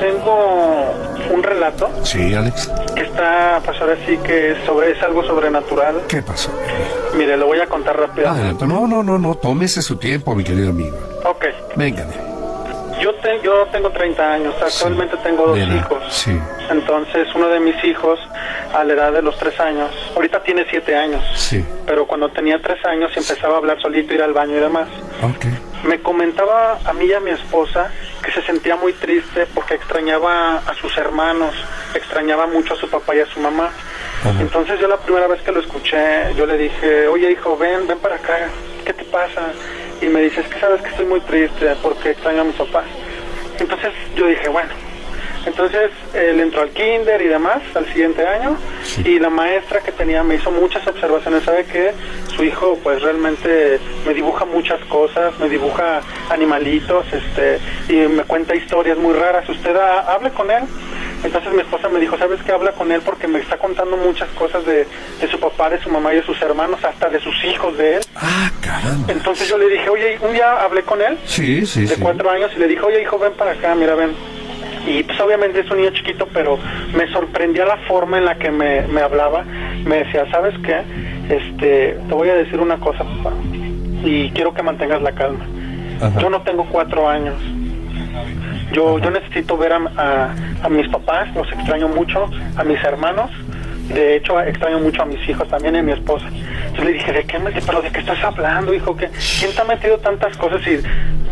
tengo 0.00 0.92
un 1.32 1.42
relato 1.42 1.90
Sí, 2.04 2.34
Alex. 2.34 2.68
que 2.94 3.02
está, 3.02 3.60
pues 3.64 3.80
ahora 3.80 3.96
sí 4.06 4.16
que 4.18 4.52
es, 4.52 4.58
sobre, 4.64 4.92
es 4.92 5.02
algo 5.02 5.22
sobrenatural. 5.24 6.02
¿Qué 6.08 6.22
pasó? 6.22 6.50
Mire, 7.14 7.36
lo 7.36 7.46
voy 7.46 7.60
a 7.60 7.66
contar 7.66 7.96
rápido. 7.98 8.28
Adelante. 8.28 8.66
No, 8.66 8.86
no, 8.86 9.02
no, 9.02 9.18
no, 9.18 9.34
tómese 9.34 9.82
su 9.82 9.96
tiempo, 9.96 10.34
mi 10.34 10.44
querido 10.44 10.70
amigo. 10.70 10.96
Ok. 11.24 11.44
Venga. 11.76 12.06
Yo, 13.02 13.12
te- 13.16 13.40
yo 13.42 13.66
tengo 13.72 13.90
30 13.90 14.32
años, 14.34 14.54
actualmente 14.62 15.16
tengo 15.18 15.46
dos 15.48 15.58
Nena, 15.58 15.76
hijos. 15.76 15.98
Sí, 16.08 16.38
Entonces, 16.70 17.26
uno 17.34 17.48
de 17.48 17.58
mis 17.60 17.82
hijos, 17.84 18.18
a 18.72 18.84
la 18.84 18.92
edad 18.94 19.12
de 19.12 19.22
los 19.22 19.36
3 19.38 19.58
años, 19.60 19.90
ahorita 20.14 20.42
tiene 20.42 20.64
7 20.70 20.94
años, 20.96 21.22
sí. 21.34 21.64
pero 21.86 22.06
cuando 22.06 22.28
tenía 22.30 22.60
3 22.62 22.84
años 22.86 23.10
empezaba 23.16 23.54
a 23.54 23.58
hablar 23.58 23.80
solito, 23.82 24.14
ir 24.14 24.22
al 24.22 24.32
baño 24.32 24.56
y 24.56 24.60
demás, 24.60 24.88
me 25.84 26.00
comentaba 26.00 26.78
a 26.84 26.92
mí 26.92 27.06
y 27.06 27.12
a 27.12 27.18
mi 27.20 27.32
esposa 27.32 27.90
que 28.24 28.30
se 28.30 28.40
sentía 28.42 28.76
muy 28.76 28.92
triste 28.92 29.46
porque 29.52 29.74
extrañaba 29.74 30.58
a 30.58 30.74
sus 30.80 30.96
hermanos, 30.96 31.52
extrañaba 31.94 32.46
mucho 32.46 32.74
a 32.74 32.76
su 32.76 32.88
papá 32.88 33.16
y 33.16 33.20
a 33.20 33.26
su 33.26 33.40
mamá. 33.40 33.70
Entonces 34.40 34.78
yo 34.78 34.86
la 34.86 34.96
primera 34.98 35.26
vez 35.26 35.42
que 35.42 35.50
lo 35.50 35.58
escuché, 35.60 36.32
yo 36.36 36.46
le 36.46 36.56
dije, 36.56 37.08
oye 37.08 37.32
hijo, 37.32 37.56
ven, 37.56 37.88
ven 37.88 37.98
para 37.98 38.14
acá, 38.16 38.48
¿qué 38.86 38.92
te 38.92 39.04
pasa? 39.04 39.50
Y 40.02 40.06
me 40.06 40.20
dice, 40.22 40.40
es 40.40 40.46
que 40.48 40.58
sabes 40.60 40.82
que 40.82 40.88
estoy 40.88 41.06
muy 41.06 41.20
triste 41.20 41.74
porque 41.82 42.10
extraño 42.10 42.42
a 42.42 42.44
mis 42.44 42.56
papás. 42.56 42.84
Entonces 43.58 43.92
yo 44.16 44.26
dije, 44.26 44.48
bueno, 44.48 44.70
entonces 45.46 45.90
él 46.14 46.40
entró 46.40 46.62
al 46.62 46.70
kinder 46.70 47.20
y 47.22 47.26
demás 47.28 47.58
al 47.74 47.86
siguiente 47.86 48.26
año 48.26 48.56
y 49.04 49.18
la 49.18 49.28
maestra 49.30 49.80
que 49.80 49.92
tenía 49.92 50.22
me 50.22 50.36
hizo 50.36 50.50
muchas 50.50 50.86
observaciones, 50.86 51.42
sabe 51.44 51.64
que 51.64 51.92
su 52.34 52.44
hijo 52.44 52.78
pues 52.82 53.00
realmente 53.02 53.78
me 54.06 54.14
dibuja 54.14 54.44
muchas 54.44 54.80
cosas, 54.86 55.38
me 55.40 55.48
dibuja 55.48 56.00
animalitos, 56.30 57.06
este 57.12 57.58
y 57.88 57.96
me 58.08 58.22
cuenta 58.24 58.54
historias 58.56 58.98
muy 58.98 59.14
raras, 59.14 59.48
usted 59.48 59.76
ha- 59.76 60.12
hable 60.12 60.30
con 60.30 60.50
él. 60.50 60.62
Entonces 61.24 61.52
mi 61.54 61.60
esposa 61.60 61.88
me 61.88 62.00
dijo, 62.00 62.18
¿sabes 62.18 62.42
qué? 62.42 62.52
Habla 62.52 62.72
con 62.72 62.90
él 62.90 63.00
porque 63.04 63.28
me 63.28 63.38
está 63.38 63.56
contando 63.56 63.96
muchas 63.96 64.28
cosas 64.30 64.64
de, 64.66 64.86
de 65.20 65.28
su 65.30 65.38
papá, 65.38 65.70
de 65.70 65.80
su 65.80 65.88
mamá 65.88 66.12
y 66.12 66.16
de 66.16 66.22
sus 66.24 66.40
hermanos, 66.42 66.82
hasta 66.84 67.08
de 67.08 67.20
sus 67.20 67.44
hijos 67.44 67.76
de 67.78 67.96
él. 67.96 68.02
Ah, 68.16 68.50
caramba. 68.60 69.12
Entonces 69.12 69.48
yo 69.48 69.56
le 69.56 69.68
dije, 69.68 69.88
oye, 69.88 70.18
un 70.20 70.32
día 70.32 70.60
hablé 70.62 70.82
con 70.82 71.00
él 71.00 71.16
Sí, 71.24 71.64
sí, 71.66 71.82
de 71.82 71.94
sí. 71.94 72.00
cuatro 72.00 72.28
años 72.30 72.50
y 72.56 72.58
le 72.58 72.66
dije, 72.68 72.80
oye 72.82 73.02
hijo, 73.02 73.18
ven 73.18 73.32
para 73.34 73.52
acá, 73.52 73.74
mira, 73.74 73.94
ven. 73.94 74.10
Y 74.84 75.04
pues 75.04 75.20
obviamente 75.20 75.60
es 75.60 75.70
un 75.70 75.76
niño 75.78 75.90
chiquito, 75.90 76.26
pero 76.34 76.58
me 76.92 77.06
sorprendía 77.12 77.64
la 77.64 77.76
forma 77.86 78.18
en 78.18 78.24
la 78.24 78.34
que 78.36 78.50
me, 78.50 78.82
me 78.88 79.00
hablaba. 79.00 79.44
Me 79.84 79.98
decía, 79.98 80.28
¿sabes 80.32 80.54
qué? 80.64 80.82
Este, 81.32 81.98
te 82.08 82.14
voy 82.14 82.28
a 82.30 82.34
decir 82.34 82.58
una 82.58 82.78
cosa, 82.80 83.04
papá, 83.04 83.32
y 84.02 84.28
quiero 84.32 84.52
que 84.52 84.62
mantengas 84.64 85.00
la 85.00 85.12
calma. 85.12 85.46
Ajá. 86.00 86.18
Yo 86.20 86.28
no 86.30 86.42
tengo 86.42 86.64
cuatro 86.68 87.08
años. 87.08 87.36
Yo, 88.72 88.98
yo 88.98 89.10
necesito 89.10 89.56
ver 89.56 89.72
a, 89.72 89.76
a- 89.96 90.34
a 90.62 90.68
mis 90.68 90.88
papás, 90.88 91.28
los 91.34 91.50
extraño 91.52 91.88
mucho, 91.88 92.28
a 92.56 92.64
mis 92.64 92.82
hermanos, 92.84 93.30
de 93.88 94.16
hecho 94.16 94.40
extraño 94.40 94.78
mucho 94.78 95.02
a 95.02 95.04
mis 95.06 95.28
hijos 95.28 95.46
también 95.48 95.74
y 95.76 95.78
a 95.78 95.82
mi 95.82 95.92
esposa. 95.92 96.26
Yo 96.76 96.84
le 96.84 96.92
dije, 96.92 97.12
¿de 97.12 97.24
qué, 97.24 97.38
me, 97.38 97.50
pero 97.50 97.82
de 97.82 97.90
qué 97.90 97.98
estás 98.00 98.22
hablando, 98.24 98.72
hijo? 98.72 98.96
¿Qué, 98.96 99.08
¿Quién 99.40 99.52
te 99.54 99.60
ha 99.60 99.64
metido 99.64 99.98
tantas 99.98 100.34
cosas? 100.38 100.60
Y 100.66 100.76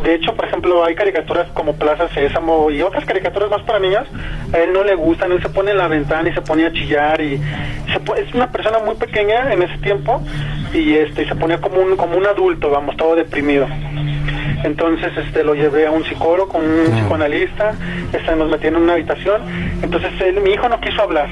de 0.02 0.14
hecho, 0.14 0.34
por 0.34 0.44
ejemplo, 0.44 0.84
hay 0.84 0.94
caricaturas 0.94 1.48
como 1.54 1.74
Plaza 1.74 2.08
Sésamo 2.08 2.70
y 2.70 2.82
otras 2.82 3.04
caricaturas 3.06 3.48
más 3.50 3.62
para 3.62 3.78
niños, 3.78 4.06
a 4.52 4.58
él 4.58 4.72
no 4.74 4.84
le 4.84 4.94
gustan, 4.94 5.32
él 5.32 5.40
se 5.40 5.48
pone 5.48 5.70
en 5.70 5.78
la 5.78 5.88
ventana 5.88 6.28
y 6.28 6.34
se 6.34 6.42
pone 6.42 6.66
a 6.66 6.72
chillar 6.72 7.20
y 7.22 7.40
se 7.92 8.00
po- 8.00 8.16
es 8.16 8.32
una 8.34 8.50
persona 8.52 8.78
muy 8.80 8.96
pequeña 8.96 9.52
en 9.52 9.62
ese 9.62 9.78
tiempo 9.78 10.20
y 10.74 10.94
este 10.94 11.26
se 11.26 11.34
ponía 11.36 11.58
como 11.60 11.80
un 11.80 11.96
como 11.96 12.16
un 12.18 12.26
adulto, 12.26 12.68
vamos, 12.70 12.96
todo 12.96 13.14
deprimido. 13.14 13.66
Entonces 14.64 15.12
este 15.16 15.44
lo 15.44 15.54
llevé 15.54 15.86
a 15.86 15.90
un 15.90 16.04
psicólogo, 16.04 16.48
con 16.48 16.64
un 16.64 16.86
psicoanalista, 16.92 17.74
este, 18.12 18.36
nos 18.36 18.50
metí 18.50 18.66
en 18.66 18.76
una 18.76 18.94
habitación. 18.94 19.42
Entonces 19.82 20.10
él, 20.20 20.40
mi 20.40 20.50
hijo 20.50 20.68
no 20.68 20.80
quiso 20.80 21.02
hablar. 21.02 21.28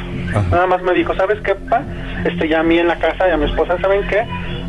Nada 0.51 0.67
más 0.67 0.83
me 0.83 0.93
dijo, 0.93 1.15
¿sabes 1.15 1.39
qué, 1.43 1.55
papá? 1.55 1.83
Este, 2.25 2.49
ya 2.49 2.61
a 2.61 2.63
mí 2.63 2.79
en 2.79 2.89
la 2.89 2.97
casa 2.97 3.29
y 3.29 3.33
a 3.33 3.37
mi 3.37 3.47
esposa, 3.47 3.79
¿saben 3.81 4.07
qué? 4.09 4.25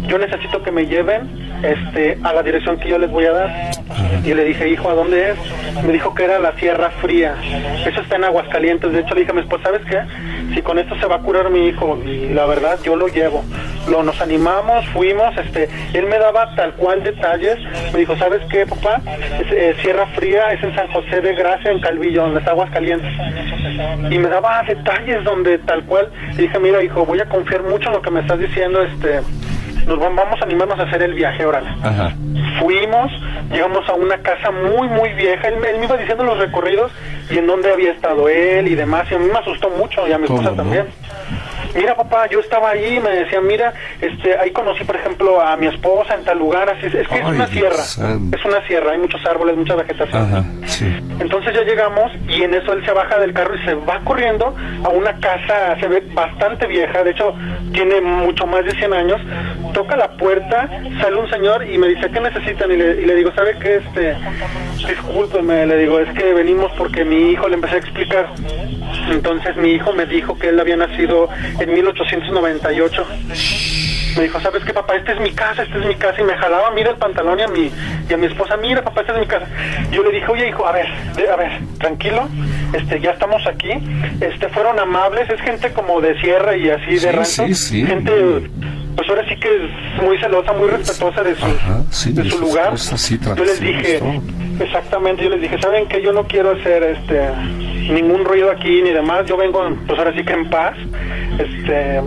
Yo 0.07 0.17
necesito 0.17 0.63
que 0.63 0.71
me 0.71 0.85
lleven 0.85 1.29
este, 1.63 2.17
a 2.23 2.33
la 2.33 2.43
dirección 2.43 2.79
que 2.79 2.89
yo 2.89 2.97
les 2.97 3.11
voy 3.11 3.25
a 3.25 3.31
dar. 3.31 3.71
Y 4.23 4.33
le 4.33 4.43
dije, 4.43 4.69
hijo, 4.69 4.89
¿a 4.89 4.93
dónde 4.93 5.31
es? 5.31 5.83
Me 5.83 5.93
dijo 5.93 6.13
que 6.13 6.23
era 6.23 6.39
la 6.39 6.53
Sierra 6.53 6.89
Fría. 7.01 7.35
Eso 7.85 8.01
está 8.01 8.15
en 8.15 8.25
Aguascalientes. 8.25 8.91
De 8.91 9.01
hecho, 9.01 9.13
le 9.13 9.21
dije 9.21 9.31
a 9.31 9.35
mi 9.35 9.41
esposa, 9.41 9.63
¿sabes 9.65 9.81
qué? 9.85 9.99
Si 10.53 10.61
con 10.61 10.79
esto 10.79 10.95
se 10.99 11.05
va 11.05 11.17
a 11.17 11.19
curar 11.19 11.49
mi 11.49 11.67
hijo, 11.67 11.97
y 12.05 12.29
la 12.29 12.45
verdad, 12.45 12.79
yo 12.83 12.95
lo 12.95 13.07
llevo. 13.07 13.43
Lo, 13.89 14.03
nos 14.03 14.19
animamos, 14.21 14.85
fuimos, 14.89 15.35
este, 15.37 15.69
él 15.93 16.05
me 16.07 16.17
daba 16.19 16.53
tal 16.55 16.73
cual 16.73 17.03
detalles. 17.03 17.57
Me 17.93 17.99
dijo, 17.99 18.15
¿sabes 18.17 18.41
qué, 18.49 18.65
papá? 18.65 19.01
Eh, 19.05 19.75
Sierra 19.81 20.05
Fría 20.07 20.51
es 20.51 20.63
en 20.63 20.75
San 20.75 20.91
José 20.91 21.21
de 21.21 21.33
Gracia, 21.33 21.71
en 21.71 21.79
Calvillo, 21.79 22.23
donde 22.23 22.39
está 22.39 22.51
Aguascalientes. 22.51 23.13
Y 24.09 24.17
me 24.17 24.29
daba 24.29 24.63
detalles 24.63 25.23
donde 25.23 25.57
tal 25.59 25.83
cual. 25.85 26.11
Dije, 26.35 26.59
mira, 26.59 26.83
hijo, 26.83 27.05
voy 27.05 27.19
a 27.19 27.25
confiar 27.25 27.63
mucho 27.63 27.89
en 27.89 27.95
lo 27.95 28.01
que 28.01 28.11
me 28.11 28.21
estás 28.21 28.39
diciendo, 28.39 28.81
este... 28.81 29.21
Nos 29.85 29.99
va- 29.99 30.09
vamos 30.09 30.41
a 30.41 30.45
animarnos 30.45 30.79
a 30.79 30.83
hacer 30.83 31.01
el 31.03 31.13
viaje, 31.13 31.45
órale. 31.45 31.69
Ajá. 31.83 32.13
Fuimos, 32.59 33.11
llegamos 33.51 33.87
a 33.89 33.93
una 33.93 34.17
casa 34.17 34.51
muy, 34.51 34.87
muy 34.89 35.09
vieja. 35.13 35.47
Él, 35.47 35.57
me- 35.57 35.69
él 35.69 35.79
me 35.79 35.85
iba 35.85 35.97
diciendo 35.97 36.23
los 36.23 36.37
recorridos 36.37 36.91
y 37.29 37.37
en 37.37 37.47
dónde 37.47 37.71
había 37.71 37.91
estado 37.91 38.27
él 38.29 38.67
y 38.67 38.75
demás. 38.75 39.07
Y 39.11 39.15
a 39.15 39.19
mí 39.19 39.27
me 39.31 39.39
asustó 39.39 39.69
mucho 39.71 40.07
y 40.07 40.11
a 40.11 40.17
mi 40.17 40.25
esposa 40.25 40.49
también. 40.55 40.85
Mira, 41.75 41.95
papá, 41.95 42.27
yo 42.27 42.39
estaba 42.39 42.71
ahí 42.71 42.97
y 42.97 42.99
me 42.99 43.09
decían, 43.11 43.45
mira, 43.45 43.73
este, 44.01 44.37
ahí 44.37 44.51
conocí, 44.51 44.83
por 44.83 44.95
ejemplo, 44.95 45.41
a 45.41 45.55
mi 45.55 45.67
esposa 45.67 46.15
en 46.15 46.23
tal 46.23 46.39
lugar. 46.39 46.69
Así 46.69 46.87
es, 46.87 46.93
es 46.93 47.07
que 47.07 47.19
es 47.19 47.25
una 47.25 47.47
sierra. 47.47 47.83
Es 47.83 48.45
una 48.45 48.65
sierra, 48.67 48.91
hay 48.91 48.97
muchos 48.97 49.25
árboles, 49.25 49.57
mucha 49.57 49.75
vegetación. 49.75 50.21
Ajá, 50.21 50.43
sí. 50.65 50.85
Entonces 51.19 51.53
ya 51.53 51.63
llegamos 51.63 52.11
y 52.27 52.43
en 52.43 52.53
eso 52.53 52.73
él 52.73 52.83
se 52.85 52.91
baja 52.91 53.19
del 53.19 53.33
carro 53.33 53.55
y 53.55 53.65
se 53.65 53.73
va 53.73 53.99
corriendo 54.03 54.55
a 54.83 54.89
una 54.89 55.19
casa, 55.19 55.77
se 55.79 55.87
ve 55.87 56.01
bastante 56.13 56.65
vieja, 56.67 57.03
de 57.03 57.11
hecho 57.11 57.33
tiene 57.73 58.01
mucho 58.01 58.45
más 58.47 58.65
de 58.65 58.71
100 58.71 58.93
años, 58.93 59.21
toca 59.73 59.97
la 59.97 60.11
puerta, 60.17 60.69
sale 61.01 61.15
un 61.17 61.29
señor 61.29 61.67
y 61.67 61.77
me 61.77 61.87
dice, 61.87 62.09
¿qué 62.09 62.19
necesitan? 62.19 62.71
Y 62.71 62.77
le, 62.77 63.01
y 63.01 63.05
le 63.05 63.15
digo, 63.15 63.31
¿sabe 63.35 63.57
qué? 63.59 63.77
Este, 63.77 64.15
discúlpeme, 64.87 65.65
le 65.65 65.77
digo, 65.77 65.99
es 65.99 66.09
que 66.17 66.33
venimos 66.33 66.71
porque 66.77 67.03
mi 67.03 67.31
hijo 67.31 67.47
le 67.47 67.55
empecé 67.55 67.75
a 67.75 67.79
explicar. 67.79 68.29
Entonces 69.11 69.55
mi 69.57 69.73
hijo 69.73 69.93
me 69.93 70.05
dijo 70.05 70.37
que 70.37 70.49
él 70.49 70.59
había 70.59 70.75
nacido 70.77 71.29
en 71.59 71.73
1898. 71.73 73.05
Me 74.17 74.23
dijo, 74.23 74.39
¿sabes 74.41 74.63
qué, 74.65 74.73
papá? 74.73 74.95
Esta 74.95 75.13
es 75.13 75.19
mi 75.21 75.31
casa, 75.31 75.61
esta 75.63 75.77
es 75.77 75.85
mi 75.85 75.95
casa. 75.95 76.19
Y 76.19 76.23
me 76.23 76.33
jalaba, 76.35 76.71
mira 76.71 76.89
el 76.89 76.97
pantalón 76.97 77.39
y 77.39 77.43
a 77.43 77.47
mi, 77.47 77.71
y 78.09 78.13
a 78.13 78.17
mi 78.17 78.25
esposa, 78.25 78.57
mira, 78.57 78.83
papá, 78.83 79.01
esta 79.01 79.13
es 79.13 79.19
mi 79.19 79.27
casa. 79.27 79.47
Yo 79.91 80.03
le 80.03 80.11
dije, 80.11 80.25
oye, 80.31 80.49
hijo, 80.49 80.65
a 80.65 80.71
ver, 80.71 80.87
a 81.31 81.35
ver, 81.35 81.51
tranquilo, 81.79 82.27
este, 82.73 82.99
ya 82.99 83.11
estamos 83.11 83.45
aquí. 83.47 83.69
Este, 84.19 84.49
fueron 84.49 84.79
amables, 84.79 85.29
es 85.29 85.39
gente 85.41 85.71
como 85.73 86.01
de 86.01 86.19
sierra 86.21 86.57
y 86.57 86.69
así 86.69 86.93
de 86.93 86.99
Sí, 86.99 87.05
rancho. 87.07 87.45
sí, 87.47 87.53
sí. 87.55 87.85
Gente, 87.85 88.11
pues 88.95 89.07
ahora 89.09 89.23
sí 89.29 89.35
que 89.39 89.47
es 89.47 90.01
muy 90.03 90.17
celosa, 90.17 90.53
muy 90.53 90.67
respetuosa 90.69 91.23
de 91.23 91.35
su, 91.35 91.45
Ajá, 91.45 91.83
sí, 91.91 92.11
de 92.11 92.29
su 92.29 92.39
lugar. 92.39 92.73
Yo 92.75 93.43
les 93.45 93.59
dije, 93.61 94.01
exactamente, 94.59 95.23
yo 95.23 95.29
les 95.29 95.41
dije, 95.41 95.57
¿saben 95.61 95.87
que 95.87 96.01
Yo 96.01 96.11
no 96.13 96.23
quiero 96.25 96.51
hacer 96.51 96.83
este 96.83 97.21
ningún 97.89 98.25
ruido 98.25 98.51
aquí 98.51 98.81
ni 98.81 98.91
demás. 98.91 99.25
Yo 99.25 99.37
vengo, 99.37 99.67
pues 99.87 99.99
ahora 99.99 100.13
sí 100.15 100.23
que 100.23 100.33
en 100.33 100.49
paz. 100.49 100.75
Este, 101.37 102.01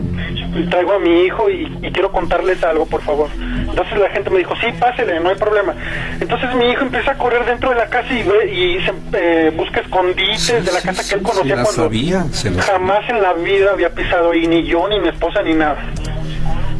traigo 0.71 0.93
a 0.93 0.99
mi 0.99 1.23
hijo 1.23 1.49
y, 1.49 1.65
y 1.83 1.91
quiero 1.93 2.13
contarles 2.13 2.63
algo, 2.63 2.87
por 2.87 3.03
favor. 3.03 3.29
Entonces 3.69 3.99
la 3.99 4.11
gente 4.11 4.31
me 4.31 4.39
dijo, 4.39 4.55
sí, 4.57 4.67
pásele, 4.79 5.21
no 5.21 5.31
hay 5.31 5.37
problema. 5.37 5.75
Entonces 6.21 6.55
mi 6.55 6.67
hijo 6.71 6.83
empieza 6.83 7.13
a 7.13 7.19
correr 7.19 7.45
dentro 7.45 7.71
de 7.71 7.77
la 7.77 7.87
casa 7.87 8.13
y 8.13 8.23
ve 8.23 8.53
y 8.53 8.81
se, 8.81 8.93
eh, 9.15 9.51
busca 9.57 9.81
escondites 9.81 10.65
de 10.65 10.73
la 10.73 10.81
casa 10.81 11.09
que 11.09 11.15
él 11.15 11.23
conocía 11.23 11.57
ya 11.57 11.63
cuando 11.63 11.73
sabía, 11.73 12.25
se 12.33 12.53
jamás 12.53 13.09
en 13.09 13.23
la 13.23 13.33
vida 13.35 13.73
había 13.73 13.91
pisado 13.91 14.33
ahí, 14.33 14.47
ni 14.47 14.65
yo, 14.65 14.89
ni 14.89 15.01
mi 15.01 15.09
esposa, 15.09 15.43
ni 15.43 15.55
nada. 15.55 15.79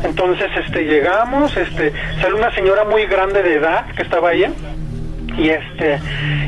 Entonces, 0.05 0.51
este, 0.65 0.85
llegamos, 0.85 1.57
este, 1.57 1.93
sale 2.21 2.35
una 2.35 2.53
señora 2.55 2.85
muy 2.85 3.07
grande 3.07 3.43
de 3.43 3.55
edad 3.55 3.87
que 3.95 4.03
estaba 4.03 4.31
ahí, 4.31 4.45
y 5.39 5.49
este, 5.49 5.99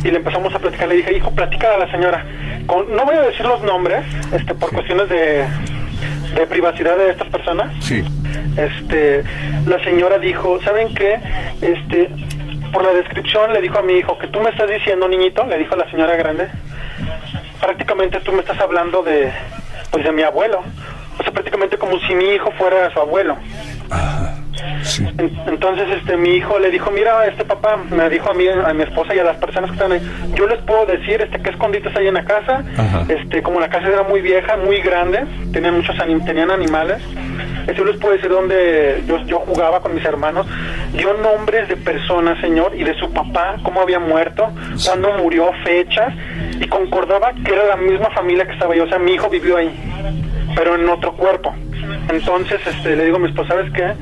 y 0.05 0.11
le 0.11 0.16
empezamos 0.19 0.55
a 0.55 0.59
platicar, 0.59 0.89
le 0.89 0.97
dije, 0.97 1.16
hijo, 1.16 1.31
platica 1.35 1.74
a 1.74 1.78
la 1.78 1.90
señora. 1.90 2.24
Con- 2.66 2.94
no 2.94 3.05
voy 3.05 3.16
a 3.16 3.23
decir 3.23 3.44
los 3.47 3.62
nombres, 3.62 4.02
este, 4.32 4.55
por 4.55 4.70
cuestiones 4.73 5.09
de, 5.09 5.44
de 6.35 6.47
privacidad 6.47 6.97
de 6.97 7.11
estas 7.11 7.28
personas. 7.28 7.73
Sí. 7.81 8.05
Este, 8.56 9.23
la 9.66 9.82
señora 9.85 10.19
dijo, 10.19 10.61
¿saben 10.62 10.94
qué? 10.94 11.19
Este, 11.61 12.09
por 12.73 12.82
la 12.85 12.93
descripción 12.93 13.52
le 13.52 13.61
dijo 13.61 13.78
a 13.78 13.82
mi 13.82 13.94
hijo 13.94 14.19
que 14.19 14.27
tú 14.28 14.40
me 14.40 14.51
estás 14.51 14.69
diciendo, 14.70 15.09
niñito, 15.09 15.44
le 15.47 15.59
dijo 15.59 15.77
la 15.77 15.89
señora 15.90 16.16
grande, 16.16 16.48
prácticamente 17.61 18.20
tú 18.20 18.32
me 18.32 18.40
estás 18.40 18.61
hablando 18.61 19.02
de, 19.02 19.31
pues 19.90 20.05
de 20.05 20.12
mi 20.12 20.23
abuelo. 20.23 20.62
O 21.19 21.23
sea, 21.23 21.32
prácticamente 21.32 21.77
como 21.78 21.98
si 22.01 22.15
mi 22.15 22.24
hijo 22.35 22.51
fuera 22.59 22.90
su 22.93 22.98
abuelo. 23.01 23.36
En- 25.18 25.32
Entonces, 25.48 25.86
este, 25.98 26.16
mi 26.16 26.31
hijo 26.36 26.59
le 26.59 26.70
dijo, 26.70 26.90
mira, 26.90 27.26
este 27.26 27.44
papá 27.44 27.76
me 27.90 28.09
dijo 28.10 28.31
a 28.31 28.35
mí, 28.35 28.44
a 28.48 28.72
mi 28.72 28.82
esposa 28.82 29.14
y 29.14 29.18
a 29.18 29.24
las 29.24 29.36
personas 29.36 29.70
que 29.70 29.74
están 29.76 29.93
ahí, 29.93 30.01
yo 30.35 30.47
les 30.47 30.60
puedo 30.62 30.86
decir, 30.86 31.20
este, 31.22 31.40
qué 31.40 31.51
escondites 31.51 31.94
hay 31.97 32.06
en 32.09 32.14
la 32.14 32.24
casa. 32.24 32.62
Ajá. 32.76 33.05
Este, 33.09 33.43
como 33.43 33.60
la 33.60 33.68
casa 33.68 33.89
era 33.89 34.02
muy 34.02 34.20
vieja, 34.20 34.56
muy 34.56 34.81
grande, 34.81 35.24
tenían 35.52 35.74
muchos 35.76 35.97
anim- 35.97 36.24
tenían 36.24 36.51
animales. 36.51 37.02
Este, 37.66 37.74
yo 37.74 37.85
les 37.85 37.97
puedo 37.97 38.14
decir 38.14 38.31
dónde 38.31 39.02
yo, 39.06 39.18
yo 39.26 39.39
jugaba 39.40 39.81
con 39.81 39.94
mis 39.94 40.05
hermanos. 40.05 40.47
Dio 40.93 41.14
nombres 41.14 41.68
de 41.68 41.76
personas, 41.76 42.39
señor, 42.40 42.72
y 42.76 42.85
de 42.85 42.94
su 42.98 43.10
papá, 43.12 43.56
cómo 43.62 43.81
había 43.81 43.98
muerto, 43.98 44.48
cuándo 44.86 45.10
murió, 45.18 45.51
fechas, 45.64 46.12
y 46.60 46.66
concordaba 46.68 47.32
que 47.44 47.52
era 47.52 47.64
la 47.66 47.76
misma 47.76 48.10
familia 48.10 48.47
que 48.47 48.52
estaba 48.52 48.76
yo. 48.76 48.85
O 48.85 48.89
sea, 48.89 48.98
mi 48.98 49.12
hijo 49.14 49.28
vivió 49.28 49.56
ahí, 49.56 49.70
pero 50.55 50.74
en 50.76 50.89
otro 50.89 51.12
cuerpo. 51.14 51.55
Entonces, 52.09 52.60
este, 52.66 52.97
le 52.97 53.05
digo 53.06 53.16
a 53.16 53.20
mi 53.20 53.28
esposa, 53.28 53.48
¿sabes 53.55 53.72
qué? 53.72 53.93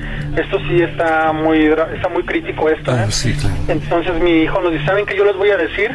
Esto 0.41 0.59
sí 0.69 0.83
está 0.83 1.33
muy, 1.33 1.65
está 1.95 2.09
muy 2.09 2.23
crítico 2.25 2.69
esto, 2.69 2.91
¿eh? 2.93 3.05
Ah, 3.07 3.11
sí, 3.11 3.33
claro. 3.35 3.55
Entonces 3.69 4.15
mi 4.21 4.43
hijo 4.43 4.61
nos 4.61 4.73
dice, 4.73 4.85
¿saben 4.87 5.07
que 5.07 5.17
yo 5.17 5.25
les 5.25 5.37
voy 5.37 5.51
a 5.51 5.57
decir? 5.57 5.91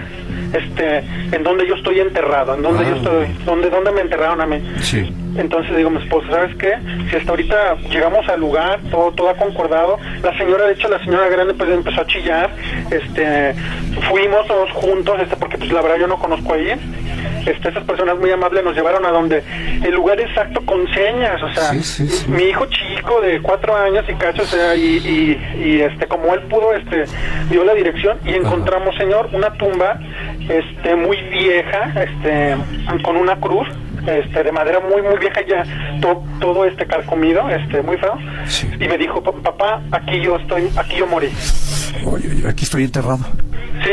este, 0.54 1.00
en 1.34 1.44
donde 1.44 1.68
yo 1.68 1.76
estoy 1.76 2.00
enterrado, 2.00 2.56
en 2.56 2.62
donde 2.62 2.86
yo 2.86 2.94
Ah. 2.94 2.98
estoy, 2.98 3.28
donde, 3.46 3.70
donde 3.70 3.92
me 3.92 4.00
enterraron 4.00 4.40
a 4.40 4.46
mí. 4.46 4.62
Sí. 4.80 5.14
Entonces 5.38 5.76
digo, 5.76 5.90
mi 5.90 6.02
esposa, 6.02 6.28
¿sabes 6.32 6.56
qué? 6.56 6.74
Si 7.10 7.18
hasta 7.18 7.32
ahorita 7.32 7.76
llegamos 7.90 8.26
al 8.30 8.40
lugar, 8.40 8.80
todo, 8.90 9.12
todo 9.12 9.30
ha 9.30 9.36
concordado. 9.36 9.98
La 10.24 10.36
señora, 10.38 10.68
de 10.68 10.74
hecho, 10.74 10.88
la 10.88 11.00
señora 11.00 11.28
grande 11.28 11.54
pues 11.54 11.70
empezó 11.70 12.00
a 12.00 12.08
chillar. 12.08 12.50
Este, 12.90 13.56
fuimos 14.10 14.48
todos 14.48 14.72
juntos, 14.72 15.20
este, 15.22 15.36
porque 15.36 15.58
pues 15.58 15.70
la 15.74 15.82
verdad 15.82 15.98
yo 16.00 16.08
no 16.08 16.18
conozco 16.18 16.54
ahí. 16.54 16.72
Este, 17.46 17.70
esas 17.70 17.84
personas 17.84 18.18
muy 18.18 18.32
amables 18.32 18.64
nos 18.64 18.76
llevaron 18.76 19.06
a 19.06 19.10
donde 19.12 19.44
el 19.84 19.94
lugar 19.94 20.20
exacto 20.20 20.62
con 20.66 20.88
señas, 20.94 21.42
o 21.44 21.50
sea, 21.54 21.72
Sí, 21.74 21.84
sí, 21.84 22.08
sí. 22.08 22.32
mi 22.32 22.44
hijo 22.44 22.66
chico 22.68 23.22
de 23.22 23.42
cuatro 23.42 23.76
años 23.76 24.06
y 24.08 24.14
cacho, 24.16 24.44
o 24.44 24.46
sea, 24.46 24.76
y, 24.76 24.98
y, 24.98 25.64
y, 25.64 25.82
este, 25.82 26.08
como 26.08 26.34
él 26.34 26.42
pudo, 26.44 26.74
este, 26.74 27.06
dio 27.50 27.64
la 27.64 27.74
dirección 27.74 28.18
y 28.26 28.34
encontramos, 28.34 28.96
señor, 28.96 29.30
una 29.34 29.52
tumba, 29.54 30.00
este, 30.50 30.96
muy 30.96 31.18
vieja, 31.30 31.94
este, 32.02 32.56
con 33.04 33.18
una 33.18 33.36
cruz, 33.40 33.68
este, 34.08 34.44
de 34.44 34.52
madera 34.52 34.80
muy, 34.80 35.02
muy 35.02 35.18
vieja 35.20 35.42
ya, 35.48 35.64
to- 36.02 36.24
todo 36.40 36.66
este 36.66 36.86
carcomido, 36.86 37.50
este, 37.50 37.82
muy 37.82 37.98
feo, 37.98 38.18
y 38.80 38.88
me 38.88 38.98
dijo, 38.98 39.22
"Pa- 39.22 39.32
papá, 39.52 39.82
aquí 39.92 40.22
yo 40.22 40.38
estoy, 40.38 40.70
aquí 40.78 40.96
yo 40.98 41.08
morí. 41.08 41.30
Oye, 42.06 42.30
oye, 42.30 42.48
aquí 42.48 42.64
estoy 42.66 42.84
enterrado. 42.84 43.20
Sí, 43.84 43.92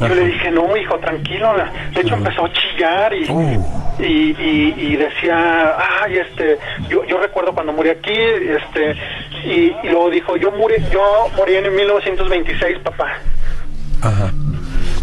yo 0.00 0.08
le 0.14 0.26
dije, 0.26 0.50
no, 0.50 0.76
hijo, 0.76 0.98
tranquilo. 0.98 1.52
De 1.94 2.00
hecho, 2.00 2.14
empezó 2.14 2.44
a 2.46 2.52
chillar 2.52 3.14
y, 3.14 3.26
Oh. 3.30 3.94
y, 4.00 4.04
y, 4.04 4.74
y 4.78 4.96
decía, 4.96 5.76
ay, 6.02 6.18
este, 6.18 6.58
yo, 6.88 7.04
yo 7.04 7.18
recuerdo 7.20 7.52
cuando 7.52 7.72
morí 7.72 7.90
aquí, 7.90 8.12
este, 8.12 8.96
y, 9.44 9.72
y 9.84 9.90
luego 9.90 10.10
dijo, 10.10 10.36
yo 10.36 10.50
morí, 10.50 10.74
yo 10.92 11.28
morí 11.36 11.54
en 11.54 11.74
1926, 11.74 12.78
papá. 12.80 13.12
Ajá. 14.02 14.32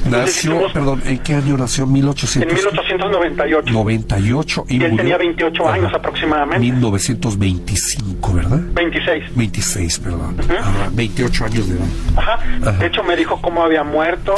Nació, 0.09 0.71
perdón, 0.73 1.01
¿en 1.05 1.19
qué 1.19 1.33
año 1.35 1.57
nació? 1.57 1.83
En 1.85 1.93
1898 1.93 3.71
1898. 3.71 4.65
y, 4.69 4.73
Y 4.73 4.83
él 4.83 4.91
murió 4.91 4.97
tenía 4.97 5.17
28 5.17 5.69
años 5.69 5.93
aproximadamente. 5.93 6.59
1925, 6.59 8.33
¿verdad? 8.33 8.59
26. 8.73 9.35
26, 9.35 9.99
perdón. 9.99 10.35
Ajá, 10.59 10.89
28 10.93 11.45
años 11.45 11.67
de 11.69 11.75
edad. 11.75 11.85
Ajá. 12.15 12.33
Ajá. 12.61 12.71
De 12.73 12.85
hecho, 12.87 13.03
me 13.03 13.15
dijo 13.15 13.39
cómo 13.41 13.63
había 13.63 13.83
muerto. 13.83 14.35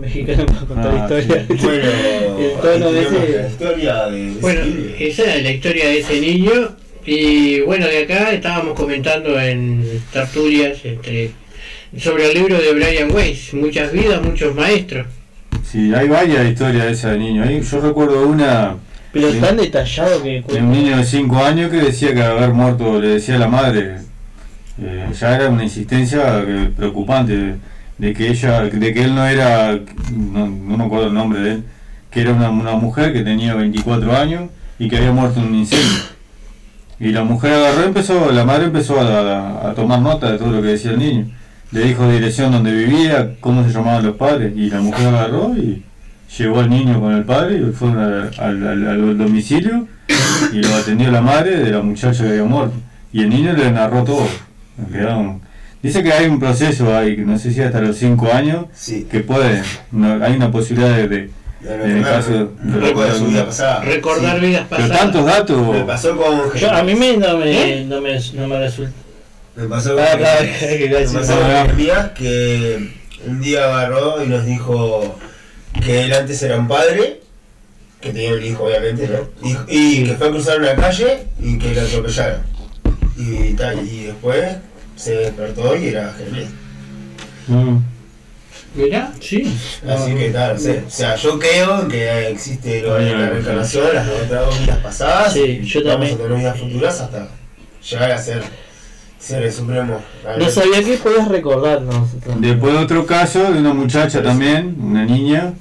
Mexicano 0.00 0.46
para 0.46 0.66
contar 0.66 0.94
Ah, 0.94 1.20
historia. 1.20 1.46
sí. 1.48 1.54
Bueno, 1.64 1.88
el 2.38 2.52
tono 2.60 2.92
de 2.92 2.98
ahí 3.00 3.04
tenemos 3.06 3.22
ese. 3.24 3.38
la 3.42 3.48
historia 3.48 4.06
de 4.06 4.36
Bueno, 4.40 4.60
esa 4.98 5.34
es 5.34 5.42
la 5.42 5.50
historia 5.50 5.86
de 5.88 5.98
ese 5.98 6.20
niño. 6.20 6.52
Y 7.10 7.60
bueno, 7.62 7.86
de 7.86 8.02
acá 8.02 8.32
estábamos 8.32 8.74
comentando 8.74 9.40
en 9.40 9.82
tertulias 10.12 10.84
entre, 10.84 11.30
sobre 11.96 12.30
el 12.30 12.34
libro 12.34 12.58
de 12.58 12.74
Brian 12.74 13.10
Weiss, 13.10 13.54
Muchas 13.54 13.92
vidas, 13.92 14.20
muchos 14.20 14.54
maestros. 14.54 15.06
Sí, 15.64 15.90
hay 15.94 16.06
varias 16.06 16.46
historias 16.46 16.84
de 16.84 16.92
ese 16.92 17.16
niño. 17.16 17.44
Ahí 17.44 17.62
yo 17.62 17.80
recuerdo 17.80 18.28
una 18.28 18.76
Pero 19.10 19.32
de, 19.32 19.40
tan 19.40 19.56
detallado 19.56 20.22
que 20.22 20.42
de 20.42 20.60
un 20.60 20.70
niño 20.70 20.98
de 20.98 21.04
5 21.04 21.38
años 21.42 21.70
que 21.70 21.78
decía 21.78 22.12
que 22.12 22.20
haber 22.20 22.50
muerto, 22.50 23.00
le 23.00 23.08
decía 23.08 23.36
a 23.36 23.38
la 23.38 23.48
madre, 23.48 23.96
eh, 24.78 25.06
ya 25.18 25.34
era 25.34 25.48
una 25.48 25.64
insistencia 25.64 26.44
preocupante 26.76 27.34
de, 27.34 27.54
de 27.96 28.12
que 28.12 28.28
ella, 28.28 28.64
de 28.64 28.92
que 28.92 29.02
él 29.02 29.14
no 29.14 29.26
era, 29.26 29.80
no, 30.12 30.46
no 30.46 30.76
me 30.76 30.84
acuerdo 30.84 31.06
el 31.06 31.14
nombre 31.14 31.40
de 31.40 31.50
él, 31.52 31.64
que 32.10 32.20
era 32.20 32.34
una, 32.34 32.50
una 32.50 32.72
mujer 32.72 33.14
que 33.14 33.22
tenía 33.22 33.54
24 33.54 34.14
años 34.14 34.50
y 34.78 34.90
que 34.90 34.98
había 34.98 35.12
muerto 35.12 35.40
en 35.40 35.46
un 35.46 35.54
incendio. 35.54 36.17
Y 37.00 37.10
la 37.12 37.22
mujer 37.24 37.52
agarró 37.52 37.82
y 37.82 37.86
empezó, 37.86 38.32
la 38.32 38.44
madre 38.44 38.64
empezó 38.66 39.00
a, 39.00 39.72
tomar 39.74 40.00
nota 40.00 40.32
de 40.32 40.38
todo 40.38 40.50
lo 40.50 40.60
que 40.62 40.68
decía 40.68 40.90
el 40.92 40.98
niño. 40.98 41.26
Le 41.70 41.82
dijo 41.84 42.10
dirección 42.10 42.50
donde 42.52 42.72
vivía, 42.72 43.34
cómo 43.40 43.62
se 43.64 43.70
llamaban 43.72 44.04
los 44.04 44.16
padres, 44.16 44.52
y 44.56 44.70
la 44.70 44.80
mujer 44.80 45.06
agarró 45.08 45.54
y 45.56 45.82
llevó 46.36 46.60
al 46.60 46.70
niño 46.70 47.00
con 47.00 47.12
el 47.14 47.24
padre 47.24 47.58
y 47.58 47.72
fueron 47.72 47.98
al, 47.98 48.30
al- 48.38 48.66
al- 48.66 48.88
al 48.88 49.18
domicilio 49.18 49.86
y 50.52 50.56
lo 50.62 50.74
atendió 50.74 51.10
la 51.10 51.20
madre 51.20 51.56
de 51.58 51.70
la 51.70 51.80
muchacha 51.82 52.24
que 52.24 52.30
había 52.30 52.44
muerto. 52.44 52.74
Y 53.12 53.22
el 53.22 53.28
niño 53.30 53.52
le 53.52 53.70
narró 53.70 54.02
todo. 54.04 54.26
Quedaron- 54.92 55.40
Dice 55.82 56.02
que 56.02 56.12
hay 56.12 56.26
un 56.26 56.40
proceso 56.40 56.96
ahí, 56.96 57.14
que 57.16 57.22
no 57.22 57.38
sé 57.38 57.52
si 57.52 57.60
hasta 57.62 57.80
los 57.80 57.96
5 57.96 58.32
años, 58.32 58.64
que 59.04 59.20
puede, 59.20 59.62
no- 59.92 60.22
hay 60.24 60.34
una 60.36 60.50
posibilidad 60.50 60.96
de, 60.96 61.06
de- 61.08 61.30
en 61.64 61.80
el 61.98 62.02
caso 62.04 62.30
de- 62.30 62.42
un 62.44 62.80
poco 62.88 63.02
de 63.04 63.12
su 63.12 63.26
vida 63.26 63.44
pasada. 63.46 63.80
Recordar 63.82 64.38
Sí. 64.40 64.46
vidas 64.46 64.66
Pero 64.68 64.82
pasadas. 64.82 65.00
tantos 65.00 65.24
datos. 65.26 65.66
Me 65.74 65.84
pasó 65.84 66.16
con 66.16 66.54
Yo, 66.54 66.70
a 66.72 66.82
mí 66.82 66.94
me, 66.94 67.16
no, 67.16 67.36
me, 67.38 67.50
¿Eh? 67.80 67.84
no, 67.84 68.00
me, 68.00 68.18
no 68.34 68.46
me 68.48 68.58
resulta. 68.58 68.92
Me 69.56 69.64
pasó 69.66 69.94
con 69.94 70.04
Ah, 70.04 70.16
que- 70.40 70.78
que- 70.78 70.88
Me 70.88 71.04
pasó 71.08 71.34
con 71.36 71.46
Jeremías 71.50 72.10
que 72.14 72.90
un 73.26 73.40
día 73.40 73.64
agarró 73.64 74.22
y 74.22 74.28
nos 74.28 74.46
dijo 74.46 75.18
que 75.84 76.02
él 76.04 76.12
antes 76.12 76.40
era 76.42 76.56
un 76.56 76.68
padre, 76.68 77.20
que 78.00 78.12
tenía 78.12 78.34
un 78.34 78.42
hijo 78.44 78.62
obviamente, 78.64 79.08
¿no? 79.08 79.66
Y, 79.68 80.00
y 80.00 80.04
que 80.04 80.14
fue 80.14 80.28
a 80.28 80.30
cruzar 80.30 80.60
una 80.60 80.76
calle 80.76 81.24
y 81.42 81.58
que 81.58 81.74
lo 81.74 81.80
atropellaron. 81.80 82.42
Y, 83.16 83.54
tal, 83.54 83.84
y 83.84 84.04
después 84.04 84.44
se 84.94 85.16
despertó 85.16 85.76
y 85.76 85.88
era 85.88 86.14
Jeremías. 86.16 86.50
Mirá, 88.78 89.12
sí. 89.20 89.52
Así 89.88 90.14
que 90.14 90.30
tal, 90.30 90.56
o 90.56 90.58
sea, 90.58 90.82
o 90.86 90.90
sea, 90.90 91.16
yo 91.16 91.38
creo 91.38 91.88
que 91.88 92.28
existe 92.30 92.82
lo 92.82 92.94
de 92.94 93.10
la 93.12 93.28
reencarnación, 93.30 93.86
las 93.94 94.06
otras 94.08 94.60
vidas 94.60 94.78
pasadas, 94.78 95.32
Sí, 95.32 95.60
y 95.62 95.64
yo 95.64 95.80
vamos 95.84 95.92
también. 95.94 96.14
a 96.14 96.18
tener 96.22 96.38
vidas 96.38 96.58
futuras 96.60 97.00
hasta 97.00 97.28
llegar 97.90 98.12
a 98.12 98.18
ser 98.18 98.42
seres 99.18 99.54
supremos. 99.56 100.00
No 100.38 100.48
sabía 100.48 100.82
que 100.82 100.96
podías 100.98 101.28
recordarnos. 101.28 102.08
Después 102.38 102.76
otro 102.76 103.04
caso 103.04 103.52
de 103.52 103.58
una 103.58 103.74
muchacha 103.74 104.22
también, 104.22 104.76
una 104.80 105.04
niña, 105.04 105.54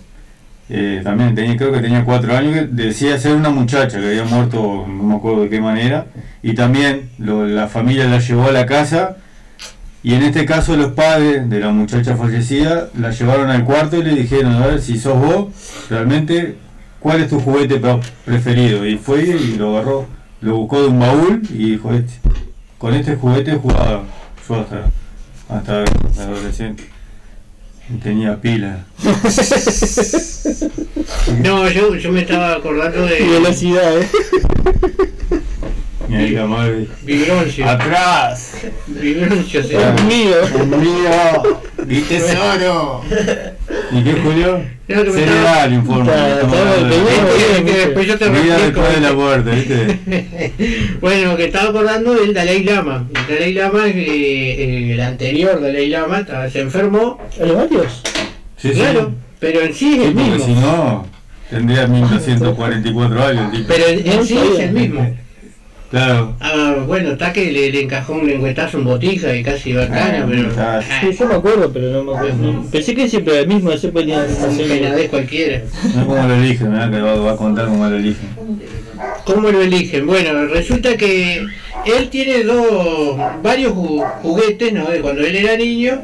eh, 0.69 1.01
también 1.03 1.33
tenía, 1.33 1.57
creo 1.57 1.71
que 1.71 1.79
tenía 1.79 2.03
cuatro 2.05 2.35
años, 2.35 2.53
que 2.53 2.61
decía 2.67 3.17
ser 3.17 3.33
una 3.33 3.49
muchacha 3.49 3.99
que 3.99 4.05
había 4.07 4.25
muerto, 4.25 4.85
no 4.87 5.03
me 5.03 5.15
acuerdo 5.15 5.41
de 5.43 5.49
qué 5.49 5.59
manera, 5.61 6.05
y 6.43 6.53
también 6.53 7.09
lo- 7.17 7.45
la 7.47 7.67
familia 7.67 8.05
la 8.05 8.19
llevó 8.19 8.47
a 8.47 8.51
la 8.51 8.65
casa, 8.65 9.17
y 10.09 10.13
en 10.13 10.23
este 10.23 10.45
caso 10.45 10.75
los 10.77 10.93
padres 10.93 11.49
de 11.49 11.59
la 11.59 11.71
muchacha 11.71 12.15
fallecida 12.15 12.89
la 12.97 13.11
llevaron 13.11 13.49
al 13.49 13.63
cuarto 13.65 13.97
y 13.97 14.03
le 14.03 14.15
dijeron, 14.15 14.53
a 14.53 14.67
ver 14.67 14.81
si 14.81 14.97
sos 14.97 15.19
vos, 15.19 15.47
realmente, 15.89 16.55
¿cuál 16.99 17.21
es 17.21 17.29
tu 17.29 17.39
juguete 17.39 17.77
pre- 17.79 17.99
preferido? 18.23 18.85
Y 18.85 18.97
fue 18.97 19.23
y 19.23 19.55
lo 19.57 19.75
agarró, 19.77 20.05
lo 20.41 20.55
buscó 20.57 20.81
de 20.81 20.87
un 20.87 20.99
baúl 20.99 21.41
y 21.49 21.71
dijo, 21.71 21.91
este, 21.93 22.13
con 22.77 22.93
este 22.93 23.15
juguete 23.15 23.55
jugaba 23.55 24.03
yo 24.47 24.55
hasta, 24.55 24.85
hasta 25.49 25.83
adolescente. 26.23 26.87
Y 27.89 27.97
tenía 27.97 28.39
pila. 28.39 28.85
No, 31.41 31.69
yo, 31.69 31.95
yo 31.95 32.11
me 32.11 32.21
estaba 32.21 32.53
acordando 32.55 33.05
de. 33.05 33.19
Velocidad, 33.21 33.97
eh. 34.01 34.07
Vibroncio. 36.07 37.67
¡Atrás! 37.69 38.53
Vibroncio, 38.87 39.63
sí. 39.63 39.73
Ah, 39.75 39.95
mío. 40.07 40.35
mío. 40.65 41.59
¿Y 41.87 42.01
tesoro? 42.01 43.03
¿Y 43.91 44.03
qué, 44.03 44.13
Julio? 44.13 44.61
Se 44.87 44.95
le 45.25 45.25
da 45.41 45.65
el 45.65 45.73
informe. 45.73 46.11
Que- 46.11 47.63
que 47.65 47.77
después 47.79 48.07
yo 48.07 48.17
te 48.17 48.29
refresco, 48.29 48.81
después 48.81 48.95
de 48.95 49.01
la 49.01 49.09
¿viste? 49.11 49.13
muerte, 49.15 49.51
¿viste? 49.51 50.97
Bueno, 51.01 51.35
que 51.35 51.45
estaba 51.45 51.69
acordando 51.69 52.13
del 52.15 52.33
Dalai 52.33 52.63
Lama. 52.63 53.05
El 53.27 53.35
Dalai 53.35 53.53
Lama, 53.53 53.87
eh, 53.87 53.91
eh, 53.97 54.93
el 54.93 54.99
anterior 55.01 55.61
Dalai 55.61 55.87
Lama, 55.89 56.25
se 56.51 56.61
enfermó. 56.61 57.19
¿Hay 57.41 57.51
varios? 57.51 58.01
Sí, 58.57 58.69
sí. 58.69 58.79
Claro, 58.79 59.11
pero 59.39 59.61
en 59.61 59.73
sí 59.73 59.93
es 59.99 60.05
el 60.07 60.15
mismo. 60.15 60.45
si 60.45 60.53
no, 60.53 61.05
tendría 61.49 61.85
1244 61.87 63.23
años. 63.25 63.63
Pero 63.67 63.85
en 63.87 64.25
sí 64.25 64.37
es 64.53 64.59
el 64.59 64.71
mismo. 64.71 65.15
Claro. 65.89 66.35
Ah, 66.41 66.75
bueno, 66.85 67.11
está 67.13 67.31
que 67.31 67.49
le, 67.51 67.71
le 67.71 67.81
encajó 67.83 68.13
un 68.13 68.27
lengüetazo 68.27 68.77
en 68.79 68.83
botija 68.83 69.33
y 69.33 69.41
casi 69.41 69.69
iba 69.69 69.83
a 69.83 69.87
caña, 69.87 70.23
Ah, 70.23 70.27
pero. 70.29 70.49
ah, 70.57 70.81
Sí, 70.99 71.15
yo 71.17 71.27
me 71.27 71.35
acuerdo, 71.35 71.71
pero 71.71 71.91
no 71.91 72.03
me 72.03 72.17
acuerdo. 72.17 72.35
no. 72.51 72.65
Pensé 72.69 72.93
que 72.93 73.07
siempre 73.07 73.33
era 73.33 73.41
el 73.43 73.47
mismo, 73.47 73.71
ese 73.71 73.87
podía 73.89 74.25
Un 74.49 74.57
penadez 74.57 75.09
cualquiera. 75.09 75.61
No 75.95 76.01
es 76.01 76.05
como 76.05 76.27
lo 76.27 76.33
eligen, 76.35 76.71
¿verdad? 76.73 76.91
Que 76.91 76.99
va, 77.01 77.15
va 77.15 77.31
a 77.31 77.35
contar 77.37 77.65
cómo 77.67 77.85
lo 77.87 77.95
eligen. 77.95 78.29
¿Cómo 79.25 79.49
lo 79.49 79.61
eligen? 79.61 80.05
Bueno, 80.07 80.45
resulta 80.47 80.97
que 80.97 81.45
él 81.85 82.09
tiene 82.09 82.43
dos, 82.43 83.17
varios 83.41 83.71
ju- 83.73 84.05
juguetes, 84.21 84.73
¿no? 84.73 84.87
De 84.89 84.99
cuando 84.99 85.21
él 85.25 85.35
era 85.37 85.55
niño, 85.55 86.01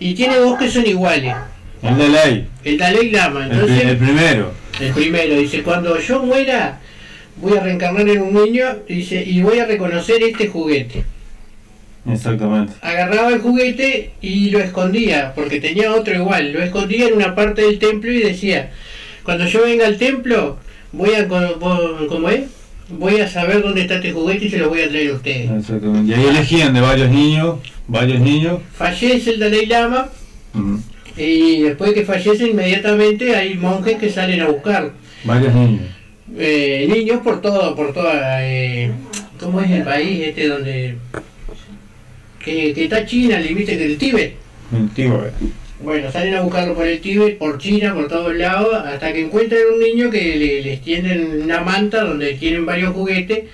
y 0.00 0.14
tiene 0.14 0.36
dos 0.36 0.58
que 0.58 0.70
son 0.70 0.86
iguales. 0.86 1.34
El 1.82 1.98
de 1.98 2.08
ley. 2.08 2.46
El 2.64 2.78
Dalai 2.78 3.10
Lama, 3.10 3.44
El, 3.46 3.52
entonces, 3.52 3.84
el 3.84 3.96
primero. 3.98 4.52
el 4.80 4.92
primero, 4.92 5.34
dice, 5.34 5.62
cuando 5.62 5.98
yo 6.00 6.22
muera, 6.22 6.80
voy 7.40 7.56
a 7.56 7.62
reencarnar 7.62 8.08
en 8.08 8.22
un 8.22 8.34
niño, 8.34 8.66
dice, 8.88 9.22
y 9.24 9.42
voy 9.42 9.58
a 9.58 9.66
reconocer 9.66 10.22
este 10.22 10.48
juguete. 10.48 11.04
Exactamente. 12.08 12.72
Agarraba 12.82 13.30
el 13.30 13.40
juguete 13.40 14.12
y 14.20 14.50
lo 14.50 14.60
escondía, 14.60 15.32
porque 15.34 15.60
tenía 15.60 15.92
otro 15.92 16.14
igual, 16.14 16.52
lo 16.52 16.62
escondía 16.62 17.08
en 17.08 17.14
una 17.14 17.34
parte 17.34 17.62
del 17.62 17.78
templo 17.78 18.12
y 18.12 18.20
decía, 18.20 18.70
cuando 19.24 19.46
yo 19.46 19.62
venga 19.62 19.86
al 19.86 19.98
templo, 19.98 20.58
voy 20.92 21.14
a, 21.14 21.26
¿cómo 21.28 22.28
es? 22.30 22.44
voy 22.88 23.16
a 23.20 23.28
saber 23.28 23.62
dónde 23.62 23.82
está 23.82 23.96
este 23.96 24.12
juguete 24.12 24.46
y 24.46 24.50
se 24.50 24.58
lo 24.58 24.68
voy 24.68 24.82
a 24.82 24.88
traer 24.88 25.10
a 25.10 25.14
ustedes. 25.14 25.50
Exactamente. 25.50 26.10
Y 26.10 26.14
ahí 26.14 26.26
elegían 26.26 26.74
de 26.74 26.80
varios 26.80 27.10
niños, 27.10 27.58
varios 27.88 28.20
niños. 28.20 28.60
Fallece 28.76 29.30
el 29.30 29.40
Dalai 29.40 29.66
Lama 29.66 30.08
y 31.16 31.62
después 31.62 31.92
que 31.92 32.04
fallece 32.04 32.48
inmediatamente 32.48 33.34
hay 33.34 33.54
monjes 33.54 33.96
que 33.98 34.10
salen 34.10 34.40
a 34.40 34.48
buscar. 34.48 34.92
varios 35.24 35.54
niños. 35.54 35.82
Eh, 36.36 36.86
niños 36.88 37.20
por 37.22 37.40
todo, 37.40 37.74
por 37.74 37.92
toda... 37.92 38.46
Eh, 38.46 38.90
¿Cómo 39.38 39.60
es 39.60 39.70
el 39.70 39.82
país 39.82 40.28
este 40.28 40.48
donde... 40.48 40.96
Que, 42.42 42.72
que 42.72 42.84
está 42.84 43.04
China, 43.04 43.38
el 43.38 43.46
límite 43.46 43.76
del 43.76 43.98
Tíbet? 43.98 44.34
El 44.74 44.88
tío, 44.90 45.26
eh. 45.26 45.30
Bueno, 45.82 46.10
salen 46.10 46.34
a 46.34 46.40
buscarlo 46.40 46.74
por 46.74 46.86
el 46.86 47.00
Tíbet, 47.00 47.38
por 47.38 47.58
China, 47.58 47.94
por 47.94 48.08
todos 48.08 48.34
lados, 48.34 48.74
hasta 48.74 49.12
que 49.12 49.26
encuentran 49.26 49.60
un 49.74 49.80
niño 49.80 50.10
que 50.10 50.36
le, 50.36 50.62
les 50.62 50.80
tienden 50.80 51.42
una 51.42 51.60
manta 51.60 52.04
donde 52.04 52.34
tienen 52.34 52.64
varios 52.64 52.94
juguetes. 52.94 53.44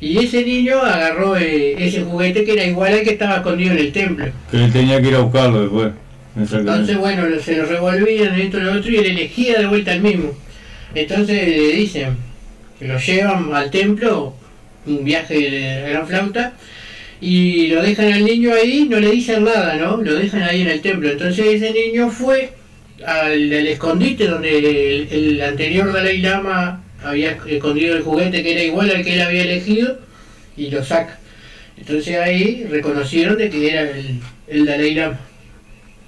Y 0.00 0.18
ese 0.18 0.44
niño 0.44 0.80
agarró 0.80 1.36
eh, 1.36 1.74
ese 1.78 2.02
juguete 2.02 2.44
que 2.44 2.52
era 2.52 2.64
igual 2.64 2.92
al 2.92 3.02
que 3.02 3.10
estaba 3.10 3.36
escondido 3.36 3.72
en 3.72 3.78
el 3.78 3.92
templo. 3.92 4.26
Que 4.50 4.64
él 4.64 4.72
tenía 4.72 5.00
que 5.00 5.08
ir 5.08 5.14
a 5.14 5.20
buscarlo 5.20 5.62
después. 5.62 5.92
Entonces, 6.36 6.96
bueno, 6.98 7.24
se 7.40 7.56
lo 7.56 7.66
revolvían 7.66 8.38
esto 8.38 8.58
y 8.58 8.60
lo 8.60 8.72
otro 8.74 8.90
y 8.90 8.96
él 8.96 9.06
elegía 9.06 9.58
de 9.58 9.66
vuelta 9.66 9.92
el 9.92 10.00
mismo. 10.00 10.34
Entonces 10.94 11.46
le 11.48 11.72
dicen, 11.72 12.16
que 12.78 12.86
lo 12.88 12.98
llevan 12.98 13.52
al 13.54 13.70
templo, 13.70 14.34
un 14.86 15.04
viaje 15.04 15.34
de 15.50 15.90
gran 15.90 16.06
flauta, 16.06 16.52
y 17.20 17.66
lo 17.68 17.82
dejan 17.82 18.12
al 18.12 18.24
niño 18.24 18.52
ahí, 18.54 18.86
no 18.88 19.00
le 19.00 19.10
dicen 19.10 19.44
nada, 19.44 19.74
¿no? 19.76 19.96
Lo 19.98 20.14
dejan 20.14 20.42
ahí 20.42 20.62
en 20.62 20.68
el 20.68 20.80
templo. 20.80 21.10
Entonces 21.10 21.46
ese 21.46 21.72
niño 21.72 22.10
fue 22.10 22.52
al, 23.04 23.32
al 23.32 23.66
escondite 23.66 24.26
donde 24.28 24.56
el, 24.58 25.08
el 25.10 25.42
anterior 25.42 25.92
Dalai 25.92 26.18
Lama 26.18 26.82
había 27.04 27.36
escondido 27.46 27.96
el 27.96 28.02
juguete 28.02 28.42
que 28.42 28.52
era 28.52 28.62
igual 28.62 28.90
al 28.90 29.04
que 29.04 29.14
él 29.14 29.20
había 29.22 29.42
elegido 29.42 29.98
y 30.56 30.70
lo 30.70 30.82
saca. 30.84 31.18
Entonces 31.76 32.16
ahí 32.18 32.64
reconocieron 32.70 33.36
de 33.36 33.50
que 33.50 33.70
era 33.70 33.82
el, 33.82 34.20
el 34.48 34.64
Dalai 34.64 34.94
Lama, 34.94 35.18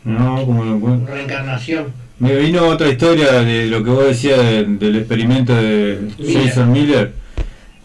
No, 0.05 0.45
como 0.47 0.65
lo 0.65 0.77
encuentro. 0.77 1.15
reencarnación. 1.15 1.93
Me 2.21 2.37
vino 2.37 2.67
otra 2.69 2.89
historia 2.89 3.33
de 3.41 3.67
lo 3.67 3.83
que 3.83 3.91
vos 3.91 4.05
decías 4.07 4.39
de- 4.39 4.65
del 4.65 4.97
experimento 4.97 5.55
de 5.55 5.99
Miller. 6.19 6.45
Jason 6.45 6.73
Miller. 6.73 7.13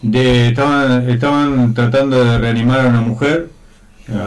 De, 0.02 0.48
estaban, 0.48 1.08
estaban 1.08 1.72
tratando 1.74 2.22
de 2.22 2.38
reanimar 2.38 2.80
a 2.80 2.88
una 2.88 3.00
mujer, 3.00 3.48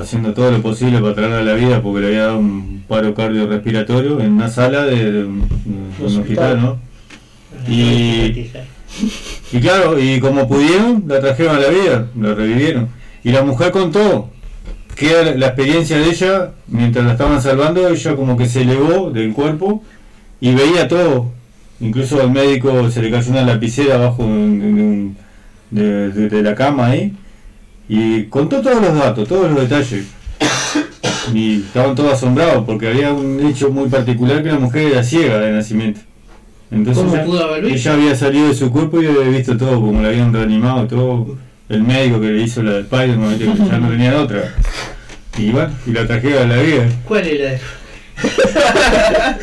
haciendo 0.02 0.34
todo 0.34 0.49
lo 0.52 0.61
posible 0.64 0.99
para 0.99 1.14
traerla 1.14 1.40
a 1.40 1.44
la 1.44 1.53
vida 1.53 1.81
porque 1.81 2.02
le 2.02 2.07
había 2.07 2.23
dado 2.23 2.40
un 2.40 2.84
paro 2.88 3.14
cardiorrespiratorio 3.14 4.19
en 4.19 4.31
una 4.34 4.49
sala 4.49 4.84
de, 4.84 5.11
de 5.11 5.26
un, 5.26 5.48
hospital, 6.03 6.60
¿no? 6.60 6.80
Y, 7.68 8.49
y 9.52 9.60
claro, 9.61 9.99
y 9.99 10.19
como 10.19 10.48
pudieron, 10.49 11.03
la 11.07 11.19
trajeron 11.19 11.56
a 11.56 11.60
la 11.60 11.69
vida, 11.69 12.07
la 12.19 12.34
revivieron. 12.34 12.90
Y 13.23 13.31
la 13.31 13.44
mujer 13.44 13.72
contó 13.72 14.31
que 14.95 15.11
era 15.11 15.36
la 15.36 15.48
experiencia 15.48 15.98
de 15.98 16.10
ella, 16.10 16.52
mientras 16.68 17.06
la 17.06 17.11
estaban 17.11 17.41
salvando, 17.41 17.88
ella 17.88 18.15
como 18.15 18.36
que 18.36 18.48
se 18.48 18.64
elevó 18.64 19.11
del 19.11 19.34
cuerpo 19.34 19.84
y 20.41 20.53
veía 20.53 20.88
todo. 20.88 21.32
Incluso 21.82 22.22
al 22.22 22.32
médico 22.32 22.90
se 22.91 23.02
le 23.02 23.10
cayó 23.11 23.32
una 23.32 23.44
lapicera 23.44 23.95
abajo 23.95 24.24
de, 24.24 24.30
un- 24.30 25.18
de 25.72 25.82
de- 25.84 26.10
de- 26.10 26.30
de 26.30 26.41
la 26.44 26.56
cama 26.56 26.88
ahí. 26.88 27.14
Y 27.88 28.24
contó 28.26 28.61
todos 28.61 28.82
los 28.82 28.94
datos, 28.95 29.28
todos 29.28 29.52
los 29.52 29.61
detalles. 29.61 30.06
Y 31.34 31.57
estaban 31.61 31.94
todos 31.95 32.14
asombrados 32.14 32.64
porque 32.66 32.88
había 32.88 33.14
un 33.14 33.45
hecho 33.45 33.70
muy 33.70 33.88
particular 33.88 34.41
que 34.41 34.49
la 34.49 34.57
mujer 34.57 34.91
era 34.94 35.03
ciega 35.03 35.38
de 35.40 35.52
nacimiento. 35.52 35.99
Entonces 36.72 37.03
¿Cómo 37.03 37.16
ella, 37.16 37.26
pudo 37.26 37.45
haber 37.45 37.64
visto? 37.66 37.78
ella 37.78 37.94
había 37.94 38.16
salido 38.16 38.48
de 38.48 38.53
su 38.56 38.72
cuerpo 38.72 39.02
y 39.02 39.06
había 39.06 39.30
visto 39.30 39.56
todo, 39.57 39.76
como 39.80 40.02
la 40.02 40.07
habían 40.10 40.34
reanimado, 40.34 40.88
todo. 40.88 41.38
El 41.68 41.84
médico 41.84 42.20
que 42.20 42.28
le 42.30 42.41
hizo 42.41 42.64
la 42.64 42.72
del 42.74 42.82
Spider-Man, 42.86 43.38
¿viste? 43.38 43.53
que 43.64 43.70
ya 43.70 43.78
no 43.78 43.90
tenían 43.90 44.16
otra. 44.16 44.56
Y 45.38 45.52
bueno, 45.52 45.70
y 45.86 45.91
la 45.91 46.07
trajeron 46.07 46.52
a 46.52 46.56
la 46.56 46.61
vida. 46.64 46.88
¿Cuál 47.06 47.28
era? 47.28 47.60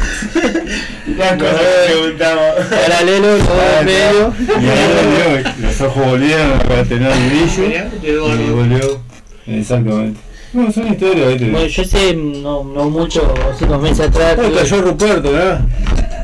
Las 1.16 1.32
cosas 1.38 1.60
que 1.60 1.92
preguntamos. 1.92 2.44
Paralelo, 2.70 3.36
todo 3.38 3.60
Ah, 3.60 3.80
en 3.80 3.86
medio. 3.86 4.34
Volvió, 4.36 5.52
los 5.62 5.80
ojos 5.80 6.06
volvieron 6.06 6.58
para 6.60 6.84
tener 6.84 7.10
el 7.12 7.28
brillo. 7.30 7.68
Mirá, 7.68 7.90
Y 8.02 8.50
volvió. 8.50 9.00
Exactamente. 9.46 10.20
No, 10.52 10.72
son 10.72 10.86
historias, 10.88 11.28
¿viste? 11.28 11.50
Bueno, 11.50 11.66
yo 11.66 11.84
sé, 11.84 12.14
no, 12.14 12.64
no 12.64 12.88
mucho, 12.90 13.32
hace 13.52 13.64
unos 13.64 13.82
meses 13.82 14.00
atrás. 14.08 14.36
Tuve- 14.36 14.54
cayó 14.54 14.80
Ruperto, 14.82 15.32
¿verdad? 15.32 15.60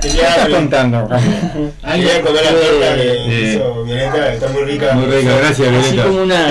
¿Qué 0.00 0.08
estás 0.08 0.48
contando? 0.48 1.08
Quería 1.08 2.22
comer 2.22 2.42
la 2.44 2.50
torta 2.50 2.94
que 2.96 3.52
hizo 3.52 3.84
Violeta, 3.84 4.32
está 4.32 4.48
muy 4.48 4.62
rica. 4.64 4.92
Muy 4.94 5.06
rica, 5.06 5.36
gracias, 5.36 5.68
Así 5.68 5.92
Violeta. 5.92 6.04
como 6.08 6.22
una, 6.22 6.50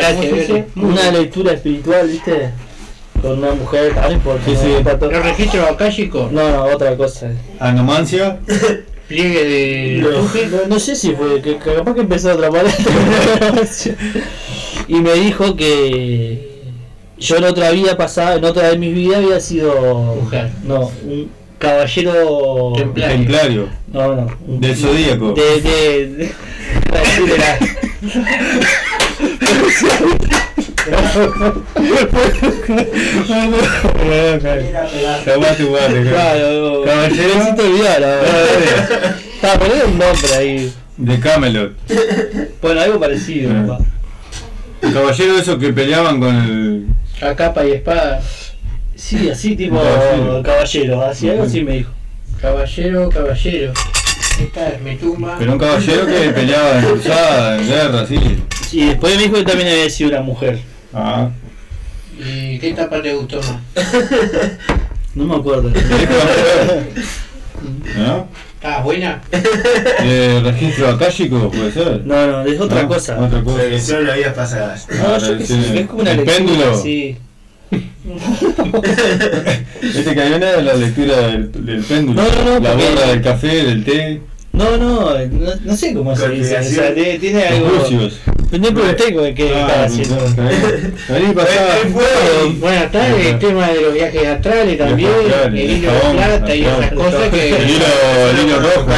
una 0.76 1.12
lectura 1.12 1.54
espiritual, 1.54 2.08
¿viste? 2.08 2.50
Con 3.22 3.38
una 3.40 3.52
mujer, 3.54 3.94
ah, 3.98 4.08
no 4.08 4.14
importa. 4.14 4.44
Sí, 4.46 4.54
no, 4.54 4.60
sí. 4.60 4.98
¿Los 5.12 5.24
registros 5.26 5.70
acálicos? 5.70 6.32
no, 6.32 6.50
no, 6.52 6.64
otra 6.66 6.96
cosa. 6.98 7.32
Anomancia. 7.60 8.40
¿Pliegue 9.08 9.44
de 9.44 9.98
No, 10.02 10.10
tuje? 10.22 10.48
no, 10.48 10.58
no 10.68 10.80
sé 10.80 10.96
si 10.96 11.12
fue, 11.14 11.42
que, 11.42 11.58
que 11.58 11.74
capaz 11.76 11.94
que 11.94 12.02
empezó 12.02 12.34
otra 12.34 12.50
manera. 12.50 12.74
y 14.88 14.96
me 14.96 15.14
dijo 15.16 15.56
que 15.56 16.62
yo 17.20 17.36
en 17.38 17.44
otra 17.44 17.72
vida 17.72 17.98
pasada, 17.98 18.36
en 18.38 18.46
otra 18.46 18.70
de 18.70 18.78
mis 18.78 18.94
vidas 18.96 19.18
había 19.18 19.40
sido. 19.42 19.76
Mujer. 20.22 20.50
No, 20.64 20.90
un 21.06 21.30
caballero. 21.60 22.72
Templario. 22.76 23.18
Templario. 23.18 23.68
No, 23.92 24.16
no. 24.16 24.28
un- 24.48 24.62
Del 24.62 24.76
zodíaco. 24.78 25.34
De. 25.34 25.62
de, 25.62 26.32
a 26.92 27.38
la- 27.38 27.60
Claro, 36.10 36.84
olvidar 37.64 38.04
ahora. 38.04 39.18
Estaba 39.36 39.60
poniendo 39.60 39.86
un 39.86 39.98
nombre 39.98 40.34
ahí. 40.38 40.74
De 40.98 41.20
Camelot. 41.20 41.74
Bueno, 42.62 42.82
algo 42.82 43.00
parecido. 43.00 43.52
Ah. 43.52 43.66
papá. 43.68 43.86
Caballero 44.94 45.38
esos 45.38 45.58
que 45.58 45.74
peleaban 45.74 46.20
con 46.20 46.36
el. 46.36 46.86
A 47.22 47.36
capa 47.36 47.66
y 47.66 47.72
espada. 47.74 48.22
Sí, 48.96 49.30
así 49.30 49.56
tipo 49.56 49.78
Caballero. 49.78 50.44
caballero, 50.44 51.02
así 51.04 51.30
algo 51.30 51.44
así 51.44 51.64
me 51.64 51.74
dijo. 51.74 51.92
Caballero, 52.42 53.10
caballero. 53.10 53.74
Esta 54.40 54.70
es 54.70 54.82
mi 54.82 54.96
tumba. 54.96 55.36
Pero 55.38 55.54
un 55.54 55.60
caballero 55.60 56.06
que 56.06 56.30
peleaba 56.30 56.80
en 56.80 56.86
cruzada, 56.86 57.58
en 57.60 57.68
guerra, 57.68 58.02
así. 58.02 58.20
Y 58.72 58.86
después 58.86 59.16
me 59.16 59.24
dijo 59.24 59.36
que 59.36 59.44
también 59.44 59.70
había 59.70 59.90
sido 59.90 60.12
una 60.12 60.22
mujer. 60.22 60.60
Ah. 60.94 61.30
¿Y 62.18 62.58
qué 62.60 62.70
etapa 62.70 63.02
te 63.02 63.14
gustó 63.14 63.38
más? 63.38 63.58
No 65.14 65.26
me 65.26 65.36
acuerdo. 65.36 65.70
¿No? 67.98 68.28
¿Estás 68.56 68.84
buena? 68.84 69.22
¿De 70.04 70.40
registro 70.42 70.88
acálico 70.88 71.52
puede 71.52 71.70
ser? 71.72 72.06
No, 72.06 72.28
no, 72.28 72.42
es 72.44 72.60
otra 72.62 72.84
¿No? 72.84 72.88
cosa. 72.88 73.20
Otra 73.20 73.44
cosa. 73.44 73.64
Vidas 73.64 74.34
pasadas. 74.34 74.88
No, 74.90 75.18
yo 75.18 75.38
sé, 75.38 75.46
sí. 75.46 75.66
es 75.76 75.88
como 75.88 76.02
una 76.04 76.12
¿El 76.12 76.18
lectura, 76.18 76.38
péndulo? 76.38 76.78
Sí. 76.82 77.18
Este 79.82 80.14
que 80.14 80.22
hay 80.22 80.34
una 80.34 80.52
de 80.52 80.62
la 80.62 80.74
lectura 80.76 81.18
del, 81.28 81.66
del 81.66 81.84
péndulo. 81.84 82.22
No, 82.22 82.30
no, 82.30 82.44
no, 82.46 82.60
La 82.60 82.74
borra 82.74 83.08
del 83.08 83.22
café, 83.22 83.48
del 83.66 83.84
té. 83.84 84.22
No, 84.54 84.78
no, 84.78 85.14
no, 85.28 85.52
no 85.64 85.76
sé 85.76 85.94
cómo 85.94 86.16
se 86.16 86.30
dice. 86.30 86.58
O 86.58 86.64
sea, 86.64 86.94
tiene, 86.94 87.20
tiene 87.20 87.60
Los 87.60 87.92
Ah, 88.52 88.92
estaba 89.66 89.84
haciendo. 89.86 90.18
Vení, 91.10 91.34
pasá. 91.34 91.78
Bueno, 92.60 92.84
está 92.84 93.08
el 93.08 93.40
tema 93.40 93.68
de 93.70 93.82
los 93.82 93.94
viajes 93.94 94.28
astrales 94.28 94.78
también, 94.78 95.10
el 95.54 95.58
hilo 95.72 95.92
el 95.92 96.12
de 96.12 96.18
plata 96.18 96.56
y 96.56 96.60
el 96.62 96.68
esas 96.68 96.90
jabón. 96.90 97.06
cosas 97.06 97.24
El 97.24 97.32
que... 97.32 97.48
hilo, 97.48 97.86
el 98.30 98.46
hilo 98.46 98.60
rojo. 98.60 98.92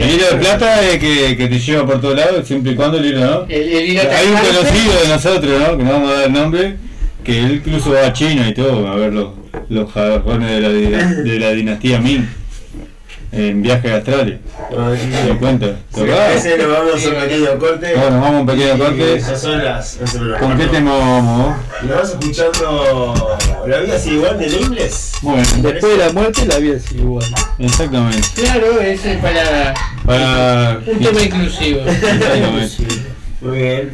El 0.00 0.10
hilo 0.10 0.26
de 0.30 0.36
plata 0.36 0.82
es 0.88 0.98
que, 0.98 1.36
que 1.36 1.46
te 1.48 1.58
lleva 1.60 1.86
por 1.86 2.00
todos 2.00 2.16
lados, 2.16 2.46
siempre 2.46 2.72
y 2.72 2.74
cuando 2.74 2.98
el 2.98 3.06
hilo 3.06 3.20
no. 3.20 3.46
El, 3.48 3.62
el 3.62 3.88
hilo 3.90 4.02
Hay 4.02 4.26
un 4.26 4.36
conocido 4.36 5.00
de 5.02 5.08
nosotros, 5.08 5.60
¿no? 5.60 5.78
Que 5.78 5.84
no 5.84 5.92
vamos 5.92 6.10
a 6.10 6.14
dar 6.14 6.26
el 6.26 6.32
nombre, 6.32 6.76
que 7.22 7.38
él 7.38 7.52
incluso 7.64 7.92
va 7.92 8.06
a 8.06 8.12
China 8.12 8.48
y 8.48 8.54
todo 8.54 8.88
a 8.88 8.96
ver 8.96 9.12
los, 9.12 9.28
los 9.68 9.92
jarrones 9.92 10.50
de 10.50 10.60
la, 10.60 10.68
de 11.06 11.38
la 11.38 11.50
dinastía 11.52 12.00
Ming 12.00 12.26
en 13.32 13.62
viajes 13.62 13.90
astrales. 13.92 14.38
¿Te 15.26 15.36
cuenta? 15.38 15.66
Si 15.94 16.00
les 16.02 16.14
parece, 16.16 16.58
nos 16.58 16.68
vamos 16.68 17.04
a 17.04 17.08
un 17.08 17.14
pequeño 17.14 17.58
corte. 17.58 17.94
Bueno, 17.94 18.20
vamos 18.20 18.26
a 18.26 18.40
un 18.40 18.46
pequeño 18.46 18.78
corte. 18.78 19.20
Ya 19.20 19.36
son 19.36 19.64
las 19.64 19.98
11 20.00 20.18
de 20.18 20.24
la 20.26 20.38
¿Con 20.38 20.58
qué 20.58 20.66
tema 20.66 20.96
vamos? 20.98 21.56
Nos 21.82 21.90
vamos 21.90 22.10
escuchando 22.10 23.38
La 23.66 23.78
vida 23.80 23.98
sigue 23.98 24.16
igual 24.16 24.38
de 24.38 24.46
Nameless. 24.60 25.12
Bueno, 25.22 25.42
Después 25.62 25.92
de 25.92 25.98
la 26.06 26.12
muerte 26.12 26.46
la 26.46 26.58
vida 26.58 26.76
es 26.76 26.92
igual. 26.92 27.24
exactamente. 27.58 28.28
Claro, 28.34 28.80
ese 28.80 29.12
es 29.14 29.18
para 29.20 29.74
Para... 30.04 30.80
un 30.86 30.98
tema 30.98 31.22
inclusivo. 31.22 31.80
Exactamente. 31.80 32.76
Muy 33.40 33.58
bien. 33.58 33.92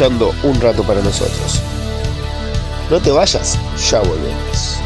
Un 0.00 0.60
Rato 0.60 0.84
para 0.84 1.02
Nosotros. 1.02 1.60
No 2.88 3.00
te 3.00 3.10
vayas, 3.10 3.58
ya 3.90 3.98
volvemos. 3.98 4.76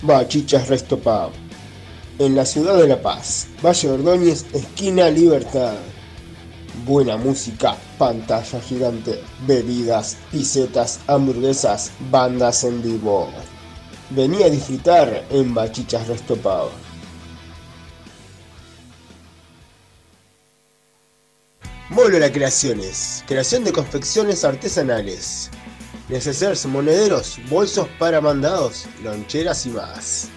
Bachichas 0.00 0.68
Resto 0.68 0.98
Pub. 0.98 1.30
En 2.18 2.34
la 2.34 2.46
ciudad 2.46 2.78
de 2.78 2.88
La 2.88 3.02
Paz, 3.02 3.48
Valle 3.62 3.90
Ordóñez, 3.90 4.46
esquina 4.54 5.10
Libertad. 5.10 5.74
Buena 6.86 7.18
música, 7.18 7.76
pantalla 7.98 8.60
gigante, 8.62 9.20
bebidas, 9.46 10.16
pisetas, 10.32 11.00
hamburguesas, 11.06 11.92
bandas 12.10 12.64
en 12.64 12.80
vivo. 12.82 13.28
Vení 14.08 14.42
a 14.42 14.48
disfrutar 14.48 15.26
en 15.28 15.52
Bachichas 15.52 16.08
Resto 16.08 16.36
Molola 22.10 22.32
Creaciones, 22.32 23.22
creación 23.28 23.62
de 23.62 23.70
confecciones 23.70 24.44
artesanales, 24.44 25.48
necesarios 26.08 26.66
monederos, 26.66 27.38
bolsos 27.48 27.86
para 28.00 28.20
mandados, 28.20 28.86
loncheras 29.04 29.64
y 29.66 29.68
más. 29.68 30.28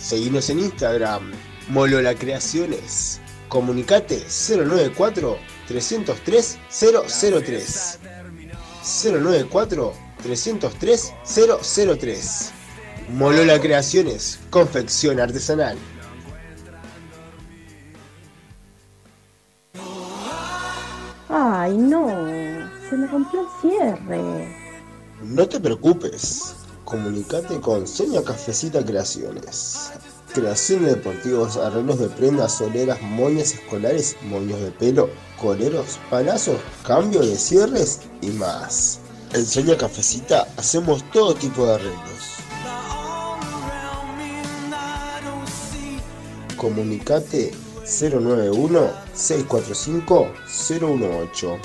Seguinos 0.00 0.48
en 0.50 0.60
Instagram, 0.60 1.32
Molola 1.66 2.14
Creaciones. 2.14 3.20
Comunicate 3.48 4.24
094 4.28 5.36
303 5.66 6.58
003. 6.70 7.98
094 9.02 9.94
303 10.22 11.12
003. 11.98 12.52
Molola 13.08 13.60
Creaciones, 13.60 14.38
confección 14.50 15.18
artesanal. 15.18 15.76
Ay, 21.38 21.76
no, 21.76 22.08
se 22.88 22.96
me 22.96 23.06
rompió 23.08 23.42
el 23.42 23.46
cierre. 23.60 24.56
No 25.22 25.46
te 25.46 25.60
preocupes, 25.60 26.54
comunicate 26.86 27.60
con 27.60 27.86
Sonia 27.86 28.24
Cafecita 28.24 28.82
Creaciones. 28.82 29.92
Creación 30.32 30.86
de 30.86 30.94
deportivos, 30.94 31.58
arreglos 31.58 31.98
de 31.98 32.08
prendas, 32.08 32.56
soleras, 32.56 33.02
moñas 33.02 33.52
escolares, 33.52 34.16
moños 34.22 34.58
de 34.62 34.70
pelo, 34.70 35.10
coleros, 35.38 35.98
palazos, 36.08 36.56
cambio 36.86 37.20
de 37.20 37.36
cierres 37.36 38.00
y 38.22 38.28
más. 38.28 39.00
En 39.34 39.44
Sonia 39.44 39.76
Cafecita 39.76 40.48
hacemos 40.56 41.04
todo 41.10 41.34
tipo 41.34 41.66
de 41.66 41.74
arreglos. 41.74 42.36
Comunicate 46.56 47.52
091-645-018. 49.16 51.58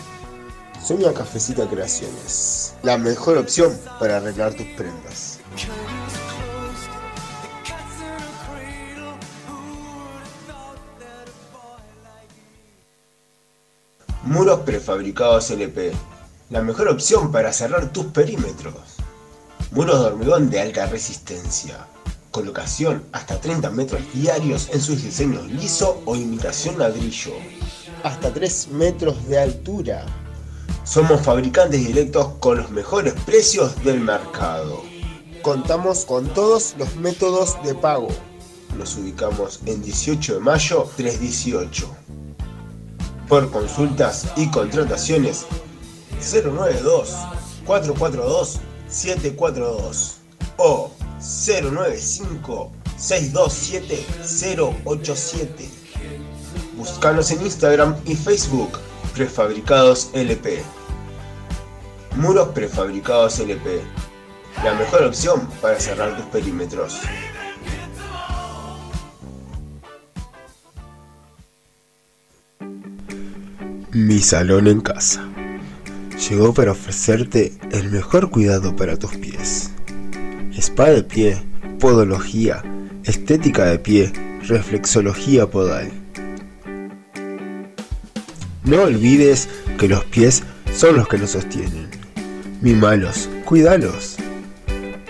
Sonia 0.82 1.14
Cafecita 1.14 1.70
Creaciones. 1.70 2.74
La 2.82 2.98
mejor 2.98 3.38
opción 3.38 3.78
para 4.00 4.18
arreglar 4.18 4.54
tus 4.54 4.66
prendas. 4.68 5.40
Muros 14.24 14.62
prefabricados 14.62 15.52
LP. 15.52 15.92
La 16.50 16.62
mejor 16.62 16.88
opción 16.88 17.32
para 17.32 17.54
cerrar 17.54 17.92
tus 17.92 18.06
perímetros. 18.08 18.96
Muros 19.72 20.00
de 20.00 20.06
hormigón 20.08 20.50
de 20.50 20.62
alta 20.62 20.88
resistencia. 20.88 21.86
Colocación 22.32 23.04
hasta 23.12 23.40
30 23.42 23.70
metros 23.72 24.02
diarios 24.14 24.70
en 24.72 24.80
sus 24.82 25.04
diseños 25.04 25.48
liso 25.52 26.02
o 26.06 26.16
imitación 26.16 26.80
ladrillo. 26.80 27.34
hasta 28.04 28.34
3 28.34 28.70
metros 28.70 29.28
de 29.28 29.38
altura. 29.38 30.06
Somos 30.86 31.22
fabricantes 31.22 31.86
directos 31.86 32.28
con 32.40 32.58
los 32.58 32.72
mejores 32.72 33.14
precios 33.26 33.76
del 33.84 34.00
mercado. 34.00 34.82
Contamos 35.42 36.06
con 36.06 36.28
todos 36.34 36.74
los 36.78 36.96
métodos 36.96 37.62
de 37.64 37.76
pago. 37.76 38.08
Nos 38.78 38.96
ubicamos 38.98 39.60
en 39.66 39.82
18 39.82 40.36
de 40.36 40.40
mayo 40.40 40.88
318. 40.96 41.88
Por 43.28 43.52
consultas 43.52 44.28
y 44.36 44.50
contrataciones 44.50 45.46
092 46.20 47.14
442 47.66 48.60
742 48.88 50.16
o 50.58 50.92
095 51.22 52.72
627 52.98 54.06
087. 54.84 55.70
Búscanos 56.76 57.32
en 57.32 57.42
Instagram 57.42 57.96
y 58.06 58.16
Facebook 58.16 58.80
Prefabricados 59.14 60.10
LP. 60.14 60.64
Muros 62.16 62.50
prefabricados 62.50 63.40
LP. 63.40 63.82
La 64.64 64.74
mejor 64.74 65.04
opción 65.04 65.48
para 65.62 65.80
cerrar 65.80 66.16
tus 66.16 66.26
perímetros. 66.28 67.00
Mi 73.92 74.20
salón 74.20 74.68
en 74.68 74.80
casa. 74.80 75.28
Llegó 76.30 76.54
para 76.54 76.72
ofrecerte 76.72 77.58
el 77.72 77.92
mejor 77.92 78.32
cuidado 78.32 78.76
para 78.76 78.96
tus 78.96 79.12
pies. 79.18 79.72
Spa 80.62 80.92
de 80.92 81.02
pie, 81.02 81.42
podología, 81.80 82.62
estética 83.04 83.66
de 83.66 83.80
pie, 83.80 84.14
reflexología 84.44 85.50
podal. 85.50 85.92
No 88.64 88.84
olvides 88.84 89.50
que 89.80 89.88
los 89.88 90.06
pies 90.06 90.44
son 90.72 90.98
los 90.98 91.08
que 91.08 91.18
nos 91.18 91.32
sostienen. 91.32 91.90
Mimalos, 92.62 93.28
cuídalos. 93.44 94.18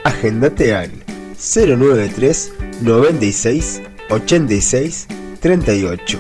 Agendate 0.05 0.73
al 0.73 0.89
093 1.35 2.53
96 2.81 3.81
86 4.09 5.07
38. 5.41 6.19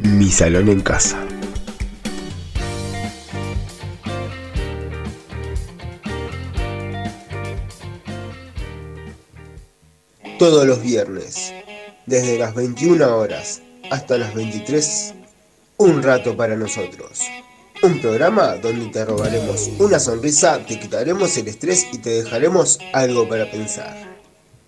Mi 0.00 0.30
salón 0.30 0.68
en 0.68 0.82
casa. 0.82 1.18
Todos 10.38 10.66
los 10.66 10.82
viernes, 10.82 11.52
desde 12.06 12.38
las 12.38 12.54
21 12.54 13.16
horas 13.16 13.60
hasta 13.90 14.16
las 14.18 14.34
23, 14.34 15.14
un 15.76 16.02
rato 16.02 16.36
para 16.36 16.56
nosotros. 16.56 17.20
Un 17.82 18.00
programa 18.00 18.56
donde 18.56 18.86
te 18.86 19.04
robaremos 19.04 19.70
una 19.78 20.00
sonrisa, 20.00 20.58
te 20.66 20.80
quitaremos 20.80 21.36
el 21.36 21.46
estrés 21.46 21.86
y 21.92 21.98
te 21.98 22.10
dejaremos 22.10 22.80
algo 22.92 23.28
para 23.28 23.48
pensar. 23.50 23.94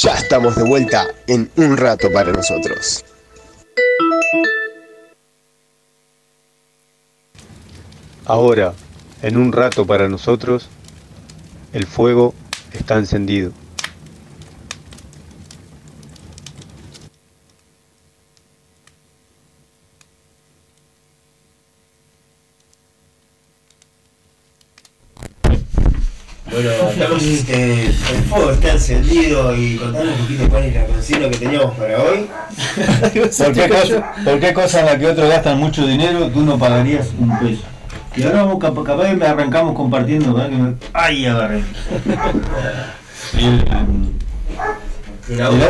Ya 0.00 0.14
estamos 0.14 0.54
de 0.54 0.62
vuelta 0.62 1.08
en 1.26 1.50
un 1.56 1.76
rato 1.76 2.12
para 2.12 2.30
nosotros. 2.32 3.04
Ahora, 8.26 8.74
en 9.22 9.36
un 9.36 9.50
rato 9.50 9.84
para 9.84 10.08
nosotros, 10.08 10.68
el 11.72 11.84
fuego 11.84 12.32
está 12.72 12.96
encendido. 12.96 13.52
Bueno, 26.62 26.90
estamos, 26.90 27.22
eh, 27.48 27.86
el 27.86 28.22
fuego 28.24 28.50
está 28.50 28.72
encendido 28.72 29.56
y 29.56 29.76
contando 29.76 30.10
un 30.12 30.18
poquito 30.18 30.48
cuál 30.50 30.64
es 30.64 30.74
la 30.74 30.84
consigna 30.86 31.30
que 31.30 31.38
teníamos 31.38 31.74
para 31.74 31.98
hoy. 32.02 32.26
¿Por 33.38 33.52
qué, 33.52 33.68
cosa, 33.68 34.12
¿Por 34.24 34.40
qué 34.40 34.52
cosa 34.52 34.80
en 34.80 34.86
la 34.86 34.98
que 34.98 35.06
otros 35.06 35.28
gastan 35.30 35.58
mucho 35.58 35.86
dinero 35.86 36.28
tú 36.28 36.42
no 36.42 36.58
pagarías 36.58 37.08
un 37.18 37.38
peso? 37.38 37.62
Y 38.14 38.22
ahora 38.24 38.42
vamos, 38.42 38.58
cap- 38.58 38.82
capaz 38.84 39.06
que 39.08 39.14
me 39.16 39.24
arrancamos 39.26 39.74
compartiendo, 39.74 40.34
¿verdad? 40.34 40.50
Que 40.50 40.56
me- 40.56 40.74
¡Ay, 40.92 41.24
agarré! 41.26 41.62
El, 43.38 43.64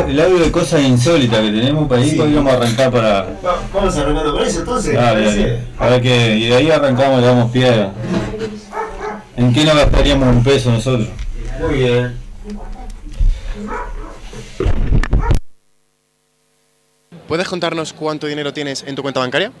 el, 0.09 0.19
audio 0.19 0.39
de 0.39 0.51
cosas 0.51 0.81
insólitas 0.81 1.39
que 1.39 1.51
tenemos 1.51 1.87
para 1.87 2.01
ahí 2.01 2.09
Sí. 2.09 2.15
podríamos 2.17 2.51
arrancar 2.51 2.91
para... 2.91 3.09
Va- 3.45 3.61
Vamos 3.73 3.95
arrancando 3.95 4.33
con 4.33 4.43
eso 4.45 4.59
entonces. 4.59 4.93
Dale. 4.95 5.59
A 5.79 5.87
ver 5.87 6.01
qué, 6.01 6.35
y 6.37 6.47
de 6.47 6.55
ahí 6.55 6.69
arrancamos 6.71 7.19
y 7.19 7.21
le 7.21 7.27
damos 7.27 7.51
piedra. 7.51 7.91
¿En 9.41 9.51
qué 9.51 9.65
no 9.65 9.73
gastaríamos 9.73 10.35
un 10.35 10.43
peso 10.43 10.69
nosotros? 10.71 11.07
Muy 11.59 11.73
bien. 11.73 12.15
¿Puedes 17.27 17.47
contarnos 17.47 17.91
cuánto 17.91 18.27
dinero 18.27 18.53
tienes 18.53 18.83
en 18.83 18.93
tu 18.93 19.01
cuenta 19.01 19.19
bancaria? 19.19 19.51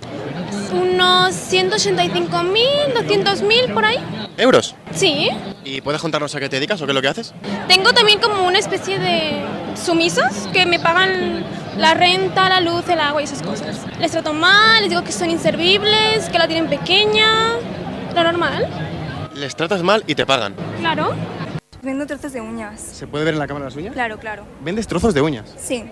Unos 0.71 1.33
185.000, 1.51 2.93
200.000 2.93 3.73
por 3.73 3.83
ahí. 3.83 3.97
¿Euros? 4.37 4.75
Sí. 4.93 5.29
¿Y 5.63 5.81
puedes 5.81 5.99
contarnos 5.99 6.35
a 6.35 6.39
qué 6.39 6.47
te 6.47 6.57
dedicas 6.57 6.79
o 6.83 6.85
qué 6.85 6.91
es 6.91 6.95
lo 6.95 7.01
que 7.01 7.07
haces? 7.07 7.33
Tengo 7.67 7.91
también 7.91 8.19
como 8.19 8.43
una 8.43 8.59
especie 8.59 8.99
de 8.99 9.43
sumisos 9.83 10.47
que 10.53 10.67
me 10.67 10.79
pagan 10.79 11.43
la 11.77 11.95
renta, 11.95 12.49
la 12.49 12.59
luz, 12.59 12.87
el 12.87 12.99
agua 12.99 13.21
y 13.21 13.23
esas 13.23 13.41
cosas. 13.41 13.79
Les 13.99 14.11
trato 14.11 14.31
mal, 14.31 14.81
les 14.81 14.91
digo 14.91 15.03
que 15.03 15.11
son 15.11 15.31
inservibles, 15.31 16.29
que 16.29 16.37
la 16.37 16.47
tienen 16.47 16.69
pequeña, 16.69 17.55
lo 18.13 18.23
normal. 18.23 18.67
Les 19.41 19.55
tratas 19.55 19.81
mal 19.81 20.03
y 20.05 20.13
te 20.13 20.23
pagan. 20.23 20.53
Claro. 20.77 21.15
Vendo 21.81 22.05
trozos 22.05 22.31
de 22.31 22.41
uñas. 22.41 22.79
¿Se 22.79 23.07
puede 23.07 23.25
ver 23.25 23.33
en 23.33 23.39
la 23.39 23.47
cámara 23.47 23.65
las 23.65 23.75
uñas? 23.75 23.91
Claro, 23.91 24.19
claro. 24.19 24.43
¿Vendes 24.63 24.85
trozos 24.85 25.15
de 25.15 25.21
uñas? 25.23 25.51
Sí. 25.57 25.83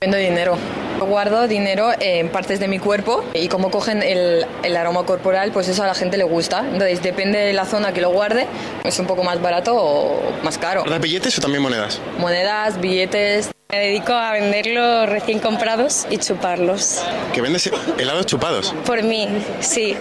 Vendo 0.00 0.16
dinero. 0.16 0.56
Guardo 1.00 1.46
dinero 1.46 1.90
en 2.00 2.30
partes 2.30 2.60
de 2.60 2.66
mi 2.66 2.78
cuerpo 2.78 3.22
y 3.34 3.48
como 3.48 3.70
cogen 3.70 4.02
el, 4.02 4.46
el 4.62 4.74
aroma 4.74 5.04
corporal, 5.04 5.52
pues 5.52 5.68
eso 5.68 5.82
a 5.82 5.86
la 5.86 5.92
gente 5.94 6.16
le 6.16 6.24
gusta. 6.24 6.60
Entonces 6.60 7.02
depende 7.02 7.40
de 7.40 7.52
la 7.52 7.66
zona 7.66 7.92
que 7.92 8.00
lo 8.00 8.08
guarde, 8.08 8.46
es 8.84 8.98
un 8.98 9.06
poco 9.06 9.22
más 9.22 9.38
barato 9.42 9.76
o 9.76 10.22
más 10.42 10.56
caro. 10.56 10.80
¿Guardas 10.80 11.02
billetes 11.02 11.36
o 11.36 11.42
también 11.42 11.62
monedas? 11.62 12.00
Monedas, 12.18 12.80
billetes. 12.80 13.50
Me 13.70 13.80
dedico 13.80 14.14
a 14.14 14.32
venderlos 14.32 15.10
recién 15.10 15.40
comprados 15.40 16.06
y 16.08 16.16
chuparlos. 16.16 17.02
¿Que 17.34 17.42
vendes 17.42 17.70
helados 17.98 18.24
chupados? 18.24 18.74
Por 18.86 19.02
mí, 19.02 19.28
sí. 19.60 19.94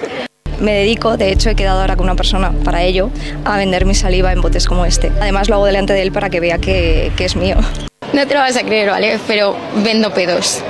Me 0.63 0.71
dedico, 0.71 1.17
de 1.17 1.29
hecho 1.29 1.49
he 1.49 1.55
quedado 1.55 1.81
ahora 1.81 1.97
con 1.97 2.05
una 2.05 2.15
persona 2.15 2.53
para 2.63 2.83
ello, 2.83 3.09
a 3.43 3.57
vender 3.57 3.85
mi 3.85 3.93
saliva 3.93 4.31
en 4.31 4.39
botes 4.39 4.65
como 4.65 4.85
este. 4.85 5.11
Además 5.19 5.49
lo 5.49 5.55
hago 5.55 5.65
delante 5.65 5.91
de 5.91 6.01
él 6.01 6.13
para 6.13 6.29
que 6.29 6.39
vea 6.39 6.57
que, 6.57 7.11
que 7.17 7.25
es 7.25 7.35
mío. 7.35 7.57
No 8.13 8.25
te 8.25 8.33
lo 8.33 8.39
vas 8.39 8.55
a 8.55 8.63
creer, 8.63 8.89
¿vale? 8.89 9.19
Pero 9.27 9.57
vendo 9.83 10.13
pedos. 10.13 10.61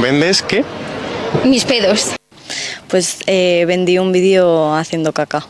¿Vendes 0.00 0.42
qué? 0.42 0.64
Mis 1.44 1.64
pedos. 1.64 2.12
Pues 2.86 3.18
eh, 3.26 3.64
vendí 3.66 3.98
un 3.98 4.12
vídeo 4.12 4.72
haciendo 4.76 5.12
caca. 5.12 5.44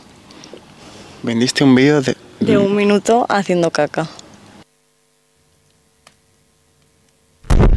¿Vendiste 1.21 1.63
un 1.63 1.75
vídeo 1.75 2.01
de...? 2.01 2.17
De 2.39 2.57
un 2.57 2.75
minuto 2.75 3.27
haciendo 3.29 3.69
caca. 3.69 4.07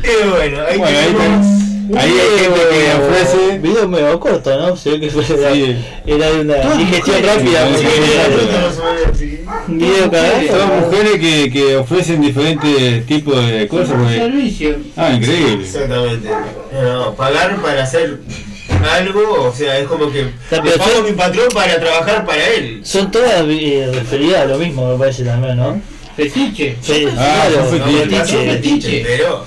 Y 0.02 0.28
bueno, 0.30 0.62
ahí 0.66 0.78
Bueno, 0.78 1.65
ahí 1.94 2.10
hay 2.10 2.38
gente 2.38 2.60
que 2.70 3.02
ofrece. 3.04 3.58
Video 3.58 3.88
medio 3.88 4.18
corto, 4.20 4.58
¿no? 4.58 4.76
Se 4.76 4.90
ve 4.90 5.00
que 5.00 5.10
fue 5.10 5.24
era, 5.24 5.50
era 6.06 6.30
de 6.32 6.40
una 6.40 6.74
digestión 6.76 7.22
rápida. 7.22 7.68
sí, 7.76 7.86
sí, 9.18 9.40
video 9.68 10.10
cagado. 10.10 10.40
Son 10.50 10.80
mujeres 10.80 11.20
que, 11.20 11.50
que 11.52 11.76
ofrecen 11.76 12.20
diferentes 12.20 13.06
tipos 13.06 13.46
de 13.46 13.66
cosas. 13.68 13.90
porque- 13.98 14.14
Servicio. 14.16 14.76
Ah, 14.96 15.10
increíble. 15.12 15.64
Exactamente. 15.64 16.28
No, 16.82 17.14
pagar 17.14 17.56
para 17.62 17.82
hacer 17.82 18.18
algo, 18.92 19.42
o 19.48 19.52
sea, 19.54 19.78
es 19.78 19.86
como 19.86 20.10
que 20.10 20.22
le 20.24 20.70
pago 20.78 20.98
a 20.98 21.02
mi 21.02 21.12
patrón 21.12 21.46
para 21.54 21.78
trabajar 21.80 22.24
para 22.26 22.46
él. 22.48 22.80
Son 22.84 23.10
todas 23.10 23.44
eh, 23.48 23.90
referidas 23.94 24.42
a 24.42 24.44
lo 24.46 24.58
mismo, 24.58 24.92
me 24.92 24.98
parece 24.98 25.24
también, 25.24 25.56
¿no? 25.56 25.80
Fetiche. 26.16 26.76
Sí, 26.80 27.06
Ah, 27.16 27.46
claro, 27.50 27.68
son 27.70 27.78
fetiches. 27.80 28.30
fetiche. 28.30 28.50
Fetiche, 28.52 29.04
pero. 29.06 29.44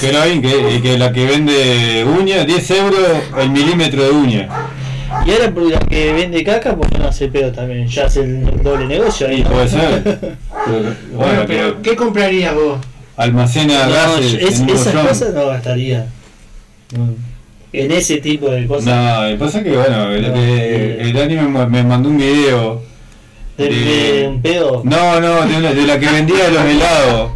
Pero 0.00 0.20
hay 0.20 0.40
que, 0.40 0.80
que 0.82 0.96
la 0.98 1.12
que 1.12 1.26
vende 1.26 2.04
uña, 2.18 2.44
10 2.44 2.70
euros 2.70 3.00
el 3.38 3.50
milímetro 3.50 4.04
de 4.04 4.10
uña. 4.10 4.48
Y 5.26 5.30
ahora 5.32 5.50
por 5.50 5.62
la 5.70 5.78
que 5.80 6.12
vende 6.12 6.44
caca, 6.44 6.76
pues 6.76 6.90
no 6.92 7.08
hace 7.08 7.28
pedo 7.28 7.50
también, 7.50 7.86
ya 7.88 8.06
hace 8.06 8.20
el 8.20 8.62
doble 8.62 8.86
negocio 8.86 9.26
ahí. 9.26 9.42
Puede 9.42 9.68
ser. 9.68 10.02
Pero, 10.22 10.36
Bueno, 10.68 10.96
bueno, 11.12 11.44
pero 11.46 11.82
¿qué 11.82 11.96
comprarías 11.96 12.54
vos? 12.54 12.78
almacena 13.16 13.86
No, 13.86 13.92
gases 13.92 14.34
es- 14.34 14.60
en 14.60 14.68
esas 14.70 14.94
cosas 14.94 15.32
no 15.34 15.46
gastaría. 15.46 16.06
En 17.72 17.90
ese 17.92 18.18
tipo 18.18 18.50
de 18.50 18.66
cosas. 18.66 18.84
No, 18.86 19.38
pasa 19.38 19.62
que 19.62 19.70
bueno, 19.70 20.10
el, 20.12 20.32
que- 20.32 20.98
el 21.00 21.16
anime 21.18 21.42
me, 21.48 21.66
me 21.66 21.82
mandó 21.84 22.08
un 22.10 22.18
video. 22.18 22.82
¿De, 23.58 23.68
de 23.68 24.28
un 24.28 24.40
pedo? 24.42 24.82
No, 24.84 25.20
no, 25.20 25.46
de, 25.46 25.56
una- 25.56 25.72
de 25.72 25.82
la 25.86 25.98
que 25.98 26.06
vendía 26.06 26.48
los 26.48 26.62
helados. 26.64 27.30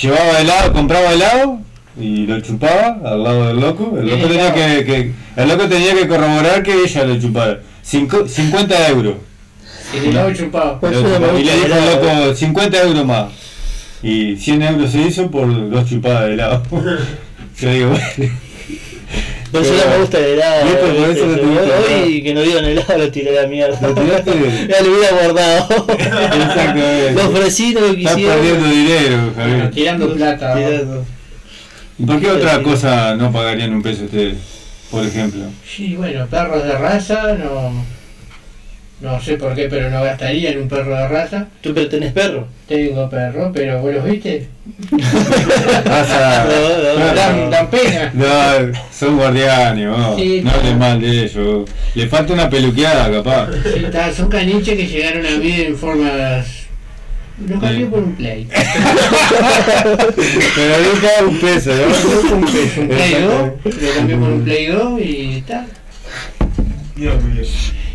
Llevaba 0.00 0.40
helado, 0.40 0.72
compraba 0.72 1.12
helado 1.12 1.58
y 1.98 2.26
lo 2.26 2.40
chupaba 2.40 2.98
al 3.04 3.22
lado 3.24 3.48
del 3.48 3.60
loco. 3.60 3.96
El 3.98 4.08
loco 4.08 4.26
tenía 4.28 4.52
que, 4.54 4.84
que- 4.84 5.12
el 5.36 5.48
loco 5.48 5.68
tenía 5.68 5.94
que 5.94 6.06
corroborar 6.06 6.62
que 6.62 6.74
ella 6.84 7.04
lo 7.04 7.18
chupara. 7.20 7.60
Cinco- 7.82 8.28
50 8.28 8.88
euros. 8.88 9.14
Y. 9.94 10.12
Lo 10.12 10.32
chupaba. 10.34 10.78
Y 11.38 11.44
le 11.44 11.54
dijo 11.56 11.74
el 11.74 11.86
loco 11.86 12.34
50 12.34 12.82
euros 12.82 13.04
más. 13.06 13.26
Y 14.02 14.36
100 14.36 14.62
euros 14.62 14.90
se 14.90 15.00
hizo 15.02 15.30
por 15.30 15.70
dos 15.70 15.88
chupadas 15.88 16.26
de 16.26 16.34
helado. 16.34 16.62
Yo 17.60 17.70
digo, 17.70 17.90
bueno. 17.90 18.32
Por 19.52 19.62
eso 19.62 19.74
no 19.74 19.90
me 19.90 19.98
gusta 19.98 20.18
el 20.18 20.24
helado. 20.24 20.64
¿Viste? 20.64 20.80
Por 20.80 21.10
eso 21.10 21.26
no 21.26 21.34
te 21.34 21.42
gusta 21.42 21.62
el 21.62 21.70
helado. 21.70 22.04
Hoy 22.04 22.22
que 22.22 22.34
no 22.34 22.40
dieron 22.42 22.64
helado 22.64 22.98
lo 22.98 23.10
tiré 23.10 23.38
a 23.38 23.42
la 23.42 23.48
mierda. 23.48 23.78
¿Lo 23.88 23.94
tiraste? 23.94 24.30
ya 24.68 24.80
lo 24.82 24.92
hubiera 24.92 25.16
guardado. 25.16 25.86
Exactamente. 25.88 27.12
Lo 27.12 27.28
ofrecí, 27.28 27.74
no 27.74 27.80
lo 27.80 27.86
Estás 27.88 28.14
quisieron. 28.14 28.36
perdiendo 28.36 28.68
dinero, 28.68 29.32
Javier. 29.36 29.70
Tirando 29.70 30.14
plata. 30.14 30.54
Tirando. 30.54 31.04
¿Y 31.98 32.04
por 32.04 32.20
qué 32.20 32.30
otra 32.30 32.62
cosa 32.62 33.14
no 33.14 33.30
pagarían 33.30 33.74
un 33.74 33.82
peso 33.82 34.04
ustedes? 34.04 34.36
Por 34.90 35.04
ejemplo. 35.06 35.44
Sí, 35.68 35.96
bueno, 35.96 36.26
perros 36.26 36.64
de 36.64 36.72
raza, 36.72 37.34
no. 37.34 37.84
No 39.02 39.20
sé 39.20 39.36
por 39.36 39.54
qué, 39.54 39.66
pero 39.68 39.90
no 39.90 40.02
gastaría 40.02 40.50
en 40.52 40.60
un 40.62 40.68
perro 40.68 40.94
de 40.96 41.08
raza. 41.08 41.46
¿Tú 41.60 41.74
pero 41.74 41.88
tenés 41.88 42.12
perro? 42.12 42.46
Tengo 42.68 43.10
perro, 43.10 43.50
pero 43.52 43.80
vos 43.80 43.92
los 43.92 44.04
viste. 44.04 44.46
Raza- 45.84 46.46
Dan, 47.14 47.50
dan 47.50 47.66
pena. 47.68 48.10
No, 48.14 48.72
son 48.96 49.16
guardianes, 49.16 49.88
vos. 49.88 50.16
Sí, 50.16 50.40
no 50.44 50.50
hables 50.52 50.76
mal 50.76 51.00
de 51.00 51.24
ellos. 51.24 51.68
Le 51.94 52.06
falta 52.06 52.32
una 52.32 52.48
peluqueada, 52.48 53.10
capaz. 53.10 53.48
Sí, 53.74 53.84
está, 53.84 54.12
son 54.12 54.28
caniches 54.28 54.76
que 54.76 54.86
llegaron 54.86 55.26
a 55.26 55.30
mí 55.30 55.52
en 55.52 55.76
formas. 55.76 56.46
Los 57.48 57.60
cambié 57.60 57.86
por 57.86 57.98
un 58.04 58.14
play. 58.14 58.46
Pero 60.54 60.74
nunca 60.78 61.08
un 61.26 61.38
peso, 61.38 61.70
¿no? 61.74 62.36
un 62.36 62.44
peso, 62.44 62.80
un 62.82 62.88
play 62.88 63.14
2, 63.22 63.30
lo 63.82 63.94
cambié 63.96 64.16
por 64.16 64.28
un 64.28 64.42
play 64.44 64.66
2 64.66 65.00
y 65.00 65.36
está. 65.38 65.66
Dios 66.94 67.20
mío. 67.24 67.42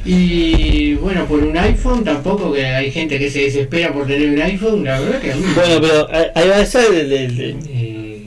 Y 0.07 0.93
bueno, 0.95 1.25
por 1.25 1.43
un 1.43 1.57
iPhone 1.57 2.03
tampoco, 2.03 2.53
que 2.53 2.65
hay 2.65 2.89
gente 2.91 3.19
que 3.19 3.29
se 3.29 3.39
desespera 3.41 3.91
por 3.91 4.07
tener 4.07 4.29
un 4.29 4.41
iPhone, 4.41 4.84
la 4.85 4.99
verdad 4.99 5.19
que 5.19 5.31
a 5.34 5.35
mí. 5.35 5.43
Bueno, 5.53 5.81
pero 5.81 6.07
ahí- 6.11 6.27
ahí 6.34 6.47
va 6.49 6.57
a 6.57 6.65
ser 6.65 6.93
el, 6.93 7.11
el- 7.11 7.39
el- 7.41 7.55
eh, 7.67 8.21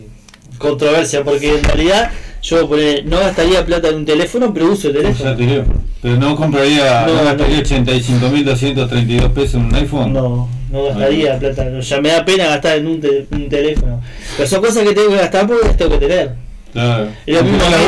controversia, 0.59 1.25
porque 1.25 1.55
en 1.57 1.65
realidad 1.65 2.11
yo 2.43 2.69
poner, 2.69 3.07
no 3.07 3.19
gastaría 3.19 3.65
plata 3.65 3.89
en 3.89 3.95
un 3.97 4.05
teléfono, 4.05 4.53
pero 4.53 4.73
uso 4.73 4.89
el 4.89 4.95
Ya 4.95 5.01
teléfono. 5.01 5.37
te 5.37 5.47
digo. 5.47 5.65
Pero 6.03 6.17
no 6.17 6.37
compraría, 6.37 7.07
no, 7.07 7.15
No, 7.15 7.25
gastaría 7.25 7.59
85.232 7.63 9.29
pesos 9.33 9.55
en 9.55 9.61
un 9.67 9.75
iPhone. 9.75 10.13
No, 10.13 10.49
no 10.71 10.85
gastaría 10.85 11.39
plata. 11.39 11.83
Sea, 11.83 12.01
me 12.03 12.11
da 12.11 12.25
pena 12.25 12.47
gastar 12.47 12.77
en 12.79 12.87
un, 12.89 13.01
te- 13.01 13.27
un 13.31 13.49
teléfono. 13.49 14.01
Pero 14.37 14.49
son 14.49 14.61
cosas 14.63 14.83
que 14.85 14.93
tengo 14.95 15.09
que 15.11 15.17
gastar 15.17 15.47
porque 15.47 15.67
las 15.67 15.77
tengo 15.79 15.99
que 15.99 16.07
tener. 16.07 16.31
Claro. 16.73 17.09
Y 17.27 17.35
Aunque 17.35 17.51
mismo 17.53 17.69
no 17.69 17.77
a 17.77 17.79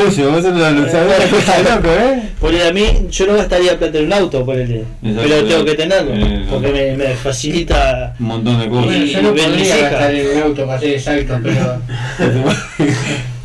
¿eh? 2.62 2.68
A 2.68 2.72
mí, 2.72 2.84
yo 3.10 3.26
no 3.26 3.34
gastaría 3.34 3.78
plata 3.78 3.98
en 3.98 4.06
un 4.06 4.12
auto, 4.12 4.44
por 4.44 4.58
el 4.58 4.84
pero 5.02 5.44
tengo 5.44 5.64
que 5.64 5.74
tenerlo, 5.74 6.12
Eh, 6.14 6.46
porque 6.50 6.72
me, 6.72 6.96
me 6.96 7.14
facilita. 7.14 8.14
Un 8.18 8.26
montón 8.26 8.58
de 8.58 8.68
cosas. 8.68 8.86
Bueno, 8.86 9.04
yo 9.04 9.22
no 9.22 9.28
y 9.28 9.40
podría 9.40 9.76
gastar 9.76 10.14
en 10.14 10.36
un 10.36 10.42
auto 10.42 10.66
para 10.66 10.80
ser 10.80 10.90
exacto, 10.90 11.38
pero 11.42 11.78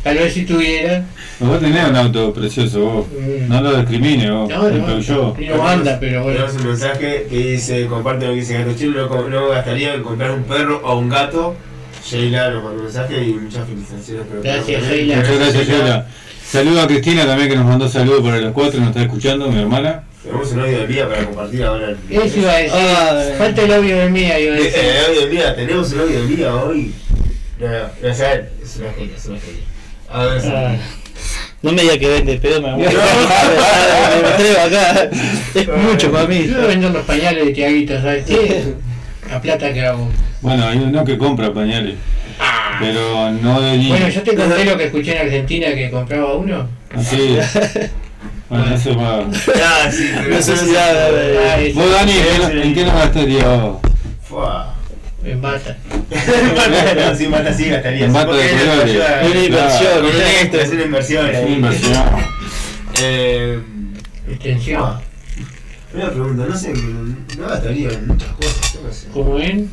tal 0.02 0.16
vez 0.16 0.32
si 0.32 0.44
tuviera. 0.44 1.04
Vos 1.40 1.60
tenés 1.60 1.88
un 1.88 1.96
auto 1.96 2.32
precioso, 2.32 2.80
vos. 2.80 3.06
No 3.48 3.60
lo 3.60 3.76
discrimines, 3.76 4.30
vos. 4.30 4.48
No, 4.48 4.70
no, 4.70 5.34
no 5.38 5.68
anda, 5.68 5.98
pero 6.00 6.24
bueno. 6.24 6.40
Tenemos 6.40 6.62
un 6.62 6.68
mensaje 6.68 7.26
que 7.30 7.36
dice, 7.52 7.86
comparte 7.86 8.26
lo 8.26 8.32
que 8.32 8.40
dice 8.40 8.58
Gato 8.58 8.74
Chino, 8.76 9.06
no, 9.08 9.28
no 9.28 9.48
gastaría 9.48 9.94
en 9.94 10.02
comprar 10.02 10.32
un 10.32 10.42
perro 10.42 10.80
o 10.82 10.98
un 10.98 11.08
gato. 11.08 11.54
Sheila 12.10 12.50
nos 12.50 12.64
mandó 12.64 12.78
un 12.78 12.84
mensaje 12.84 13.22
y 13.22 13.32
muchas 13.34 13.66
felicitaciones. 13.68 14.26
el 14.34 14.42
Gracias. 14.42 14.82
Sheila. 14.82 15.16
Muchas 15.16 15.38
gracias, 15.38 15.68
Sheila. 15.68 16.06
Saludo 16.48 16.80
a 16.82 16.86
Cristina 16.86 17.26
también 17.26 17.48
que 17.50 17.56
nos 17.56 17.66
mandó 17.66 17.88
saludos 17.88 18.20
por 18.22 18.34
los 18.34 18.52
cuatro, 18.52 18.80
nos 18.80 18.88
está 18.90 19.02
escuchando, 19.02 19.50
mi 19.50 19.60
hermana. 19.60 20.04
Tenemos 20.22 20.52
un 20.52 20.60
audio 20.60 20.78
de 20.80 20.86
Mía 20.88 21.08
para 21.08 21.24
compartir 21.24 21.62
ahora. 21.64 21.94
Eso 22.10 22.38
iba 22.38 22.52
a 22.52 22.56
decir. 22.56 22.72
Ah, 22.74 23.22
Falta 23.38 23.62
el 23.62 23.72
audio 23.72 23.98
de 23.98 24.08
mía, 24.10 24.40
iba 24.40 24.54
a 24.54 24.58
Eh, 24.58 24.62
decir. 24.62 24.80
eh, 24.82 24.98
audio 25.08 25.20
de 25.20 25.26
Mía, 25.28 25.54
tenemos 25.54 25.92
un 25.92 26.00
audio 26.00 26.20
de 26.22 26.26
Mía 26.26 26.54
hoy. 26.54 26.94
No, 27.60 27.66
no, 27.66 27.72
no, 28.02 28.10
o 28.10 28.14
sea, 28.14 28.34
es 28.34 28.76
una 28.76 28.92
genia, 28.92 29.16
es 29.16 29.26
una 29.26 29.38
genia. 29.40 29.62
A 30.10 30.24
ver, 30.26 30.42
Ah, 30.46 30.76
no 31.60 31.72
me 31.72 31.82
diga 31.82 31.98
que 31.98 32.08
vende 32.08 32.36
pedo, 32.38 32.62
me 32.62 32.68
me 32.78 32.86
atrevo 32.86 34.60
acá. 34.66 35.10
Es 35.54 35.68
mucho 35.68 36.12
para 36.12 36.26
mí. 36.26 36.46
Yo 36.46 36.54
voy 36.56 36.64
a 36.64 36.68
vender 36.68 36.90
los 36.92 37.04
pañales 37.04 37.44
de 37.46 37.52
Tiaguito, 37.52 38.00
¿sabes? 38.00 38.24
La 39.30 39.40
plata 39.40 39.72
que 39.72 39.84
hago. 39.84 40.08
Bueno, 40.40 40.66
hay 40.66 40.78
uno 40.78 41.04
que 41.04 41.18
compra 41.18 41.52
pañales. 41.52 41.96
Pero 42.80 43.30
no 43.32 43.60
de 43.60 43.76
niño. 43.76 43.88
Bueno, 43.90 44.08
yo 44.08 44.22
te 44.22 44.34
conté 44.34 44.64
lo 44.64 44.76
que 44.78 44.84
escuché 44.84 45.16
en 45.16 45.22
Argentina 45.26 45.66
que 45.74 45.90
compraba 45.90 46.34
uno. 46.34 46.68
Así. 46.94 47.36
Bueno, 48.50 48.74
eso 48.74 48.96
va. 48.96 49.26
Ah, 49.62 49.90
sí, 49.92 50.08
Necesidad 50.26 51.10
de- 51.12 51.38
Ay, 51.50 51.72
Vos, 51.74 51.90
Dani, 51.92 52.12
¿en 52.12 52.50
qué- 52.50 52.62
¿en 52.62 52.74
qué 52.74 52.84
nos 52.84 52.94
gastarías 52.94 53.44
vos? 53.60 53.78
En 55.24 55.42
bata. 55.42 55.76
no, 56.96 57.14
sin 57.14 57.30
mata 57.30 57.52
sí 57.52 57.68
gastaría. 57.68 58.06
En 58.06 58.12
bata 58.14 58.32
de 58.32 58.46
es 58.46 58.52
colores. 58.52 58.84
ayuda- 58.90 59.20
Una 59.30 59.44
inversión, 59.44 59.92
Con 60.00 60.02
¿no? 60.04 60.24
esto, 60.24 60.60
es 60.62 60.70
una 60.70 60.82
inversión. 60.84 61.26
Es 61.28 61.38
una 61.42 61.50
inversión. 61.50 62.02
Eh, 63.02 63.60
Extensión. 64.30 64.82
ah, 64.82 65.00
una 65.92 66.10
pregunta, 66.10 66.44
no 66.48 66.56
sé, 66.56 66.72
no 66.72 67.48
gastaría 67.48 67.90
en 67.90 68.06
muchas 68.06 68.28
cosas, 68.30 68.56
no. 68.56 68.57
Como 69.12 69.34
ven. 69.34 69.70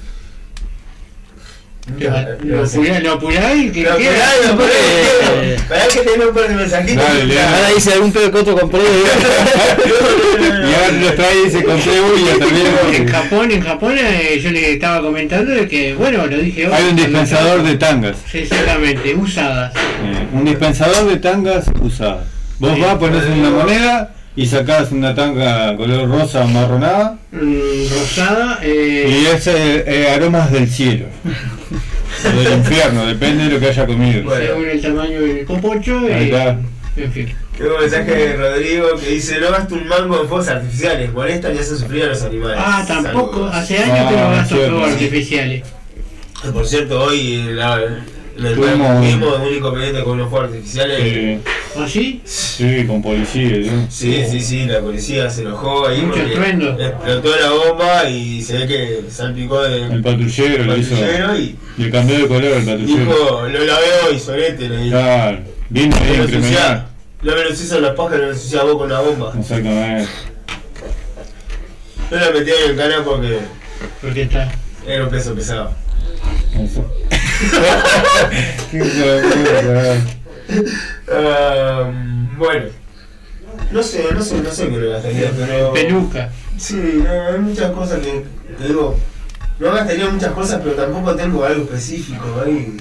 Nunca- 1.88 2.30
Lo 2.44 2.62
no 2.62 2.66
sé. 2.66 2.78
apurá, 2.80 3.00
lo 3.00 3.12
apurá 3.14 3.54
y 3.54 3.70
que 3.70 3.82
esperá, 3.82 4.06
no, 4.56 4.64
Eh, 4.64 5.54
Esperá 5.56 5.88
que 5.88 6.00
tenga 6.00 6.28
un 6.30 6.34
par 6.34 6.48
de 6.48 6.56
mensajitos. 6.56 7.04
Ahora 7.06 7.70
dice 7.76 7.94
algún 7.94 8.12
pedo 8.12 8.32
que 8.32 8.38
otro 8.40 8.58
compré. 8.60 8.82
Y 8.82 10.74
ahora 10.74 10.92
lo 11.00 11.14
trae 11.14 11.36
y 11.42 11.46
dice 11.46 11.64
compré 11.64 11.94
En 12.34 12.40
también. 12.40 13.08
Japón, 13.08 13.52
en 13.52 13.62
Japón 13.62 13.96
eh, 14.00 14.40
yo 14.42 14.50
le 14.50 14.74
estaba 14.74 15.02
comentando 15.02 15.52
de 15.52 15.68
que, 15.68 15.94
bueno, 15.94 16.26
lo 16.26 16.38
dije 16.38 16.66
hoy. 16.68 16.74
Hay 16.74 16.84
un 16.90 16.96
dispensador 16.96 17.62
de 17.62 17.76
tangas. 17.78 18.16
Sí, 18.32 18.40
exactamente, 18.40 19.14
usadas. 19.14 19.72
Eh, 19.76 20.28
un 20.34 20.44
dispensador 20.44 21.08
de 21.08 21.18
tangas 21.18 21.66
usadas. 21.82 22.26
Vos 22.58 22.74
Sí. 22.74 22.82
vas, 22.82 22.96
pones 22.96 23.24
una 23.26 23.50
moneda 23.52 24.12
y 24.36 24.46
sacás 24.46 24.92
una 24.92 25.16
tanga 25.16 25.76
color 25.78 26.10
rosa 26.10 26.44
o 26.44 26.48
marronada 26.48 27.18
Mm, 27.32 27.90
rosada. 27.90 28.60
Eh, 28.64 29.08
y 29.24 29.26
es 29.28 29.48
eh, 29.48 29.84
eh, 29.88 30.08
aromas 30.14 30.52
del 30.52 30.70
cielo. 30.70 31.06
o 32.26 32.40
del 32.42 32.54
infierno, 32.60 33.06
depende 33.06 33.44
de 33.46 33.50
lo 33.52 33.60
que 33.60 33.68
haya 33.68 33.86
comido. 33.86 34.24
Bueno. 34.24 34.46
según 34.46 34.70
el 34.70 34.82
tamaño 34.82 35.22
del 35.22 35.46
copocho. 35.46 36.00
Ahí 36.00 36.24
Y, 36.24 36.32
está. 36.32 36.58
en 36.98 37.12
fin. 37.12 37.34
Tengo 37.58 37.76
un 37.76 37.82
mensaje 37.82 38.12
de 38.16 38.36
Rodrigo 38.38 38.88
que 39.00 39.10
dice, 39.12 39.40
no 39.40 39.50
gasto 39.52 39.76
un 39.76 39.88
mango 39.88 40.22
en 40.22 40.28
fuegos 40.28 40.48
artificiales, 40.50 41.12
molestan 41.14 41.56
y 41.56 41.60
hacen 41.60 41.78
sufrir 41.78 42.04
a 42.04 42.08
los 42.08 42.22
animales. 42.24 42.58
Ah, 42.60 42.84
tampoco. 42.88 43.34
Saludos. 43.34 43.56
Hace 43.56 43.78
años 43.80 44.10
que 44.12 44.18
Ah, 44.18 44.24
no 44.30 44.36
gasto 44.36 44.56
cierto, 44.56 44.72
fuegos 44.76 44.92
artificiales. 44.94 45.64
Ah, 46.44 46.52
Por 46.54 46.68
cierto, 46.68 47.02
hoy 47.04 47.44
la, 47.52 47.80
el 48.38 48.56
Tuvimos- 48.56 49.00
tuvimos 49.02 49.40
un 49.40 49.54
inconveniente 49.56 50.04
con 50.04 50.18
los 50.18 50.30
fuegos 50.30 50.50
artificiales. 50.50 51.00
Sí, 51.02 51.40
¿Ah, 51.78 51.86
sí? 51.88 52.22
sí, 52.26 52.86
con 52.86 53.02
policía. 53.02 53.50
¿sí? 53.50 53.72
Sí, 53.90 54.24
sí, 54.30 54.42
sí, 54.42 54.66
la 54.66 54.80
policía 54.82 55.30
se 55.30 55.42
enojó 55.44 55.88
ahí 55.88 56.02
Mucho 56.02 56.20
explotó 56.22 57.36
la 57.36 57.50
bomba 57.52 58.10
y 58.10 58.42
se 58.42 58.58
ve 58.60 58.68
que 58.68 59.00
salpicó 59.10 59.62
de 59.64 59.84
El 59.86 60.02
patrullero 60.02 60.64
lo 60.66 60.78
hizo. 60.78 60.96
patrullero 60.96 61.38
y 61.38 61.56
Le 61.78 61.90
cambió 61.92 62.18
de 62.18 62.28
color 62.28 62.44
el 62.44 62.66
patrullero. 62.66 63.06
dijo, 63.06 63.48
lo 63.48 63.60
lavé 63.66 63.86
hoy, 64.10 64.20
solete, 64.20 64.70
le 64.70 64.78
dijo. 64.78 64.92
Claro, 64.98 65.40
ensucia- 65.74 66.86
no 67.22 67.32
me 67.36 67.44
lo 67.44 67.50
ensucias 67.50 67.80
las 67.82 67.96
pajas, 67.96 68.18
no 68.20 68.24
me 68.26 68.30
ensucias 68.32 68.64
vos 68.64 68.78
con 68.78 68.90
la 68.90 69.00
bomba. 69.00 69.34
Exactamente. 69.40 70.10
Yo 72.12 72.18
la 72.18 72.32
metí 72.32 72.52
en 72.52 72.70
el 72.72 72.76
canal 72.78 73.04
porque 73.04 73.40
Porque 74.02 74.22
está. 74.24 74.52
era 74.88 75.04
un 75.06 75.10
peso 75.10 75.34
pesado. 75.34 75.72
Eso. 76.54 76.86
Qué. 78.72 78.82
Ah, 81.12 81.92
bueno, 82.38 82.66
no 83.72 83.84
sé, 83.84 84.06
no 84.14 84.22
sé, 84.22 84.38
no 84.42 84.52
sé 84.52 84.70
qué 84.70 84.78
le 84.78 84.90
gastaría, 84.90 85.32
pero. 85.38 85.74
Peluca. 85.74 86.32
Sí, 86.58 87.04
no, 87.04 87.28
hay 87.28 87.40
muchas 87.40 87.72
cosas 87.72 88.00
que 88.00 88.24
te 88.58 88.68
digo. 88.68 88.98
no 89.60 89.72
gastaría 89.72 90.10
muchas 90.10 90.32
cosas, 90.34 90.62
pero 90.64 90.76
tampoco 90.76 91.16
tengo 91.16 91.44
algo 91.44 91.64
específico 91.64 92.42
ahí. 92.46 92.78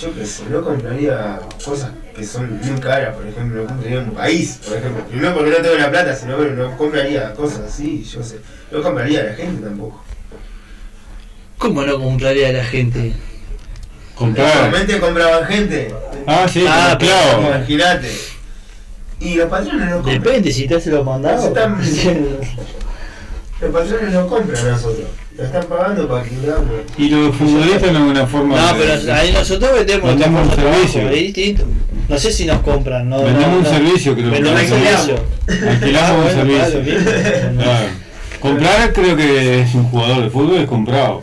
Yo 0.00 0.14
qué 0.14 0.26
sé, 0.26 0.44
no 0.50 0.62
compraría 0.62 1.40
cosas 1.64 1.90
que 2.14 2.24
son 2.24 2.60
muy 2.60 2.80
caras, 2.80 3.16
por 3.16 3.26
ejemplo, 3.26 3.62
no 3.62 3.68
compraría 3.68 4.00
un 4.00 4.10
país, 4.10 4.60
por 4.66 4.76
ejemplo. 4.76 5.04
Primero 5.04 5.34
porque 5.34 5.50
no 5.50 5.56
tengo 5.56 5.74
la 5.76 5.90
plata, 5.90 6.14
sino 6.14 6.38
que 6.38 6.50
no 6.50 6.76
compraría 6.76 7.32
cosas 7.32 7.60
así, 7.60 8.04
yo 8.04 8.22
sé. 8.22 8.40
No 8.70 8.82
compraría 8.82 9.20
a 9.20 9.24
la 9.24 9.32
gente 9.34 9.62
tampoco. 9.62 10.04
¿Cómo 11.58 11.82
no 11.82 11.98
compraría 11.98 12.48
a 12.50 12.52
la 12.52 12.64
gente? 12.64 13.12
Normalmente 14.18 14.98
compraban 14.98 15.44
gente. 15.46 15.94
Ah, 16.26 16.46
sí, 16.50 16.64
Ah, 16.68 16.96
esclavo. 16.98 17.48
Imagínate. 17.48 18.10
Y 19.20 19.34
los 19.34 19.48
patrones 19.48 19.88
no 19.88 19.96
compran. 19.96 20.22
Depende 20.22 20.52
si 20.52 20.66
te 20.66 20.74
hace 20.76 20.90
los 20.90 21.04
mandados. 21.04 21.40
Los, 21.40 21.48
están- 21.56 21.80
los 23.60 23.70
patrones 23.70 24.12
no 24.12 24.26
compran 24.26 24.66
a 24.66 24.70
nosotros. 24.70 25.06
Lo 25.36 25.44
están 25.44 25.64
pagando 25.64 26.08
para 26.08 26.22
que 26.24 26.34
hagamos. 26.36 26.70
Y 26.96 27.08
los 27.10 27.36
futbolistas 27.36 27.92
no 27.92 27.98
es 28.06 28.10
una 28.10 28.26
forma 28.26 28.56
No, 28.56 28.74
de- 28.74 28.80
pero 28.98 29.14
ahí 29.14 29.32
nosotros 29.32 29.70
vendemos 29.74 30.08
Vendemos 30.10 30.42
un 30.48 30.50
trabajo, 30.54 30.76
servicio. 30.78 31.08
es 31.10 31.20
distinto. 31.20 31.64
No 32.08 32.18
sé 32.18 32.32
si 32.32 32.44
nos 32.46 32.60
compran, 32.60 33.08
no. 33.08 33.18
Vendemos 33.22 33.48
no, 33.50 33.56
un 33.58 33.62
no. 33.64 33.68
servicio, 33.70 34.14
creo. 34.14 34.30
Vendemos 34.30 34.62
un 34.62 34.68
servicio. 34.68 35.24
Alquilamos 35.68 36.10
Ah, 36.10 36.14
un 36.14 36.22
bueno, 36.22 36.54
claro, 36.54 36.70
servicio. 36.72 37.00
Claro. 37.58 37.86
Comprar 38.40 38.92
creo 38.92 39.16
que 39.16 39.60
es 39.62 39.74
un 39.74 39.84
jugador 39.84 40.22
de 40.24 40.30
fútbol 40.30 40.56
es 40.56 40.66
comprado. 40.68 41.22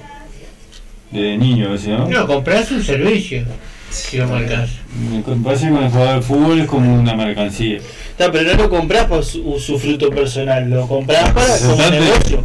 De 1.13 1.37
niño 1.37 1.73
ese, 1.75 1.89
¿no? 1.89 2.07
No, 2.07 2.25
compras 2.27 2.71
un 2.71 2.83
servicio. 2.83 3.43
Si 3.91 4.17
caso. 4.17 4.73
Me 5.11 5.21
parece 5.43 5.67
que 5.67 5.71
con 5.71 5.83
el 5.83 5.89
jugador 5.91 6.15
de 6.15 6.21
fútbol 6.23 6.59
es 6.61 6.65
como 6.67 6.99
una 6.99 7.15
mercancía. 7.15 7.77
No, 8.17 8.31
pero 8.31 8.51
no 8.55 8.63
lo 8.63 8.69
compras 8.69 9.05
por 9.05 9.23
su, 9.23 9.59
su 9.59 9.77
fruto 9.77 10.09
personal, 10.09 10.67
lo 10.69 10.87
compras 10.87 11.31
para 11.31 11.55
como 11.59 11.89
negocio. 11.91 12.43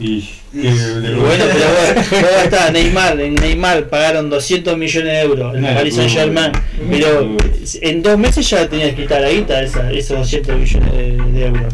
Y, 0.00 0.20
que- 0.22 0.34
Y 0.52 0.62
bueno, 0.62 1.44
pero 1.52 1.66
vos, 1.68 2.10
vos 2.10 2.30
gastás 2.36 2.72
Neymar, 2.72 3.20
en 3.20 3.34
Neymar 3.36 3.88
pagaron 3.88 4.28
200 4.28 4.76
millones 4.76 5.12
de 5.12 5.20
euros 5.20 5.54
en 5.54 5.60
Claro, 5.60 5.76
Paris 5.76 5.94
Saint 5.94 6.10
Germain, 6.10 6.52
pero 6.90 7.36
en 7.80 8.02
dos 8.02 8.18
meses 8.18 8.50
ya 8.50 8.68
tenías 8.68 8.90
que 8.94 9.02
quitar 9.02 9.20
la 9.20 9.30
guita 9.30 9.62
esa, 9.62 9.92
esos 9.92 10.18
200 10.18 10.56
millones 10.58 10.92
de, 10.92 11.16
de 11.32 11.46
euros. 11.46 11.72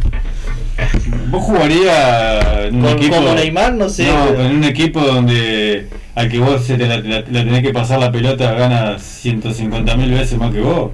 ¿Vos 1.28 1.42
jugarías 1.44 2.66
en 2.66 2.76
un 2.76 2.82
Con- 2.82 2.92
equipo? 2.98 3.16
como 3.16 3.34
Neymar, 3.34 3.74
no 3.74 3.88
sé, 3.88 4.06
No, 4.06 4.26
pero- 4.28 4.44
en 4.44 4.56
un 4.56 4.64
equipo 4.64 5.00
donde 5.00 5.88
al 6.14 6.28
que 6.28 6.38
vos 6.38 6.64
se 6.64 6.76
te 6.76 6.86
la, 6.86 6.98
la- 6.98 7.20
la 7.20 7.44
tenés 7.44 7.62
que 7.62 7.72
pasar 7.72 7.98
la 8.00 8.10
pelota 8.12 8.52
gana 8.52 8.98
150 8.98 9.96
mil 9.96 10.10
veces 10.12 10.38
más 10.38 10.52
que 10.52 10.60
vos. 10.60 10.90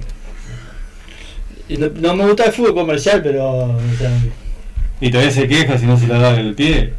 Y 1.69 1.77
No, 1.77 1.87
no 1.99 2.15
me 2.15 2.25
gusta 2.25 2.45
el 2.45 2.51
fútbol 2.53 2.73
comercial, 2.75 3.21
pero. 3.23 3.45
o 3.49 3.79
sea, 3.97 4.11
Y 5.01 5.09
todavía 5.11 5.31
se 5.31 5.47
queja 5.47 5.77
si 5.77 5.85
no 5.85 5.97
se 5.97 6.07
la 6.07 6.17
da 6.17 6.39
el 6.39 6.55
pie. 6.55 6.93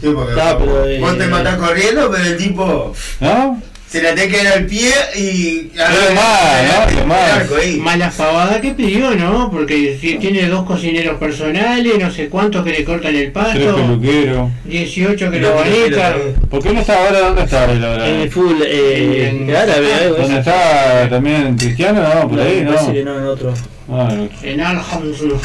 Sí, 0.00 0.08
porque 0.14 0.34
pero, 0.34 0.86
eh, 0.86 1.00
vos 1.00 1.16
te 1.16 1.26
matás 1.28 1.56
corriendo, 1.56 2.10
pero 2.10 2.24
el 2.24 2.36
tipo 2.36 2.92
¿No? 3.20 3.62
Se 3.94 4.02
la 4.02 4.12
te 4.12 4.26
queda 4.28 4.54
al 4.54 4.66
pie 4.66 4.90
y. 5.16 5.70
Lo 5.72 6.14
más, 6.16 6.90
¿no? 6.92 7.00
Lo 7.00 7.06
más. 7.06 7.48
Mala 7.78 8.10
pavada 8.10 8.60
que 8.60 8.72
pidió, 8.72 9.12
¿no? 9.14 9.52
Porque 9.52 9.96
si 10.00 10.16
tiene 10.16 10.48
dos 10.48 10.64
cocineros 10.66 11.16
personales, 11.20 11.96
no 12.00 12.10
sé 12.10 12.28
cuántos 12.28 12.64
que 12.64 12.70
le 12.72 12.82
cortan 12.84 13.14
el 13.14 13.30
Tres 13.30 13.32
pasto, 13.32 13.76
peluqueros. 13.76 14.50
18 14.64 15.30
que 15.30 15.38
lo 15.38 15.54
banican. 15.54 16.14
¿Por 16.50 16.60
qué 16.60 16.72
no 16.72 16.80
está 16.80 17.06
ahora? 17.06 17.20
¿Dónde 17.20 17.42
está 17.44 17.64
ahora? 17.66 18.08
en 18.08 18.20
el 18.22 18.30
fútbol 18.32 18.64
eh, 18.66 19.28
En- 19.46 19.54
árabe, 19.54 19.94
algo 19.94 20.16
¿Dónde 20.16 20.38
así. 20.40 20.50
está 20.50 21.08
también 21.08 21.56
Cristiano? 21.56 22.02
No, 22.02 22.28
por 22.28 22.40
ahí, 22.40 22.62
¿no? 22.64 22.90
en 22.92 23.08
otro. 23.08 23.54
Ah, 23.88 24.08
no. 24.12 24.28
En 24.42 24.60
Alhamdulillah. 24.60 25.38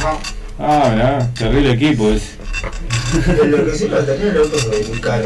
Ah, 0.58 0.90
mirá, 0.92 1.30
terrible 1.38 1.74
equipo 1.74 2.10
ese. 2.10 2.39
Pero 3.26 3.46
lo 3.46 3.66
que 3.66 3.76
sí 3.78 3.88
no 3.90 3.98
tenía 3.98 4.32
el 4.32 4.38
auto 4.38 4.56
es 4.72 4.90
muy 4.90 5.00
caro, 5.00 5.26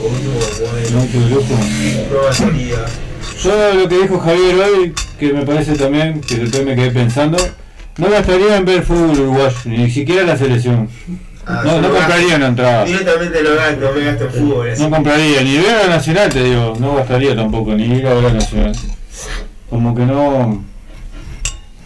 uno 0.00 1.00
No, 1.00 1.08
qué 1.10 1.18
loco. 1.30 2.22
batería. 2.28 2.84
Yo 3.42 3.74
lo 3.74 3.88
que 3.88 3.98
dijo 3.98 4.18
Javier 4.18 4.56
hoy, 4.56 4.94
que 5.18 5.32
me 5.32 5.44
parece 5.44 5.74
también, 5.74 6.20
que 6.20 6.36
después 6.36 6.64
me 6.64 6.74
quedé 6.76 6.90
pensando, 6.90 7.36
no 7.98 8.10
gastaría 8.10 8.56
en 8.56 8.64
ver 8.64 8.82
fútbol 8.82 9.10
uruguayo, 9.18 9.56
ni 9.66 9.90
siquiera 9.90 10.24
la 10.24 10.36
selección. 10.36 10.88
Ah, 11.46 11.62
No, 11.64 11.80
lo 11.80 11.90
compraría 11.92 12.22
gasto. 12.24 12.36
una 12.36 12.46
entrada. 12.48 12.84
Directamente 12.84 13.42
lo 13.42 13.54
gasto, 13.56 13.80
no 13.80 13.92
me 13.92 14.04
gasto 14.04 14.24
en 14.24 14.30
fútbol. 14.32 14.70
así. 14.70 14.82
No 14.82 14.90
compraría, 14.90 15.42
ni 15.42 15.58
ver 15.58 15.70
a 15.70 15.82
la 15.84 15.88
Nacional 15.96 16.28
te 16.32 16.42
digo, 16.44 16.74
no 16.78 16.94
gastaría 16.96 17.36
tampoco, 17.36 17.72
ni 17.74 17.84
ir 17.84 18.06
a 18.06 18.14
ver 18.14 18.24
a 18.24 18.28
la 18.28 18.34
Nacional. 18.34 18.72
Como 19.70 19.94
que 19.94 20.02
no... 20.06 20.64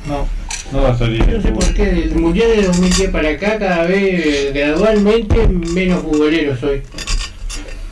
No, 0.07 0.27
no 0.73 0.83
gastaría. 0.83 1.25
No 1.27 1.43
sé 1.43 1.49
por 1.53 1.75
qué, 1.75 1.85
del 1.87 2.15
Mundial 2.17 2.51
de 2.57 2.63
2010 2.63 3.11
para 3.11 3.31
acá, 3.31 3.59
cada 3.59 3.85
vez 3.85 4.27
eh, 4.27 4.53
gradualmente 4.55 5.49
menos 5.49 6.03
futboleros 6.03 6.61
soy. 6.61 6.83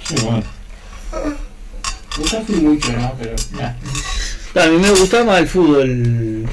Sí, 0.04 0.14
bueno. 0.24 0.42
Nunca 2.18 2.40
fui 2.46 2.56
mucho, 2.56 2.92
¿no? 2.92 3.14
Pero 3.20 3.34
nah. 3.52 4.62
A 4.62 4.66
mí 4.68 4.78
me 4.78 4.90
gusta 4.90 5.24
más 5.24 5.40
el 5.40 5.46
fútbol 5.46 6.46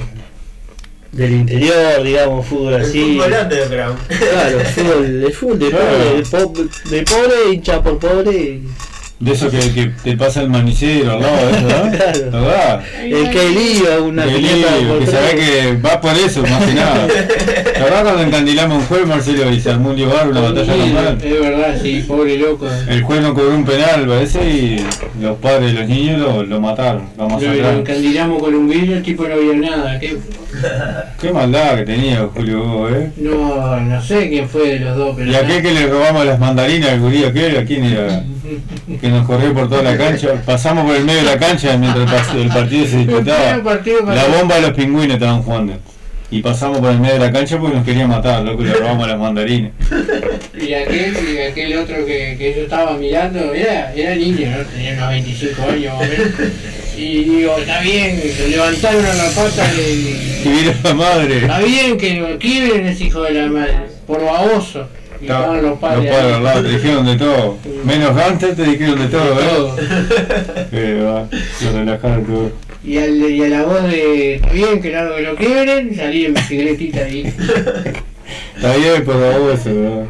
del 1.12 1.32
interior, 1.32 2.02
digamos, 2.04 2.46
fútbol 2.46 2.74
El 2.74 2.82
así. 2.82 3.14
fútbol 3.16 3.32
underground. 3.42 3.98
Claro, 4.06 4.60
el 4.60 4.66
fútbol, 4.66 5.04
el 5.24 5.32
fútbol 5.32 5.58
de 5.58 5.70
Claro. 5.70 5.86
pobre, 5.86 6.14
de, 6.14 6.22
po- 6.22 6.88
de 6.90 7.02
pobre, 7.02 7.52
hincha 7.54 7.82
por 7.82 7.98
pobre. 7.98 8.36
y- 8.36 8.68
De 9.18 9.32
eso 9.32 9.50
que, 9.50 9.58
que 9.72 9.86
te 10.04 10.14
pasa 10.14 10.42
el 10.42 10.50
manicero 10.50 11.12
al 11.12 11.22
lado, 11.22 11.48
eso, 11.48 11.60
¿no? 11.62 11.90
Claro. 11.96 12.30
¿Verdad? 12.32 12.84
El 13.02 13.30
que 13.30 13.48
lío, 13.48 14.04
una 14.04 14.24
Que 14.24 14.38
lío, 14.38 14.98
que 14.98 15.06
sabés 15.06 15.34
que 15.34 15.76
va 15.82 15.98
por 16.02 16.14
eso, 16.14 16.42
más 16.42 16.62
que 16.64 16.74
nada. 16.74 17.06
La 17.78 17.84
verdad 17.84 18.02
cuando 18.02 18.22
encandilamos 18.22 18.78
un 18.78 18.84
juez, 18.84 19.06
Marcelo, 19.06 19.50
y 19.50 19.60
se 19.60 19.70
armó 19.70 19.90
un 19.90 20.00
lugar, 20.00 20.28
una 20.28 20.40
batalla 20.42 20.74
Sí, 20.74 20.80
campal. 20.80 21.18
Es 21.22 21.40
verdad, 21.40 21.80
sí, 21.82 22.04
pobre 22.06 22.36
loco. 22.36 22.66
El 22.88 23.02
juez 23.02 23.22
no 23.22 23.32
cobró 23.32 23.54
un 23.54 23.64
penal, 23.64 24.06
parece, 24.06 24.50
y 24.50 24.86
los 25.22 25.38
padres 25.38 25.72
de 25.72 25.80
los 25.80 25.88
niños 25.88 26.20
lo, 26.20 26.42
lo 26.42 26.60
mataron, 26.60 27.08
lo 27.16 27.26
Lo, 27.28 27.70
encandilamos 27.70 28.42
con 28.42 28.54
un 28.54 28.68
vidrio, 28.68 28.96
el 28.98 29.02
tipo 29.02 29.26
no 29.26 29.38
vio 29.38 29.54
nada. 29.54 29.98
¿Qué? 29.98 30.18
Qué 31.20 31.32
maldad 31.32 31.76
que 31.76 31.84
tenía 31.84 32.28
Julio 32.34 32.64
Hugo, 32.64 32.88
eh. 32.90 33.10
No, 33.16 33.80
no 33.80 34.02
sé 34.02 34.28
quién 34.28 34.48
fue 34.48 34.72
de 34.72 34.80
los 34.80 34.96
dos, 34.96 35.14
pero. 35.16 35.30
Y 35.30 35.34
aquel 35.34 35.62
que 35.62 35.72
le 35.72 35.86
robamos 35.86 36.26
las 36.26 36.38
mandarinas 36.38 36.90
al 36.90 37.00
gurí 37.00 37.24
aquel, 37.24 37.58
¿a 37.58 37.64
quién 37.64 37.84
era? 37.84 38.24
Que 39.00 39.08
nos 39.08 39.26
corrió 39.26 39.52
por 39.52 39.68
toda 39.68 39.82
la 39.82 39.96
cancha. 39.96 40.28
Pasamos 40.44 40.84
por 40.86 40.94
el 40.94 41.04
medio 41.04 41.18
de 41.18 41.26
la 41.26 41.38
cancha 41.38 41.76
mientras 41.76 42.32
el 42.34 42.48
partido 42.48 42.86
se 42.86 42.96
disputaba. 43.04 43.56
La 44.14 44.24
bomba 44.28 44.54
de 44.56 44.62
los 44.62 44.70
pingüinos 44.72 45.14
estaban 45.14 45.42
jugando. 45.42 45.74
Y 46.30 46.42
pasamos 46.42 46.78
por 46.78 46.90
el 46.90 47.00
medio 47.00 47.14
de 47.14 47.20
la 47.20 47.32
cancha 47.32 47.58
porque 47.58 47.76
nos 47.76 47.84
querían 47.84 48.08
matar, 48.08 48.42
loco, 48.42 48.62
y 48.62 48.66
le 48.66 48.74
robamos 48.74 49.06
las 49.06 49.18
mandarinas. 49.18 49.72
Y 50.54 50.74
aquel, 50.74 51.14
y 51.34 51.38
aquel 51.38 51.78
otro 51.78 51.96
que, 52.04 52.36
que 52.38 52.54
yo 52.56 52.62
estaba 52.62 52.96
mirando, 52.96 53.52
era, 53.52 53.92
era 53.94 54.14
niño, 54.14 54.50
¿no? 54.56 54.64
tenía 54.64 54.94
unos 54.94 55.08
25 55.08 55.62
años 55.62 55.94
más 55.94 56.02
o 56.02 56.10
menos. 56.10 56.30
Y 56.96 57.24
digo, 57.24 57.56
está 57.58 57.80
bien, 57.80 58.20
se 58.36 58.48
levantaron 58.48 59.04
a 59.04 59.14
la 59.14 59.28
pata 59.30 59.70
y. 59.74 60.42
Y 60.44 60.48
vino 60.48 60.72
la 60.82 60.94
madre. 60.94 61.36
Está 61.38 61.58
bien 61.58 61.98
que 61.98 62.14
lo 62.14 62.38
quiebren 62.38 62.86
ese 62.86 63.04
hijo 63.04 63.22
de 63.22 63.32
la 63.34 63.46
madre, 63.48 63.74
por 64.06 64.24
baboso. 64.24 64.86
Y 65.20 65.24
estaban 65.24 65.56
los 65.62 65.70
Los 65.70 65.78
padres. 65.78 66.10
padres 66.10 66.26
ahí. 66.26 66.32
al 66.34 66.44
lado 66.44 66.62
te 66.62 66.68
dijeron 66.68 67.06
de 67.06 67.16
todo. 67.16 67.58
Menos 67.84 68.14
Ganter 68.16 68.54
te 68.54 68.62
dijeron 68.64 68.98
de 68.98 69.06
todo. 69.08 69.34
¿verdad? 69.34 70.68
Que 70.70 70.94
va, 71.02 71.28
se 71.58 71.72
relajaron 71.72 72.24
todo. 72.24 72.52
Y, 72.84 72.98
al, 72.98 73.16
y 73.30 73.42
a 73.42 73.48
la 73.48 73.62
voz 73.64 73.82
de, 73.84 74.34
está 74.36 74.52
bien 74.52 74.80
que 74.80 74.90
lo, 74.92 75.16
que 75.16 75.22
lo 75.22 75.34
quiebren, 75.36 75.96
salí 75.96 76.26
en 76.26 76.34
bicicletita 76.34 77.00
ahí. 77.00 77.22
Está 78.56 78.76
bien, 78.76 79.04
por 79.04 79.14
favor, 79.20 79.52
eso, 79.54 79.74
¿verdad? 79.74 80.04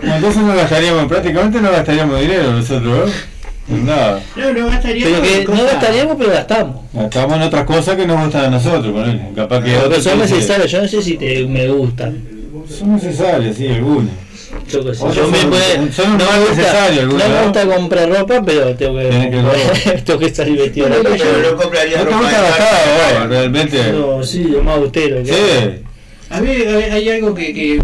Bueno, 0.00 0.14
entonces 0.16 0.42
no 0.42 0.54
gastaríamos, 0.54 1.06
prácticamente 1.06 1.60
no 1.60 1.70
gastaríamos 1.70 2.20
dinero 2.20 2.52
nosotros, 2.52 3.10
¿no? 3.10 3.35
En 3.68 3.84
nada. 3.86 4.22
No, 4.36 4.52
no 4.52 4.66
gastaríamos 4.66 5.18
Pero 5.20 5.22
que 5.46 5.52
no 5.56 5.64
gastaríamos, 5.64 6.16
pero 6.16 6.30
gastamos. 6.30 6.76
Gastamos 6.92 7.36
en 7.36 7.42
otras 7.42 7.64
cosas 7.64 7.96
que 7.96 8.06
nos 8.06 8.20
gustan 8.22 8.44
a 8.44 8.50
nosotros, 8.50 8.92
ponele. 8.92 9.28
Capaz 9.34 9.60
que 9.64 9.70
Pero 9.72 9.86
otros 9.86 10.04
son 10.04 10.18
necesarios, 10.20 10.70
yo 10.70 10.82
no 10.82 10.88
sé 10.88 11.02
si 11.02 11.16
te, 11.16 11.44
me 11.46 11.68
gustan. 11.68 12.22
Son 12.68 12.94
necesarios, 12.94 13.56
sí, 13.56 13.68
algunos. 13.68 14.10
Yo 14.70 14.80
Yo 14.80 14.84
me 14.88 14.94
son- 14.94 15.50
puede- 15.50 15.78
no 15.78 15.84
me 15.84 16.48
gusta, 16.48 16.90
no 17.02 17.14
me 17.14 17.28
¿no? 17.28 17.42
gusta 17.44 17.66
comprar 17.66 18.08
ropa, 18.08 18.42
pero 18.44 18.74
tengo 18.74 18.98
que, 18.98 19.08
que 19.10 19.92
tengo 20.04 20.18
que 20.20 20.34
salir 20.34 20.58
vestido 20.58 20.88
calle. 21.02 21.24
Pero 21.24 21.50
no 21.52 21.56
compraría 21.56 21.98
No 21.98 22.04
te 22.04 22.10
ropa 22.10 22.18
gusta 22.22 22.42
de 22.42 22.48
gastar, 22.48 23.18
vos, 23.20 23.28
realmente. 23.28 23.92
No, 23.92 24.22
sí, 24.22 24.44
lo 24.44 24.62
más 24.62 24.76
austero. 24.78 25.24
Sí. 25.24 25.32
A 26.30 26.40
mí 26.40 26.50
hay 26.50 26.82
hay 26.90 27.10
algo 27.10 27.34
que, 27.34 27.54
que 27.54 27.82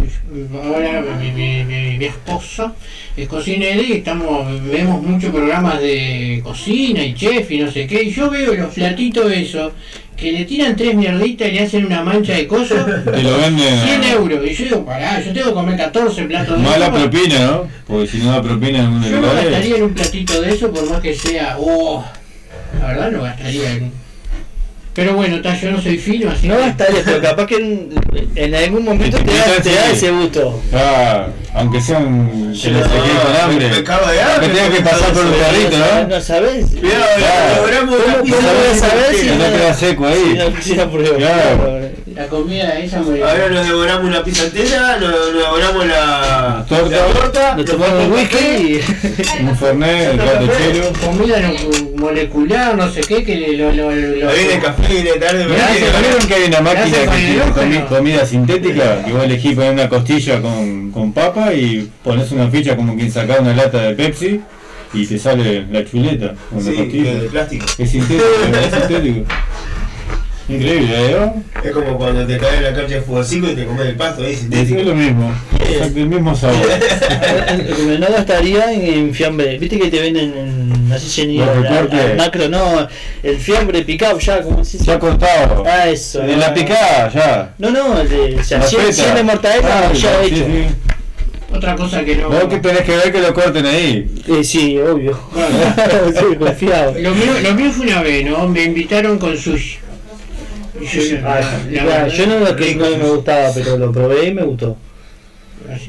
ahora 0.64 1.02
mi, 1.20 1.30
mi, 1.30 1.64
mi, 1.64 1.98
mi 1.98 2.04
esposa 2.06 2.72
es 3.16 3.28
cocinera 3.28 3.82
y 3.82 3.92
estamos, 3.92 4.46
vemos 4.64 5.02
muchos 5.02 5.30
programas 5.30 5.80
de 5.80 6.40
cocina 6.42 7.04
y 7.04 7.14
chef 7.14 7.50
y 7.50 7.58
no 7.58 7.70
sé 7.70 7.86
qué, 7.86 8.04
y 8.04 8.10
yo 8.10 8.30
veo 8.30 8.54
los 8.54 8.74
platitos 8.74 9.30
esos 9.30 9.72
que 10.16 10.32
le 10.32 10.44
tiran 10.44 10.76
tres 10.76 10.94
mierditas 10.94 11.48
y 11.48 11.52
le 11.52 11.60
hacen 11.60 11.86
una 11.86 12.02
mancha 12.02 12.34
de 12.34 12.46
cosas, 12.46 12.86
Te 13.04 13.22
lo 13.22 13.36
venden. 13.38 13.80
100 13.80 14.04
euros, 14.04 14.40
y 14.44 14.54
yo 14.54 14.64
digo, 14.64 14.84
pará, 14.84 15.20
yo 15.20 15.32
tengo 15.32 15.48
que 15.48 15.54
comer 15.54 15.76
14 15.76 16.24
platos 16.24 16.56
de 16.56 16.62
Mala 16.62 16.92
propina, 16.92 17.46
¿no? 17.46 17.68
Porque 17.86 18.06
si 18.06 18.18
no 18.18 18.30
da 18.30 18.42
propina 18.42 18.78
en 18.78 18.84
algunos 18.84 19.10
Yo 19.10 19.20
no 19.20 19.34
gastaría 19.34 19.76
en 19.76 19.82
un 19.82 19.94
platito 19.94 20.40
de 20.40 20.54
eso 20.54 20.72
por 20.72 20.88
más 20.88 21.00
que 21.00 21.14
sea, 21.14 21.56
oh, 21.58 22.04
la 22.78 22.86
verdad 22.86 23.10
no 23.10 23.22
gastaría 23.22 23.72
en... 23.72 24.01
Pero 24.94 25.14
bueno, 25.14 25.40
ta, 25.40 25.58
yo 25.58 25.70
no 25.70 25.80
soy 25.80 25.96
fino, 25.96 26.30
así 26.30 26.46
No 26.48 26.58
gastaría, 26.58 27.00
pero 27.02 27.20
capaz 27.22 27.46
que 27.46 27.56
en, 27.56 27.88
en 28.34 28.54
algún 28.54 28.84
momento 28.84 29.16
te 29.18 29.32
da, 29.34 29.44
te 29.62 29.74
da 29.74 29.90
ese 29.90 30.10
gusto. 30.10 30.60
Ah, 30.74 31.28
aunque 31.54 31.80
sean 31.80 32.52
que 32.52 32.70
les 32.70 32.82
quede 32.86 33.00
con 33.24 33.36
hambre. 33.42 33.68
me 33.70 33.82
cago 33.84 34.06
de 34.06 34.16
Que 34.18 34.22
hambre, 34.22 34.48
tenga 34.48 34.70
que 34.76 34.80
pasar 34.82 35.12
por 35.12 35.24
un 35.24 35.30
No 35.30 35.36
carrito, 35.38 35.70
sabes- 35.78 36.08
¿no? 36.08 36.08
No 36.14 36.20
sabes. 36.20 36.66
Cuidado, 36.78 37.04
Claro. 37.16 37.62
logramos 37.62 37.94
una 37.94 38.12
¿Cómo, 38.12 38.24
pizza 38.24 38.36
cómo 38.36 38.48
vas 38.52 38.82
a 38.82 38.88
saber 38.90 39.14
si 39.14 39.26
Que 39.28 39.34
no 39.36 39.44
queda 39.52 39.74
seco 39.74 40.06
ahí. 40.06 40.22
Si 40.30 40.34
no, 40.38 40.62
si 40.62 40.74
no 40.74 40.90
pruebo. 40.90 41.16
Claro. 41.16 41.91
La 42.14 42.26
comida 42.26 42.78
esa 42.78 43.00
muy 43.00 43.20
Ahora 43.20 43.48
nos 43.48 43.66
devoramos 43.66 44.04
una 44.06 44.22
pizza 44.24 44.44
entera, 44.44 44.96
nos, 44.98 45.10
nos 45.10 45.34
devoramos 45.34 45.86
la 45.86 46.64
Torta. 46.68 46.90
la 46.96 47.06
torta, 47.12 47.56
Nos 47.56 47.64
tomamos 47.64 48.04
un 48.06 48.12
whisky 48.12 48.36
y. 48.38 48.80
Un 49.42 49.56
fernet, 49.56 50.10
el 50.10 50.16
gato 50.18 50.46
chelo. 50.46 50.92
comida 51.04 51.40
no- 51.40 51.96
molecular, 51.96 52.76
no 52.76 52.90
sé 52.90 53.00
qué, 53.02 53.24
que 53.24 53.36
lo... 53.56 53.72
lo, 53.72 53.90
lo, 53.92 54.28
Ahí 54.30 54.44
viene 54.46 54.60
café, 54.60 54.92
viene 54.92 55.12
tarde, 55.12 55.46
Mirá, 55.46 55.68
¿se 55.68 56.00
vieron 56.00 56.26
que 56.28 56.34
hay 56.34 56.44
una 56.44 56.60
máquina 56.60 56.98
que 56.98 57.08
tiene 57.08 57.44
comi- 57.54 57.86
comida 57.88 58.26
sintética? 58.26 59.04
Que 59.04 59.12
vos 59.12 59.24
elegís 59.24 59.54
poner 59.54 59.72
una 59.72 59.88
costilla 59.88 60.40
con, 60.42 60.90
con 60.90 61.12
papa 61.12 61.52
y 61.54 61.88
pones 62.02 62.30
una 62.32 62.48
ficha 62.48 62.76
como 62.76 62.94
quien 62.96 63.10
saca 63.10 63.40
una 63.40 63.54
lata 63.54 63.78
de 63.82 63.94
Pepsi 63.94 64.40
y 64.94 65.06
te 65.06 65.18
sale 65.18 65.66
la 65.70 65.84
chuleta 65.84 66.34
con 66.50 66.64
la 66.64 66.70
Sí, 66.70 66.76
costilla. 66.76 67.14
de 67.14 67.28
plástico. 67.28 67.66
Es 67.78 67.90
sintético, 67.90 68.24
es 68.66 68.74
sintético. 68.74 69.24
Increíble, 70.48 70.94
¿eh? 71.12 71.32
Es 71.64 71.70
como 71.70 71.96
cuando 71.96 72.26
te 72.26 72.36
cae 72.36 72.60
la 72.60 72.72
cancha 72.74 72.96
de 72.96 73.02
fútbol 73.02 73.24
5 73.24 73.48
y 73.50 73.54
te 73.54 73.64
comes 73.64 73.86
el 73.86 73.94
pasto 73.94 74.22
ahí 74.24 74.32
Es 74.32 74.40
sintético. 74.40 74.82
lo 74.82 74.94
mismo, 74.94 75.32
exacto, 75.60 75.98
el 75.98 76.06
mismo 76.06 76.34
sabor. 76.36 76.56
Como 77.76 77.90
no 77.98 78.06
gastaría 78.08 78.72
en, 78.72 78.82
en 78.82 79.14
fiambre. 79.14 79.58
Viste 79.58 79.78
que 79.78 79.88
te 79.90 80.00
venden 80.00 80.34
en. 80.36 80.88
No 80.88 80.96
en 80.96 81.40
al- 81.40 81.62
recortes. 81.62 82.00
al 82.00 82.16
macro, 82.16 82.48
no. 82.48 82.88
El 83.22 83.36
fiambre 83.38 83.82
picado 83.82 84.18
ya, 84.18 84.42
como 84.42 84.64
se 84.64 84.78
Ya 84.78 84.98
cortado. 84.98 85.64
Ah, 85.66 85.88
eso. 85.88 86.22
En 86.22 86.38
la 86.40 86.52
picada, 86.52 87.08
ya. 87.10 87.54
No, 87.58 87.70
no, 87.70 88.00
el 88.00 88.08
de, 88.08 88.36
o 88.40 88.44
sea, 88.44 88.58
La 88.58 88.66
100, 88.66 88.80
feta. 88.82 88.92
100 88.94 89.14
de 89.14 89.22
mortadela 89.22 89.88
Ah, 89.88 89.92
ya 89.94 90.20
sí, 90.22 90.26
hecho. 90.26 90.44
sí. 90.44 90.64
Otra 91.54 91.76
cosa 91.76 92.02
que 92.02 92.16
no... 92.16 92.30
Vos 92.30 92.44
que 92.44 92.56
tenés 92.58 92.80
que 92.80 92.96
ver 92.96 93.12
que 93.12 93.20
lo 93.20 93.34
corten 93.34 93.66
ahí. 93.66 94.10
Eh, 94.26 94.42
sí, 94.42 94.78
obvio. 94.78 95.18
sí, 96.18 96.36
confiado. 96.38 96.94
Lo 96.98 97.14
mío, 97.14 97.32
lo 97.42 97.54
mío 97.54 97.70
fue 97.70 97.86
una 97.86 98.02
vez, 98.02 98.24
¿no? 98.24 98.48
Me 98.48 98.62
invitaron 98.64 99.18
con 99.18 99.36
sushi. 99.36 99.78
Y 100.80 100.86
yo, 100.86 101.18
Ah, 101.24 101.40
ya, 101.70 102.06
yo 102.08 102.26
no 102.26 102.38
lo 102.40 102.56
que 102.56 102.74
no 102.74 102.84
me 102.90 102.96
gustaba, 103.10 103.50
pero 103.54 103.76
lo 103.76 103.92
probé 103.92 104.26
y 104.28 104.34
me 104.34 104.42
gustó. 104.42 104.76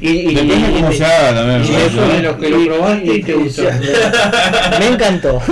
Y, 0.00 0.08
y, 0.08 0.34
Depende 0.34 0.54
y- 0.54 0.72
cómo 0.74 0.92
y- 0.92 0.96
se 0.96 1.04
haga 1.04 1.34
también. 1.34 1.64
Y 1.64 1.68
¿no? 1.72 1.78
eso 1.78 2.08
de 2.08 2.22
los 2.22 2.36
que 2.36 2.48
lo 2.50 2.64
probaste 2.66 3.14
y 3.16 3.22
te 3.22 3.32
gustó. 3.34 3.62
Me 4.78 4.86
encantó. 4.86 5.40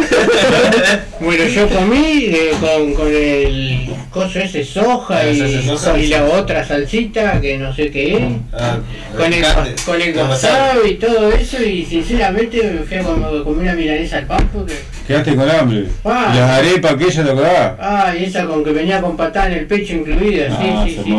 Bueno, 1.20 1.44
yo 1.44 1.68
comí 1.68 2.24
eh, 2.26 2.50
con, 2.60 2.94
con 2.94 3.06
el 3.06 3.86
coso 4.10 4.40
ese 4.40 4.64
soja 4.64 5.24
y, 5.30 5.40
ese 5.40 5.62
soja. 5.62 5.96
y 5.96 6.08
la 6.08 6.24
otra 6.24 6.66
salsita 6.66 7.40
que 7.40 7.58
no 7.58 7.72
sé 7.72 7.90
qué 7.92 8.16
es. 8.16 8.22
Ah, 8.52 8.78
Con 9.16 9.32
el, 9.32 9.44
con 9.86 10.02
el 10.02 10.16
wasabi 10.16 10.90
y 10.90 10.94
todo 10.94 11.30
eso 11.30 11.62
y 11.62 11.84
sinceramente 11.84 12.60
me 12.64 12.80
fui 12.84 12.96
a 12.96 13.02
comer 13.04 13.42
una 13.46 13.74
milanesa 13.74 14.18
al 14.18 14.26
pan 14.26 14.50
porque... 14.52 14.74
Quedaste 15.06 15.34
con 15.34 15.50
hambre. 15.50 15.86
Ah. 16.04 16.30
Y 16.32 16.38
las 16.38 16.50
arepas 16.50 16.94
que 16.94 17.04
ella 17.04 17.24
tocaba. 17.24 17.76
Ah, 17.80 18.14
y 18.16 18.24
esa 18.24 18.46
con 18.46 18.62
que 18.64 18.70
venía 18.72 19.00
con 19.00 19.16
patada 19.16 19.46
en 19.48 19.52
el 19.58 19.66
pecho 19.66 19.94
incluida, 19.94 20.48
sí, 20.48 20.54
Ah, 20.68 20.84
sí, 20.86 21.00
sí. 21.04 21.16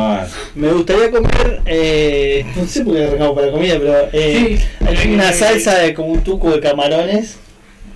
Me 0.55 0.71
gustaría 0.71 1.11
comer, 1.11 1.61
eh, 1.65 2.45
no 2.55 2.65
sé 2.65 2.83
por 2.85 2.95
qué 2.95 3.03
arrancamos 3.05 3.35
para 3.35 3.51
comida, 3.51 3.75
pero 3.79 3.95
eh, 4.13 4.57
Sí. 4.57 4.85
hay 4.85 5.13
una 5.13 5.31
salsa 5.33 5.79
de 5.79 5.93
como 5.93 6.09
un 6.13 6.21
tuco 6.23 6.51
de 6.51 6.59
camarones, 6.59 7.37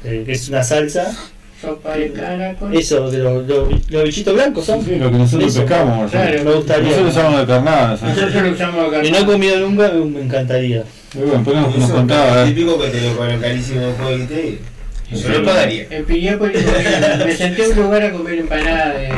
eh, 0.04 0.24
que 0.26 0.32
es 0.34 0.50
una 0.50 0.64
salsa. 0.64 1.16
Sopa 1.60 1.96
de 1.98 2.12
caracol. 2.12 2.76
Eso, 2.78 3.10
de 3.10 3.18
los, 3.18 3.48
los, 3.48 3.90
los 3.90 4.04
bichitos 4.04 4.32
blancos 4.36 4.64
son. 4.66 4.86
Sí, 4.86 4.96
lo 4.98 5.10
que 5.10 5.18
nosotros 5.18 5.50
Eso. 5.52 5.62
pescamos. 5.66 6.12
Claro, 6.12 6.44
me 6.44 6.52
gustaría. 6.52 6.90
Nosotros 6.92 7.16
usamos 7.16 7.40
de 7.40 7.46
carnada. 7.48 7.98
Nosotros 8.00 8.44
lo 8.44 8.52
usamos 8.52 8.88
acá. 8.88 9.04
Y 9.04 9.10
no 9.12 9.18
he 9.18 9.26
comido 9.26 9.60
nunca, 9.62 9.90
me 9.92 10.22
encantaría. 10.22 10.84
Y 11.16 11.18
bueno, 11.18 11.44
nos, 11.62 11.78
nos 11.78 11.90
contaba. 11.90 12.44
es 12.44 12.50
¿eh? 12.50 12.54
típico 12.54 12.78
que 12.80 12.90
te 12.90 13.02
lo 13.02 13.16
cobran 13.18 13.40
carísimo 13.42 13.82
después 13.88 14.18
que 14.20 14.26
te 14.36 14.60
Yo 15.12 15.30
lo 15.30 15.46
pagaría. 15.46 15.88
En 15.90 16.06
Piriápolis 16.06 16.66
me 17.26 17.36
senté 17.36 17.66
en 17.66 17.72
un 17.72 17.86
lugar 17.86 18.04
a 18.04 18.12
comer 18.12 18.40
empanada 18.40 18.94
de, 18.94 19.10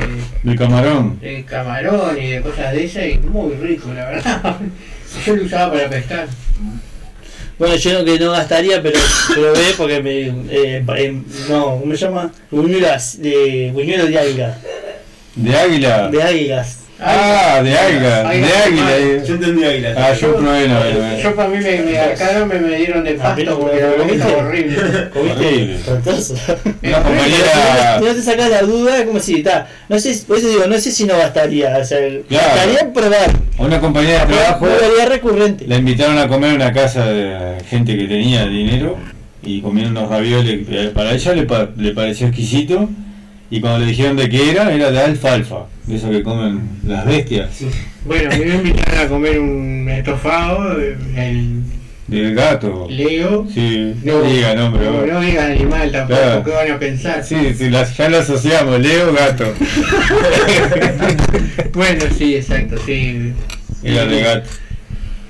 De 0.44 0.56
camarón. 0.56 1.20
de 1.20 1.44
camarón 1.46 2.22
y 2.22 2.28
de 2.28 2.42
cosas 2.42 2.74
de 2.74 2.84
esas 2.84 3.06
y 3.06 3.18
muy 3.18 3.56
rico, 3.56 3.92
la 3.94 4.06
verdad. 4.06 4.58
Yo 5.26 5.36
lo 5.36 5.44
usaba 5.44 5.74
para 5.74 5.90
pescar. 5.90 6.28
Bueno, 7.58 7.76
yo 7.76 8.00
no, 8.00 8.06
que 8.06 8.18
no 8.18 8.32
gastaría, 8.32 8.82
pero 8.82 8.98
probé 9.34 9.74
porque 9.76 10.02
me. 10.02 10.28
Eh, 10.50 10.84
em, 10.96 11.26
no, 11.50 11.78
¿cómo 11.80 11.94
se 11.94 12.06
llama? 12.06 12.32
Buñuelas 12.50 13.22
de, 13.22 13.72
buñuelos 13.74 14.08
de 14.08 14.18
alga. 14.18 14.58
De 15.36 15.58
águila. 15.58 16.08
De 16.08 16.24
algas. 16.24 16.78
Ah, 17.02 17.62
de 17.64 17.78
águila. 17.78 18.30
Águila. 18.30 18.48
De 18.48 18.54
águila. 18.56 19.24
Yo 19.26 19.34
entendí 19.36 19.64
águila. 19.64 19.94
Ah, 19.98 20.14
yo 20.14 20.36
probé 20.36 20.66
una 20.66 20.80
vez. 20.80 21.24
Yo 21.24 21.36
para 21.36 21.50
mí 21.50 21.58
me, 21.58 21.82
me 21.82 21.98
arcaron, 21.98 22.48
me, 22.50 22.60
me 22.60 22.76
dieron 22.78 23.04
de 23.04 23.14
pasto 23.14 23.60
porque 23.60 23.80
la 23.82 23.94
¿comiste? 23.96 24.36
horrible. 24.36 24.78
¿Comiste? 25.14 25.78
Una 26.84 27.04
compañera. 27.04 28.00
Si 28.00 28.06
no 28.06 28.14
te 28.16 28.22
sacas 28.22 28.50
la 28.50 28.62
duda, 28.64 29.06
como 29.06 29.20
si 29.20 29.36
está. 29.36 29.68
No 29.88 30.00
sé, 30.00 30.20
por 30.28 30.38
eso 30.38 30.50
digo, 30.50 30.68
no 30.68 30.78
sé 30.78 30.92
si 30.92 31.06
no 31.06 31.18
gastaría. 31.18 31.78
O 31.78 31.84
sea, 31.86 32.00
gastaría 32.30 32.80
en 32.80 32.94
probar. 32.94 33.32
A 33.58 33.62
una 33.64 33.80
compañera 33.80 34.26
de 34.26 34.34
trabajo 34.34 34.68
lo 34.68 35.10
recurrente. 35.10 35.66
la 35.68 35.78
invitaron 35.78 36.18
a 36.18 36.28
comer 36.28 36.52
a 36.52 36.56
una 36.56 36.74
casa 36.74 37.06
de 37.06 37.64
gente 37.70 37.98
que 37.98 38.06
tenía 38.06 38.46
dinero 38.46 38.98
y 39.44 39.62
comieron 39.62 39.96
unos 39.96 40.10
ravioles. 40.10 40.68
que 40.68 40.90
Para 40.90 41.14
ella 41.14 41.34
le, 41.34 41.44
pa- 41.44 41.70
le 41.78 41.92
pareció 41.94 42.28
exquisito 42.28 42.90
y 43.52 43.62
cuando 43.62 43.80
le 43.80 43.86
dijeron 43.88 44.16
de 44.18 44.30
qué 44.30 44.52
era, 44.52 44.74
era 44.74 44.92
de 44.92 45.00
alfalfa, 45.00 45.66
de 45.86 45.96
eso 45.96 46.10
que 46.10 46.24
comen 46.24 46.62
las 46.86 47.06
bestias. 47.06 47.50
Bueno, 48.06 48.30
me 48.30 48.56
invitaron 48.56 49.00
a 49.00 49.08
comer 49.08 49.40
un 49.40 49.88
estofado, 49.90 50.80
el 50.80 51.64
Del 52.08 52.36
gato. 52.36 52.88
Leo. 52.90 53.46
Sí, 53.54 53.94
no 54.04 54.22
diga 54.24 54.56
nombre. 54.56 54.86
No, 54.86 55.06
no 55.06 55.22
digan 55.22 55.52
animal 55.52 55.92
tampoco, 55.92 56.20
Claro. 56.22 56.44
¿qué 56.44 56.52
van 56.52 56.72
a 56.72 56.80
pensar? 56.80 57.24
Sí, 57.24 57.36
sí, 57.58 57.70
ya 57.98 58.10
lo 58.10 58.18
asociamos, 58.18 58.80
Leo 58.80 59.14
Gato. 59.14 59.46
bueno, 61.74 62.06
sí, 62.18 62.36
exacto, 62.36 62.76
sí. 62.86 63.34
Era 63.84 64.06
de 64.06 64.22
gato. 64.22 64.50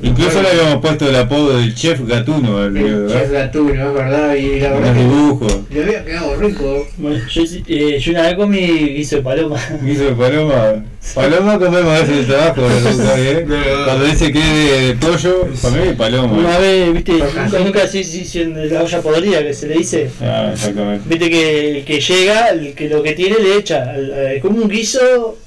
Incluso 0.01 0.41
le 0.41 0.49
habíamos 0.49 0.81
puesto 0.81 1.09
el 1.09 1.15
apodo 1.15 1.57
del 1.57 1.75
chef 1.75 1.99
gatuno 2.07 2.63
El 2.65 3.07
chef 3.09 3.31
gatuno, 3.31 3.73
es 3.73 3.93
verdad, 3.93 4.35
y 4.35 4.59
la 4.61 4.71
verdad 4.71 4.93
dibujos. 4.93 5.59
le 5.69 5.83
había 5.83 6.05
quedado 6.05 6.35
rico. 6.37 6.87
Bueno, 6.97 7.19
yo, 7.29 7.43
eh, 7.67 7.99
yo 7.99 8.11
una 8.11 8.21
vez 8.23 8.35
comí 8.35 8.59
guiso 8.59 9.17
de 9.17 9.21
paloma. 9.21 9.59
Guiso 9.83 10.03
de 10.05 10.11
paloma. 10.13 10.83
Paloma 11.13 11.59
comemos 11.59 11.91
a 11.91 11.99
veces 11.99 12.09
en 12.09 12.17
el 12.19 12.27
trabajo, 12.27 12.61
¿no? 12.83 12.89
¿Está 12.89 13.15
bien? 13.15 13.47
Cuando 13.85 14.05
dice 14.05 14.31
que 14.31 14.39
es 14.39 14.53
de, 14.53 14.87
de 14.87 14.95
pollo, 14.95 15.47
para 15.61 15.75
mí 15.75 15.87
es 15.89 15.95
paloma. 15.95 16.33
Una 16.33 16.57
vez, 16.59 16.93
viste, 16.93 17.11
nunca, 17.13 17.59
nunca 17.59 17.87
sí, 17.87 18.03
sí, 18.03 18.23
sí, 18.23 18.41
en 18.41 18.73
la 18.73 18.83
olla 18.83 19.01
podrida 19.01 19.43
que 19.43 19.53
se 19.53 19.67
le 19.67 19.75
dice. 19.75 20.09
Ah, 20.21 20.51
exactamente. 20.53 21.09
Viste 21.09 21.29
que 21.29 21.77
el 21.79 21.85
que 21.85 21.99
llega, 21.99 22.49
el 22.49 22.73
que 22.73 22.87
lo 22.87 23.03
que 23.03 23.13
tiene 23.13 23.37
le 23.39 23.57
echa. 23.57 23.95
Es 23.97 24.41
como 24.41 24.61
un 24.61 24.69
guiso. 24.69 25.37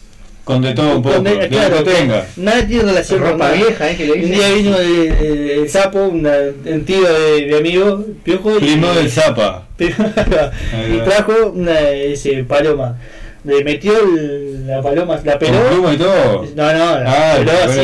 Con 0.44 0.60
de 0.60 0.72
todo 0.74 0.96
un 0.96 1.02
poco, 1.02 1.14
con- 1.16 1.24
de 1.24 1.48
claro, 1.48 1.78
lo 1.78 1.84
que 1.84 1.90
tenga. 1.92 2.26
Nada 2.36 2.66
tiene 2.66 2.82
relación 2.82 3.20
con 3.20 3.30
Ropa 3.30 3.44
nada. 3.44 3.56
vieja, 3.56 3.90
¿eh? 3.90 3.96
Que 3.96 4.06
le 4.06 4.12
Un 4.24 4.30
día 4.32 4.50
vino 4.52 4.76
el, 4.76 5.12
el- 5.12 5.50
el 5.50 5.70
sapo, 5.70 6.00
una- 6.06 6.36
un 6.66 6.84
tío 6.84 7.00
de 7.02 7.46
mi 7.46 7.54
amigo, 7.54 8.04
Piojo, 8.24 8.56
y, 8.56 8.60
Primo 8.60 8.92
del 8.92 9.08
Zapa. 9.10 9.68
y 9.78 10.98
trajo 11.04 11.32
una 11.54 11.78
ese, 11.90 12.44
paloma. 12.44 12.98
Le 13.44 13.64
metió 13.64 13.92
el- 14.00 14.66
la 14.68 14.80
paloma, 14.82 15.20
la 15.24 15.38
peló. 15.38 15.58
Con 15.82 15.94
y 15.94 15.96
todo. 15.96 16.46
No, 16.54 16.72
no, 16.72 17.00
la 17.00 17.04
Ah, 17.06 17.34
peló 17.38 17.52
la 17.52 17.64
así, 17.64 17.80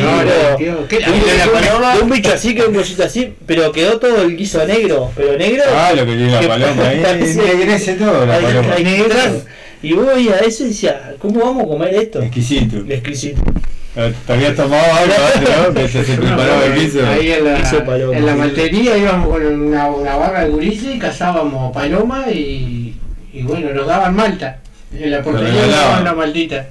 pero- 0.59 0.87
¿qué 0.89 1.01
la- 1.01 1.07
de 1.07 1.13
un- 1.13 1.27
la 1.27 1.33
de 1.33 1.49
un- 1.49 1.53
paloma? 1.53 1.95
de 1.97 2.03
un 2.03 2.11
bicho 2.11 2.33
así 2.33 2.55
que 2.55 2.63
un 2.63 2.75
cosito 2.75 3.03
así, 3.05 3.35
pero 3.47 3.71
quedó 3.73 3.99
todo 3.99 4.23
el 4.23 4.37
guiso 4.37 4.65
negro, 4.67 5.11
pero 5.17 5.37
negro. 5.37 5.63
Ah, 5.77 5.93
lo 5.95 6.05
que 6.07 6.13
tiene 6.13 6.31
la 6.33 6.41
paloma 6.49 6.89
ahí. 6.89 7.03
Ennegrece 7.05 7.95
todo 7.95 8.25
la 8.27 8.39
paloma. 8.41 8.75
Y 9.81 9.93
vos 9.93 10.07
veías 10.13 10.43
eso 10.43 10.65
y 10.65 10.69
decías, 10.69 10.97
¿cómo 11.19 11.41
vamos 11.41 11.65
a 11.65 11.67
comer 11.69 11.95
esto? 11.95 12.23
Exquisito. 12.23 12.79
Exquisito. 12.89 13.43
Ah, 13.97 14.11
Te 14.27 14.33
habías 14.33 14.55
tomado 14.55 14.83
algo 14.95 15.15
antes, 15.35 15.51
¿no? 15.59 15.75
Que 15.75 15.89
se, 15.89 16.05
se 16.05 16.17
preparaba 16.17 16.65
el 16.67 16.75
guiso. 16.81 17.07
Ahí 17.07 17.33
en 17.33 17.45
la, 17.45 17.85
paloma. 17.85 18.17
en 18.17 18.27
la 18.27 18.37
maltería 18.37 18.97
íbamos 18.99 19.29
con 19.29 19.45
una, 19.45 19.89
una 19.89 20.17
barra 20.17 20.45
de 20.45 20.51
gurises 20.51 20.95
y 20.95 20.99
cazábamos 20.99 21.73
paloma 21.73 22.27
y, 22.31 22.95
y 23.33 23.43
bueno, 23.43 23.73
nos 23.73 23.87
daban 23.87 24.15
malta. 24.15 24.59
En 24.93 25.11
la 25.11 25.23
portería 25.23 25.63
nos 25.67 25.71
daban 25.71 26.05
la 26.05 26.15
maltita. 26.15 26.67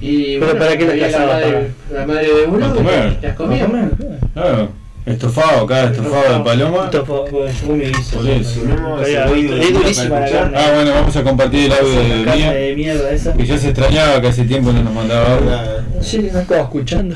Y 0.00 0.34
¿Pero 0.34 0.46
bueno, 0.46 0.58
para 0.58 0.76
qué 0.76 0.84
la 0.86 0.92
había 0.92 1.08
la 1.08 1.26
madre, 1.26 1.70
la 1.92 2.06
madre 2.06 2.34
de 2.34 2.44
uno 2.46 2.74
las 3.22 3.34
comíamos. 3.34 3.90
Claro. 4.34 4.85
Estofado, 5.06 5.64
cada 5.66 5.92
estofado 5.92 6.38
de 6.38 6.44
paloma. 6.44 6.84
Esto 6.86 7.06
fue, 7.06 7.52
fue 7.52 7.76
muy 7.76 7.86
guiso. 7.86 8.16
Por 8.16 8.28
eso. 8.28 8.60
Es 9.04 9.72
durísima 9.72 10.18
la 10.18 10.28
carne. 10.28 10.58
Ah, 10.58 10.72
bueno, 10.74 10.90
vamos 10.94 11.16
a 11.16 11.22
compartir 11.22 11.66
el 11.66 11.72
audio 11.72 12.00
de 12.00 12.36
mía. 12.36 12.52
de 12.52 12.74
mierda 12.74 13.10
esa. 13.12 13.32
Que 13.32 13.46
ya 13.46 13.56
se 13.56 13.68
extrañaba 13.68 14.20
que 14.20 14.26
hace 14.26 14.44
tiempo 14.44 14.72
no 14.72 14.82
nos 14.82 14.92
mandaba 14.92 15.34
audio. 15.34 16.02
Sí, 16.02 16.28
no 16.32 16.40
estaba 16.40 16.62
escuchando. 16.62 17.14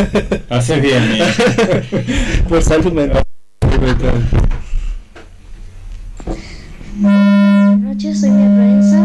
Haces 0.50 0.82
bien, 0.82 1.12
mía. 1.12 1.26
Por 2.48 2.62
salud 2.62 2.92
mental. 2.92 3.22
Buenas 6.96 7.78
noches, 7.78 8.20
soy 8.20 8.30
Mia 8.30 8.54
Proenza. 8.54 8.98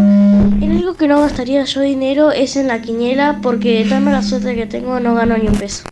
En 0.61 0.71
algo 0.77 0.95
que 0.95 1.05
que 1.05 1.07
no 1.07 1.21
gastaría 1.21 1.63
yo 1.63 1.81
dinero 1.81 2.31
es 2.31 2.55
en 2.55 2.67
la 2.67 2.81
quiniela 2.81 3.39
porque 3.41 3.83
de 3.83 3.89
tan 3.89 4.03
mala 4.03 4.21
suerte 4.21 4.55
que 4.55 4.65
tengo 4.65 4.99
no 4.99 5.13
gano 5.13 5.37
ni 5.37 5.47
un 5.47 5.55
peso. 5.55 5.83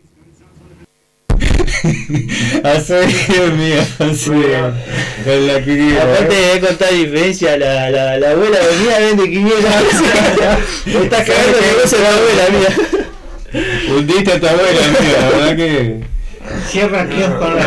Así 2.63 2.93
Dios 2.93 3.53
mío, 3.53 3.81
así 3.99 4.29
con 4.29 5.47
la 5.47 5.61
quiniela. 5.61 6.03
Aparte 6.03 6.35
de 6.35 6.59
contar 6.59 6.93
diferencia, 6.93 7.57
la, 7.57 7.89
la, 7.89 8.17
la 8.17 8.31
abuela 8.31 8.57
de 8.57 8.77
mía 8.77 8.99
vende 8.99 9.29
quiniela. 9.29 9.81
Me 10.85 11.03
estás 11.03 11.27
cagando 11.27 11.57
de 11.57 11.67
negocio 11.67 11.97
la 11.99 12.09
abuela 12.09 12.49
mía. 12.49 13.95
Hundiste 13.95 14.31
a 14.31 14.39
tu 14.39 14.47
abuela, 14.47 14.85
amigo, 14.85 15.13
la 15.19 15.29
verdad 15.29 15.55
que. 15.55 16.13
Cierra 16.67 17.01
el 17.01 17.09
kiosco 17.09 17.39
con 17.39 17.55
la. 17.55 17.63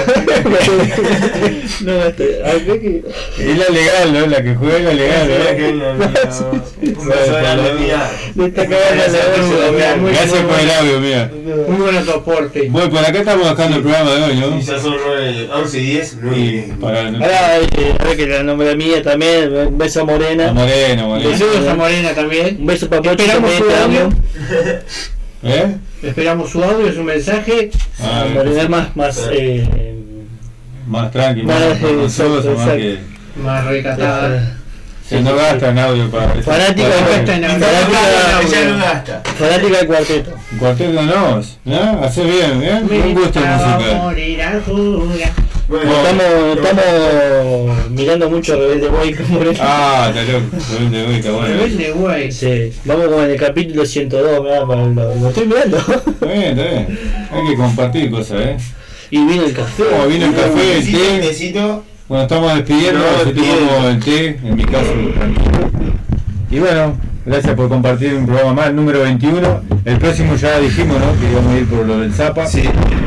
No, 1.80 2.04
este, 2.04 2.24
que. 2.80 3.02
Es 3.38 3.58
la 3.58 3.68
legal, 3.68 4.12
¿no? 4.12 4.26
La 4.26 4.42
que 4.42 4.54
juega 4.54 4.76
es 4.78 4.84
la 4.84 4.92
legal, 4.92 5.28
¿no? 5.78 6.10
Gracias 10.06 10.42
por 10.42 10.60
el 10.60 10.70
audio, 10.70 11.00
mía. 11.00 11.30
Muy 11.68 11.76
buen 11.76 12.04
soporte. 12.04 12.68
Bueno, 12.70 12.90
por 12.90 12.98
acá 13.04 13.18
estamos 13.18 13.50
bajando 13.50 13.76
el 13.76 13.82
programa 13.82 14.10
de 14.12 14.22
hoy, 14.22 14.36
¿no? 14.36 14.60
Ya 14.60 14.78
son 14.78 14.96
9, 15.06 15.48
11 15.52 15.78
y 15.78 15.86
10, 15.86 16.18
9 16.22 16.38
y 16.38 16.52
10. 16.52 16.78
Para 16.78 17.00
Ahora, 17.06 17.58
eh, 17.58 17.94
a 17.98 18.04
ver 18.04 18.16
que 18.16 18.26
la 18.26 18.42
nombre 18.42 18.76
mía 18.76 19.02
también, 19.02 19.54
un 19.54 19.78
beso 19.78 20.02
a 20.02 20.04
Morena. 20.04 20.50
A 20.50 20.52
Morena, 20.52 21.06
Morena. 21.06 21.30
Besos 21.30 21.66
a 21.66 21.74
Morena 21.74 22.14
también. 22.14 22.56
Un 22.60 22.66
beso 22.66 22.88
para 22.88 23.10
Esperamos 23.10 23.50
también, 23.52 23.76
su 23.76 23.84
audio. 23.84 24.12
¿Eh? 25.42 25.76
Esperamos 26.06 26.50
su 26.50 26.62
audio, 26.62 26.92
su 26.92 27.02
mensaje. 27.02 27.70
Ah, 28.00 28.26
Morena 28.32 28.62
es 28.62 28.68
más, 28.68 28.96
más, 28.96 29.28
eh, 29.32 29.94
Más 30.86 31.10
tranqui, 31.10 31.42
Más, 31.42 31.58
más, 31.58 31.82
eh, 31.82 31.92
más 31.96 32.18
exacto, 32.18 32.54
más 32.56 32.68
que. 32.70 32.98
Más 33.42 33.64
recatada. 33.64 34.52
Se 35.08 35.20
no 35.20 35.36
gasta 35.36 35.70
en 35.70 35.78
audio 35.78 36.10
para. 36.10 36.28
Fanática, 36.42 36.88
para- 36.88 37.06
fanática, 39.38 39.78
del 39.78 39.86
cuarteto. 39.86 40.32
Cuarteto 40.58 41.02
no, 41.02 41.42
¿no? 41.64 42.02
Hace 42.04 42.24
bien, 42.24 42.62
¿eh? 42.62 42.80
Un 42.82 43.14
gusto 43.14 43.40
musical. 43.40 44.12
Jura. 45.68 45.82
Estamos, 45.82 46.56
estamos 46.56 47.90
mirando 47.90 48.30
mucho 48.30 48.56
Rebelde 48.56 48.88
Way 48.88 49.14
con 49.14 49.30
Morena. 49.32 49.58
Ah, 49.60 50.06
está 50.14 50.32
loco. 50.32 50.46
Rebelde 50.72 51.06
Way, 51.06 51.16
está 51.16 51.32
bueno. 51.32 51.46
Rebelde. 51.56 52.32
Sí, 52.32 52.72
vamos 52.84 53.06
como 53.06 53.22
en 53.22 53.30
el 53.30 53.36
capítulo 53.38 53.84
102, 53.86 54.42
mirá, 54.42 54.66
para 54.66 54.86
lo, 54.86 55.14
lo 55.14 55.28
estoy 55.28 55.46
mirando. 55.46 55.78
Está 55.78 56.26
bien, 56.26 56.42
está 56.58 56.62
bien. 56.62 56.98
Hay 57.32 57.46
que 57.48 57.56
compartir 57.56 58.10
cosas, 58.10 58.40
¿eh? 58.40 58.56
Y 59.10 59.24
vino 59.24 59.44
el 59.44 59.52
café. 59.52 59.84
Como 59.84 60.06
vino 60.06 60.26
el 60.26 60.34
café, 60.34 60.72
el 60.78 60.84
Necesito 60.84 60.98
té. 60.98 61.20
tecito. 61.20 61.84
Bueno, 62.08 62.22
estamos 62.24 62.54
despidiendo, 62.54 63.00
No, 63.00 63.30
yo 63.32 63.88
el 63.88 64.00
té, 64.00 64.26
en 64.42 64.56
mi 64.56 64.64
caso. 64.64 64.92
Y 66.50 66.58
bueno, 66.60 66.96
gracias 67.26 67.54
por 67.54 67.68
compartir 67.68 68.14
un 68.14 68.24
programa 68.26 68.54
más, 68.54 68.68
el 68.68 68.76
número 68.76 69.02
21. 69.02 69.60
El 69.84 69.98
próximo 69.98 70.36
ya 70.36 70.58
dijimos, 70.58 70.98
¿no? 70.98 71.20
Que 71.20 71.30
íbamos 71.30 71.52
a 71.52 71.58
ir 71.58 71.66
por 71.66 71.86
lo 71.86 71.98
del 71.98 72.12
Zapa. 72.12 72.46
Sí. 72.46 72.62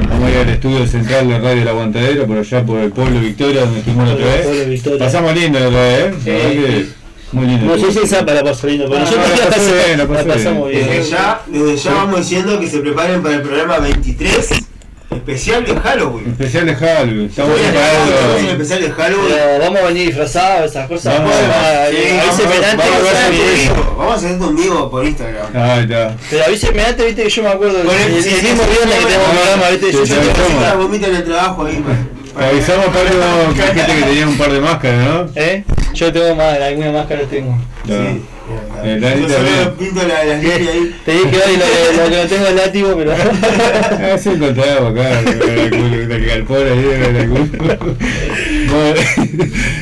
Vamos 0.10 0.28
a 0.28 0.32
ir 0.32 0.38
al 0.38 0.50
estudio 0.50 0.86
central 0.88 1.28
de 1.28 1.40
Radio 1.40 1.62
El 1.62 1.68
Aguantadero, 1.68 2.28
por 2.28 2.38
allá 2.38 2.64
por 2.64 2.80
el 2.80 2.92
pueblo 2.92 3.20
Victoria, 3.20 3.62
donde 3.62 3.80
estuvimos 3.80 4.08
la 4.08 4.14
otra 4.16 4.26
vez. 4.26 4.82
Pasamos 5.00 5.34
lindo 5.34 5.60
la 5.60 5.68
otra 5.68 5.82
vez, 5.82 6.16
¿eh? 6.26 6.90
Muy 7.32 7.46
lindo. 7.46 7.66
No 7.66 7.78
sé 7.78 7.92
si 7.92 8.00
esa 8.00 8.26
para 8.26 8.44
pasar 8.44 8.72
lindo, 8.72 8.86
pero 8.90 8.98
Ah, 8.98 9.02
nosotros 9.02 9.98
la 10.18 10.34
pasamos 10.34 10.70
bien. 10.70 10.88
Desde 10.88 11.10
ya, 11.12 11.42
desde 11.48 11.78
ya 11.78 11.94
vamos 11.94 12.20
diciendo 12.22 12.60
que 12.60 12.68
se 12.68 12.80
preparen 12.80 13.22
para 13.22 13.36
el 13.36 13.42
programa 13.44 13.78
23, 13.78 14.50
especial 15.20 15.66
de 15.66 15.76
Halloween. 15.76 16.28
Especial 16.30 16.66
de 16.66 16.76
Halloween, 16.76 17.26
estamos 17.30 17.60
preparando. 17.60 18.52
especial 18.52 18.82
de 18.82 18.92
Halloween. 18.92 19.28
Pero 19.30 19.60
vamos 19.60 19.80
a 19.80 19.86
venir 19.88 20.08
disfrazados, 20.08 20.72
esas 20.72 20.88
cosas. 20.88 21.18
Vamos, 21.20 21.34
Ah, 21.36 21.86
Sí, 21.90 21.98
avíseme 21.98 22.20
vamos, 22.20 22.40
a 22.40 22.60
que 22.60 22.66
hacer 24.16 24.32
un 24.32 24.44
a 24.44 24.48
un 24.48 24.56
vivo 24.56 24.90
por 24.92 25.06
Instagram. 25.06 25.46
Ah, 25.56 25.82
ya. 25.88 26.16
Pero 26.30 26.46
avíseme 26.46 26.84
antes, 26.84 27.06
viste 27.06 27.24
que 27.24 27.30
yo 27.30 27.44
me 27.44 27.50
acuerdo 27.50 27.84
Con 27.84 27.96
el, 27.96 28.24
sí, 28.24 28.30
el 28.36 28.42
mismo 28.44 28.64
viernes 28.64 28.96
que 28.98 29.06
tenemos 29.06 29.30
programa, 29.30 29.70
viste, 29.70 29.92
yo. 29.92 30.62
La 30.62 30.76
vomita 30.76 31.08
en 31.08 31.16
el 31.16 31.24
trabajo 31.24 31.66
ahí. 31.66 31.76
para- 31.84 32.20
Avisamos 32.48 32.86
Pablo 32.88 33.54
que 33.56 33.62
hay 33.62 33.76
gente 33.76 33.96
que 33.96 34.02
tenía 34.04 34.28
un 34.28 34.38
par 34.38 34.52
de 34.52 34.62
máscaras, 34.62 35.06
¿no? 35.06 35.30
¿Eh? 35.36 35.64
Yo 35.94 36.14
tengo 36.14 36.36
más, 36.36 36.58
alguna 36.62 36.92
máscara 36.92 37.22
tengo. 37.30 37.58
Sí. 37.86 38.22
Yo 38.84 39.00
Dani 39.00 39.22
también. 39.28 40.08
la- 40.08 40.16
ahí. 40.20 40.96
Te 41.06 41.12
dije 41.12 41.26
hoy 41.26 41.58
lo, 41.58 41.66
que- 41.66 41.98
lo 41.98 42.10
que 42.10 42.16
no 42.24 42.28
tengo 42.30 42.48
es 42.48 42.56
látigo, 42.56 42.96
pero. 42.98 43.14
Ah, 44.02 44.18
sí 44.18 44.30
encontramos 44.30 44.92
acá, 44.92 45.20
el 45.20 46.26
galpón 46.26 46.58
ahí, 46.68 46.86
el 47.18 47.30
culo. 47.30 47.78
Bueno, 48.70 49.02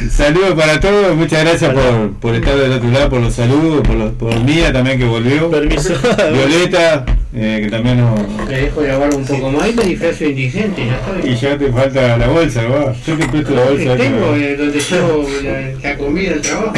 saludos 0.10 0.54
para 0.54 0.80
todos, 0.80 1.14
muchas 1.16 1.44
gracias 1.44 1.74
por, 1.74 2.12
por 2.22 2.36
estar 2.36 2.56
del 2.56 2.72
otro 2.72 2.90
lado, 2.90 3.10
por 3.10 3.20
los 3.20 3.34
saludos, 3.34 3.86
por, 3.86 3.96
los, 3.98 4.14
por 4.14 4.40
Mía 4.40 4.72
también 4.72 4.98
que 4.98 5.04
volvió, 5.04 5.50
Permiso. 5.52 5.94
Violeta, 6.32 7.06
eh, 7.36 7.60
que 7.66 7.70
también 7.70 7.98
nos... 8.00 8.18
Le 8.48 8.62
dejo 8.62 8.80
grabar 8.82 9.14
un 9.14 9.26
poco 9.26 9.52
más 9.52 9.70
y 9.70 9.74
me 9.74 9.84
disfrazo 9.84 10.24
de 10.24 10.30
indigente, 10.30 10.86
ya 10.86 11.02
Y 11.28 11.34
estoy. 11.34 11.50
ya 11.50 11.58
te 11.58 11.70
falta 11.72 12.18
la 12.18 12.28
bolsa, 12.30 12.64
va. 12.64 12.94
Yo 13.06 13.18
te 13.18 13.28
presto 13.28 13.54
la 13.56 13.64
bolsa. 13.66 13.98
Tengo 13.98 14.36
eh, 14.38 14.56
donde 14.56 14.80
llevo 14.80 15.28
la, 15.44 15.90
la 15.90 15.98
comida 15.98 16.32
al 16.34 16.42
trabajo. 16.42 16.74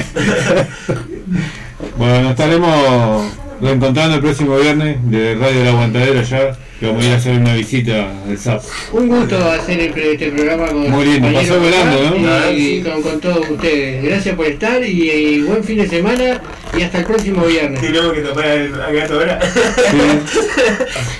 Bueno, 1.99 2.21
nos 2.21 2.31
estaremos 2.31 3.31
reencontrando 3.61 4.15
el 4.15 4.21
próximo 4.21 4.57
viernes 4.57 4.97
de 5.11 5.35
Radio 5.35 5.61
El 5.63 5.67
Aguantadero 5.67 6.21
ya, 6.21 6.57
que 6.79 6.85
vamos 6.87 7.03
a 7.03 7.07
ir 7.07 7.13
a 7.13 7.17
hacer 7.17 7.37
una 7.37 7.53
visita 7.55 8.07
al 8.25 8.37
SAP. 8.37 8.63
Un 8.93 9.09
gusto 9.09 9.37
hacer 9.51 9.81
el, 9.81 9.97
este 9.97 10.31
programa 10.31 10.67
con 10.67 10.89
Muy 10.91 11.05
lindo, 11.05 11.27
compañeros 11.27 11.57
pasó 11.57 11.59
volando, 11.59 12.17
¿no? 12.21 12.51
Y, 12.53 12.81
con, 12.81 13.01
con 13.01 13.19
todos 13.19 13.49
ustedes. 13.49 14.01
Gracias 14.05 14.33
por 14.35 14.45
estar 14.45 14.81
y, 14.81 15.11
y 15.11 15.41
buen 15.41 15.61
fin 15.61 15.79
de 15.79 15.89
semana 15.89 16.41
y 16.77 16.81
hasta 16.83 16.99
el 16.99 17.03
próximo 17.05 17.45
viernes. 17.45 17.81
Tenemos 17.81 18.13
que 18.13 18.21
tapar 18.21 18.45
al 18.45 18.81
al 18.81 18.95
gato 18.95 19.13
ahora. 19.15 19.39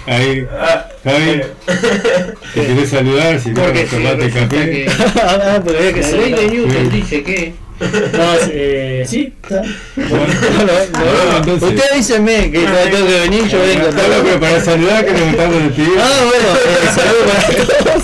Ahí, 0.07 0.47
Ah, 0.57 0.85
Javi, 1.03 1.41
te 2.53 2.65
querés 2.65 2.89
saludar, 2.89 3.37
si 3.39 3.49
no, 3.49 3.61
tomate 3.63 4.29
café. 4.29 4.47
que 4.71 4.87
Ah, 5.21 5.61
pero 5.65 5.77
había 5.77 5.93
que 5.93 6.01
la 6.01 6.11
ley 6.11 6.31
de 6.33 6.47
Newton 6.47 6.89
Sí. 6.91 6.97
dice 6.97 7.23
que 7.23 7.53
No, 7.79 8.35
eh, 8.51 9.05
sí, 9.07 9.33
está. 9.41 9.61
Bueno, 9.95 10.25
bueno, 10.91 11.37
entonces. 11.37 11.69
Usted 11.69 11.91
avíseme 11.93 12.51
que 12.51 12.59
no 12.59 12.73
tengo 12.75 13.07
que 13.07 13.19
venir, 13.21 13.47
yo 13.47 13.59
vengo. 13.61 13.87
Está 13.87 14.07
loco 14.07 14.39
para 14.39 14.59
saludar 14.59 15.05
que 15.05 15.11
nos 15.11 15.21
estamos 15.21 15.63
despidiendo. 15.63 16.01
Ah, 16.03 16.25
bueno, 16.25 16.47
eh, 16.65 16.89
saludos 16.93 17.25
para 17.31 17.93
todos. 17.93 18.03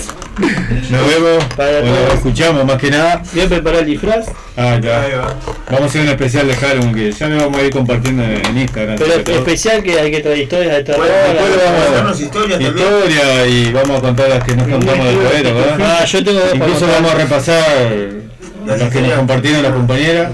Nos 0.90 1.06
vemos, 1.08 1.44
Para 1.56 1.78
o 1.78 1.82
nos 1.82 1.96
todos. 1.98 2.14
escuchamos 2.14 2.64
más 2.66 2.76
que 2.78 2.90
nada. 2.90 3.22
Voy 3.32 3.42
a 3.42 3.48
preparar 3.48 3.80
el 3.80 3.86
disfraz. 3.86 4.26
Ah, 4.56 4.78
ya. 4.82 4.98
va. 5.18 5.34
Vamos 5.66 5.82
a 5.82 5.84
hacer 5.86 6.02
un 6.02 6.08
especial 6.08 6.46
de 6.46 6.54
Halloween 6.54 6.94
que 6.94 7.12
ya 7.12 7.26
lo 7.28 7.36
vamos 7.38 7.58
a 7.58 7.62
ir 7.64 7.70
compartiendo 7.70 8.22
en 8.22 8.46
en 8.46 8.58
Instagram. 8.58 8.96
Pero 8.98 9.10
sobre 9.10 9.24
todo. 9.24 9.36
especial 9.38 9.82
que 9.82 9.98
hay 9.98 10.10
que 10.10 10.20
traer 10.20 10.38
historias 10.38 10.76
de 10.76 10.84
terror. 10.84 11.06
Bueno, 11.06 11.32
después 11.32 11.50
lo 11.50 11.56
vamos 11.56 11.66
a 11.66 11.72
Bueno, 11.72 11.84
contarnos 11.86 12.20
historias 12.20 12.60
historia 12.60 13.46
y 13.46 13.72
vamos 13.72 13.98
a 13.98 14.00
contar 14.00 14.28
las 14.28 14.44
que 14.44 14.56
nos 14.56 14.68
contamos 14.68 15.06
después, 15.06 15.42
¿verdad? 15.42 15.78
Ah, 15.80 16.04
yo 16.04 16.24
tengo 16.24 16.40
Incluso 16.54 16.86
vamos 16.86 17.12
a 17.12 17.14
repasar 17.14 18.25
las 18.66 18.92
que 18.92 19.00
nos 19.00 19.12
compartieron 19.12 19.62
las 19.62 19.72
compañeras, 19.72 20.32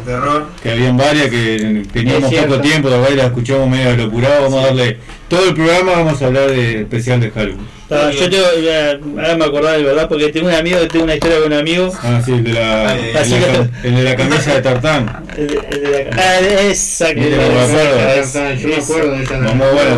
que 0.63 0.71
habían 0.71 0.97
varias 0.97 1.29
que 1.29 1.83
teníamos 1.93 2.33
poco 2.33 2.61
tiempo, 2.61 2.89
la 2.89 2.99
las 2.99 3.27
escuchamos 3.27 3.69
medio 3.69 3.97
locurado, 3.97 4.43
vamos 4.43 4.65
a 4.65 4.67
darle 4.67 4.99
todo 5.29 5.49
el 5.49 5.55
programa, 5.55 5.93
vamos 5.93 6.21
a 6.23 6.27
hablar 6.27 6.51
de 6.51 6.83
especial 6.83 7.21
de 7.21 7.31
Halloween. 7.31 7.82
Ah, 7.95 8.11
yo 8.11 8.29
tengo, 8.31 8.45
eh, 8.57 8.99
ahora 9.17 9.37
me 9.37 9.45
acordaba 9.45 9.77
de 9.77 9.83
verdad, 9.83 10.09
porque 10.09 10.33
tengo 10.33 10.49
un 10.49 10.55
amigo 10.55 10.79
que 10.81 10.87
tengo 10.89 11.05
una 11.05 11.15
historia 11.15 11.39
con 11.39 11.53
un 11.53 11.59
amigo. 11.59 11.93
Ah, 12.03 12.21
sí, 12.25 12.33
el 12.33 12.45
de 12.45 12.53
la, 12.55 12.89
Ah, 12.91 12.97
el 12.97 13.13
de 13.31 13.41
la, 13.41 13.69
el 13.89 13.95
de 13.97 14.03
la 14.03 14.17
camisa 14.17 14.55
de 14.55 14.63
tartán. 14.63 15.25
El 15.37 15.47
de, 15.49 15.59
el 15.71 15.83
de 15.83 16.05
la, 16.05 16.11
ah, 16.23 16.41
esa 16.41 17.15
que 17.15 17.21
Este 17.21 17.37
no 17.37 17.53
me 17.53 17.61
acuerdo. 17.65 18.09
Esa, 18.21 18.55
yo 18.55 18.69
me 18.69 18.77
acuerdo 18.77 19.11
de 19.13 19.23
esa. 19.25 19.37
No, 19.39 19.55
muy 19.55 19.67
bueno. 19.73 19.97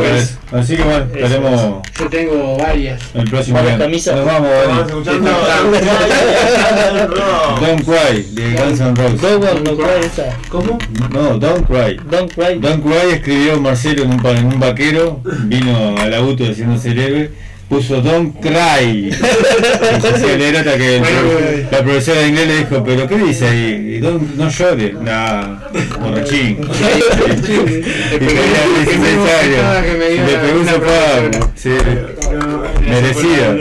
Así 0.52 0.76
que 0.76 0.82
bueno, 0.84 1.06
estaremos 1.14 1.82
Yo 1.98 2.08
tengo 2.08 2.56
varias. 2.58 3.00
el 3.14 3.28
próximo 3.30 3.58
camisas. 3.78 4.16
Nos 4.16 4.24
vamos, 4.24 4.50
Dani. 4.50 4.80
escuchando. 4.86 5.30
Don't 7.60 7.84
Cry, 7.84 8.22
de 8.32 8.52
Guns 8.56 8.80
N' 8.80 8.94
Roses. 8.94 9.20
Don't 9.20 9.68
no 9.68 9.76
cry 9.76 10.04
esa. 10.06 10.36
¿Cómo? 10.48 10.78
No, 11.10 11.38
Don't 11.38 11.66
Cry. 11.66 11.98
Don't 12.10 12.32
cry. 12.32 12.58
Don't 12.60 12.82
Cry 12.84 13.12
escribió 13.14 13.60
Marcelo 13.60 14.04
en 14.04 14.12
un, 14.12 14.26
en 14.26 14.46
un 14.46 14.60
vaquero, 14.60 15.20
vino 15.44 15.96
al 15.98 16.14
auto 16.14 16.44
haciéndose 16.44 16.90
el 16.90 16.98
héroe, 17.00 17.30
puso 17.68 18.00
Don't 18.00 18.34
Cry. 18.40 19.10
Hasta 19.92 20.76
que 20.76 20.96
el 20.96 21.66
la 21.70 21.82
profesora 21.82 22.20
de 22.20 22.28
inglés 22.28 22.46
le 22.48 22.56
dijo, 22.58 22.84
pero 22.84 23.08
¿qué 23.08 23.16
dice 23.18 23.46
ahí? 23.48 23.98
Don't, 24.00 24.36
no 24.36 24.48
llores, 24.48 24.94
nah, 24.94 25.58
borrachín. 26.00 26.58
y 26.60 28.18
tenía 28.18 28.62
16 28.84 29.18
años, 29.42 29.84
que 29.84 29.92
me 29.98 30.08
dio 30.10 30.26
le 30.26 30.38
pegó 30.38 30.60
un 30.60 30.68
profesora. 30.68 31.30
Sí. 31.54 31.70
Merecido. 32.88 33.56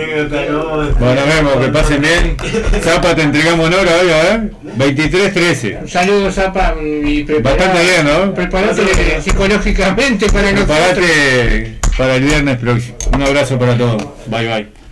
Bueno, 0.99 1.21
vemos, 1.27 1.65
que 1.65 1.71
pasen 1.71 2.01
bien. 2.01 2.37
Zapa, 2.81 3.15
te 3.15 3.21
entregamos 3.23 3.67
honor 3.67 3.87
hoy, 3.87 4.09
¿eh? 4.09 4.49
23-13. 4.77 5.87
Saludos, 5.87 6.33
Zapa, 6.35 6.75
y 6.81 7.23
prepará- 7.23 7.55
Bastante 7.55 7.83
bien, 7.83 8.05
¿no? 8.05 8.33
Preparate 8.33 9.21
psicológicamente 9.21 10.27
para 10.27 10.51
nosotros. 10.51 10.77
Preparate 10.77 11.82
para 11.97 12.15
el 12.15 12.23
viernes 12.23 12.57
próximo. 12.57 12.97
Un 13.13 13.23
abrazo 13.23 13.57
para 13.57 13.77
todos. 13.77 14.03
Bye 14.27 14.47
bye. 14.47 14.82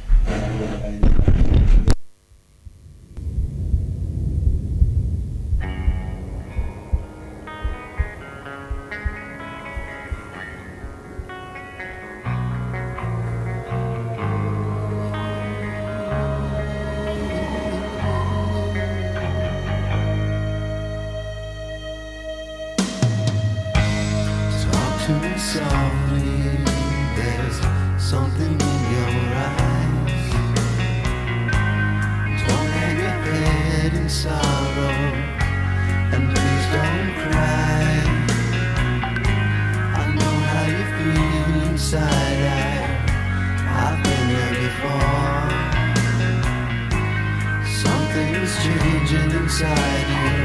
is 48.52 48.64
changing 48.64 49.32
inside 49.32 50.08
you, 50.20 50.36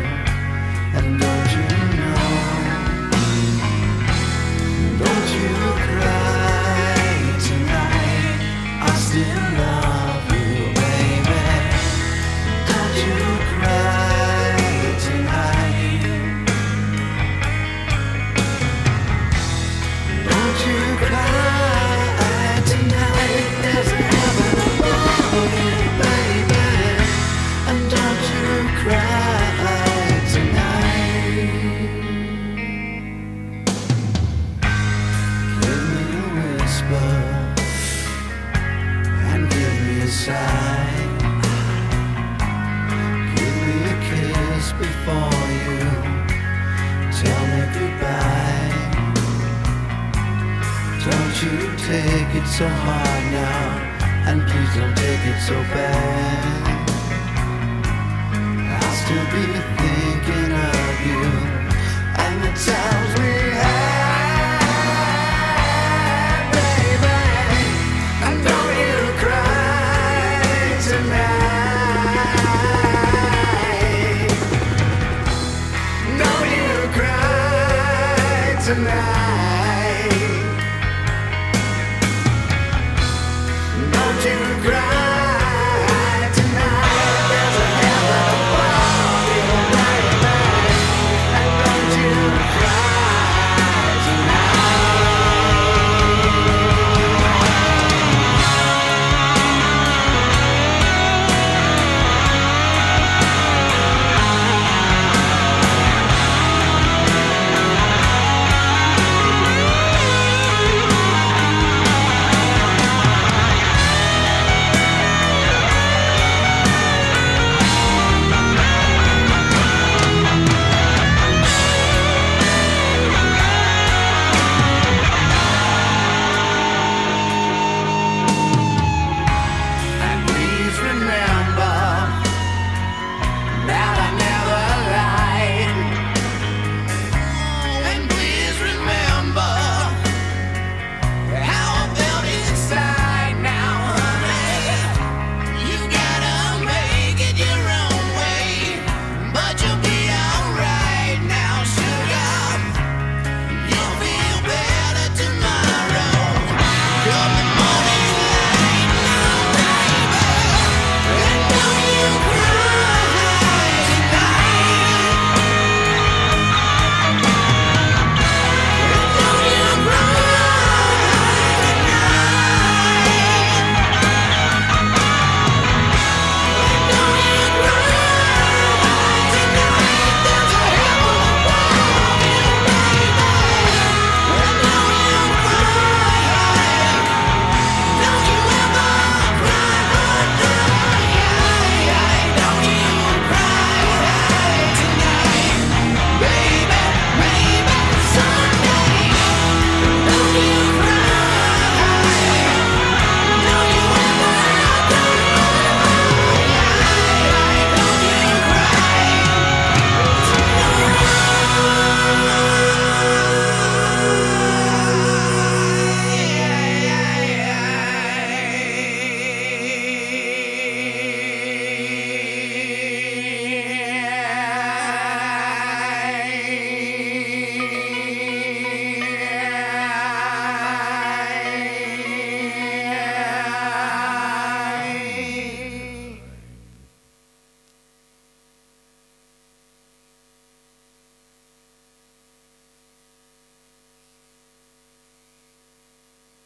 and 0.99 1.21
don't 1.21 1.51
you 1.57 1.65
know? 1.97 2.27
Don't 4.99 5.29
you 5.35 5.49
cry. 5.85 6.26
so 52.49 52.67
hard 52.69 53.25
now, 53.33 54.31
and 54.31 54.41
please 54.43 54.75
don't 54.77 54.97
take 54.97 55.27
it 55.27 55.41
so 55.41 55.55
bad. 55.75 56.43
I'll 58.83 58.95
still 58.95 59.71
be. 59.71 59.76